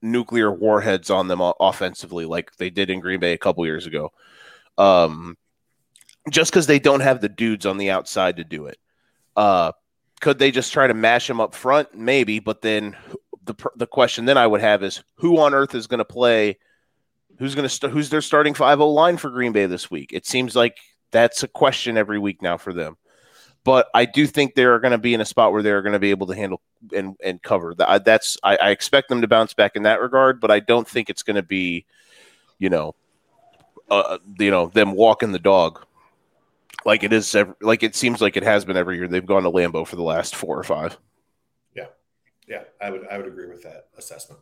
nuclear 0.00 0.50
warheads 0.50 1.10
on 1.10 1.28
them 1.28 1.40
offensively 1.60 2.24
like 2.24 2.56
they 2.56 2.70
did 2.70 2.90
in 2.90 3.00
Green 3.00 3.20
Bay 3.20 3.32
a 3.32 3.38
couple 3.38 3.64
years 3.66 3.86
ago. 3.86 4.12
Um, 4.78 5.36
just 6.30 6.50
because 6.50 6.66
they 6.66 6.78
don't 6.78 7.00
have 7.00 7.20
the 7.20 7.28
dudes 7.28 7.66
on 7.66 7.78
the 7.78 7.90
outside 7.90 8.36
to 8.36 8.44
do 8.44 8.66
it. 8.66 8.78
Uh, 9.36 9.72
could 10.20 10.38
they 10.38 10.50
just 10.50 10.72
try 10.72 10.86
to 10.86 10.94
mash 10.94 11.26
them 11.26 11.40
up 11.40 11.54
front? 11.54 11.94
Maybe, 11.94 12.38
but 12.38 12.62
then 12.62 12.96
the 13.44 13.54
the 13.76 13.86
question 13.86 14.24
then 14.24 14.38
I 14.38 14.46
would 14.46 14.60
have 14.60 14.82
is 14.82 15.02
who 15.16 15.38
on 15.38 15.54
earth 15.54 15.74
is 15.74 15.86
going 15.86 15.98
to 15.98 16.04
play? 16.04 16.58
Who's 17.38 17.54
going 17.54 17.64
to 17.64 17.68
st- 17.68 17.92
who's 17.92 18.10
their 18.10 18.20
starting 18.20 18.54
five 18.54 18.80
o 18.80 18.88
line 18.88 19.16
for 19.16 19.30
Green 19.30 19.52
Bay 19.52 19.66
this 19.66 19.90
week? 19.90 20.12
It 20.12 20.26
seems 20.26 20.54
like 20.54 20.76
that's 21.10 21.42
a 21.42 21.48
question 21.48 21.96
every 21.96 22.18
week 22.18 22.40
now 22.40 22.56
for 22.56 22.72
them. 22.72 22.96
But 23.64 23.88
I 23.94 24.04
do 24.04 24.26
think 24.26 24.54
they 24.54 24.64
are 24.64 24.78
going 24.80 24.92
to 24.92 24.98
be 24.98 25.14
in 25.14 25.20
a 25.20 25.24
spot 25.24 25.52
where 25.52 25.62
they're 25.62 25.82
going 25.82 25.92
to 25.92 25.98
be 25.98 26.10
able 26.10 26.28
to 26.28 26.36
handle 26.36 26.60
and 26.94 27.16
and 27.22 27.42
cover. 27.42 27.74
That 27.74 28.04
that's 28.04 28.36
I, 28.44 28.56
I 28.56 28.70
expect 28.70 29.08
them 29.08 29.22
to 29.22 29.28
bounce 29.28 29.54
back 29.54 29.74
in 29.74 29.84
that 29.84 30.00
regard, 30.00 30.40
but 30.40 30.52
I 30.52 30.60
don't 30.60 30.86
think 30.86 31.10
it's 31.10 31.22
going 31.22 31.36
to 31.36 31.42
be, 31.42 31.84
you 32.58 32.70
know, 32.70 32.94
uh, 33.90 34.18
you 34.38 34.50
know 34.50 34.68
them 34.68 34.92
walking 34.92 35.32
the 35.32 35.40
dog 35.40 35.84
like 36.84 37.02
it 37.02 37.12
is 37.12 37.34
every, 37.34 37.54
like 37.60 37.82
it 37.82 37.94
seems 37.94 38.20
like 38.20 38.36
it 38.36 38.42
has 38.42 38.64
been 38.64 38.76
every 38.76 38.96
year. 38.96 39.08
They've 39.08 39.24
gone 39.24 39.42
to 39.42 39.50
Lambeau 39.50 39.86
for 39.86 39.96
the 39.96 40.02
last 40.02 40.34
four 40.36 40.58
or 40.58 40.64
five. 40.64 40.98
Yeah, 41.74 41.86
yeah, 42.46 42.64
I 42.80 42.90
would 42.90 43.06
I 43.08 43.18
would 43.18 43.26
agree 43.26 43.48
with 43.48 43.62
that 43.62 43.88
assessment. 43.96 44.40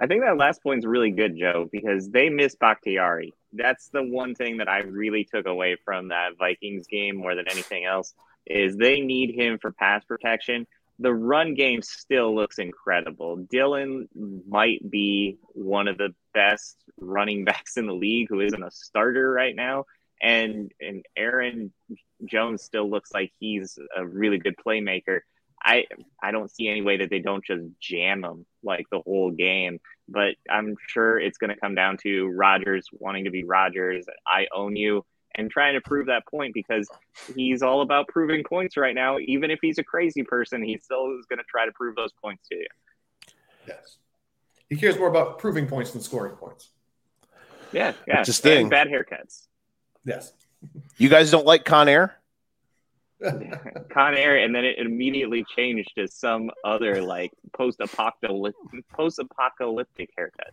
I 0.00 0.06
think 0.06 0.22
that 0.22 0.36
last 0.36 0.62
point 0.62 0.80
is 0.80 0.86
really 0.86 1.10
good, 1.10 1.36
Joe, 1.36 1.68
because 1.70 2.10
they 2.10 2.28
miss 2.28 2.54
Bakhtiari. 2.54 3.34
That's 3.52 3.88
the 3.88 4.02
one 4.02 4.34
thing 4.34 4.56
that 4.56 4.68
I 4.68 4.80
really 4.80 5.24
took 5.24 5.46
away 5.46 5.76
from 5.84 6.08
that 6.08 6.38
Vikings 6.38 6.86
game 6.86 7.16
more 7.16 7.34
than 7.34 7.48
anything 7.48 7.84
else. 7.84 8.14
is 8.46 8.76
they 8.76 9.00
need 9.00 9.34
him 9.34 9.58
for 9.58 9.70
pass 9.70 10.04
protection. 10.04 10.66
The 10.98 11.12
run 11.12 11.54
game 11.54 11.82
still 11.82 12.34
looks 12.34 12.58
incredible. 12.58 13.36
Dillon 13.36 14.08
might 14.48 14.90
be 14.90 15.38
one 15.52 15.88
of 15.88 15.98
the 15.98 16.14
best 16.34 16.76
running 16.98 17.44
backs 17.50 17.76
in 17.76 17.86
the 17.86 17.94
league 17.94 18.28
who 18.28 18.40
isn't 18.40 18.62
a 18.62 18.70
starter 18.70 19.30
right 19.30 19.54
now. 19.54 19.84
And 20.22 20.72
and 20.80 21.04
Aaron 21.16 21.72
Jones 22.24 22.62
still 22.62 22.88
looks 22.88 23.12
like 23.12 23.32
he's 23.40 23.78
a 23.96 24.06
really 24.06 24.38
good 24.38 24.54
playmaker. 24.64 25.20
I 25.64 25.86
I 26.22 26.30
don't 26.30 26.50
see 26.50 26.68
any 26.68 26.82
way 26.82 26.98
that 26.98 27.10
they 27.10 27.18
don't 27.18 27.44
just 27.44 27.64
jam 27.80 28.24
him 28.24 28.46
like 28.62 28.86
the 28.90 29.00
whole 29.00 29.30
game. 29.30 29.80
But 30.08 30.34
I'm 30.50 30.76
sure 30.88 31.18
it's 31.18 31.38
going 31.38 31.50
to 31.50 31.60
come 31.60 31.74
down 31.74 31.96
to 31.98 32.26
Rodgers 32.28 32.86
wanting 32.92 33.24
to 33.24 33.30
be 33.30 33.44
Rodgers. 33.44 34.06
I 34.26 34.46
own 34.54 34.76
you 34.76 35.04
and 35.34 35.50
trying 35.50 35.74
to 35.74 35.80
prove 35.80 36.06
that 36.06 36.26
point 36.26 36.54
because 36.54 36.88
he's 37.34 37.62
all 37.62 37.80
about 37.80 38.08
proving 38.08 38.44
points 38.44 38.76
right 38.76 38.94
now. 38.94 39.18
Even 39.18 39.50
if 39.50 39.58
he's 39.62 39.78
a 39.78 39.84
crazy 39.84 40.22
person, 40.22 40.62
he 40.62 40.78
still 40.78 41.16
is 41.18 41.26
going 41.26 41.38
to 41.38 41.44
try 41.48 41.66
to 41.66 41.72
prove 41.72 41.96
those 41.96 42.12
points 42.20 42.46
to 42.48 42.56
you. 42.56 42.66
Yes, 43.66 43.96
he 44.68 44.76
cares 44.76 44.98
more 44.98 45.08
about 45.08 45.38
proving 45.38 45.66
points 45.66 45.92
than 45.92 46.00
scoring 46.00 46.34
points. 46.34 46.70
Yeah, 47.72 47.92
yeah. 48.06 48.22
Just 48.22 48.42
thing. 48.42 48.68
bad 48.68 48.88
haircuts. 48.88 49.46
Yes. 50.04 50.32
You 50.96 51.08
guys 51.08 51.30
don't 51.30 51.46
like 51.46 51.64
Con 51.64 51.88
Air? 51.88 52.16
Con 53.22 54.14
Air, 54.14 54.38
and 54.38 54.54
then 54.54 54.64
it 54.64 54.78
immediately 54.78 55.44
changed 55.56 55.92
to 55.96 56.08
some 56.08 56.50
other 56.64 57.02
like 57.02 57.32
post-apocalyptic 57.52 58.88
post-apocalyptic 58.92 60.10
haircut. 60.16 60.52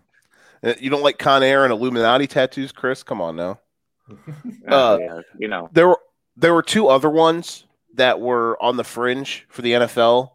Uh, 0.63 0.73
You 0.79 0.89
don't 0.89 1.01
like 1.03 1.17
Con 1.17 1.41
Air 1.43 1.63
and 1.63 1.73
Illuminati 1.73 2.27
tattoos, 2.27 2.71
Chris? 2.71 3.03
Come 3.03 3.21
on 3.21 3.35
now. 3.35 3.59
Uh, 4.67 4.97
yeah, 4.99 5.21
you 5.37 5.47
know, 5.47 5.69
There 5.71 5.87
were 5.87 5.99
there 6.35 6.53
were 6.53 6.63
two 6.63 6.87
other 6.87 7.09
ones 7.09 7.65
that 7.95 8.19
were 8.19 8.57
on 8.61 8.77
the 8.77 8.83
fringe 8.83 9.45
for 9.49 9.61
the 9.61 9.73
NFL 9.73 10.31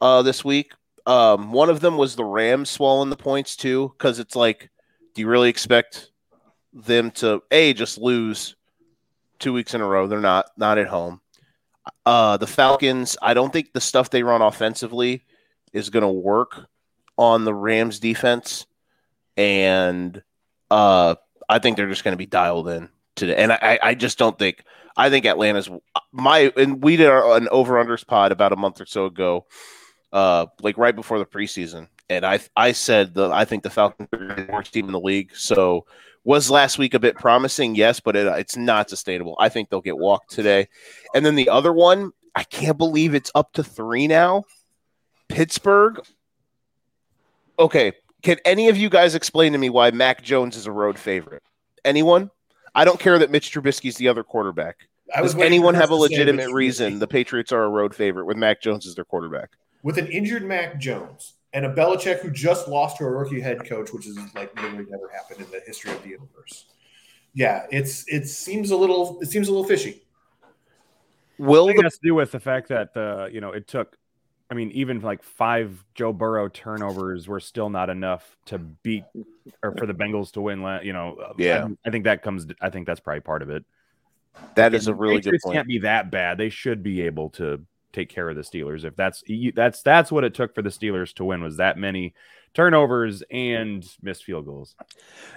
uh, 0.00 0.22
this 0.22 0.44
week. 0.44 0.72
Um, 1.06 1.52
one 1.52 1.68
of 1.68 1.80
them 1.80 1.96
was 1.96 2.16
the 2.16 2.24
Rams 2.24 2.70
swallowing 2.70 3.10
the 3.10 3.16
points 3.16 3.56
too, 3.56 3.92
because 3.98 4.18
it's 4.18 4.36
like, 4.36 4.70
do 5.14 5.20
you 5.22 5.28
really 5.28 5.48
expect 5.48 6.11
them 6.72 7.10
to 7.12 7.42
a 7.50 7.72
just 7.72 7.98
lose 7.98 8.56
two 9.38 9.52
weeks 9.52 9.74
in 9.74 9.80
a 9.80 9.86
row? 9.86 10.06
They're 10.06 10.20
not 10.20 10.46
not 10.56 10.78
at 10.78 10.88
home. 10.88 11.20
Uh, 12.06 12.36
the 12.36 12.46
Falcons, 12.46 13.16
I 13.20 13.34
don't 13.34 13.52
think 13.52 13.72
the 13.72 13.80
stuff 13.80 14.10
they 14.10 14.22
run 14.22 14.42
offensively 14.42 15.24
is 15.72 15.90
going 15.90 16.02
to 16.02 16.08
work 16.08 16.66
on 17.16 17.44
the 17.44 17.54
Rams 17.54 17.98
defense, 17.98 18.66
and 19.36 20.22
uh, 20.70 21.16
I 21.48 21.58
think 21.58 21.76
they're 21.76 21.88
just 21.88 22.04
going 22.04 22.12
to 22.12 22.18
be 22.18 22.26
dialed 22.26 22.68
in 22.68 22.88
today. 23.16 23.36
And 23.36 23.52
I, 23.52 23.78
I 23.82 23.94
just 23.94 24.18
don't 24.18 24.38
think. 24.38 24.64
I 24.94 25.08
think 25.08 25.24
Atlanta's 25.24 25.70
my 26.12 26.52
and 26.54 26.82
we 26.82 26.96
did 26.96 27.06
our, 27.06 27.36
an 27.36 27.48
over 27.48 27.82
unders 27.82 28.06
pod 28.06 28.30
about 28.30 28.52
a 28.52 28.56
month 28.56 28.78
or 28.78 28.84
so 28.84 29.06
ago, 29.06 29.46
uh, 30.12 30.46
like 30.60 30.76
right 30.76 30.94
before 30.94 31.18
the 31.18 31.24
preseason, 31.24 31.88
and 32.10 32.26
I 32.26 32.40
I 32.54 32.72
said 32.72 33.14
that 33.14 33.32
I 33.32 33.46
think 33.46 33.62
the 33.62 33.70
Falcons 33.70 34.08
are 34.12 34.34
the 34.34 34.52
worst 34.52 34.72
team 34.72 34.86
in 34.86 34.92
the 34.92 35.00
league. 35.00 35.34
So 35.34 35.86
was 36.24 36.50
last 36.50 36.78
week 36.78 36.94
a 36.94 36.98
bit 36.98 37.16
promising? 37.16 37.74
Yes, 37.74 38.00
but 38.00 38.16
it, 38.16 38.26
it's 38.38 38.56
not 38.56 38.90
sustainable. 38.90 39.36
I 39.38 39.48
think 39.48 39.68
they'll 39.68 39.80
get 39.80 39.98
walked 39.98 40.30
today. 40.30 40.68
And 41.14 41.24
then 41.24 41.34
the 41.34 41.48
other 41.48 41.72
one, 41.72 42.12
I 42.34 42.44
can't 42.44 42.78
believe 42.78 43.14
it's 43.14 43.30
up 43.34 43.52
to 43.54 43.64
three 43.64 44.06
now. 44.06 44.44
Pittsburgh. 45.28 46.00
Okay, 47.58 47.92
can 48.22 48.38
any 48.44 48.68
of 48.68 48.76
you 48.76 48.88
guys 48.88 49.14
explain 49.14 49.52
to 49.52 49.58
me 49.58 49.70
why 49.70 49.90
Mac 49.90 50.22
Jones 50.22 50.56
is 50.56 50.66
a 50.66 50.72
road 50.72 50.98
favorite? 50.98 51.42
Anyone? 51.84 52.30
I 52.74 52.84
don't 52.84 52.98
care 52.98 53.18
that 53.18 53.30
Mitch 53.30 53.52
Trubisky's 53.52 53.96
the 53.96 54.08
other 54.08 54.24
quarterback. 54.24 54.88
Does 55.14 55.34
anyone 55.36 55.74
have 55.74 55.90
a 55.90 55.94
us 55.94 56.02
to 56.02 56.08
say 56.08 56.18
legitimate 56.20 56.54
reason 56.54 56.98
the 56.98 57.06
Patriots 57.06 57.52
are 57.52 57.64
a 57.64 57.68
road 57.68 57.94
favorite 57.94 58.24
with 58.24 58.38
Mac 58.38 58.62
Jones 58.62 58.86
as 58.86 58.94
their 58.94 59.04
quarterback? 59.04 59.50
with 59.82 59.98
an 59.98 60.06
injured 60.08 60.44
Mac 60.44 60.78
Jones 60.78 61.34
and 61.54 61.66
a 61.66 61.74
Belichick 61.74 62.20
who 62.20 62.30
just 62.30 62.68
lost 62.68 62.96
to 62.98 63.04
a 63.04 63.10
rookie 63.10 63.40
head 63.40 63.64
coach, 63.66 63.92
which 63.92 64.06
is 64.06 64.16
like 64.34 64.54
literally 64.56 64.86
never 64.88 65.08
happened 65.12 65.40
in 65.44 65.50
the 65.50 65.60
history 65.66 65.90
of 65.92 66.02
the 66.02 66.08
universe. 66.10 66.66
Yeah, 67.34 67.66
it's 67.70 68.04
it 68.08 68.26
seems 68.28 68.70
a 68.70 68.76
little 68.76 69.18
it 69.20 69.30
seems 69.30 69.48
a 69.48 69.50
little 69.52 69.66
fishy. 69.66 70.02
Will 71.38 71.66
the 71.66 71.72
it 71.72 71.82
has 71.82 71.94
to 71.94 72.00
do 72.06 72.14
with 72.14 72.30
the 72.32 72.40
fact 72.40 72.68
that 72.68 72.96
uh, 72.96 73.26
you 73.32 73.40
know 73.40 73.52
it 73.52 73.66
took. 73.66 73.96
I 74.50 74.54
mean, 74.54 74.70
even 74.72 75.00
like 75.00 75.22
five 75.22 75.82
Joe 75.94 76.12
Burrow 76.12 76.46
turnovers 76.48 77.26
were 77.26 77.40
still 77.40 77.70
not 77.70 77.88
enough 77.88 78.36
to 78.46 78.58
beat 78.58 79.04
or 79.62 79.74
for 79.74 79.86
the 79.86 79.94
Bengals 79.94 80.30
to 80.32 80.42
win. 80.42 80.62
la- 80.62 80.80
You 80.80 80.92
know, 80.92 81.14
uh, 81.14 81.32
Yeah. 81.38 81.68
I, 81.86 81.88
I 81.88 81.90
think 81.90 82.04
that 82.04 82.22
comes. 82.22 82.46
I 82.60 82.68
think 82.68 82.86
that's 82.86 83.00
probably 83.00 83.20
part 83.20 83.40
of 83.40 83.48
it. 83.48 83.64
that 84.56 84.74
is 84.74 84.88
a 84.88 84.90
And 84.90 85.00
really 85.00 85.14
good 85.16 85.22
Patriots 85.24 85.44
point. 85.46 85.54
Can't 85.56 85.68
be 85.68 85.78
that 85.78 86.10
bad. 86.10 86.36
They 86.36 86.50
should 86.50 86.82
be 86.82 87.00
able 87.00 87.30
to 87.30 87.64
take 87.92 88.08
care 88.08 88.28
of 88.28 88.36
the 88.36 88.42
Steelers. 88.42 88.84
If 88.84 88.96
that's 88.96 89.22
that's 89.54 89.82
that's 89.82 90.12
what 90.12 90.24
it 90.24 90.34
took 90.34 90.54
for 90.54 90.62
the 90.62 90.70
Steelers 90.70 91.14
to 91.14 91.24
win 91.24 91.42
was 91.42 91.56
that 91.58 91.78
many 91.78 92.14
turnovers 92.54 93.22
and 93.30 93.86
missed 94.02 94.24
field 94.24 94.46
goals. 94.46 94.74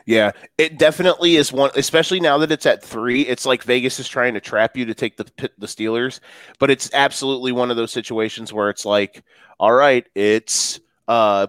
Yeah, 0.06 0.32
it 0.58 0.78
definitely 0.78 1.36
is 1.36 1.52
one, 1.52 1.72
especially 1.76 2.20
now 2.20 2.38
that 2.40 2.52
it's 2.52 2.66
at 2.66 2.84
three. 2.84 3.22
It's 3.22 3.46
like 3.46 3.64
Vegas 3.64 4.00
is 4.00 4.08
trying 4.08 4.34
to 4.34 4.42
trap 4.42 4.76
you 4.76 4.86
to 4.86 4.94
take 4.94 5.18
the 5.18 5.26
the 5.58 5.68
Steelers, 5.68 6.20
but 6.60 6.70
it's 6.70 6.90
absolutely 6.94 7.52
one 7.52 7.72
of 7.72 7.78
those 7.78 7.92
situations 7.92 8.52
where 8.52 8.70
it's 8.70 8.86
like, 8.86 9.24
all 9.60 9.74
right, 9.74 10.08
it's 10.16 10.80
uh 11.08 11.48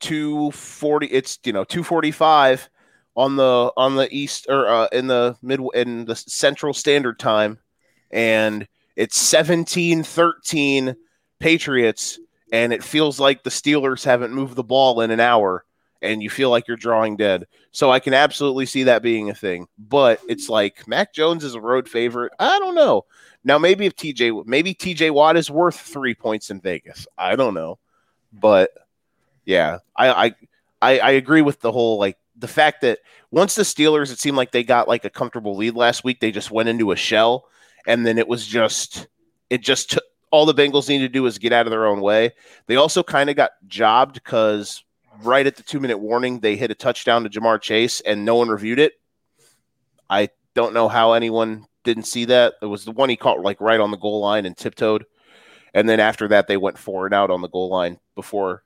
two 0.00 0.50
forty, 0.52 1.06
it's 1.06 1.38
you 1.44 1.52
know 1.52 1.64
two 1.64 1.84
forty 1.84 2.10
five 2.10 2.68
on 3.16 3.36
the 3.36 3.72
on 3.76 3.96
the 3.96 4.08
east 4.14 4.46
or 4.48 4.68
uh, 4.68 4.88
in 4.92 5.06
the 5.08 5.36
mid 5.42 5.60
in 5.74 6.04
the 6.04 6.14
Central 6.16 6.72
Standard 6.72 7.18
Time, 7.18 7.58
and 8.10 8.66
it's 8.98 9.32
17-13 9.32 10.96
Patriots, 11.38 12.18
and 12.52 12.72
it 12.72 12.82
feels 12.82 13.20
like 13.20 13.44
the 13.44 13.50
Steelers 13.50 14.04
haven't 14.04 14.34
moved 14.34 14.56
the 14.56 14.64
ball 14.64 15.00
in 15.02 15.12
an 15.12 15.20
hour 15.20 15.64
and 16.02 16.20
you 16.20 16.28
feel 16.28 16.50
like 16.50 16.66
you're 16.66 16.76
drawing 16.76 17.16
dead. 17.16 17.46
So 17.70 17.92
I 17.92 18.00
can 18.00 18.12
absolutely 18.12 18.66
see 18.66 18.82
that 18.84 19.02
being 19.02 19.30
a 19.30 19.34
thing. 19.34 19.68
But 19.78 20.20
it's 20.28 20.48
like 20.48 20.86
Mac 20.88 21.14
Jones 21.14 21.44
is 21.44 21.54
a 21.54 21.60
road 21.60 21.88
favorite. 21.88 22.32
I 22.40 22.58
don't 22.58 22.74
know. 22.74 23.04
Now 23.44 23.56
maybe 23.56 23.86
if 23.86 23.94
TJ 23.94 24.46
maybe 24.46 24.74
TJ 24.74 25.12
Watt 25.12 25.36
is 25.36 25.48
worth 25.48 25.78
three 25.78 26.14
points 26.14 26.50
in 26.50 26.60
Vegas. 26.60 27.06
I 27.16 27.36
don't 27.36 27.54
know. 27.54 27.78
But 28.32 28.70
yeah, 29.44 29.78
I 29.96 30.26
I 30.26 30.34
I, 30.82 30.98
I 30.98 31.10
agree 31.12 31.42
with 31.42 31.60
the 31.60 31.72
whole 31.72 31.98
like 31.98 32.18
the 32.36 32.48
fact 32.48 32.80
that 32.80 32.98
once 33.30 33.54
the 33.54 33.62
Steelers 33.62 34.10
it 34.10 34.18
seemed 34.18 34.36
like 34.36 34.50
they 34.50 34.64
got 34.64 34.88
like 34.88 35.04
a 35.04 35.10
comfortable 35.10 35.56
lead 35.56 35.74
last 35.74 36.02
week, 36.02 36.18
they 36.18 36.32
just 36.32 36.50
went 36.50 36.68
into 36.68 36.90
a 36.90 36.96
shell 36.96 37.46
and 37.88 38.06
then 38.06 38.18
it 38.18 38.28
was 38.28 38.46
just 38.46 39.08
it 39.50 39.62
just 39.62 39.90
took 39.90 40.04
all 40.30 40.44
the 40.46 40.54
Bengals 40.54 40.88
needed 40.88 41.06
to 41.06 41.12
do 41.12 41.22
was 41.22 41.38
get 41.38 41.54
out 41.54 41.66
of 41.66 41.70
their 41.70 41.86
own 41.86 42.02
way. 42.02 42.34
They 42.66 42.76
also 42.76 43.02
kind 43.02 43.30
of 43.30 43.36
got 43.36 43.52
jobbed 43.66 44.14
because 44.14 44.84
right 45.22 45.46
at 45.46 45.56
the 45.56 45.62
two 45.62 45.80
minute 45.80 45.98
warning, 45.98 46.40
they 46.40 46.54
hit 46.54 46.70
a 46.70 46.74
touchdown 46.74 47.24
to 47.24 47.30
Ja'Marr 47.30 47.60
Chase 47.60 48.00
and 48.02 48.26
no 48.26 48.36
one 48.36 48.48
reviewed 48.48 48.78
it. 48.78 48.92
I 50.08 50.28
don't 50.54 50.74
know 50.74 50.88
how 50.88 51.14
anyone 51.14 51.66
didn't 51.82 52.04
see 52.04 52.26
that. 52.26 52.54
It 52.60 52.66
was 52.66 52.84
the 52.84 52.92
one 52.92 53.08
he 53.08 53.16
caught 53.16 53.40
like 53.40 53.60
right 53.60 53.80
on 53.80 53.90
the 53.90 53.96
goal 53.96 54.20
line 54.20 54.44
and 54.44 54.56
tiptoed. 54.56 55.06
And 55.72 55.88
then 55.88 55.98
after 55.98 56.28
that, 56.28 56.46
they 56.46 56.56
went 56.58 56.78
forward 56.78 57.14
out 57.14 57.30
on 57.30 57.40
the 57.40 57.48
goal 57.48 57.70
line 57.70 57.98
before 58.14 58.62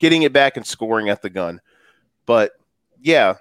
getting 0.00 0.22
it 0.22 0.32
back 0.32 0.56
and 0.56 0.66
scoring 0.66 1.08
at 1.08 1.22
the 1.22 1.30
gun. 1.30 1.60
But 2.26 2.52
yeah, 3.00 3.34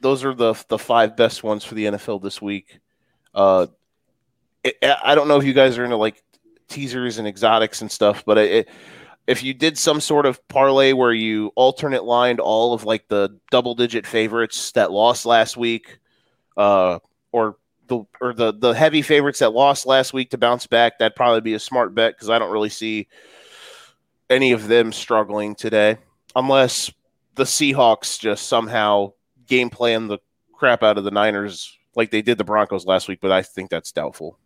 those 0.00 0.24
are 0.24 0.34
the 0.34 0.54
the 0.68 0.78
five 0.78 1.14
best 1.14 1.44
ones 1.44 1.62
for 1.62 1.74
the 1.74 1.86
NFL 1.86 2.22
this 2.22 2.40
week. 2.40 2.80
Uh, 3.34 3.66
it, 4.64 4.76
I 4.82 5.14
don't 5.14 5.28
know 5.28 5.36
if 5.36 5.44
you 5.44 5.52
guys 5.52 5.78
are 5.78 5.84
into 5.84 5.96
like 5.96 6.22
teasers 6.68 7.18
and 7.18 7.28
exotics 7.28 7.80
and 7.80 7.90
stuff, 7.90 8.24
but 8.24 8.38
it, 8.38 8.68
if 9.26 9.42
you 9.42 9.54
did 9.54 9.78
some 9.78 10.00
sort 10.00 10.26
of 10.26 10.46
parlay 10.48 10.92
where 10.92 11.12
you 11.12 11.52
alternate 11.54 12.04
lined 12.04 12.40
all 12.40 12.72
of 12.72 12.84
like 12.84 13.08
the 13.08 13.38
double 13.50 13.74
digit 13.74 14.06
favorites 14.06 14.72
that 14.72 14.90
lost 14.90 15.26
last 15.26 15.56
week, 15.56 15.98
uh, 16.56 16.98
or 17.30 17.56
the 17.86 18.04
or 18.20 18.32
the 18.32 18.52
the 18.52 18.72
heavy 18.72 19.02
favorites 19.02 19.40
that 19.40 19.52
lost 19.52 19.86
last 19.86 20.12
week 20.12 20.30
to 20.30 20.38
bounce 20.38 20.66
back, 20.66 20.98
that'd 20.98 21.16
probably 21.16 21.40
be 21.40 21.54
a 21.54 21.58
smart 21.58 21.94
bet 21.94 22.14
because 22.14 22.30
I 22.30 22.38
don't 22.38 22.52
really 22.52 22.68
see 22.68 23.08
any 24.30 24.52
of 24.52 24.66
them 24.66 24.92
struggling 24.92 25.54
today, 25.54 25.98
unless 26.34 26.92
the 27.34 27.44
Seahawks 27.44 28.18
just 28.18 28.48
somehow 28.48 29.12
game 29.46 29.70
plan 29.70 30.08
the 30.08 30.18
crap 30.52 30.82
out 30.82 30.98
of 30.98 31.04
the 31.04 31.10
Niners 31.10 31.76
like 31.94 32.10
they 32.10 32.22
did 32.22 32.38
the 32.38 32.44
Broncos 32.44 32.86
last 32.86 33.08
week. 33.08 33.20
But 33.20 33.32
I 33.32 33.42
think 33.42 33.70
that's 33.70 33.92
doubtful. 33.92 34.38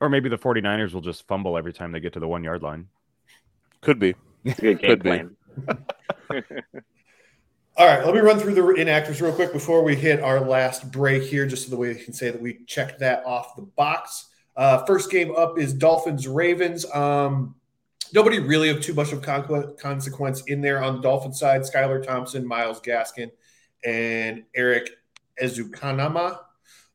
Or 0.00 0.08
maybe 0.08 0.28
the 0.28 0.38
49ers 0.38 0.92
will 0.92 1.00
just 1.00 1.26
fumble 1.26 1.58
every 1.58 1.72
time 1.72 1.92
they 1.92 2.00
get 2.00 2.14
to 2.14 2.20
the 2.20 2.28
one 2.28 2.42
yard 2.42 2.62
line. 2.62 2.88
Could 3.80 3.98
be. 3.98 4.14
Good 4.44 4.78
game 4.78 4.78
Could 4.78 5.02
be. 5.02 5.22
All 7.76 7.86
right, 7.86 8.04
let 8.04 8.14
me 8.14 8.20
run 8.20 8.38
through 8.38 8.54
the 8.54 8.60
inactives 8.60 9.22
real 9.22 9.32
quick 9.32 9.52
before 9.52 9.82
we 9.82 9.94
hit 9.94 10.20
our 10.20 10.40
last 10.40 10.90
break 10.92 11.22
here, 11.22 11.46
just 11.46 11.64
so 11.64 11.70
that 11.70 11.78
we 11.78 11.94
can 11.94 12.12
say 12.12 12.30
that 12.30 12.40
we 12.40 12.64
checked 12.66 12.98
that 12.98 13.24
off 13.24 13.56
the 13.56 13.62
box. 13.62 14.28
Uh, 14.56 14.84
first 14.84 15.10
game 15.10 15.34
up 15.34 15.58
is 15.58 15.72
Dolphins 15.72 16.28
Ravens. 16.28 16.84
Um, 16.92 17.54
nobody 18.12 18.38
really 18.38 18.68
of 18.68 18.82
too 18.82 18.92
much 18.92 19.12
of 19.12 19.22
conqu- 19.22 19.78
consequence 19.78 20.42
in 20.42 20.60
there 20.60 20.82
on 20.82 20.96
the 20.96 21.00
Dolphin 21.00 21.32
side. 21.32 21.62
Skylar 21.62 22.04
Thompson, 22.04 22.46
Myles 22.46 22.80
Gaskin, 22.80 23.30
and 23.84 24.44
Erik 24.54 24.90
Ezukanma. 25.42 26.38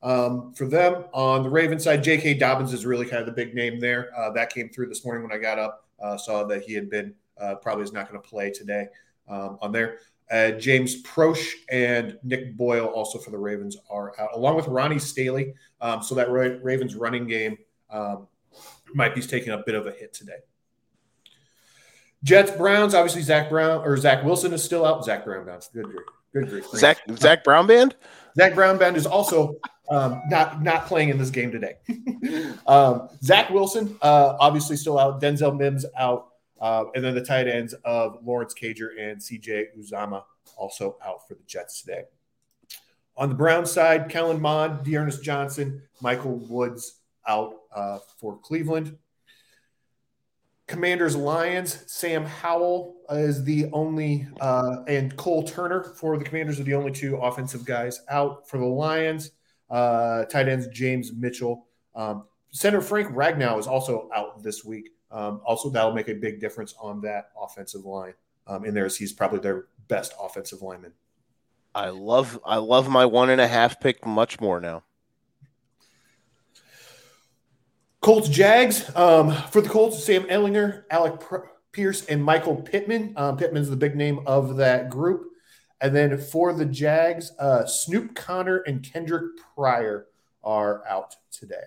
Um, 0.01 0.53
for 0.53 0.67
them 0.67 1.05
on 1.13 1.43
the 1.43 1.49
Ravens 1.49 1.83
side, 1.83 2.03
J.K. 2.03 2.35
Dobbins 2.35 2.73
is 2.73 2.85
really 2.85 3.05
kind 3.05 3.21
of 3.21 3.25
the 3.25 3.31
big 3.31 3.55
name 3.55 3.79
there. 3.79 4.11
Uh, 4.15 4.31
that 4.31 4.53
came 4.53 4.69
through 4.69 4.87
this 4.87 5.03
morning 5.03 5.23
when 5.23 5.31
I 5.31 5.41
got 5.41 5.57
up. 5.57 5.87
Uh, 5.99 6.17
saw 6.17 6.43
that 6.43 6.63
he 6.63 6.73
had 6.73 6.89
been 6.89 7.13
uh, 7.39 7.55
probably 7.55 7.83
is 7.83 7.93
not 7.93 8.09
going 8.09 8.21
to 8.21 8.27
play 8.27 8.51
today 8.51 8.87
um, 9.27 9.57
on 9.61 9.71
there. 9.71 9.99
Uh, 10.31 10.51
James 10.51 11.03
Proche 11.03 11.53
and 11.69 12.17
Nick 12.23 12.57
Boyle 12.57 12.85
also 12.85 13.19
for 13.19 13.29
the 13.29 13.37
Ravens 13.37 13.77
are 13.89 14.19
out, 14.19 14.29
along 14.33 14.55
with 14.55 14.67
Ronnie 14.67 14.99
Stanley. 14.99 15.53
Um, 15.81 16.01
so 16.01 16.15
that 16.15 16.31
Ravens 16.31 16.95
running 16.95 17.27
game 17.27 17.57
um, 17.89 18.27
might 18.93 19.13
be 19.13 19.21
taking 19.21 19.53
a 19.53 19.63
bit 19.65 19.75
of 19.75 19.85
a 19.85 19.91
hit 19.91 20.13
today. 20.13 20.39
Jets 22.23 22.49
Browns, 22.49 22.95
obviously 22.95 23.21
Zach 23.21 23.49
Brown 23.49 23.83
or 23.85 23.95
Zach 23.97 24.23
Wilson 24.23 24.51
is 24.51 24.63
still 24.63 24.83
out. 24.83 25.05
Zach 25.05 25.25
Brown 25.25 25.45
bounce. 25.45 25.67
Good 25.67 25.85
grief. 25.85 25.99
Good 26.33 26.49
grief. 26.49 26.65
Zach 26.69 26.97
Zach 27.17 27.43
Brown 27.43 27.67
band. 27.67 27.95
Zach 28.37 28.53
Brown 28.55 28.77
band 28.77 28.97
is 28.97 29.05
also 29.05 29.55
um, 29.89 30.21
not 30.29 30.61
not 30.61 30.87
playing 30.87 31.09
in 31.09 31.17
this 31.17 31.29
game 31.29 31.51
today. 31.51 31.75
um, 32.67 33.09
Zach 33.21 33.49
Wilson, 33.49 33.97
uh, 34.01 34.35
obviously 34.39 34.77
still 34.77 34.99
out. 34.99 35.21
Denzel 35.21 35.57
Mims 35.57 35.85
out. 35.97 36.27
Uh, 36.59 36.85
and 36.95 37.03
then 37.03 37.13
the 37.13 37.23
tight 37.23 37.47
ends 37.47 37.73
of 37.83 38.17
Lawrence 38.23 38.53
Cager 38.53 38.89
and 38.97 39.19
CJ 39.19 39.77
Uzomah 39.77 40.23
also 40.57 40.97
out 41.05 41.27
for 41.27 41.35
the 41.35 41.43
Jets 41.45 41.81
today. 41.81 42.03
On 43.17 43.29
the 43.29 43.35
Brown 43.35 43.65
side, 43.65 44.09
Kellen 44.09 44.41
Mond, 44.41 44.83
D'Ernest 44.83 45.23
Johnson, 45.23 45.81
Michael 46.01 46.37
Woods 46.49 46.99
out 47.27 47.55
uh, 47.73 47.99
for 48.19 48.37
Cleveland. 48.37 48.97
Commanders 50.67 51.15
Lions, 51.15 51.83
Sam 51.87 52.25
Howell 52.25 52.95
is 53.11 53.43
the 53.43 53.69
only, 53.71 54.27
uh, 54.41 54.77
and 54.87 55.15
Cole 55.15 55.43
Turner 55.43 55.83
for 55.83 56.17
the 56.17 56.25
Commanders 56.25 56.59
are 56.59 56.63
the 56.63 56.73
only 56.73 56.91
two 56.91 57.17
offensive 57.17 57.65
guys 57.65 58.01
out 58.09 58.49
for 58.49 58.57
the 58.57 58.65
Lions. 58.65 59.31
Uh, 59.69 60.25
tight 60.25 60.47
ends 60.47 60.67
James 60.67 61.13
Mitchell. 61.13 61.67
Um, 61.93 62.25
Center 62.51 62.81
Frank 62.81 63.09
Ragnow 63.09 63.59
is 63.59 63.67
also 63.67 64.09
out 64.15 64.41
this 64.41 64.65
week. 64.65 64.89
Um, 65.11 65.41
also, 65.45 65.69
that'll 65.69 65.93
make 65.93 66.09
a 66.09 66.15
big 66.15 66.39
difference 66.39 66.73
on 66.79 66.99
that 67.01 67.29
offensive 67.39 67.85
line 67.85 68.13
um, 68.47 68.65
in 68.65 68.73
there, 68.73 68.87
he's 68.87 69.13
probably 69.13 69.39
their 69.39 69.65
best 69.87 70.13
offensive 70.21 70.61
lineman. 70.61 70.93
I 71.73 71.89
love 71.89 72.39
I 72.45 72.57
love 72.57 72.87
my 72.89 73.05
one 73.05 73.29
and 73.29 73.41
a 73.41 73.47
half 73.47 73.79
pick 73.79 74.05
much 74.05 74.39
more 74.39 74.61
now. 74.61 74.83
Colts 78.05 78.29
Jags 78.29 78.95
um, 78.95 79.31
for 79.49 79.61
the 79.61 79.67
Colts: 79.67 80.03
Sam 80.03 80.25
Ehlinger, 80.25 80.83
Alec 80.91 81.19
Pierce, 81.71 82.05
and 82.05 82.23
Michael 82.23 82.55
Pittman. 82.55 83.15
Um, 83.17 83.35
Pittman's 83.35 83.67
the 83.67 83.75
big 83.75 83.95
name 83.95 84.19
of 84.27 84.57
that 84.57 84.91
group. 84.91 85.23
And 85.81 85.95
then 85.95 86.19
for 86.19 86.53
the 86.53 86.67
Jags, 86.67 87.31
uh, 87.39 87.65
Snoop 87.65 88.13
Conner 88.13 88.57
and 88.67 88.83
Kendric 88.83 89.23
Pryor 89.55 90.05
are 90.43 90.87
out 90.87 91.15
today. 91.31 91.63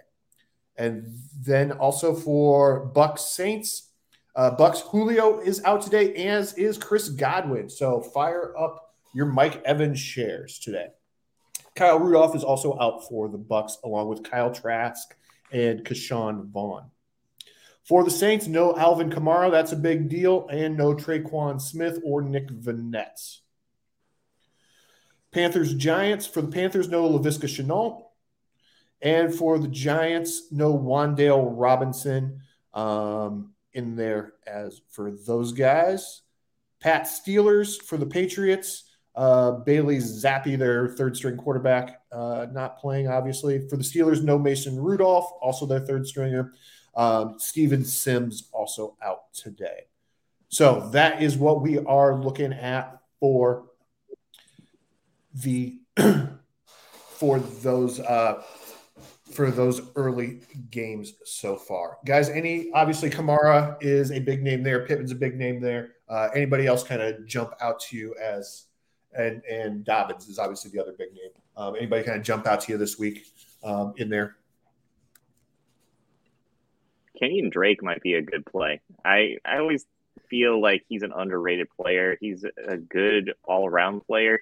And 0.77 1.13
then 1.45 1.73
also 1.73 2.15
for 2.15 2.87
Bucks 2.87 3.23
Saints, 3.23 3.89
uh, 4.37 4.53
Bucks 4.53 4.83
Julio 4.83 5.41
is 5.41 5.61
out 5.65 5.83
today, 5.83 6.15
as 6.29 6.55
is 6.55 6.79
Chris 6.79 7.09
Godwin. 7.09 7.69
So 7.69 8.01
fire 8.01 8.57
up 8.57 8.95
your 9.13 9.27
Mike 9.27 9.61
Evans 9.65 9.99
shares 9.99 10.61
today. 10.61 10.87
Kyle 11.75 11.99
Rudolph 11.99 12.37
is 12.37 12.45
also 12.45 12.79
out 12.79 13.09
for 13.09 13.29
the 13.29 13.39
Bucks, 13.39 13.79
along 13.83 14.09
with 14.09 14.23
Kyle 14.23 14.55
Trask 14.55 15.17
and 15.53 15.85
Ke'Shawn 15.85 16.51
Vaughn. 16.51 16.91
For 17.85 18.05
the 18.05 18.11
Saints, 18.11 18.47
no 18.47 18.77
Alvin 18.77 19.11
Kamara, 19.11 19.51
that's 19.51 19.73
a 19.73 19.77
big 19.77 20.09
deal, 20.09 20.47
and 20.49 20.77
no 20.77 20.95
Tre'Quan 20.95 21.61
Smith 21.61 21.99
or 22.05 22.21
Nick 22.21 22.49
Vannett. 22.49 23.39
Panthers 25.33 25.75
Giants 25.75 26.27
for 26.27 26.43
the 26.43 26.49
Panthers, 26.49 26.89
no 26.89 27.09
Laviska 27.09 27.47
Shenault. 27.49 28.05
And 29.01 29.33
for 29.33 29.59
the 29.59 29.69
Giants, 29.69 30.51
no 30.51 30.77
Wan'Dale 30.77 31.53
Robinson 31.57 32.41
um, 32.75 33.53
in 33.73 33.95
there 33.95 34.33
as 34.47 34.81
for 34.91 35.11
those 35.11 35.53
guys. 35.53 36.23
Pat 36.81 37.05
Steelers 37.05 37.81
for 37.81 37.97
the 37.97 38.07
Patriots. 38.07 38.88
Uh, 39.15 39.53
Bailey 39.53 39.97
Zappe, 39.97 40.57
their 40.59 40.89
third 40.89 41.17
string 41.17 41.37
quarterback, 41.37 42.03
uh, 42.13 42.47
not 42.53 42.79
playing, 42.79 43.09
obviously. 43.09 43.69
For 43.69 43.77
the 43.77 43.83
Steelers, 43.83 44.23
no 44.23 44.39
Mason 44.39 44.79
Rudolph, 44.79 45.33
also 45.43 45.67
their 45.67 45.81
third 45.81 46.07
stringer. 46.07 46.53
Um, 46.95 47.37
Steven 47.39 47.85
Sims 47.85 48.49
also 48.53 48.97
out 49.03 49.33
today. 49.33 49.87
So 50.49 50.89
that 50.93 51.23
is 51.23 51.37
what 51.37 51.63
we 51.63 51.79
are 51.79 52.15
looking 52.15 52.53
at 52.53 53.01
for 53.21 53.67
the 55.35 55.79
for 57.09 57.39
those 57.39 58.01
uh, 58.01 58.43
for 59.31 59.51
those 59.51 59.83
early 59.95 60.41
games 60.71 61.15
so 61.25 61.57
far. 61.57 61.99
Guys, 62.05 62.29
any 62.29 62.71
obviously 62.73 63.11
Kamara 63.11 63.77
is 63.81 64.11
a 64.11 64.21
big 64.21 64.43
name 64.43 64.63
there. 64.63 64.87
Pittman's 64.87 65.13
a 65.13 65.17
big 65.17 65.37
name 65.37 65.61
there. 65.61 65.91
Uh, 66.09 66.29
anybody 66.35 66.67
else 66.67 66.83
kind 66.83 67.03
of 67.03 67.27
jump 67.27 67.53
out 67.61 67.79
to 67.81 67.97
you 67.97 68.15
as 68.23 68.65
and 69.17 69.43
and 69.45 69.85
Dobbins 69.85 70.29
is 70.29 70.39
obviously 70.39 70.71
the 70.71 70.81
other 70.81 70.95
big 70.97 71.13
name. 71.13 71.31
Um, 71.57 71.77
anybody 71.77 72.05
kind 72.05 72.19
of 72.19 72.25
jump 72.25 72.47
out 72.47 72.61
to 72.63 72.73
you 72.73 72.79
this 72.79 72.99
week 72.99 73.27
um, 73.65 73.95
in 73.97 74.09
there? 74.09 74.37
Kenyan 77.21 77.51
Drake 77.51 77.83
might 77.83 78.01
be 78.01 78.15
a 78.15 78.23
good 78.23 78.47
play. 78.47 78.81
I 79.05 79.37
I 79.45 79.59
always 79.59 79.87
feel 80.29 80.61
like 80.61 80.85
he's 80.89 81.03
an 81.03 81.13
underrated 81.17 81.69
player. 81.71 82.17
He's 82.21 82.45
a 82.67 82.77
good 82.77 83.35
all 83.45 83.67
around 83.67 84.01
player. 84.07 84.41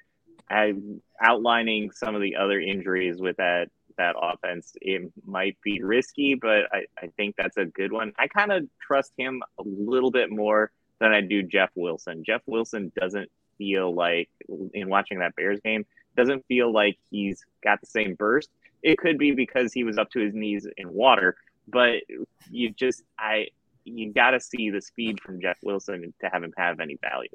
I'm 0.48 1.00
outlining 1.20 1.90
some 1.90 2.14
of 2.14 2.22
the 2.22 2.36
other 2.36 2.60
injuries 2.60 3.18
with 3.18 3.36
that 3.38 3.68
that 3.96 4.14
offense. 4.20 4.74
It 4.80 5.10
might 5.24 5.56
be 5.62 5.82
risky, 5.82 6.34
but 6.34 6.64
I, 6.72 6.84
I 7.02 7.06
think 7.16 7.34
that's 7.36 7.56
a 7.56 7.64
good 7.64 7.92
one. 7.92 8.12
I 8.18 8.28
kind 8.28 8.52
of 8.52 8.68
trust 8.80 9.12
him 9.16 9.42
a 9.58 9.62
little 9.64 10.10
bit 10.10 10.30
more 10.30 10.70
than 11.00 11.12
I 11.12 11.20
do 11.20 11.42
Jeff 11.42 11.70
Wilson. 11.74 12.22
Jeff 12.24 12.42
Wilson 12.46 12.92
doesn't 12.98 13.30
feel 13.58 13.94
like 13.94 14.28
in 14.74 14.88
watching 14.88 15.18
that 15.20 15.34
Bears 15.36 15.60
game 15.60 15.84
doesn't 16.16 16.44
feel 16.46 16.72
like 16.72 16.98
he's 17.10 17.44
got 17.62 17.80
the 17.80 17.86
same 17.86 18.14
burst. 18.14 18.50
It 18.82 18.98
could 18.98 19.18
be 19.18 19.32
because 19.32 19.72
he 19.72 19.84
was 19.84 19.98
up 19.98 20.10
to 20.10 20.20
his 20.20 20.34
knees 20.34 20.66
in 20.76 20.92
water, 20.92 21.36
but 21.68 22.02
you 22.50 22.70
just 22.70 23.02
I 23.18 23.48
you 23.84 24.12
got 24.12 24.30
to 24.30 24.40
see 24.40 24.70
the 24.70 24.80
speed 24.80 25.20
from 25.20 25.40
Jeff 25.40 25.58
Wilson 25.62 26.12
to 26.20 26.28
have 26.32 26.42
him 26.42 26.52
have 26.56 26.80
any 26.80 26.98
value. 27.00 27.28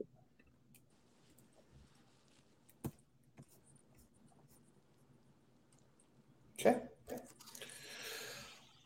Okay. 6.59 6.77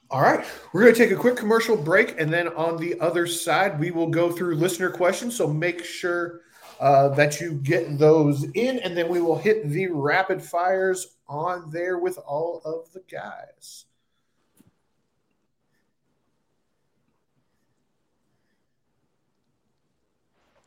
All 0.09 0.21
right. 0.21 0.45
We're 0.71 0.83
going 0.83 0.93
to 0.93 0.99
take 0.99 1.11
a 1.11 1.19
quick 1.19 1.35
commercial 1.35 1.75
break. 1.75 2.19
And 2.19 2.31
then 2.31 2.47
on 2.49 2.77
the 2.77 2.99
other 3.01 3.27
side, 3.27 3.79
we 3.79 3.91
will 3.91 4.07
go 4.07 4.31
through 4.31 4.55
listener 4.55 4.89
questions. 4.89 5.35
So 5.35 5.47
make 5.47 5.83
sure 5.83 6.41
uh, 6.79 7.09
that 7.09 7.39
you 7.39 7.53
get 7.53 7.97
those 7.97 8.43
in. 8.53 8.79
And 8.79 8.97
then 8.97 9.09
we 9.09 9.21
will 9.21 9.37
hit 9.37 9.69
the 9.69 9.87
rapid 9.87 10.41
fires 10.41 11.15
on 11.27 11.71
there 11.71 11.97
with 11.97 12.17
all 12.17 12.61
of 12.65 12.91
the 12.93 13.03
guys. 13.11 13.85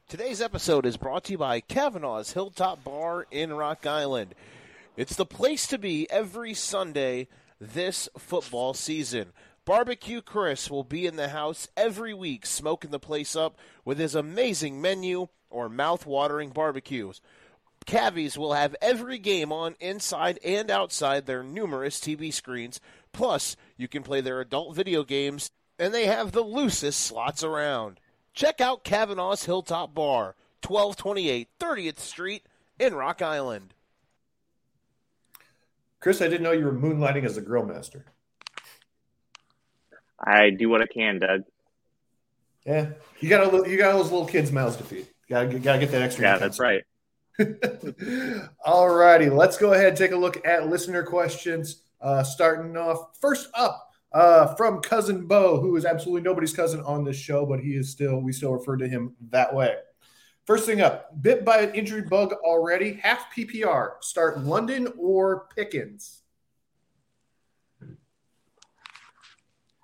Today's 0.09 0.41
episode 0.41 0.87
is 0.87 0.97
brought 0.97 1.25
to 1.25 1.33
you 1.33 1.39
by 1.39 1.61
Kavanaugh's 1.61 2.33
Hilltop 2.33 2.83
Bar 2.83 3.27
in 3.31 3.53
Rock 3.53 3.87
Island. 3.87 4.35
It's 4.97 5.17
the 5.17 5.27
place 5.27 5.67
to 5.67 5.77
be 5.77 6.11
every 6.11 6.55
Sunday 6.55 7.29
this 7.61 8.09
football 8.17 8.73
season. 8.73 9.33
Barbecue 9.69 10.23
Chris 10.23 10.71
will 10.71 10.83
be 10.83 11.05
in 11.05 11.17
the 11.17 11.29
house 11.29 11.69
every 11.77 12.15
week, 12.15 12.47
smoking 12.47 12.91
the 12.91 12.99
place 12.99 13.37
up 13.37 13.59
with 13.85 13.99
his 13.99 14.15
amazing 14.15 14.81
menu 14.81 15.29
or 15.51 15.69
mouth-watering 15.69 16.49
barbecues. 16.53 17.21
Cavies 17.85 18.39
will 18.39 18.55
have 18.55 18.75
every 18.81 19.19
game 19.19 19.53
on 19.53 19.77
inside 19.79 20.39
and 20.43 20.71
outside 20.71 21.27
their 21.27 21.43
numerous 21.43 22.01
TV 22.01 22.33
screens. 22.33 22.81
Plus, 23.13 23.57
you 23.77 23.89
can 23.89 24.03
play 24.03 24.23
their 24.23 24.41
adult 24.41 24.75
video 24.75 25.05
games, 25.05 25.51
and 25.79 25.93
they 25.93 26.07
have 26.07 26.33
the 26.33 26.41
loosest 26.41 27.01
slots 27.01 27.45
around. 27.45 28.01
Check 28.33 28.63
out 28.63 28.85
Kavanaugh's 28.85 29.45
Hilltop 29.45 29.95
Bar, 29.95 30.35
1228 30.67 31.47
30th 31.61 31.99
Street 31.99 32.47
in 32.79 32.95
Rock 32.95 33.21
Island. 33.21 33.75
Chris, 36.01 36.23
I 36.23 36.29
didn't 36.29 36.45
know 36.45 36.53
you 36.53 36.65
were 36.65 36.73
moonlighting 36.73 37.27
as 37.27 37.37
a 37.37 37.43
grill 37.43 37.67
master. 37.67 38.07
I 40.19 40.51
do 40.51 40.69
what 40.69 40.83
I 40.83 40.87
can, 40.87 41.19
Doug. 41.19 41.43
Yeah, 42.67 42.91
you 43.21 43.29
got 43.29 43.53
a, 43.53 43.71
you 43.71 43.79
got 43.79 43.93
those 43.93 44.11
little 44.11 44.27
kids' 44.27 44.53
mouths 44.53 44.77
to 44.77 44.85
feed. 44.85 45.07
Got 45.29 45.51
to 45.51 45.59
got 45.59 45.75
to 45.75 45.79
get 45.79 45.91
that 45.93 46.03
extra. 46.03 46.25
Yeah, 46.25 46.39
that's 46.39 46.59
right. 46.59 46.83
All 48.65 48.89
righty, 48.91 49.31
let's 49.31 49.57
go 49.57 49.73
ahead 49.73 49.89
and 49.89 49.97
take 49.97 50.13
a 50.13 50.17
look 50.17 50.45
at 50.47 50.69
listener 50.69 51.03
questions. 51.03 51.83
Uh, 52.01 52.23
starting 52.23 52.77
off 52.77 53.19
first 53.21 53.49
up, 53.55 53.89
uh, 54.13 54.55
from 54.55 54.81
cousin 54.81 55.27
Bo, 55.27 55.61
who 55.61 55.77
is 55.77 55.85
absolutely 55.85 56.23
nobody's 56.23 56.53
cousin 56.53 56.81
on 56.81 57.05
this 57.05 57.17
show, 57.17 57.45
but 57.45 57.61
he 57.61 57.75
is 57.75 57.91
still, 57.91 58.21
we 58.21 58.33
still 58.33 58.53
refer 58.53 58.77
to 58.77 58.89
him 58.89 59.15
that 59.31 59.55
way. 59.55 59.77
First 60.47 60.65
thing 60.65 60.81
up, 60.81 61.11
bit 61.21 61.45
by 61.45 61.59
an 61.59 61.75
injury 61.75 62.03
bug 62.03 62.33
already. 62.43 62.95
Half 62.95 63.35
PPR. 63.35 64.03
Start 64.03 64.41
London 64.41 64.89
or 64.99 65.47
Pickens? 65.55 66.23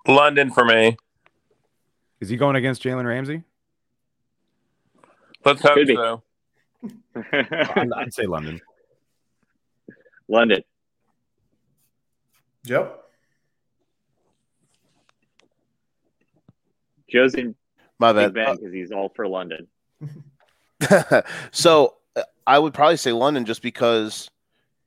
London 0.07 0.51
for 0.51 0.65
me. 0.65 0.97
Is 2.19 2.29
he 2.29 2.37
going 2.37 2.55
against 2.55 2.83
Jalen 2.83 3.05
Ramsey? 3.05 3.43
Let's 5.43 5.61
hope 5.61 5.75
Could 5.75 5.87
be. 5.87 5.95
so. 5.95 6.23
I'd, 7.33 7.91
I'd 7.95 8.13
say 8.13 8.25
London. 8.25 8.61
London. 10.27 10.63
Joe? 12.65 12.93
Joe's 17.07 17.35
in 17.35 17.55
My 17.99 18.11
bad. 18.11 18.33
Ben 18.33 18.55
because 18.55 18.73
he's 18.73 18.91
all 18.91 19.09
for 19.15 19.27
London. 19.27 19.67
so 21.51 21.95
uh, 22.15 22.23
I 22.47 22.57
would 22.57 22.73
probably 22.73 22.97
say 22.97 23.11
London 23.11 23.45
just 23.45 23.61
because 23.61 24.29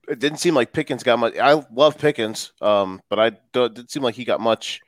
it 0.08 0.18
didn't 0.18 0.38
seem 0.38 0.54
like 0.54 0.72
Pickens 0.72 1.02
got 1.02 1.18
much. 1.18 1.36
I 1.38 1.62
love 1.72 1.98
Pickens, 1.98 2.52
um, 2.60 3.00
but 3.08 3.18
I 3.18 3.30
don't, 3.52 3.70
it 3.70 3.74
didn't 3.74 3.90
seem 3.90 4.02
like 4.02 4.14
he 4.14 4.24
got 4.24 4.40
much 4.40 4.80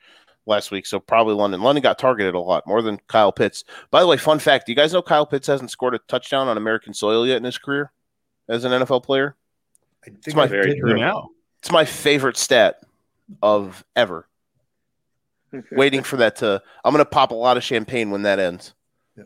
last 0.45 0.71
week. 0.71 0.85
So 0.85 0.99
probably 0.99 1.35
London. 1.35 1.61
London 1.61 1.81
got 1.81 1.99
targeted 1.99 2.35
a 2.35 2.39
lot 2.39 2.65
more 2.67 2.81
than 2.81 2.99
Kyle 3.07 3.31
Pitts. 3.31 3.63
By 3.89 4.01
the 4.01 4.07
way, 4.07 4.17
fun 4.17 4.39
fact: 4.39 4.65
Do 4.65 4.71
you 4.71 4.75
guys 4.75 4.93
know 4.93 5.01
Kyle 5.01 5.25
Pitts 5.25 5.47
hasn't 5.47 5.71
scored 5.71 5.95
a 5.95 5.99
touchdown 6.07 6.47
on 6.47 6.57
American 6.57 6.93
soil 6.93 7.25
yet 7.25 7.37
in 7.37 7.43
his 7.43 7.57
career 7.57 7.91
as 8.49 8.63
an 8.65 8.71
NFL 8.71 9.03
player? 9.03 9.35
I 10.03 10.05
think 10.05 10.17
It's 10.25 10.35
my 10.35 10.43
I 10.43 10.47
very 10.47 10.79
true. 10.79 10.97
Now. 10.97 11.29
It's 11.59 11.71
my 11.71 11.85
favorite 11.85 12.37
stat 12.37 12.81
of 13.41 13.85
ever. 13.95 14.27
Waiting 15.71 16.03
for 16.03 16.17
that 16.17 16.37
to. 16.37 16.61
I'm 16.83 16.93
gonna 16.93 17.05
pop 17.05 17.31
a 17.31 17.35
lot 17.35 17.57
of 17.57 17.63
champagne 17.63 18.09
when 18.11 18.23
that 18.23 18.39
ends. 18.39 18.73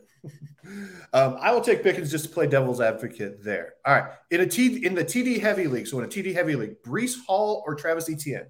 Um, 1.14 1.38
I 1.40 1.54
will 1.54 1.62
take 1.62 1.84
Pickens 1.84 2.12
just 2.12 2.26
to 2.26 2.32
play 2.32 2.48
devil's 2.48 2.82
advocate 2.82 3.42
there. 3.44 3.76
All 3.86 3.94
right. 3.94 4.12
In 4.32 4.42
a 4.42 4.46
T 4.46 4.86
in 4.86 4.96
the 4.96 5.06
TD 5.06 5.40
heavy 5.40 5.68
league, 5.68 5.88
so 5.88 6.00
in 6.00 6.06
a 6.06 6.08
TD 6.08 6.34
heavy 6.34 6.56
league, 6.56 6.82
Breece 6.84 7.16
Hall 7.26 7.64
or 7.66 7.76
Travis 7.76 8.10
Etienne? 8.10 8.48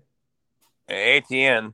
ATN. 0.90 1.74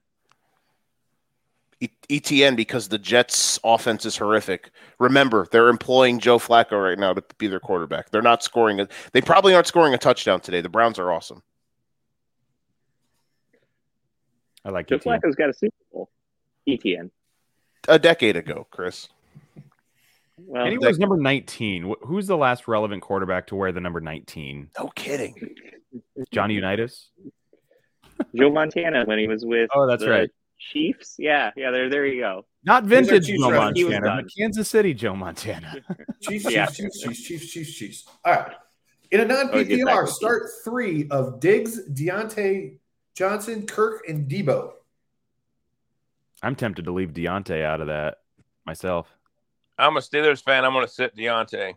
E- 1.81 1.89
Etienne 2.09 2.55
because 2.55 2.87
the 2.87 2.97
Jets' 2.99 3.59
offense 3.63 4.05
is 4.05 4.15
horrific. 4.17 4.69
Remember, 4.99 5.47
they're 5.51 5.67
employing 5.69 6.19
Joe 6.19 6.37
Flacco 6.39 6.81
right 6.81 6.97
now 6.97 7.13
to 7.13 7.23
be 7.37 7.47
their 7.47 7.59
quarterback. 7.59 8.11
They're 8.11 8.21
not 8.21 8.43
scoring 8.43 8.79
a, 8.79 8.87
They 9.11 9.21
probably 9.21 9.53
aren't 9.55 9.67
scoring 9.67 9.93
a 9.93 9.97
touchdown 9.97 10.39
today. 10.41 10.61
The 10.61 10.69
Browns 10.69 10.99
are 10.99 11.11
awesome. 11.11 11.41
I 14.63 14.69
like 14.69 14.85
it. 14.91 15.01
Joe 15.01 15.11
it. 15.11 15.21
Flacco's 15.21 15.35
got 15.35 15.49
a 15.49 15.53
Super 15.53 15.75
Bowl. 15.91 16.09
Etienne. 16.67 17.09
A 17.87 17.97
decade 17.97 18.35
ago, 18.35 18.67
Chris. 18.69 19.07
Well, 20.37 20.63
And 20.63 20.71
he 20.71 20.77
was 20.77 20.99
number 20.99 21.17
19. 21.17 21.95
Who's 22.03 22.27
the 22.27 22.37
last 22.37 22.67
relevant 22.67 23.01
quarterback 23.01 23.47
to 23.47 23.55
wear 23.55 23.71
the 23.71 23.81
number 23.81 23.99
19? 24.01 24.69
No 24.77 24.87
kidding. 24.95 25.55
Johnny 26.31 26.55
Unitas? 26.55 27.09
Joe 28.35 28.51
Montana 28.51 29.03
when 29.05 29.17
he 29.17 29.27
was 29.27 29.43
with 29.43 29.69
Oh, 29.73 29.87
that's 29.87 30.03
the 30.03 30.09
right. 30.11 30.29
Chiefs. 30.71 31.15
Yeah, 31.17 31.51
yeah. 31.55 31.71
There, 31.71 31.89
there 31.89 32.05
you 32.05 32.21
go. 32.21 32.45
Not 32.63 32.83
vintage 32.83 33.27
Joe 33.27 33.49
references. 33.49 33.83
Montana, 33.85 34.21
but 34.21 34.31
Kansas 34.37 34.69
City 34.69 34.93
Joe 34.93 35.15
Montana. 35.15 35.75
Chiefs, 36.21 36.51
Yeah. 36.51 36.67
Chiefs, 36.67 37.01
Chiefs, 37.01 37.21
Chiefs, 37.21 37.27
Chiefs, 37.27 37.51
Chiefs, 37.51 37.73
Chiefs. 37.73 38.09
All 38.23 38.33
right. 38.33 38.53
In 39.11 39.19
a 39.19 39.25
non 39.25 39.49
it 39.57 39.67
gets 39.67 39.83
back 39.83 39.95
PPR, 39.95 40.07
start 40.07 40.43
three 40.63 41.07
of 41.09 41.39
Diggs, 41.39 41.81
Diontae 41.89 42.77
Johnson, 43.15 43.65
Kirk, 43.65 44.03
and 44.07 44.29
Deebo. 44.29 44.71
I'm 46.41 46.55
tempted 46.55 46.85
to 46.85 46.91
leave 46.91 47.09
Diontae 47.09 47.63
out 47.63 47.81
of 47.81 47.87
that 47.87 48.19
myself. 48.65 49.07
I'm 49.77 49.97
a 49.97 49.99
Steelers 49.99 50.43
fan. 50.43 50.63
I'm 50.63 50.73
going 50.73 50.85
to 50.85 50.91
sit 50.91 51.15
Diontae. 51.15 51.73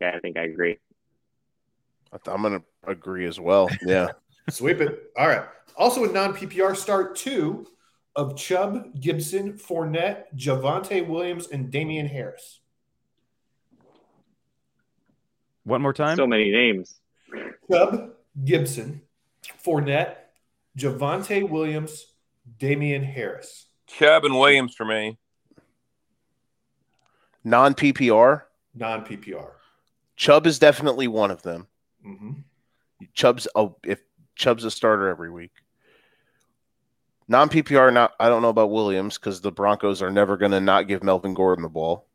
Yeah, 0.00 0.12
I 0.14 0.20
think 0.20 0.36
I 0.36 0.44
agree. 0.44 0.78
I'm 2.26 2.42
going 2.42 2.60
to 2.60 2.64
agree 2.90 3.26
as 3.26 3.38
well. 3.38 3.68
Yeah. 3.84 4.08
Sweep 4.50 4.80
it. 4.80 5.10
All 5.16 5.28
right. 5.28 5.44
Also 5.76 6.04
in 6.04 6.12
non 6.12 6.34
PPR, 6.34 6.76
start 6.76 7.16
two 7.16 7.66
of 8.14 8.36
Chubb, 8.36 9.00
Gibson, 9.00 9.54
Fournette, 9.54 10.24
Javonte 10.36 11.06
Williams, 11.06 11.48
and 11.48 11.70
Damien 11.70 12.06
Harris. 12.06 12.60
One 15.64 15.80
more 15.80 15.92
time? 15.92 16.16
So 16.16 16.26
many 16.26 16.50
names. 16.50 17.00
Chubb, 17.70 18.10
Gibson, 18.44 19.02
Fournette, 19.64 20.16
Javonte 20.76 21.48
Williams, 21.48 22.06
Damien 22.58 23.02
Harris. 23.02 23.66
Chubb 23.86 24.24
and 24.24 24.38
Williams 24.38 24.74
for 24.74 24.84
me. 24.84 25.18
Non 27.44 27.74
PPR. 27.74 28.42
Non 28.74 29.04
PPR. 29.04 29.50
Chubb 30.16 30.46
is 30.46 30.58
definitely 30.58 31.08
one 31.08 31.30
of 31.30 31.42
them. 31.42 31.66
hmm 32.02 32.32
Chubb's 33.14 33.48
a, 33.56 33.68
if 33.84 34.00
Chubb's 34.36 34.64
a 34.64 34.70
starter 34.70 35.08
every 35.08 35.30
week. 35.30 35.50
Non 37.28 37.48
PPR, 37.48 37.92
not 37.92 38.12
I 38.20 38.28
don't 38.28 38.42
know 38.42 38.48
about 38.48 38.70
Williams 38.70 39.18
because 39.18 39.40
the 39.40 39.52
Broncos 39.52 40.02
are 40.02 40.10
never 40.10 40.36
going 40.36 40.52
to 40.52 40.60
not 40.60 40.88
give 40.88 41.02
Melvin 41.02 41.34
Gordon 41.34 41.62
the 41.62 41.68
ball. 41.68 42.06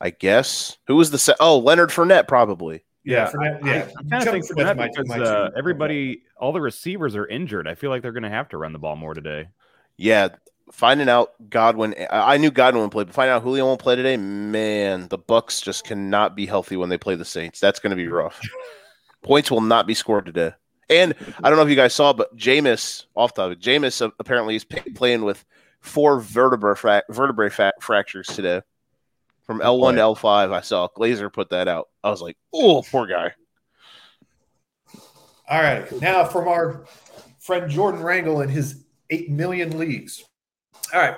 I 0.00 0.10
guess 0.10 0.78
who 0.86 0.96
was 0.96 1.10
the 1.10 1.18
se- 1.18 1.34
oh 1.40 1.58
Leonard 1.58 1.90
Fournette 1.90 2.26
probably. 2.26 2.84
Yeah, 3.04 3.30
Fournette, 3.30 3.62
I, 3.62 3.66
yeah. 3.66 3.88
I 3.98 4.02
kind 4.02 4.14
of 4.14 4.22
think 4.24 4.48
and 4.48 4.58
Fournette 4.58 4.76
Fournette's 4.76 4.76
my- 4.76 4.88
because 4.88 5.08
my 5.08 5.18
uh, 5.20 5.50
everybody, 5.56 6.22
all 6.38 6.52
the 6.52 6.60
receivers 6.60 7.14
are 7.16 7.26
injured. 7.26 7.68
I 7.68 7.74
feel 7.74 7.90
like 7.90 8.02
they're 8.02 8.12
going 8.12 8.22
to 8.24 8.30
have 8.30 8.48
to 8.50 8.58
run 8.58 8.72
the 8.72 8.78
ball 8.78 8.96
more 8.96 9.14
today. 9.14 9.48
Yeah, 9.96 10.28
finding 10.72 11.08
out 11.08 11.32
Godwin. 11.50 11.94
I 12.10 12.34
I 12.34 12.36
knew 12.38 12.50
Godwin 12.50 12.82
would 12.82 12.92
play, 12.92 13.04
but 13.04 13.14
finding 13.14 13.34
out 13.34 13.42
Julio 13.42 13.66
won't 13.66 13.80
play 13.80 13.96
today, 13.96 14.16
man, 14.16 15.08
the 15.08 15.18
Bucks 15.18 15.60
just 15.60 15.84
cannot 15.84 16.34
be 16.34 16.46
healthy 16.46 16.76
when 16.76 16.88
they 16.88 16.98
play 16.98 17.14
the 17.14 17.24
Saints. 17.24 17.60
That's 17.60 17.78
going 17.80 17.90
to 17.90 17.96
be 17.96 18.08
rough. 18.08 18.40
Points 19.22 19.50
will 19.50 19.60
not 19.60 19.86
be 19.86 19.92
scored 19.94 20.24
today. 20.24 20.52
And 20.90 21.14
I 21.42 21.48
don't 21.48 21.56
know 21.56 21.62
if 21.62 21.70
you 21.70 21.76
guys 21.76 21.94
saw, 21.94 22.12
but 22.12 22.36
Jameis 22.36 23.04
off 23.14 23.32
topic. 23.32 23.60
Jameis 23.60 24.04
uh, 24.04 24.10
apparently 24.18 24.56
is 24.56 24.64
playing 24.64 25.22
with 25.22 25.44
four 25.80 26.20
vertebrae 26.20 26.74
fra- 26.74 27.04
vertebrae 27.08 27.48
fa- 27.48 27.72
fractures 27.80 28.26
today, 28.26 28.60
from 29.44 29.62
L 29.62 29.78
one 29.78 29.94
to 29.94 30.00
L 30.00 30.14
five. 30.14 30.50
I 30.50 30.60
saw 30.60 30.88
Glazer 30.88 31.32
put 31.32 31.50
that 31.50 31.68
out. 31.68 31.88
I 32.02 32.10
was 32.10 32.20
like, 32.20 32.36
oh, 32.52 32.82
poor 32.82 33.06
guy. 33.06 33.32
All 35.48 35.62
right. 35.62 35.90
Now 36.00 36.24
from 36.24 36.48
our 36.48 36.84
friend 37.40 37.70
Jordan 37.70 38.02
Rangle 38.02 38.40
and 38.40 38.50
his 38.50 38.84
8 39.10 39.30
million 39.30 39.76
leagues. 39.78 40.24
All 40.94 41.00
right. 41.00 41.16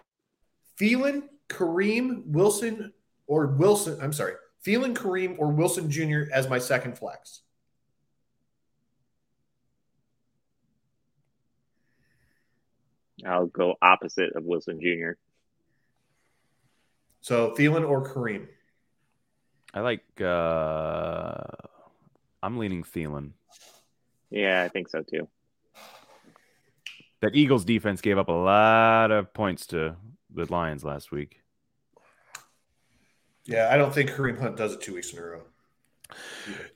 Thielen, 0.81 1.25
Kareem, 1.49 2.25
Wilson, 2.27 2.93
or 3.27 3.47
Wilson. 3.47 3.99
I'm 4.01 4.13
sorry. 4.13 4.35
Thielen, 4.67 4.95
Kareem, 4.95 5.39
or 5.39 5.49
Wilson 5.49 5.91
Jr. 5.91 6.33
as 6.33 6.49
my 6.49 6.59
second 6.59 6.97
flex. 6.97 7.42
I'll 13.27 13.47
go 13.47 13.77
opposite 13.81 14.35
of 14.35 14.45
Wilson 14.45 14.81
Jr. 14.81 15.13
So 17.21 17.55
Thielen 17.57 17.89
or 17.89 18.05
Kareem. 18.05 18.49
I 19.75 19.81
like. 19.81 20.05
uh 20.21 21.39
I'm 22.43 22.59
leaning 22.59 22.83
Thielen. 22.83 23.31
Yeah, 24.31 24.63
I 24.65 24.69
think 24.69 24.89
so 24.89 25.03
too. 25.03 25.29
That 27.21 27.37
Eagles 27.37 27.65
defense 27.65 28.01
gave 28.01 28.19
up 28.19 28.29
a 28.29 28.33
lot 28.33 29.13
of 29.13 29.33
points 29.33 29.67
to 29.69 29.95
the 30.35 30.53
Lions 30.53 30.83
last 30.83 31.13
week. 31.13 31.43
Yeah, 33.45 33.69
I 33.71 33.77
don't 33.77 33.95
think 33.95 34.11
Kareem 34.11 34.41
Hunt 34.41 34.57
does 34.57 34.73
it 34.73 34.81
two 34.81 34.95
weeks 34.95 35.13
in 35.13 35.19
a 35.19 35.23
row. 35.23 35.43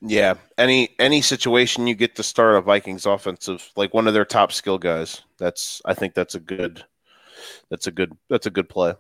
Yeah, 0.01 0.35
any 0.59 0.91
any 0.99 1.21
situation 1.21 1.87
you 1.87 1.95
get 1.95 2.17
to 2.17 2.23
start 2.23 2.57
a 2.57 2.61
Vikings 2.61 3.07
offensive, 3.07 3.71
like 3.77 3.95
one 3.95 4.07
of 4.07 4.15
their 4.15 4.25
top 4.25 4.53
skill 4.53 4.79
guys, 4.79 5.23
that's 5.39 5.83
I 5.85 5.95
think 5.95 6.15
that's 6.15 6.35
a 6.35 6.41
good, 6.41 6.85
that's 7.71 7.87
a 7.87 7.91
good 7.91 8.17
that's 8.29 8.47
a 8.47 8.51
good 8.51 8.69
play. 8.69 8.95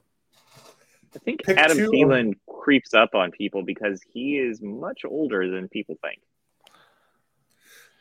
I 1.14 1.18
think 1.20 1.44
Pick 1.44 1.56
Adam 1.56 1.78
two 1.78 1.90
Thielen 1.90 2.34
creeps 2.46 2.92
up 2.94 3.14
on 3.14 3.30
people 3.30 3.62
because 3.62 4.00
he 4.12 4.36
is 4.38 4.60
much 4.60 5.02
older 5.04 5.50
than 5.50 5.68
people 5.68 5.96
think. 6.02 6.20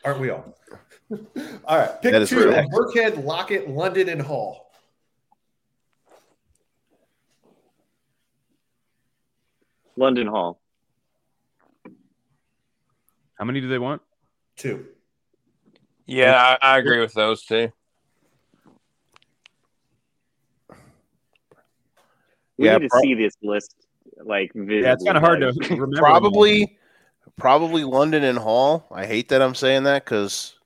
Aren't 0.03 0.19
we 0.19 0.29
all? 0.29 0.55
all 1.11 1.77
right. 1.77 2.01
Pick 2.01 2.11
That 2.11 2.21
is 2.21 2.29
two 2.29 2.39
of 2.39 2.53
correct. 2.53 2.69
Burkhead, 2.71 3.23
Lockett, 3.23 3.69
London, 3.69 4.09
and 4.09 4.21
Hall. 4.21 4.71
London 9.97 10.27
Hall. 10.27 10.59
How 13.35 13.45
many 13.45 13.61
do 13.61 13.67
they 13.67 13.79
want? 13.79 14.01
Two. 14.57 14.85
Yeah, 16.05 16.57
I, 16.61 16.75
I 16.75 16.77
agree 16.77 16.99
with 16.99 17.13
those 17.13 17.43
two. 17.43 17.71
We 22.57 22.67
Yeah, 22.67 22.77
need 22.77 22.83
to 22.83 22.89
pro- 22.89 23.01
see 23.01 23.13
this 23.15 23.33
list 23.41 23.75
like 24.23 24.51
visibly. 24.53 24.83
Yeah, 24.83 24.93
it's 24.93 25.03
kind 25.03 25.17
of 25.17 25.23
hard 25.23 25.41
to 25.41 25.53
remember. 25.69 25.97
Probably, 25.97 26.77
probably 27.37 27.83
London 27.83 28.23
and 28.23 28.37
Hall. 28.37 28.87
I 28.91 29.05
hate 29.05 29.29
that 29.29 29.41
I'm 29.41 29.55
saying 29.55 29.83
that 29.83 30.05
because 30.05 30.57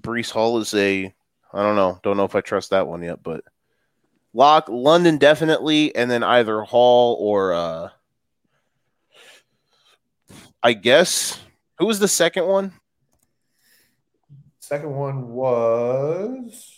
Breece 0.00 0.30
Hall 0.30 0.58
is 0.58 0.72
a 0.74 1.12
I 1.52 1.62
don't 1.62 1.76
know, 1.76 1.98
don't 2.02 2.16
know 2.16 2.24
if 2.24 2.34
I 2.34 2.40
trust 2.40 2.70
that 2.70 2.86
one 2.86 3.02
yet, 3.02 3.22
but 3.22 3.44
Lock 4.32 4.68
London 4.68 5.18
definitely, 5.18 5.94
and 5.94 6.10
then 6.10 6.22
either 6.22 6.62
Hall 6.62 7.16
or 7.20 7.54
uh 7.54 7.88
I 10.62 10.72
guess 10.72 11.40
who 11.78 11.86
was 11.86 11.98
the 11.98 12.08
second 12.08 12.46
one? 12.46 12.72
Second 14.60 14.94
one 14.94 15.28
was 15.28 16.72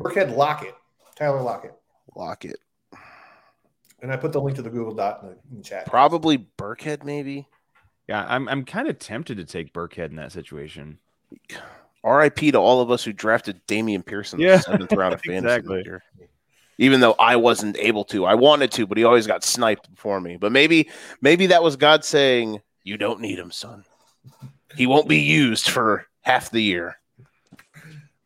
Burkhead 0.00 0.36
Lockett, 0.36 0.74
Tyler 1.16 1.42
Lockett. 1.42 1.74
Lockett. 2.14 2.58
And 4.02 4.12
I 4.12 4.16
put 4.16 4.32
the 4.32 4.40
link 4.40 4.56
to 4.56 4.62
the 4.62 4.70
Google 4.70 4.94
Doc 4.94 5.20
in 5.22 5.28
the, 5.30 5.36
in 5.50 5.56
the 5.58 5.62
chat. 5.62 5.86
Probably 5.86 6.38
Burkhead, 6.58 7.04
maybe. 7.04 7.46
Yeah, 8.08 8.24
I'm 8.28 8.48
I'm 8.48 8.64
kind 8.64 8.88
of 8.88 8.98
tempted 8.98 9.36
to 9.38 9.44
take 9.44 9.72
Burkhead 9.74 10.10
in 10.10 10.16
that 10.16 10.32
situation. 10.32 10.98
RIP 12.02 12.36
to 12.36 12.56
all 12.56 12.80
of 12.80 12.90
us 12.90 13.04
who 13.04 13.12
drafted 13.12 13.60
Damian 13.66 14.02
Pearson 14.02 14.40
in 14.40 14.46
Yeah, 14.46 14.56
the 14.56 14.62
seventh 14.62 14.92
round 14.92 15.14
of 15.14 15.20
fantasy. 15.24 15.36
exactly. 15.56 15.76
this 15.78 15.86
year. 15.86 16.02
Even 16.78 17.00
though 17.00 17.14
I 17.18 17.36
wasn't 17.36 17.76
able 17.76 18.04
to, 18.04 18.24
I 18.24 18.34
wanted 18.34 18.72
to, 18.72 18.86
but 18.86 18.96
he 18.96 19.04
always 19.04 19.26
got 19.26 19.44
sniped 19.44 19.90
before 19.90 20.18
me. 20.18 20.38
But 20.38 20.50
maybe, 20.50 20.88
maybe 21.20 21.48
that 21.48 21.62
was 21.62 21.76
God 21.76 22.04
saying, 22.06 22.62
"You 22.84 22.96
don't 22.96 23.20
need 23.20 23.38
him, 23.38 23.50
son. 23.50 23.84
He 24.76 24.86
won't 24.86 25.08
be 25.08 25.20
used 25.20 25.70
for 25.70 26.06
half 26.22 26.50
the 26.50 26.62
year." 26.62 26.96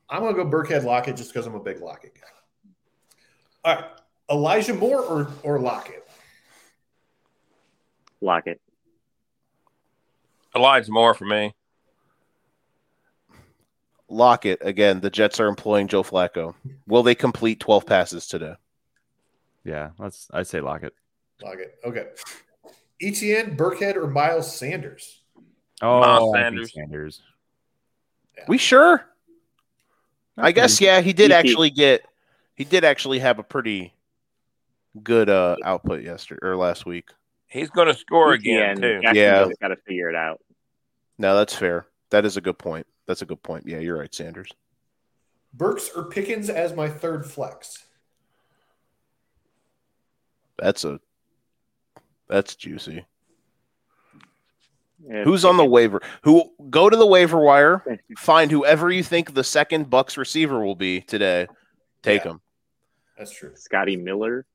I'm 0.08 0.20
going 0.20 0.36
to 0.36 0.44
go 0.44 0.48
Burkhead 0.48 0.84
Lockett 0.84 1.16
just 1.16 1.32
because 1.32 1.46
I'm 1.46 1.54
a 1.54 1.60
big 1.60 1.80
Lockett 1.80 2.14
guy. 2.14 2.28
All 3.64 3.74
right. 3.74 3.84
Elijah 4.30 4.74
Moore 4.74 5.00
or, 5.00 5.28
or 5.42 5.58
Lockett? 5.58 6.06
Lock 8.20 8.46
it. 8.46 8.60
Elijah 10.54 10.92
Moore 10.92 11.14
for 11.14 11.24
me. 11.24 11.54
Lockett 14.08 14.60
again. 14.60 15.00
The 15.00 15.10
Jets 15.10 15.40
are 15.40 15.48
employing 15.48 15.88
Joe 15.88 16.04
Flacco. 16.04 16.54
Will 16.86 17.02
they 17.02 17.14
complete 17.14 17.58
twelve 17.58 17.84
passes 17.84 18.28
today? 18.28 18.54
Yeah, 19.64 19.90
let's 19.98 20.28
I'd 20.32 20.46
say 20.46 20.60
Lockett. 20.60 20.94
Lockett. 21.42 21.74
Okay. 21.84 22.06
Etienne, 23.02 23.56
Burkhead, 23.56 23.96
or 23.96 24.06
Miles 24.06 24.54
Sanders? 24.54 25.23
Oh, 25.84 26.00
Miles 26.00 26.34
I 26.34 26.38
think 26.38 26.44
Sanders. 26.44 26.72
Sanders. 26.72 27.22
We 28.48 28.58
sure? 28.58 29.04
I 30.36 30.50
guess 30.50 30.80
yeah. 30.80 31.00
He 31.00 31.12
did 31.12 31.30
actually 31.30 31.70
get. 31.70 32.02
He 32.54 32.64
did 32.64 32.84
actually 32.84 33.18
have 33.18 33.38
a 33.38 33.42
pretty 33.42 33.92
good 35.02 35.28
uh, 35.28 35.56
output 35.64 36.02
yesterday 36.02 36.38
or 36.42 36.56
last 36.56 36.86
week. 36.86 37.10
He's 37.46 37.68
going 37.70 37.88
to 37.88 37.94
score 37.94 38.32
again 38.32 38.78
Etienne, 38.78 38.80
too. 38.80 39.00
Jacksonville's 39.02 39.58
got 39.60 39.68
to 39.68 39.76
figure 39.86 40.08
it 40.08 40.16
out. 40.16 40.40
No, 41.18 41.36
that's 41.36 41.54
fair. 41.54 41.86
That 42.10 42.24
is 42.24 42.36
a 42.36 42.40
good 42.40 42.58
point. 42.58 42.86
That's 43.06 43.22
a 43.22 43.26
good 43.26 43.42
point. 43.42 43.66
Yeah, 43.66 43.78
you're 43.78 43.98
right, 43.98 44.12
Sanders. 44.14 44.50
Burks 45.52 45.90
or 45.94 46.04
Pickens 46.04 46.48
as 46.48 46.74
my 46.74 46.88
third 46.88 47.26
flex? 47.26 47.84
That's 50.58 50.84
a 50.84 51.00
that's 52.28 52.56
juicy. 52.56 53.04
Yeah, 55.06 55.24
Who's 55.24 55.44
on 55.44 55.56
the 55.58 55.64
waiver? 55.64 56.00
Who 56.22 56.50
go 56.70 56.88
to 56.88 56.96
the 56.96 57.06
waiver 57.06 57.38
wire, 57.38 57.84
find 58.16 58.50
whoever 58.50 58.90
you 58.90 59.02
think 59.02 59.34
the 59.34 59.44
second 59.44 59.90
Bucks 59.90 60.16
receiver 60.16 60.64
will 60.64 60.76
be 60.76 61.02
today. 61.02 61.46
Take 62.02 62.24
Yeah. 62.24 62.32
him. 62.32 62.40
That's 63.18 63.30
true. 63.30 63.52
Scotty 63.54 63.96
Miller? 63.96 64.46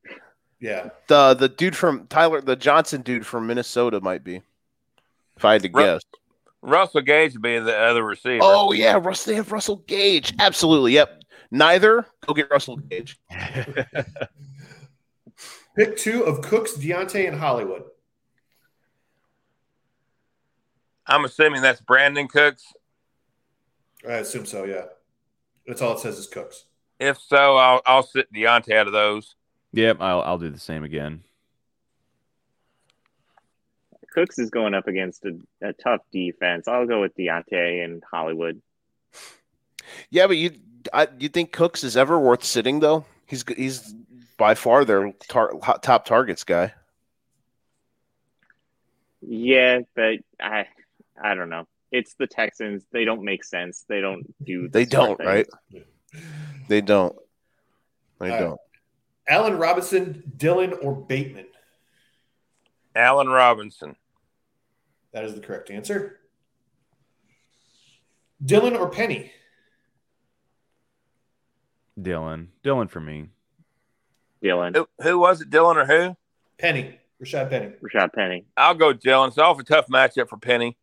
Yeah. 0.58 0.90
The 1.06 1.34
the 1.34 1.48
dude 1.48 1.76
from 1.76 2.06
Tyler, 2.08 2.40
the 2.40 2.56
Johnson 2.56 3.02
dude 3.02 3.24
from 3.26 3.46
Minnesota 3.46 4.00
might 4.00 4.24
be. 4.24 4.42
If 5.36 5.44
I 5.44 5.52
had 5.54 5.62
to 5.62 5.70
Ru- 5.72 5.82
guess. 5.84 6.02
Russell 6.62 7.00
Gage 7.00 7.32
would 7.34 7.42
be 7.42 7.58
the 7.58 7.74
other 7.76 8.04
receiver. 8.04 8.40
Oh 8.42 8.72
yeah, 8.72 8.98
Russ. 9.00 9.24
They 9.24 9.34
have 9.36 9.52
Russell 9.52 9.76
Gage. 9.86 10.34
Absolutely. 10.38 10.92
Yep. 10.92 11.22
Neither. 11.50 12.06
Go 12.26 12.34
get 12.34 12.50
Russell 12.50 12.76
Gage. 12.76 13.18
Pick 15.76 15.96
two 15.96 16.24
of 16.24 16.42
Cooks, 16.42 16.72
Diontae, 16.76 17.28
and 17.28 17.38
Hollywood. 17.38 17.84
I'm 21.10 21.24
assuming 21.24 21.60
that's 21.62 21.80
Brandin 21.80 22.28
Cooks. 22.28 22.72
I 24.08 24.14
assume 24.14 24.46
so, 24.46 24.64
yeah. 24.64 24.84
That's 25.66 25.82
all 25.82 25.94
it 25.94 26.00
says 26.00 26.18
is 26.18 26.26
Cooks. 26.26 26.64
If 26.98 27.18
so, 27.18 27.56
I'll 27.56 27.82
I'll 27.84 28.02
sit 28.02 28.32
Diontae 28.32 28.76
out 28.76 28.86
of 28.86 28.92
those. 28.92 29.34
Yep, 29.72 29.98
I'll 30.00 30.22
I'll 30.22 30.38
do 30.38 30.50
the 30.50 30.58
same 30.58 30.84
again. 30.84 31.22
Cooks 34.12 34.38
is 34.38 34.50
going 34.50 34.74
up 34.74 34.88
against 34.88 35.24
a, 35.24 35.38
a 35.62 35.72
tough 35.72 36.00
defense. 36.10 36.66
I'll 36.66 36.86
go 36.86 37.00
with 37.00 37.16
Diontae 37.16 37.84
and 37.84 38.02
Hollywood. 38.10 38.60
Yeah, 40.10 40.26
but 40.26 40.36
you 40.36 40.52
I, 40.92 41.08
you 41.18 41.28
think 41.28 41.52
Cooks 41.52 41.84
is 41.84 41.96
ever 41.96 42.18
worth 42.18 42.44
sitting 42.44 42.80
though? 42.80 43.04
He's 43.26 43.44
he's 43.56 43.94
by 44.36 44.54
far 44.54 44.84
their 44.84 45.12
tar, 45.28 45.52
hot- 45.62 45.82
top 45.82 46.04
targets 46.04 46.44
guy. 46.44 46.72
Yeah, 49.22 49.80
but 49.94 50.18
I 50.40 50.66
I 51.22 51.34
don't 51.34 51.48
know. 51.50 51.66
It's 51.92 52.14
the 52.14 52.26
Texans. 52.26 52.84
They 52.92 53.04
don't 53.04 53.22
make 53.24 53.44
sense. 53.44 53.84
They 53.88 54.00
don't 54.00 54.24
do. 54.44 54.62
the 54.62 54.68
They 54.68 54.84
don't, 54.84 55.18
right? 55.18 55.46
They 56.68 56.80
don't. 56.80 57.16
They 58.20 58.26
All 58.30 58.32
right. 58.32 58.40
don't. 58.40 58.60
Allen 59.28 59.58
Robinson, 59.58 60.22
Dillon, 60.36 60.72
or 60.82 60.94
Bateman? 60.94 61.46
Allen 62.94 63.28
Robinson. 63.28 63.96
That 65.12 65.24
is 65.24 65.34
the 65.34 65.40
correct 65.40 65.70
answer. 65.70 66.20
Dillon 68.44 68.74
or 68.76 68.88
Penny? 68.88 69.32
Dillon, 72.00 72.48
Dillon 72.62 72.88
for 72.88 73.00
me. 73.00 73.28
Dillon, 74.42 74.74
Who, 74.74 74.88
who 75.02 75.18
was 75.18 75.40
it? 75.42 75.50
Dillon 75.50 75.76
or 75.76 75.84
who? 75.84 76.16
Penny. 76.58 76.98
Rashaad 77.22 77.50
Penny. 77.50 77.72
Rashaad 77.82 78.12
Penny. 78.14 78.46
I'll 78.56 78.74
go 78.74 78.94
Dillon. 78.94 79.28
It's 79.28 79.36
off 79.38 79.58
a 79.60 79.62
tough 79.64 79.88
matchup 79.88 80.28
for 80.30 80.38
Penny. 80.38 80.78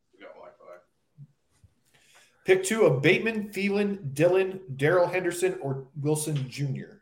Pick 2.48 2.64
two 2.64 2.86
of 2.86 3.02
Bateman, 3.02 3.50
Thielen, 3.50 4.14
Dillon, 4.14 4.62
Darrell 4.78 5.06
Henderson, 5.06 5.60
or 5.62 5.84
Wilson 6.00 6.50
Jr. 6.50 7.02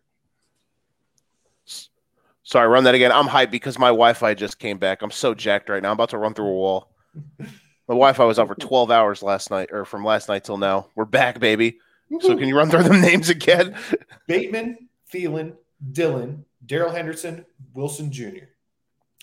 Sorry, 2.42 2.68
run 2.68 2.84
that 2.86 2.96
again. 2.96 3.12
I'm 3.12 3.28
hyped 3.28 3.52
because 3.52 3.78
my 3.78 3.90
Wi-Fi 3.90 4.34
just 4.34 4.58
came 4.58 4.80
back. 4.80 5.04
I'm 5.04 5.12
so 5.12 5.36
jacked 5.36 5.70
right 5.70 5.84
now. 5.84 5.90
I'm 5.90 5.94
about 5.94 6.10
to 6.10 6.18
run 6.18 6.34
through 6.34 6.48
a 6.48 6.52
wall. 6.52 6.90
My 7.88 7.94
Wi-Fi 7.94 8.24
was 8.24 8.40
out 8.40 8.48
for 8.48 8.56
12 8.56 8.90
hours 8.90 9.22
last 9.22 9.52
night, 9.52 9.70
or 9.72 9.86
from 9.86 10.04
last 10.04 10.28
night 10.28 10.44
till 10.44 10.58
now. 10.58 10.88
We're 10.96 11.06
back, 11.06 11.40
baby. 11.40 11.78
So 12.22 12.36
can 12.36 12.48
you 12.48 12.58
run 12.58 12.72
through 12.72 12.82
them 12.82 13.00
names 13.02 13.30
again? 13.30 13.78
Bateman, 14.26 14.90
Thielen, 15.14 15.54
Dillon, 15.92 16.46
Darrell 16.66 16.92
Henderson, 16.92 17.46
Wilson 17.76 18.12
Jr. 18.12 18.46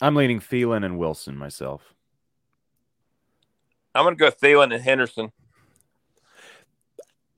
I'm 0.00 0.14
leaning 0.14 0.38
Thielen 0.38 0.84
and 0.84 0.96
Wilson 0.96 1.36
myself. 1.36 1.92
I'm 3.96 4.04
going 4.04 4.16
to 4.16 4.20
go 4.20 4.30
Thielen 4.30 4.72
and 4.72 4.84
Henderson. 4.84 5.32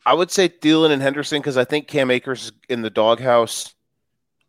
I 0.07 0.15
would 0.15 0.31
say 0.31 0.49
Thielen 0.49 0.91
and 0.91 1.03
Henderson 1.03 1.41
because 1.41 1.57
I 1.57 1.65
think 1.65 1.89
Cam 1.89 2.11
Akers 2.11 2.45
is 2.47 2.53
in 2.69 2.83
the 2.83 2.91
doghouse. 2.91 3.75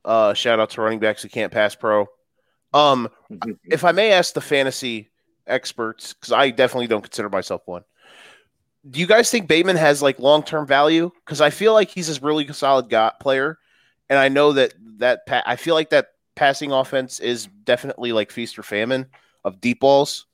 Uh, 0.03 0.34
shout 0.34 0.60
out 0.60 0.69
to 0.72 0.82
running 0.82 0.99
backs 0.99 1.23
who 1.23 1.30
can't 1.30 1.52
pass 1.52 1.76
pro. 1.76 2.07
Um, 2.73 3.10
if 3.64 3.86
I 3.86 3.91
may 3.91 4.11
ask 4.11 4.34
the 4.34 4.41
fantasy 4.41 5.10
experts, 5.48 6.14
because 6.14 6.34
I 6.34 6.49
definitely 6.49 6.88
don't 6.88 7.02
consider 7.02 7.30
myself 7.30 7.61
one. 7.65 7.84
Do 8.90 8.99
you 8.99 9.07
guys 9.07 9.32
think 9.32 9.48
Bateman 9.48 9.77
has 9.77 10.02
like 10.02 10.19
long 10.19 10.44
term 10.44 10.68
value? 10.68 11.10
Because 11.23 11.41
I 11.41 11.49
feel 11.49 11.73
like 11.73 11.90
he's 11.90 12.15
a 12.15 12.19
really 12.22 12.52
solid 12.52 12.90
guy, 12.90 13.11
player, 13.19 13.57
and 14.10 14.19
I 14.19 14.27
know 14.27 14.53
that 14.53 14.73
that 14.98 15.26
pa- 15.26 15.44
I 15.45 15.56
feel 15.56 15.73
like 15.73 15.90
that 15.91 16.10
passing 16.36 16.72
offense 16.72 17.19
is 17.19 17.48
definitely 17.64 18.11
like 18.11 18.32
feast 18.32 18.60
or 18.60 18.64
famine 18.64 19.07
of 19.44 19.61
deep 19.61 19.80
balls. 19.80 20.26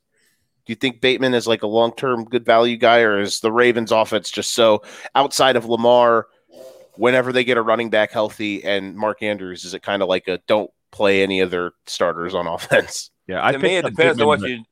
Do 0.64 0.72
you 0.72 0.76
think 0.76 1.00
Bateman 1.00 1.34
is 1.34 1.46
like 1.46 1.62
a 1.62 1.66
long 1.66 1.92
term 1.94 2.24
good 2.24 2.44
value 2.44 2.76
guy, 2.76 3.00
or 3.00 3.20
is 3.20 3.40
the 3.40 3.50
Ravens 3.50 3.90
offense 3.90 4.30
just 4.30 4.54
so 4.54 4.82
outside 5.14 5.56
of 5.56 5.66
Lamar? 5.66 6.26
Whenever 6.96 7.32
they 7.32 7.42
get 7.42 7.56
a 7.56 7.62
running 7.62 7.88
back 7.88 8.12
healthy 8.12 8.62
and 8.64 8.94
Mark 8.94 9.22
Andrews, 9.22 9.64
is 9.64 9.72
it 9.72 9.82
kind 9.82 10.02
of 10.02 10.08
like 10.08 10.28
a 10.28 10.38
don't 10.46 10.70
play 10.90 11.22
any 11.22 11.40
of 11.40 11.50
their 11.50 11.72
starters 11.86 12.34
on 12.34 12.46
offense? 12.46 13.10
Yeah, 13.26 13.44
I 13.44 13.52
to 13.52 13.58
me, 13.58 13.76
it 13.76 13.84
depends 13.84 14.20
on 14.20 14.26
what 14.26 14.40
you 14.40 14.64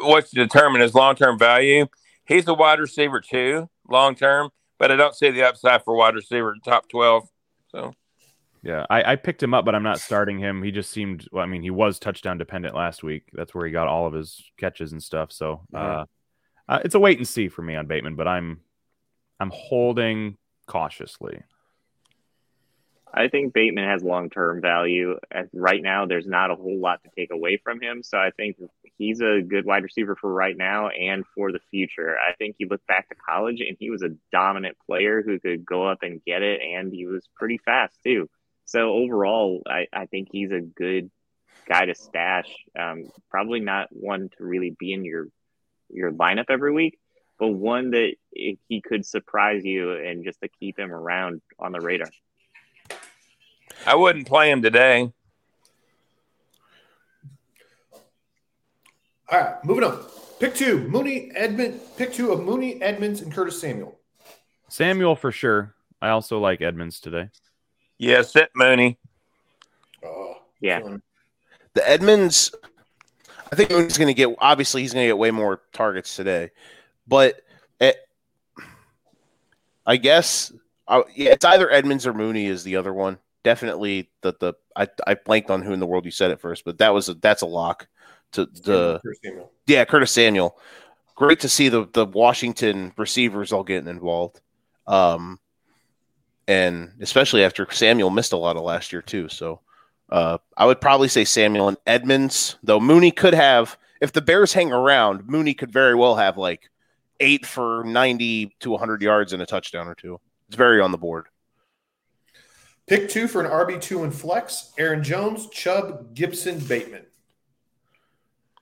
what 0.00 0.32
you 0.32 0.42
determine 0.42 0.80
as 0.80 0.94
long 0.94 1.14
term 1.14 1.38
value. 1.38 1.86
He's 2.24 2.48
a 2.48 2.54
wide 2.54 2.80
receiver 2.80 3.20
too, 3.20 3.68
long 3.88 4.14
term, 4.16 4.50
but 4.78 4.90
I 4.90 4.96
don't 4.96 5.14
see 5.14 5.30
the 5.30 5.44
upside 5.44 5.84
for 5.84 5.94
wide 5.94 6.14
receiver 6.14 6.52
in 6.54 6.60
top 6.60 6.88
twelve. 6.88 7.28
So 7.68 7.82
but- 7.82 7.94
Yeah, 8.66 8.84
I, 8.90 9.12
I 9.12 9.16
picked 9.16 9.40
him 9.40 9.54
up, 9.54 9.64
but 9.64 9.76
I'm 9.76 9.84
not 9.84 10.00
starting 10.00 10.40
him. 10.40 10.60
He 10.60 10.72
just 10.72 10.90
seemed. 10.90 11.28
Well, 11.30 11.44
I 11.44 11.46
mean, 11.46 11.62
he 11.62 11.70
was 11.70 12.00
touchdown 12.00 12.36
dependent 12.36 12.74
last 12.74 13.04
week. 13.04 13.28
That's 13.32 13.54
where 13.54 13.64
he 13.64 13.70
got 13.70 13.86
all 13.86 14.08
of 14.08 14.12
his 14.12 14.42
catches 14.58 14.90
and 14.90 15.00
stuff. 15.00 15.30
So 15.30 15.60
uh, 15.72 16.06
uh, 16.68 16.80
it's 16.84 16.96
a 16.96 16.98
wait 16.98 17.18
and 17.18 17.28
see 17.28 17.46
for 17.46 17.62
me 17.62 17.76
on 17.76 17.86
Bateman, 17.86 18.16
but 18.16 18.26
I'm 18.26 18.62
I'm 19.38 19.52
holding 19.54 20.36
cautiously. 20.66 21.44
I 23.14 23.28
think 23.28 23.54
Bateman 23.54 23.88
has 23.88 24.02
long 24.02 24.30
term 24.30 24.60
value. 24.60 25.16
As 25.30 25.46
right 25.54 25.80
now, 25.80 26.04
there's 26.04 26.26
not 26.26 26.50
a 26.50 26.56
whole 26.56 26.80
lot 26.80 27.04
to 27.04 27.10
take 27.16 27.30
away 27.30 27.60
from 27.62 27.80
him. 27.80 28.02
So 28.02 28.18
I 28.18 28.32
think 28.36 28.56
he's 28.98 29.20
a 29.20 29.42
good 29.42 29.64
wide 29.64 29.84
receiver 29.84 30.16
for 30.16 30.32
right 30.32 30.56
now 30.56 30.88
and 30.88 31.24
for 31.36 31.52
the 31.52 31.60
future. 31.70 32.16
I 32.18 32.34
think 32.34 32.56
you 32.58 32.66
look 32.68 32.84
back 32.88 33.08
to 33.10 33.14
college 33.14 33.60
and 33.60 33.76
he 33.78 33.90
was 33.90 34.02
a 34.02 34.16
dominant 34.32 34.76
player 34.84 35.22
who 35.22 35.38
could 35.38 35.64
go 35.64 35.86
up 35.86 35.98
and 36.02 36.20
get 36.24 36.42
it, 36.42 36.60
and 36.60 36.92
he 36.92 37.06
was 37.06 37.28
pretty 37.36 37.58
fast 37.64 37.96
too. 38.02 38.28
So 38.66 38.92
overall, 38.92 39.62
I, 39.66 39.86
I 39.92 40.06
think 40.06 40.28
he's 40.30 40.50
a 40.50 40.60
good 40.60 41.10
guy 41.68 41.86
to 41.86 41.94
stash. 41.94 42.52
Um, 42.78 43.04
probably 43.30 43.60
not 43.60 43.88
one 43.90 44.28
to 44.36 44.44
really 44.44 44.76
be 44.78 44.92
in 44.92 45.04
your 45.04 45.28
your 45.88 46.10
lineup 46.10 46.46
every 46.48 46.72
week, 46.72 46.98
but 47.38 47.48
one 47.48 47.92
that 47.92 48.14
he 48.32 48.80
could 48.80 49.06
surprise 49.06 49.64
you 49.64 49.92
and 49.92 50.24
just 50.24 50.40
to 50.40 50.48
keep 50.48 50.78
him 50.78 50.92
around 50.92 51.40
on 51.60 51.72
the 51.72 51.80
radar. 51.80 52.10
I 53.86 53.94
wouldn't 53.94 54.26
play 54.26 54.50
him 54.50 54.62
today. 54.62 55.12
All 59.28 59.40
right, 59.40 59.64
moving 59.64 59.84
on. 59.84 60.04
Pick 60.40 60.54
two, 60.54 60.88
Mooney 60.88 61.30
Edmund. 61.34 61.80
Pick 61.96 62.12
two 62.12 62.32
of 62.32 62.42
Mooney 62.42 62.82
Edmonds 62.82 63.22
and 63.22 63.32
Curtis 63.32 63.60
Samuel. 63.60 63.98
Samuel 64.68 65.14
for 65.14 65.30
sure. 65.30 65.74
I 66.02 66.08
also 66.08 66.38
like 66.38 66.60
Edmonds 66.60 67.00
today. 67.00 67.30
Yeah, 67.98 68.22
sit 68.22 68.50
Mooney. 68.54 68.98
Oh, 70.04 70.36
Yeah. 70.60 70.80
The 71.74 71.88
Edmonds, 71.88 72.54
I 73.52 73.56
think 73.56 73.70
he's 73.70 73.98
going 73.98 74.08
to 74.08 74.14
get. 74.14 74.34
Obviously, 74.38 74.82
he's 74.82 74.94
going 74.94 75.04
to 75.04 75.08
get 75.08 75.18
way 75.18 75.30
more 75.30 75.60
targets 75.72 76.16
today, 76.16 76.50
but 77.06 77.42
it, 77.80 77.96
I 79.86 79.96
guess 79.96 80.52
I, 80.88 81.02
yeah, 81.14 81.32
it's 81.32 81.44
either 81.44 81.70
Edmonds 81.70 82.06
or 82.06 82.14
Mooney 82.14 82.46
is 82.46 82.64
the 82.64 82.76
other 82.76 82.94
one. 82.94 83.18
Definitely 83.44 84.10
the 84.22 84.34
the 84.40 84.54
I, 84.74 84.88
I 85.06 85.14
blanked 85.14 85.50
on 85.50 85.62
who 85.62 85.72
in 85.72 85.80
the 85.80 85.86
world 85.86 86.04
you 86.04 86.10
said 86.10 86.30
it 86.30 86.40
first, 86.40 86.64
but 86.64 86.78
that 86.78 86.92
was 86.92 87.08
a, 87.08 87.14
that's 87.14 87.42
a 87.42 87.46
lock 87.46 87.86
to 88.32 88.46
the 88.46 89.00
Curtis 89.02 89.48
yeah 89.66 89.84
Curtis 89.84 90.12
Samuel. 90.12 90.58
Great 91.14 91.40
to 91.40 91.48
see 91.48 91.68
the 91.68 91.88
the 91.92 92.06
Washington 92.06 92.92
receivers 92.96 93.52
all 93.52 93.64
getting 93.64 93.88
involved, 93.88 94.40
um, 94.86 95.38
and 96.48 96.92
especially 97.00 97.44
after 97.44 97.66
Samuel 97.70 98.10
missed 98.10 98.32
a 98.32 98.36
lot 98.36 98.56
of 98.56 98.62
last 98.62 98.92
year 98.92 99.02
too. 99.02 99.28
So 99.28 99.60
uh, 100.10 100.38
I 100.56 100.66
would 100.66 100.80
probably 100.80 101.08
say 101.08 101.24
Samuel 101.24 101.68
and 101.68 101.76
Edmonds, 101.86 102.56
though 102.62 102.80
Mooney 102.80 103.10
could 103.10 103.34
have, 103.34 103.76
if 104.00 104.12
the 104.12 104.22
Bears 104.22 104.52
hang 104.52 104.72
around, 104.72 105.26
Mooney 105.28 105.54
could 105.54 105.72
very 105.72 105.94
well 105.94 106.16
have 106.16 106.36
like 106.36 106.70
eight 107.20 107.46
for 107.46 107.82
90 107.84 108.54
to 108.60 108.70
100 108.70 109.02
yards 109.02 109.32
and 109.32 109.42
a 109.42 109.46
touchdown 109.46 109.88
or 109.88 109.94
two. 109.94 110.20
It's 110.48 110.56
very 110.56 110.80
on 110.80 110.92
the 110.92 110.98
board. 110.98 111.26
Pick 112.86 113.08
two 113.08 113.26
for 113.26 113.40
an 113.40 113.50
RB2 113.50 114.04
and 114.04 114.14
flex 114.14 114.72
Aaron 114.78 115.02
Jones, 115.02 115.48
Chubb, 115.48 116.14
Gibson, 116.14 116.60
Bateman. 116.60 117.04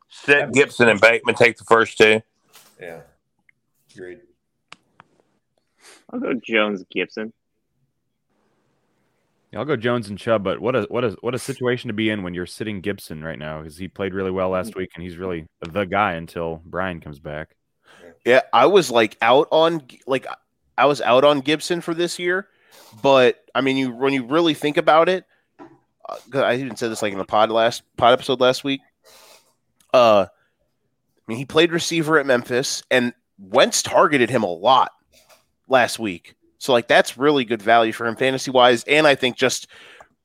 Sit 0.09 0.52
Gibson 0.52 0.89
and 0.89 1.01
Bateman. 1.01 1.35
Take 1.35 1.59
the 1.59 1.65
first 1.65 1.98
two. 1.98 2.23
Yeah. 2.81 3.01
Agreed. 3.94 4.20
I'll 6.11 6.20
go 6.20 6.32
Jones 6.35 6.85
Gibson. 6.90 7.32
Yeah, 9.55 9.60
I'll 9.60 9.66
go 9.66 9.76
Jones 9.76 10.09
and 10.09 10.18
Chubb, 10.18 10.43
but 10.43 10.59
what 10.59 10.74
a 10.74 10.82
what 10.90 11.05
a 11.05 11.16
what 11.20 11.32
a 11.32 11.39
situation 11.39 11.86
to 11.86 11.94
be 11.94 12.10
in 12.10 12.24
when 12.24 12.35
you're 12.35 12.44
sitting 12.44 12.81
Gibson 12.81 13.22
right 13.22 13.39
now 13.39 13.60
because 13.60 13.76
he 13.76 13.86
played 13.86 14.12
really 14.12 14.32
well 14.32 14.48
last 14.48 14.74
week 14.74 14.90
and 14.97 15.05
he's 15.05 15.16
really 15.16 15.47
the 15.60 15.85
guy 15.85 16.14
until 16.14 16.60
Brian 16.64 17.01
comes 17.01 17.20
back. 17.20 17.55
Yeah, 18.26 18.40
I 18.52 18.66
was 18.66 18.90
like 18.90 19.16
out 19.22 19.47
on 19.52 19.85
like 20.09 20.26
I 20.76 20.86
was 20.86 21.01
out 21.01 21.22
on 21.22 21.39
Gibson 21.39 21.81
for 21.82 21.94
this 21.94 22.18
year, 22.18 22.48
but 23.01 23.44
I 23.55 23.60
mean, 23.60 23.76
you 23.76 23.93
when 23.93 24.12
you 24.12 24.26
really 24.26 24.55
think 24.55 24.76
about 24.76 25.09
it, 25.09 25.24
uh, 25.60 26.16
'cause 26.32 26.43
I 26.43 26.55
even 26.56 26.74
said 26.74 26.90
this 26.90 27.01
like 27.01 27.12
in 27.12 27.18
the 27.18 27.24
pod 27.24 27.52
last 27.52 27.85
pod 27.97 28.12
episode 28.12 28.40
last 28.40 28.64
week. 28.64 28.81
Uh, 29.93 30.26
I 30.26 31.22
mean, 31.28 31.39
he 31.39 31.44
played 31.44 31.70
receiver 31.70 32.18
at 32.18 32.26
Memphis, 32.26 32.82
and 32.90 33.14
Wentz 33.39 33.82
targeted 33.82 34.31
him 34.31 34.43
a 34.43 34.52
lot 34.52 34.90
last 35.68 36.01
week. 36.01 36.35
So 36.65 36.73
like 36.73 36.89
that's 36.89 37.19
really 37.19 37.45
good 37.45 37.61
value 37.61 37.93
for 37.93 38.07
him 38.07 38.16
fantasy 38.16 38.51
wise, 38.51 38.85
and 38.85 39.07
I 39.07 39.16
think 39.16 39.36
just 39.36 39.66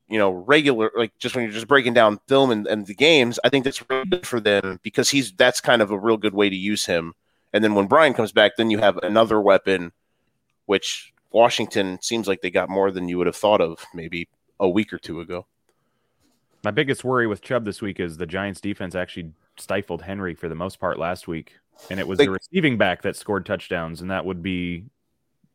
you 0.08 0.18
know 0.18 0.32
regular 0.32 0.90
like 0.96 1.12
just 1.18 1.36
when 1.36 1.44
you're 1.44 1.52
just 1.52 1.68
breaking 1.68 1.94
down 1.94 2.18
film 2.30 2.50
and, 2.52 2.66
and 2.66 2.88
the 2.88 2.96
games, 2.96 3.42
I 3.44 3.50
think 3.50 3.66
that's 3.66 3.84
really 3.90 4.06
good 4.06 4.26
for 4.26 4.40
them 4.40 4.80
because 4.82 5.10
he's 5.10 5.34
that's 5.34 5.60
kind 5.60 5.82
of 5.82 5.92
a 5.92 6.00
real 6.00 6.16
good 6.16 6.34
way 6.34 6.50
to 6.50 6.56
use 6.56 6.86
him. 6.86 7.14
And 7.52 7.62
then 7.62 7.76
when 7.76 7.88
Brian 7.88 8.14
comes 8.14 8.32
back, 8.32 8.54
then 8.56 8.70
you 8.70 8.78
have 8.78 8.96
another 9.00 9.42
weapon, 9.42 9.92
which 10.66 11.12
Washington 11.34 12.00
seems 12.02 12.26
like 12.26 12.40
they 12.40 12.52
got 12.52 12.70
more 12.70 12.90
than 12.90 13.10
you 13.10 13.18
would 13.18 13.28
have 13.28 13.36
thought 13.36 13.60
of 13.60 13.86
maybe 13.94 14.30
a 14.62 14.70
week 14.70 14.94
or 14.94 14.98
two 14.98 15.20
ago. 15.20 15.46
My 16.64 16.72
biggest 16.72 17.04
worry 17.04 17.28
with 17.28 17.42
Chubb 17.42 17.66
this 17.66 17.82
week 17.82 18.00
is 18.00 18.16
the 18.16 18.26
Giants 18.26 18.62
defense 18.62 18.96
actually 18.96 19.34
stifled 19.58 20.04
Henry 20.04 20.36
for 20.36 20.48
the 20.48 20.56
most 20.56 20.80
part 20.80 21.00
last 21.00 21.28
week. 21.28 21.58
And 21.90 22.00
it 22.00 22.08
was 22.08 22.18
They- 22.18 22.28
the 22.28 22.32
receiving 22.32 22.78
back 22.78 23.02
that 23.02 23.18
scored 23.18 23.46
touchdowns, 23.46 24.00
and 24.00 24.10
that 24.10 24.24
would 24.24 24.42
be 24.42 24.86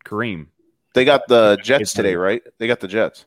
Kareem. 0.04 0.48
They 0.94 1.04
got 1.04 1.26
the 1.28 1.58
Jets 1.62 1.92
today, 1.92 2.14
right? 2.14 2.42
They 2.58 2.66
got 2.66 2.80
the 2.80 2.88
Jets. 2.88 3.26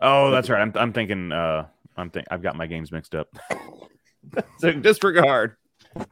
Oh, 0.00 0.30
that's 0.30 0.50
right. 0.50 0.60
I'm, 0.60 0.72
I'm 0.74 0.92
thinking 0.92 1.32
uh 1.32 1.66
I'm 1.96 2.10
think 2.10 2.26
I've 2.30 2.42
got 2.42 2.56
my 2.56 2.66
games 2.66 2.90
mixed 2.90 3.14
up. 3.14 3.28
so 4.58 4.72
disregard. 4.72 5.56
All 5.96 6.04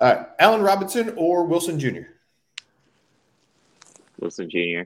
right. 0.00 0.26
Allen 0.38 0.62
Robinson 0.62 1.14
or 1.16 1.44
Wilson 1.44 1.78
Jr. 1.78 2.00
Wilson 4.18 4.50
Jr. 4.50 4.82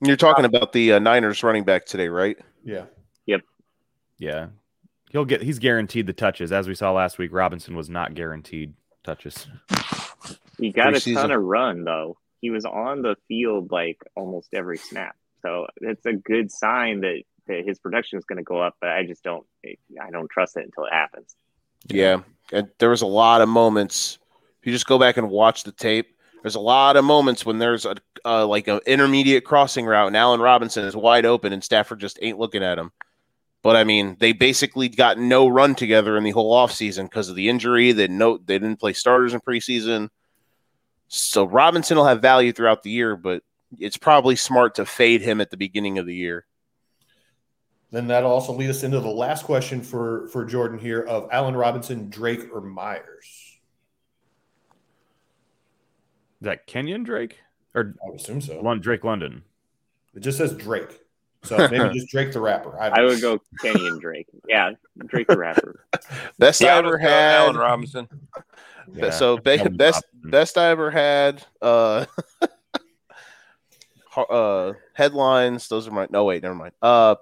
You're 0.00 0.16
talking 0.16 0.44
about 0.44 0.72
the 0.72 0.94
uh, 0.94 0.98
Niners 0.98 1.42
running 1.42 1.64
back 1.64 1.86
today, 1.86 2.08
right? 2.08 2.36
Yeah. 2.62 2.84
Yep. 3.26 3.40
Yeah. 4.18 4.46
He'll 5.10 5.24
get 5.24 5.42
he's 5.42 5.58
guaranteed 5.58 6.06
the 6.06 6.12
touches. 6.12 6.52
As 6.52 6.68
we 6.68 6.74
saw 6.74 6.92
last 6.92 7.18
week, 7.18 7.32
Robinson 7.32 7.76
was 7.76 7.88
not 7.88 8.14
guaranteed 8.14 8.74
touches. 9.04 9.46
He 10.58 10.70
got 10.70 10.94
a 10.94 11.00
ton 11.00 11.30
of 11.30 11.42
run 11.42 11.84
though. 11.84 12.18
He 12.40 12.50
was 12.50 12.64
on 12.64 13.02
the 13.02 13.16
field 13.28 13.70
like 13.70 13.98
almost 14.14 14.48
every 14.52 14.78
snap. 14.78 15.16
So 15.42 15.66
it's 15.76 16.04
a 16.06 16.12
good 16.12 16.50
sign 16.50 17.00
that, 17.00 17.22
that 17.46 17.64
his 17.66 17.78
production 17.78 18.18
is 18.18 18.24
going 18.24 18.38
to 18.38 18.44
go 18.44 18.58
up. 18.58 18.76
But 18.80 18.90
I 18.90 19.06
just 19.06 19.22
don't. 19.22 19.46
I 19.64 20.10
don't 20.10 20.30
trust 20.30 20.56
it 20.56 20.64
until 20.64 20.84
it 20.84 20.92
happens. 20.92 21.34
Yeah. 21.86 22.20
And 22.52 22.68
there 22.78 22.90
was 22.90 23.02
a 23.02 23.06
lot 23.06 23.40
of 23.40 23.48
moments. 23.48 24.18
If 24.60 24.66
you 24.66 24.72
just 24.72 24.86
go 24.86 24.98
back 24.98 25.16
and 25.16 25.30
watch 25.30 25.64
the 25.64 25.72
tape, 25.72 26.14
there's 26.42 26.54
a 26.54 26.60
lot 26.60 26.96
of 26.96 27.04
moments 27.04 27.46
when 27.46 27.58
there's 27.58 27.86
a 27.86 27.96
uh, 28.24 28.46
like 28.46 28.68
an 28.68 28.80
intermediate 28.86 29.44
crossing 29.44 29.86
route 29.86 30.06
and 30.06 30.16
Allen 30.16 30.40
Robinson 30.40 30.84
is 30.84 30.94
wide 30.94 31.24
open 31.26 31.52
and 31.52 31.64
Stafford 31.64 32.00
just 32.00 32.18
ain't 32.20 32.38
looking 32.38 32.62
at 32.62 32.78
him. 32.78 32.90
But 33.62 33.76
I 33.76 33.84
mean, 33.84 34.18
they 34.20 34.32
basically 34.32 34.90
got 34.90 35.18
no 35.18 35.48
run 35.48 35.74
together 35.74 36.18
in 36.18 36.24
the 36.24 36.32
whole 36.32 36.54
offseason 36.54 37.04
because 37.04 37.30
of 37.30 37.34
the 37.34 37.48
injury. 37.48 37.92
They 37.92 38.08
no 38.08 38.36
they 38.36 38.58
didn't 38.58 38.78
play 38.78 38.92
starters 38.92 39.32
in 39.32 39.40
preseason. 39.40 40.10
So 41.08 41.44
Robinson 41.44 41.96
will 41.96 42.06
have 42.06 42.20
value 42.22 42.52
throughout 42.52 42.82
the 42.82 42.90
year, 42.90 43.16
but 43.16 43.42
it's 43.78 43.96
probably 43.96 44.36
smart 44.36 44.76
to 44.76 44.86
fade 44.86 45.20
him 45.20 45.40
at 45.40 45.50
the 45.50 45.56
beginning 45.56 45.98
of 45.98 46.06
the 46.06 46.14
year. 46.14 46.46
Then 47.90 48.08
that'll 48.08 48.30
also 48.30 48.52
lead 48.52 48.70
us 48.70 48.82
into 48.82 48.98
the 48.98 49.08
last 49.08 49.44
question 49.44 49.80
for 49.80 50.26
for 50.28 50.44
Jordan 50.44 50.78
here 50.78 51.02
of 51.02 51.28
Allen 51.30 51.56
Robinson, 51.56 52.10
Drake, 52.10 52.52
or 52.52 52.60
Meyers. 52.60 53.58
Is 56.40 56.46
that 56.46 56.66
Kenyon 56.66 57.04
Drake? 57.04 57.38
Or 57.74 57.94
I 58.04 58.10
would 58.10 58.20
assume 58.20 58.40
so. 58.40 58.60
Lon- 58.60 58.80
Drake 58.80 59.04
London? 59.04 59.42
It 60.14 60.20
just 60.20 60.38
says 60.38 60.54
Drake. 60.54 61.00
So 61.44 61.56
maybe 61.70 61.94
just 61.94 62.08
Drake 62.08 62.32
the 62.32 62.40
rapper. 62.40 62.78
I, 62.80 62.88
I 62.88 63.02
would 63.02 63.20
go 63.20 63.38
Kenny 63.60 63.86
and 63.86 64.00
Drake. 64.00 64.26
Yeah, 64.48 64.72
Drake 65.06 65.28
the 65.28 65.38
rapper. 65.38 65.86
Best 66.38 66.62
I 66.62 66.66
Yeah, 66.66 66.72
I'll 66.72 66.78
ever 66.80 66.98
had. 66.98 67.36
Allen 67.36 67.56
Robinson. 67.56 68.08
Yeah. 68.92 69.10
So 69.10 69.36
be- 69.36 69.56
best 69.56 69.68
Robinson. 69.68 70.02
Best 70.24 70.58
I 70.58 70.70
ever 70.70 70.90
had. 70.90 71.44
Uh, 71.60 72.06
uh, 74.16 74.72
headlines. 74.94 75.68
Those 75.68 75.86
are 75.88 75.90
my. 75.90 76.06
No 76.10 76.24
wait, 76.24 76.42
never 76.42 76.54
mind. 76.54 76.72
Uh, 76.80 77.16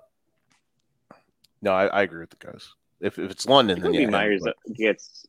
no, 1.61 1.73
I, 1.73 1.87
I 1.87 2.03
agree 2.03 2.21
with 2.21 2.31
the 2.31 2.45
guys. 2.45 2.69
If, 3.01 3.19
if 3.19 3.31
it's 3.31 3.47
London, 3.47 3.81
then 3.81 3.93
Jakobi 3.93 4.01
yeah. 4.03 4.11
Meyers 4.11 4.43
but- 4.45 4.57
gets 4.75 5.27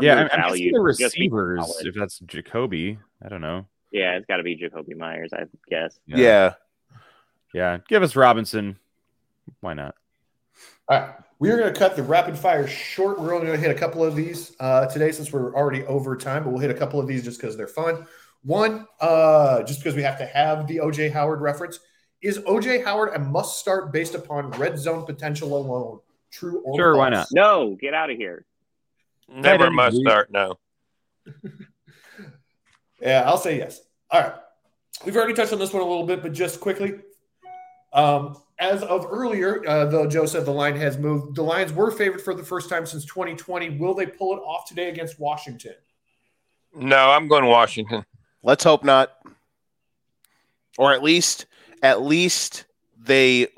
Yeah, 0.00 0.28
I'm, 0.32 0.40
I'm 0.44 0.50
guessing 0.50 0.72
the 0.72 0.80
receivers. 0.80 1.76
If 1.80 1.94
that's 1.94 2.20
Jakobi, 2.20 2.98
I 3.24 3.28
don't 3.28 3.40
know. 3.40 3.66
Yeah, 3.90 4.16
it's 4.16 4.26
got 4.26 4.36
to 4.36 4.42
be 4.42 4.56
Jakobi 4.56 4.96
Meyers, 4.96 5.32
I 5.32 5.44
guess. 5.68 5.98
yeah. 6.06 6.54
yeah. 7.54 7.78
Give 7.88 8.02
us 8.02 8.14
Robinson. 8.14 8.78
Why 9.60 9.74
not? 9.74 9.94
All 10.88 11.00
right. 11.00 11.10
We 11.40 11.50
are 11.50 11.56
going 11.56 11.72
to 11.72 11.78
cut 11.78 11.94
the 11.94 12.02
rapid 12.02 12.36
fire 12.36 12.66
short. 12.66 13.20
We're 13.20 13.32
only 13.34 13.46
going 13.46 13.60
to 13.60 13.66
hit 13.66 13.74
a 13.74 13.78
couple 13.78 14.04
of 14.04 14.16
these 14.16 14.56
uh, 14.58 14.86
today 14.86 15.12
since 15.12 15.32
we're 15.32 15.54
already 15.54 15.84
over 15.84 16.16
time, 16.16 16.42
but 16.42 16.50
we'll 16.50 16.60
hit 16.60 16.70
a 16.70 16.74
couple 16.74 16.98
of 16.98 17.06
these 17.06 17.22
just 17.22 17.40
because 17.40 17.56
they're 17.56 17.68
fun. 17.68 18.06
One, 18.42 18.86
uh, 19.00 19.62
just 19.62 19.78
because 19.80 19.94
we 19.94 20.02
have 20.02 20.18
to 20.18 20.26
have 20.26 20.66
the 20.66 20.78
OJ 20.78 21.12
Howard 21.12 21.40
reference. 21.40 21.78
Is 22.22 22.38
OJ 22.40 22.84
Howard 22.84 23.14
a 23.14 23.20
must 23.20 23.60
start 23.60 23.92
based 23.92 24.16
upon 24.16 24.50
red 24.52 24.78
zone 24.78 25.04
potential 25.06 25.56
alone? 25.56 26.00
True 26.32 26.60
or 26.64 26.76
Sure, 26.76 26.96
why 26.96 27.10
not? 27.10 27.28
No, 27.32 27.76
get 27.80 27.94
out 27.94 28.10
of 28.10 28.16
here. 28.16 28.44
Never 29.28 29.70
must 29.70 29.96
agree. 29.96 30.04
start. 30.10 30.30
No. 30.32 30.58
Yeah, 33.00 33.22
I'll 33.26 33.38
say 33.38 33.58
yes. 33.58 33.80
All 34.10 34.20
right. 34.20 34.32
We've 35.04 35.16
already 35.16 35.34
touched 35.34 35.52
on 35.52 35.58
this 35.58 35.72
one 35.72 35.82
a 35.82 35.86
little 35.86 36.06
bit, 36.06 36.22
but 36.22 36.32
just 36.32 36.60
quickly. 36.60 36.98
Um, 37.92 38.36
as 38.58 38.82
of 38.82 39.06
earlier, 39.08 39.66
uh, 39.68 39.84
though 39.86 40.06
Joe 40.06 40.26
said 40.26 40.44
the 40.44 40.50
line 40.50 40.76
has 40.76 40.98
moved, 40.98 41.36
the 41.36 41.42
Lions 41.42 41.72
were 41.72 41.90
favored 41.90 42.20
for 42.20 42.34
the 42.34 42.42
first 42.42 42.68
time 42.68 42.86
since 42.86 43.04
2020. 43.04 43.78
Will 43.78 43.94
they 43.94 44.06
pull 44.06 44.36
it 44.36 44.40
off 44.40 44.66
today 44.68 44.88
against 44.88 45.20
Washington? 45.20 45.74
No, 46.74 47.10
I'm 47.10 47.28
going 47.28 47.46
Washington. 47.46 48.04
Let's 48.42 48.64
hope 48.64 48.84
not. 48.84 49.10
Or 50.76 50.92
at 50.92 51.02
least, 51.02 51.46
at 51.82 52.02
least 52.02 52.64
they 53.00 53.48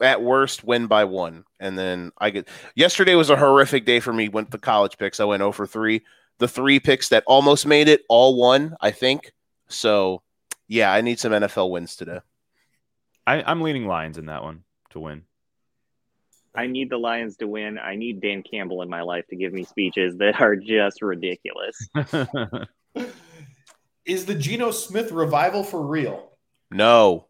at 0.00 0.22
worst 0.22 0.62
win 0.64 0.86
by 0.86 1.04
one, 1.04 1.44
and 1.58 1.78
then 1.78 2.12
I 2.18 2.30
get. 2.30 2.48
Yesterday 2.74 3.14
was 3.14 3.30
a 3.30 3.36
horrific 3.36 3.84
day 3.84 4.00
for 4.00 4.12
me. 4.12 4.28
Went 4.28 4.50
the 4.50 4.58
college 4.58 4.96
picks. 4.98 5.20
I 5.20 5.24
went 5.24 5.40
0 5.40 5.52
for 5.52 5.66
three. 5.66 6.02
the 6.38 6.48
three 6.48 6.80
picks 6.80 7.10
that 7.10 7.24
almost 7.26 7.66
made 7.66 7.88
it 7.88 8.02
all 8.08 8.34
won, 8.34 8.76
I 8.80 8.90
think. 8.90 9.32
So, 9.68 10.22
yeah, 10.68 10.92
I 10.92 11.02
need 11.02 11.20
some 11.20 11.32
NFL 11.32 11.70
wins 11.70 11.96
today. 11.96 12.20
I, 13.30 13.42
I'm 13.46 13.60
leaning 13.60 13.86
Lions 13.86 14.18
in 14.18 14.26
that 14.26 14.42
one 14.42 14.64
to 14.90 15.00
win. 15.00 15.22
I 16.54 16.66
need 16.66 16.90
the 16.90 16.96
Lions 16.98 17.36
to 17.36 17.46
win. 17.46 17.78
I 17.78 17.94
need 17.94 18.20
Dan 18.20 18.42
Campbell 18.42 18.82
in 18.82 18.88
my 18.90 19.02
life 19.02 19.24
to 19.28 19.36
give 19.36 19.52
me 19.52 19.62
speeches 19.64 20.16
that 20.16 20.40
are 20.40 20.56
just 20.56 21.00
ridiculous. 21.00 21.76
Is 24.04 24.26
the 24.26 24.34
Geno 24.34 24.70
Smith 24.72 25.12
revival 25.12 25.62
for 25.62 25.80
real? 25.86 26.30
No. 26.70 27.26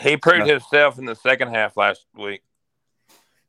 He 0.00 0.16
proved 0.16 0.46
No. 0.46 0.54
himself 0.54 0.98
in 0.98 1.04
the 1.04 1.14
second 1.14 1.48
half 1.54 1.76
last 1.76 2.04
week. 2.16 2.42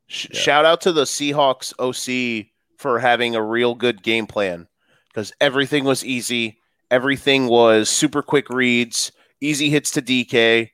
Sh- 0.08 0.28
Yeah. 0.34 0.40
Shout 0.40 0.66
out 0.66 0.82
to 0.82 0.92
the 0.92 1.06
Seahawks 1.06 1.74
OC 1.80 2.48
for 2.78 3.00
having 3.00 3.36
a 3.36 3.42
real 3.44 3.74
good 3.74 4.04
game 4.04 4.28
plan 4.28 4.68
because 5.08 5.32
everything 5.42 5.84
was 5.86 6.06
easy. 6.06 6.60
Everything 6.92 7.48
was 7.48 7.90
super 7.90 8.22
quick 8.22 8.50
reads, 8.50 9.12
easy 9.40 9.70
hits 9.70 9.92
to 9.92 10.02
DK. 10.02 10.70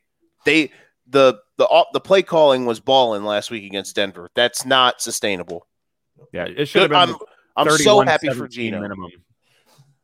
They 0.45 0.71
the 1.09 1.39
the 1.57 1.85
the 1.93 1.99
play 1.99 2.21
calling 2.21 2.65
was 2.65 2.79
balling 2.79 3.23
last 3.23 3.51
week 3.51 3.63
against 3.63 3.95
Denver. 3.95 4.29
That's 4.35 4.65
not 4.65 5.01
sustainable. 5.01 5.67
yeah, 6.31 6.45
it 6.45 6.65
should 6.67 6.83
have 6.83 6.91
been. 6.91 6.97
I'm 6.97 7.15
I'm 7.55 7.77
so 7.77 8.01
happy 8.01 8.29
for 8.29 8.47
Geno. 8.47 8.81
minimum. 8.81 9.11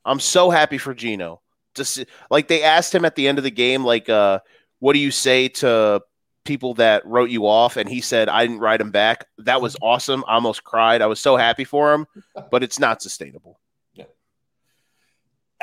I'm 0.06 0.20
so 0.20 0.50
happy 0.50 0.78
for 0.78 0.94
Geno. 0.94 1.42
Just 1.76 2.04
like 2.30 2.48
they 2.48 2.64
asked 2.64 2.94
him 2.94 3.06
at 3.06 3.16
the 3.16 3.28
end 3.28 3.38
of 3.38 3.44
the 3.44 3.52
game, 3.52 3.84
like, 3.84 4.10
uh, 4.10 4.40
what 4.80 4.94
do 4.94 5.00
you 5.00 5.12
say 5.12 5.48
to 5.48 6.02
people 6.46 6.74
that 6.76 7.06
wrote 7.06 7.30
you 7.30 7.48
off? 7.48 7.78
And 7.78 7.90
he 7.90 8.02
said, 8.02 8.30
I 8.30 8.46
didn't 8.46 8.60
write 8.60 8.82
him 8.82 8.92
back. 8.92 9.26
That 9.40 9.62
was 9.62 9.76
awesome. 9.82 10.24
I 10.28 10.36
almost 10.36 10.64
cried. 10.64 11.02
I 11.02 11.08
was 11.08 11.20
so 11.20 11.36
happy 11.36 11.64
for 11.64 11.94
him, 11.94 12.06
but 12.52 12.64
it's 12.64 12.80
not 12.80 13.02
sustainable. 13.02 13.60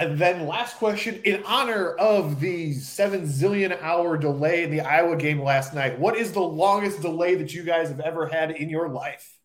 And 0.00 0.18
then 0.18 0.46
last 0.46 0.78
question 0.78 1.20
in 1.24 1.44
honor 1.44 1.90
of 1.90 2.40
the 2.40 2.72
seven 2.72 3.26
zillion 3.26 3.78
hour 3.82 4.16
delay 4.16 4.64
in 4.64 4.70
the 4.70 4.80
Iowa 4.80 5.14
game 5.14 5.42
last 5.42 5.74
night. 5.74 5.98
What 5.98 6.16
is 6.16 6.32
the 6.32 6.40
longest 6.40 7.02
delay 7.02 7.34
that 7.34 7.52
you 7.52 7.64
guys 7.64 7.90
have 7.90 8.00
ever 8.00 8.26
had 8.26 8.50
in 8.50 8.70
your 8.70 8.88
life? 8.88 9.36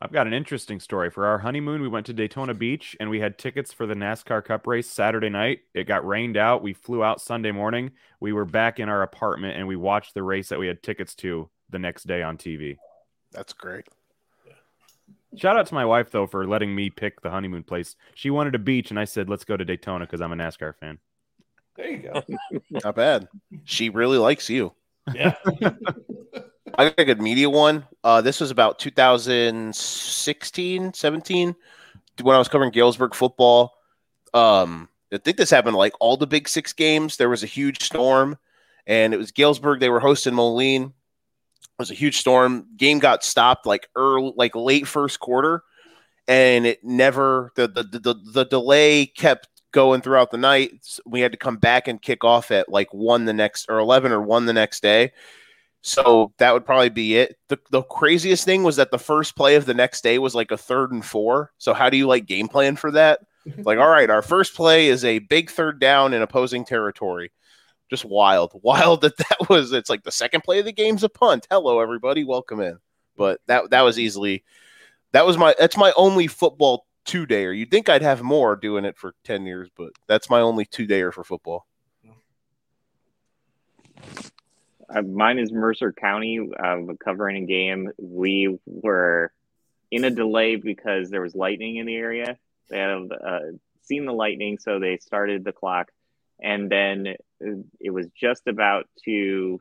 I've 0.00 0.10
got 0.10 0.26
an 0.26 0.32
interesting 0.32 0.80
story. 0.80 1.10
For 1.10 1.26
our 1.26 1.36
honeymoon, 1.36 1.82
we 1.82 1.88
went 1.88 2.06
to 2.06 2.14
Daytona 2.14 2.54
Beach 2.54 2.96
and 2.98 3.10
we 3.10 3.20
had 3.20 3.36
tickets 3.36 3.74
for 3.74 3.84
the 3.84 3.94
NASCAR 3.94 4.42
Cup 4.42 4.66
race 4.66 4.88
Saturday 4.88 5.28
night. 5.28 5.58
It 5.74 5.84
got 5.84 6.06
rained 6.06 6.38
out. 6.38 6.62
We 6.62 6.72
flew 6.72 7.04
out 7.04 7.20
Sunday 7.20 7.52
morning. 7.52 7.90
We 8.20 8.32
were 8.32 8.46
back 8.46 8.80
in 8.80 8.88
our 8.88 9.02
apartment 9.02 9.58
and 9.58 9.68
we 9.68 9.76
watched 9.76 10.14
the 10.14 10.22
race 10.22 10.48
that 10.48 10.58
we 10.58 10.66
had 10.66 10.82
tickets 10.82 11.14
to 11.16 11.50
the 11.68 11.78
next 11.78 12.06
day 12.06 12.22
on 12.22 12.38
TV. 12.38 12.78
That's 13.32 13.52
great. 13.52 13.86
Shout 15.36 15.56
out 15.56 15.66
to 15.66 15.74
my 15.74 15.84
wife 15.84 16.10
though 16.10 16.26
for 16.26 16.46
letting 16.46 16.74
me 16.74 16.90
pick 16.90 17.20
the 17.20 17.30
honeymoon 17.30 17.62
place. 17.62 17.96
She 18.14 18.30
wanted 18.30 18.54
a 18.54 18.58
beach 18.58 18.90
and 18.90 18.98
I 18.98 19.04
said, 19.04 19.28
"Let's 19.28 19.44
go 19.44 19.56
to 19.56 19.64
Daytona 19.64 20.06
because 20.06 20.20
I'm 20.20 20.32
a 20.32 20.36
NASCAR 20.36 20.74
fan." 20.76 20.98
There 21.76 21.90
you 21.90 21.98
go. 21.98 22.22
Not 22.70 22.96
bad. 22.96 23.28
She 23.64 23.90
really 23.90 24.18
likes 24.18 24.48
you. 24.48 24.72
Yeah. 25.14 25.34
I 26.78 26.88
got 26.88 26.98
a 26.98 27.04
good 27.04 27.22
media 27.22 27.48
one. 27.48 27.86
Uh, 28.02 28.20
this 28.20 28.40
was 28.40 28.50
about 28.50 28.78
2016, 28.78 30.94
17, 30.94 31.56
when 32.22 32.34
I 32.34 32.38
was 32.38 32.48
covering 32.48 32.70
Galesburg 32.70 33.14
football. 33.14 33.74
Um, 34.34 34.88
I 35.12 35.18
think 35.18 35.36
this 35.36 35.50
happened 35.50 35.76
like 35.76 35.94
all 36.00 36.16
the 36.16 36.26
Big 36.26 36.48
Six 36.48 36.72
games. 36.72 37.16
There 37.16 37.28
was 37.28 37.44
a 37.44 37.46
huge 37.46 37.84
storm, 37.84 38.36
and 38.86 39.14
it 39.14 39.16
was 39.16 39.32
Galesburg. 39.32 39.80
They 39.80 39.88
were 39.88 40.00
hosting 40.00 40.34
Moline. 40.34 40.92
It 41.62 41.78
was 41.78 41.90
a 41.90 41.94
huge 41.94 42.18
storm. 42.18 42.66
Game 42.76 42.98
got 42.98 43.24
stopped 43.24 43.66
like 43.66 43.88
early, 43.96 44.32
like 44.36 44.54
late 44.54 44.86
first 44.86 45.20
quarter, 45.20 45.62
and 46.26 46.66
it 46.66 46.82
never 46.82 47.52
the 47.56 47.68
the 47.68 47.82
the, 47.82 48.14
the 48.32 48.44
delay 48.44 49.06
kept 49.06 49.48
going 49.72 50.00
throughout 50.00 50.30
the 50.30 50.38
night. 50.38 50.98
We 51.04 51.20
had 51.20 51.32
to 51.32 51.38
come 51.38 51.56
back 51.56 51.86
and 51.86 52.00
kick 52.00 52.24
off 52.24 52.50
at 52.50 52.68
like 52.68 52.92
one 52.94 53.26
the 53.26 53.34
next 53.34 53.66
or 53.68 53.78
eleven 53.78 54.12
or 54.12 54.22
one 54.22 54.46
the 54.46 54.52
next 54.52 54.82
day. 54.82 55.12
So 55.82 56.32
that 56.38 56.52
would 56.52 56.64
probably 56.66 56.88
be 56.88 57.16
it. 57.16 57.36
The, 57.48 57.60
the 57.70 57.82
craziest 57.82 58.44
thing 58.44 58.64
was 58.64 58.74
that 58.74 58.90
the 58.90 58.98
first 58.98 59.36
play 59.36 59.54
of 59.54 59.66
the 59.66 59.74
next 59.74 60.02
day 60.02 60.18
was 60.18 60.34
like 60.34 60.50
a 60.50 60.56
third 60.56 60.90
and 60.90 61.04
four. 61.04 61.52
So 61.58 61.74
how 61.74 61.90
do 61.90 61.96
you 61.96 62.08
like 62.08 62.26
game 62.26 62.48
plan 62.48 62.74
for 62.74 62.90
that? 62.90 63.20
like, 63.64 63.78
all 63.78 63.88
right, 63.88 64.10
our 64.10 64.22
first 64.22 64.56
play 64.56 64.88
is 64.88 65.04
a 65.04 65.20
big 65.20 65.48
third 65.48 65.78
down 65.78 66.12
in 66.12 66.22
opposing 66.22 66.64
territory. 66.64 67.30
Just 67.90 68.04
wild, 68.04 68.52
wild 68.62 69.02
that 69.02 69.16
that 69.16 69.48
was. 69.48 69.72
It's 69.72 69.90
like 69.90 70.04
the 70.04 70.12
second 70.12 70.42
play 70.42 70.58
of 70.58 70.64
the 70.64 70.72
game's 70.72 71.04
a 71.04 71.08
punt. 71.08 71.46
Hello, 71.50 71.80
everybody, 71.80 72.24
welcome 72.24 72.60
in. 72.60 72.78
But 73.16 73.40
that 73.46 73.70
that 73.70 73.82
was 73.82 73.98
easily 73.98 74.44
that 75.12 75.26
was 75.26 75.38
my 75.38 75.54
that's 75.58 75.76
my 75.76 75.92
only 75.96 76.26
football 76.26 76.86
two 77.04 77.26
dayer. 77.26 77.56
You'd 77.56 77.70
think 77.70 77.88
I'd 77.88 78.02
have 78.02 78.22
more 78.22 78.56
doing 78.56 78.84
it 78.84 78.98
for 78.98 79.14
ten 79.24 79.46
years, 79.46 79.68
but 79.76 79.90
that's 80.06 80.28
my 80.28 80.40
only 80.40 80.66
two 80.66 80.86
dayer 80.86 81.12
for 81.12 81.24
football. 81.24 81.66
Uh, 84.88 85.02
mine 85.02 85.38
is 85.38 85.50
Mercer 85.50 85.92
County 85.92 86.38
uh, 86.62 86.76
covering 87.02 87.42
a 87.42 87.46
game. 87.46 87.90
We 87.98 88.58
were 88.66 89.32
in 89.90 90.04
a 90.04 90.10
delay 90.10 90.56
because 90.56 91.10
there 91.10 91.22
was 91.22 91.34
lightning 91.34 91.76
in 91.76 91.86
the 91.86 91.96
area. 91.96 92.38
They 92.68 92.78
had 92.78 93.08
uh, 93.12 93.38
seen 93.82 94.04
the 94.04 94.12
lightning, 94.12 94.58
so 94.58 94.78
they 94.78 94.98
started 94.98 95.44
the 95.44 95.52
clock, 95.52 95.90
and 96.40 96.70
then 96.70 97.14
it 97.80 97.90
was 97.90 98.06
just 98.18 98.46
about 98.46 98.86
to 99.04 99.60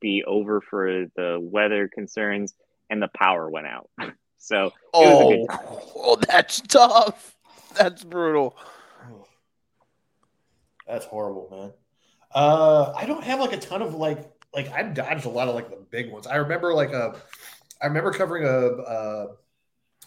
be 0.00 0.24
over 0.24 0.60
for 0.60 1.06
the 1.16 1.38
weather 1.40 1.88
concerns, 1.88 2.54
and 2.90 3.02
the 3.02 3.08
power 3.16 3.50
went 3.50 3.66
out. 3.66 3.90
so 4.38 4.66
it 4.66 4.72
was 4.94 5.20
a 5.20 5.24
good 5.24 5.46
Oh, 5.50 5.92
oh, 5.96 6.16
that's 6.16 6.60
tough. 6.60 7.36
That's 7.76 8.04
brutal. 8.04 8.56
That's 10.86 11.04
horrible, 11.04 11.48
man. 11.50 11.72
Uh, 12.34 12.92
I 12.96 13.06
don't 13.06 13.24
have 13.24 13.40
like 13.40 13.52
a 13.52 13.58
ton 13.58 13.82
of 13.82 13.94
like 13.94 14.30
like 14.54 14.70
I've 14.70 14.94
dodged 14.94 15.26
a 15.26 15.28
lot 15.28 15.48
of 15.48 15.54
like 15.54 15.70
the 15.70 15.84
big 15.90 16.10
ones. 16.10 16.26
I 16.26 16.36
remember 16.36 16.72
like 16.74 16.92
a 16.92 17.16
I 17.82 17.86
remember 17.86 18.12
covering 18.12 18.44
a 18.44 18.66
a, 18.82 19.26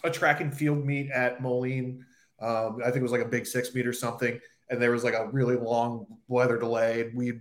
a 0.04 0.10
track 0.10 0.40
and 0.40 0.54
field 0.54 0.84
meet 0.84 1.10
at 1.10 1.40
Moline. 1.42 2.04
Um, 2.40 2.80
I 2.80 2.86
think 2.86 2.96
it 2.96 3.02
was 3.02 3.12
like 3.12 3.20
a 3.20 3.28
big 3.28 3.46
six 3.46 3.74
meet 3.74 3.86
or 3.86 3.92
something, 3.92 4.40
and 4.70 4.80
there 4.80 4.92
was 4.92 5.04
like 5.04 5.14
a 5.14 5.28
really 5.28 5.56
long 5.56 6.06
weather 6.28 6.56
delay. 6.56 7.02
And 7.02 7.14
we 7.14 7.40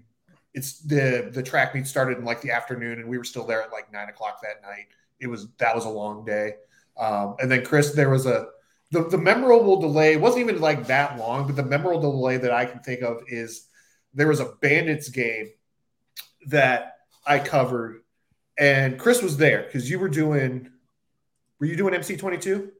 it's 0.53 0.80
the 0.80 1.30
the 1.31 1.43
track 1.43 1.76
meet 1.76 1.88
started 1.88 2.18
in 2.18 2.26
like 2.26 2.41
the 2.41 2.51
afternoon, 2.51 2.99
and 2.99 3.07
we 3.07 3.18
were 3.18 3.23
still 3.23 3.45
there 3.45 3.61
at 3.61 3.72
like 3.72 3.91
nine 3.93 4.10
o'clock 4.10 4.41
that 4.41 4.61
night. 4.61 4.88
It 5.19 5.27
was 5.27 5.47
that 5.60 5.76
was 5.76 5.85
a 5.85 5.89
long 5.89 6.26
day. 6.26 6.56
Um, 6.97 7.35
and 7.39 7.49
then 7.49 7.64
Chris, 7.64 7.91
there 7.91 8.10
was 8.10 8.26
a 8.26 8.47
the, 8.91 9.07
the 9.07 9.18
memorable 9.18 9.80
delay 9.80 10.18
wasn't 10.18 10.41
even 10.41 10.60
like 10.60 10.88
that 10.88 11.18
long, 11.18 11.45
but 11.45 11.56
the 11.56 11.64
memorable 11.64 12.11
delay 12.11 12.38
that 12.38 12.51
I 12.51 12.65
can 12.65 12.80
think 12.80 13.01
of 13.01 13.22
is 13.27 13.68
there 14.14 14.27
was 14.27 14.39
a 14.39 14.53
Bandits 14.61 15.10
game 15.10 15.49
that 16.47 16.97
I 17.26 17.38
covered, 17.38 18.01
and 18.57 18.97
Chris 18.97 19.22
was 19.22 19.38
there 19.38 19.64
because 19.64 19.89
you 19.89 19.99
were 19.99 20.10
doing. 20.10 20.69
Were 21.60 21.68
you 21.68 21.76
doing 21.76 21.93
MC 21.93 22.18
twenty 22.18 22.38
two? 22.38 22.72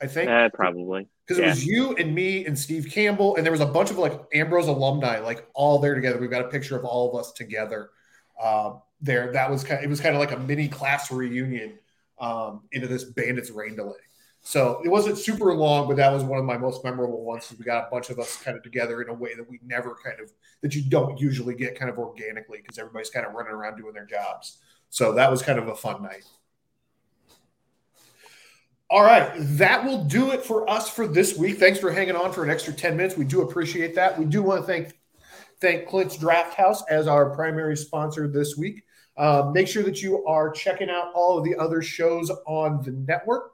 I 0.00 0.06
think 0.06 0.30
Uh, 0.30 0.48
probably. 0.50 1.08
because 1.26 1.38
it 1.38 1.46
was 1.46 1.64
you 1.64 1.94
and 1.96 2.14
me 2.14 2.46
and 2.46 2.58
Steve 2.58 2.88
Campbell, 2.90 3.36
and 3.36 3.44
there 3.44 3.52
was 3.52 3.60
a 3.60 3.66
bunch 3.66 3.90
of 3.90 3.98
like 3.98 4.20
Ambrose 4.32 4.68
alumni, 4.68 5.18
like 5.18 5.46
all 5.54 5.78
there 5.78 5.94
together. 5.94 6.18
We've 6.18 6.30
got 6.30 6.44
a 6.44 6.48
picture 6.48 6.76
of 6.76 6.84
all 6.84 7.10
of 7.10 7.20
us 7.20 7.32
together 7.32 7.90
um, 8.42 8.82
there. 9.00 9.32
That 9.32 9.50
was 9.50 9.64
kind. 9.64 9.78
Of, 9.78 9.84
it 9.84 9.88
was 9.88 10.00
kind 10.00 10.14
of 10.14 10.20
like 10.20 10.32
a 10.32 10.38
mini 10.38 10.68
class 10.68 11.10
reunion 11.10 11.78
um, 12.20 12.62
into 12.72 12.86
this 12.86 13.04
Bandits 13.04 13.50
rain 13.50 13.76
delay. 13.76 13.96
So 14.40 14.80
it 14.84 14.88
wasn't 14.88 15.18
super 15.18 15.52
long, 15.52 15.88
but 15.88 15.96
that 15.96 16.12
was 16.12 16.22
one 16.22 16.38
of 16.38 16.44
my 16.44 16.56
most 16.56 16.84
memorable 16.84 17.24
ones. 17.24 17.52
We 17.58 17.64
got 17.64 17.88
a 17.88 17.90
bunch 17.90 18.08
of 18.10 18.18
us 18.18 18.36
kind 18.36 18.56
of 18.56 18.62
together 18.62 19.02
in 19.02 19.08
a 19.08 19.14
way 19.14 19.34
that 19.34 19.48
we 19.48 19.58
never 19.64 19.96
kind 20.02 20.20
of 20.20 20.32
that 20.62 20.74
you 20.74 20.88
don't 20.88 21.20
usually 21.20 21.54
get 21.54 21.78
kind 21.78 21.90
of 21.90 21.98
organically 21.98 22.58
because 22.58 22.78
everybody's 22.78 23.10
kind 23.10 23.26
of 23.26 23.34
running 23.34 23.52
around 23.52 23.76
doing 23.76 23.92
their 23.92 24.06
jobs. 24.06 24.58
So 24.90 25.12
that 25.14 25.30
was 25.30 25.42
kind 25.42 25.58
of 25.58 25.68
a 25.68 25.74
fun 25.74 26.02
night. 26.02 26.24
All 28.90 29.02
right, 29.02 29.30
that 29.36 29.84
will 29.84 30.04
do 30.04 30.30
it 30.30 30.42
for 30.42 30.68
us 30.68 30.88
for 30.88 31.06
this 31.06 31.36
week. 31.36 31.58
Thanks 31.58 31.78
for 31.78 31.90
hanging 31.90 32.16
on 32.16 32.32
for 32.32 32.42
an 32.42 32.48
extra 32.48 32.72
10 32.72 32.96
minutes. 32.96 33.18
We 33.18 33.26
do 33.26 33.42
appreciate 33.42 33.94
that. 33.96 34.18
We 34.18 34.24
do 34.24 34.42
want 34.42 34.62
to 34.62 34.66
thank 34.66 34.98
thank 35.60 35.88
Clint's 35.88 36.16
Draft 36.16 36.54
House 36.54 36.82
as 36.88 37.06
our 37.06 37.28
primary 37.34 37.76
sponsor 37.76 38.28
this 38.28 38.56
week. 38.56 38.84
Um, 39.18 39.52
make 39.52 39.68
sure 39.68 39.82
that 39.82 40.00
you 40.00 40.24
are 40.24 40.50
checking 40.50 40.88
out 40.88 41.12
all 41.14 41.36
of 41.36 41.44
the 41.44 41.54
other 41.56 41.82
shows 41.82 42.30
on 42.46 42.82
the 42.82 42.92
network. 42.92 43.52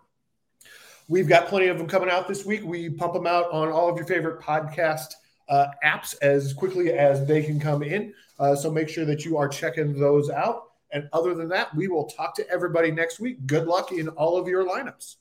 We've 1.08 1.28
got 1.28 1.48
plenty 1.48 1.66
of 1.66 1.78
them 1.78 1.88
coming 1.88 2.10
out 2.10 2.28
this 2.28 2.44
week. 2.44 2.62
We 2.62 2.90
pump 2.90 3.14
them 3.14 3.26
out 3.26 3.50
on 3.50 3.70
all 3.70 3.88
of 3.88 3.96
your 3.96 4.06
favorite 4.06 4.40
podcast 4.40 5.14
uh, 5.48 5.66
apps 5.84 6.14
as 6.22 6.52
quickly 6.52 6.92
as 6.92 7.26
they 7.26 7.42
can 7.42 7.58
come 7.58 7.82
in. 7.82 8.14
Uh, 8.38 8.54
so 8.54 8.70
make 8.70 8.88
sure 8.88 9.04
that 9.04 9.24
you 9.24 9.36
are 9.36 9.48
checking 9.48 9.98
those 9.98 10.30
out. 10.30 10.70
And 10.92 11.08
other 11.12 11.34
than 11.34 11.48
that, 11.48 11.74
we 11.74 11.88
will 11.88 12.04
talk 12.04 12.36
to 12.36 12.48
everybody 12.48 12.92
next 12.92 13.18
week. 13.18 13.46
Good 13.46 13.66
luck 13.66 13.90
in 13.90 14.08
all 14.10 14.36
of 14.36 14.46
your 14.46 14.64
lineups. 14.64 15.16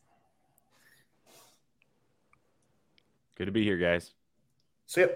Good 3.35 3.45
to 3.45 3.51
be 3.51 3.63
here, 3.63 3.77
guys. 3.77 4.11
See 4.85 5.01
ya. 5.01 5.07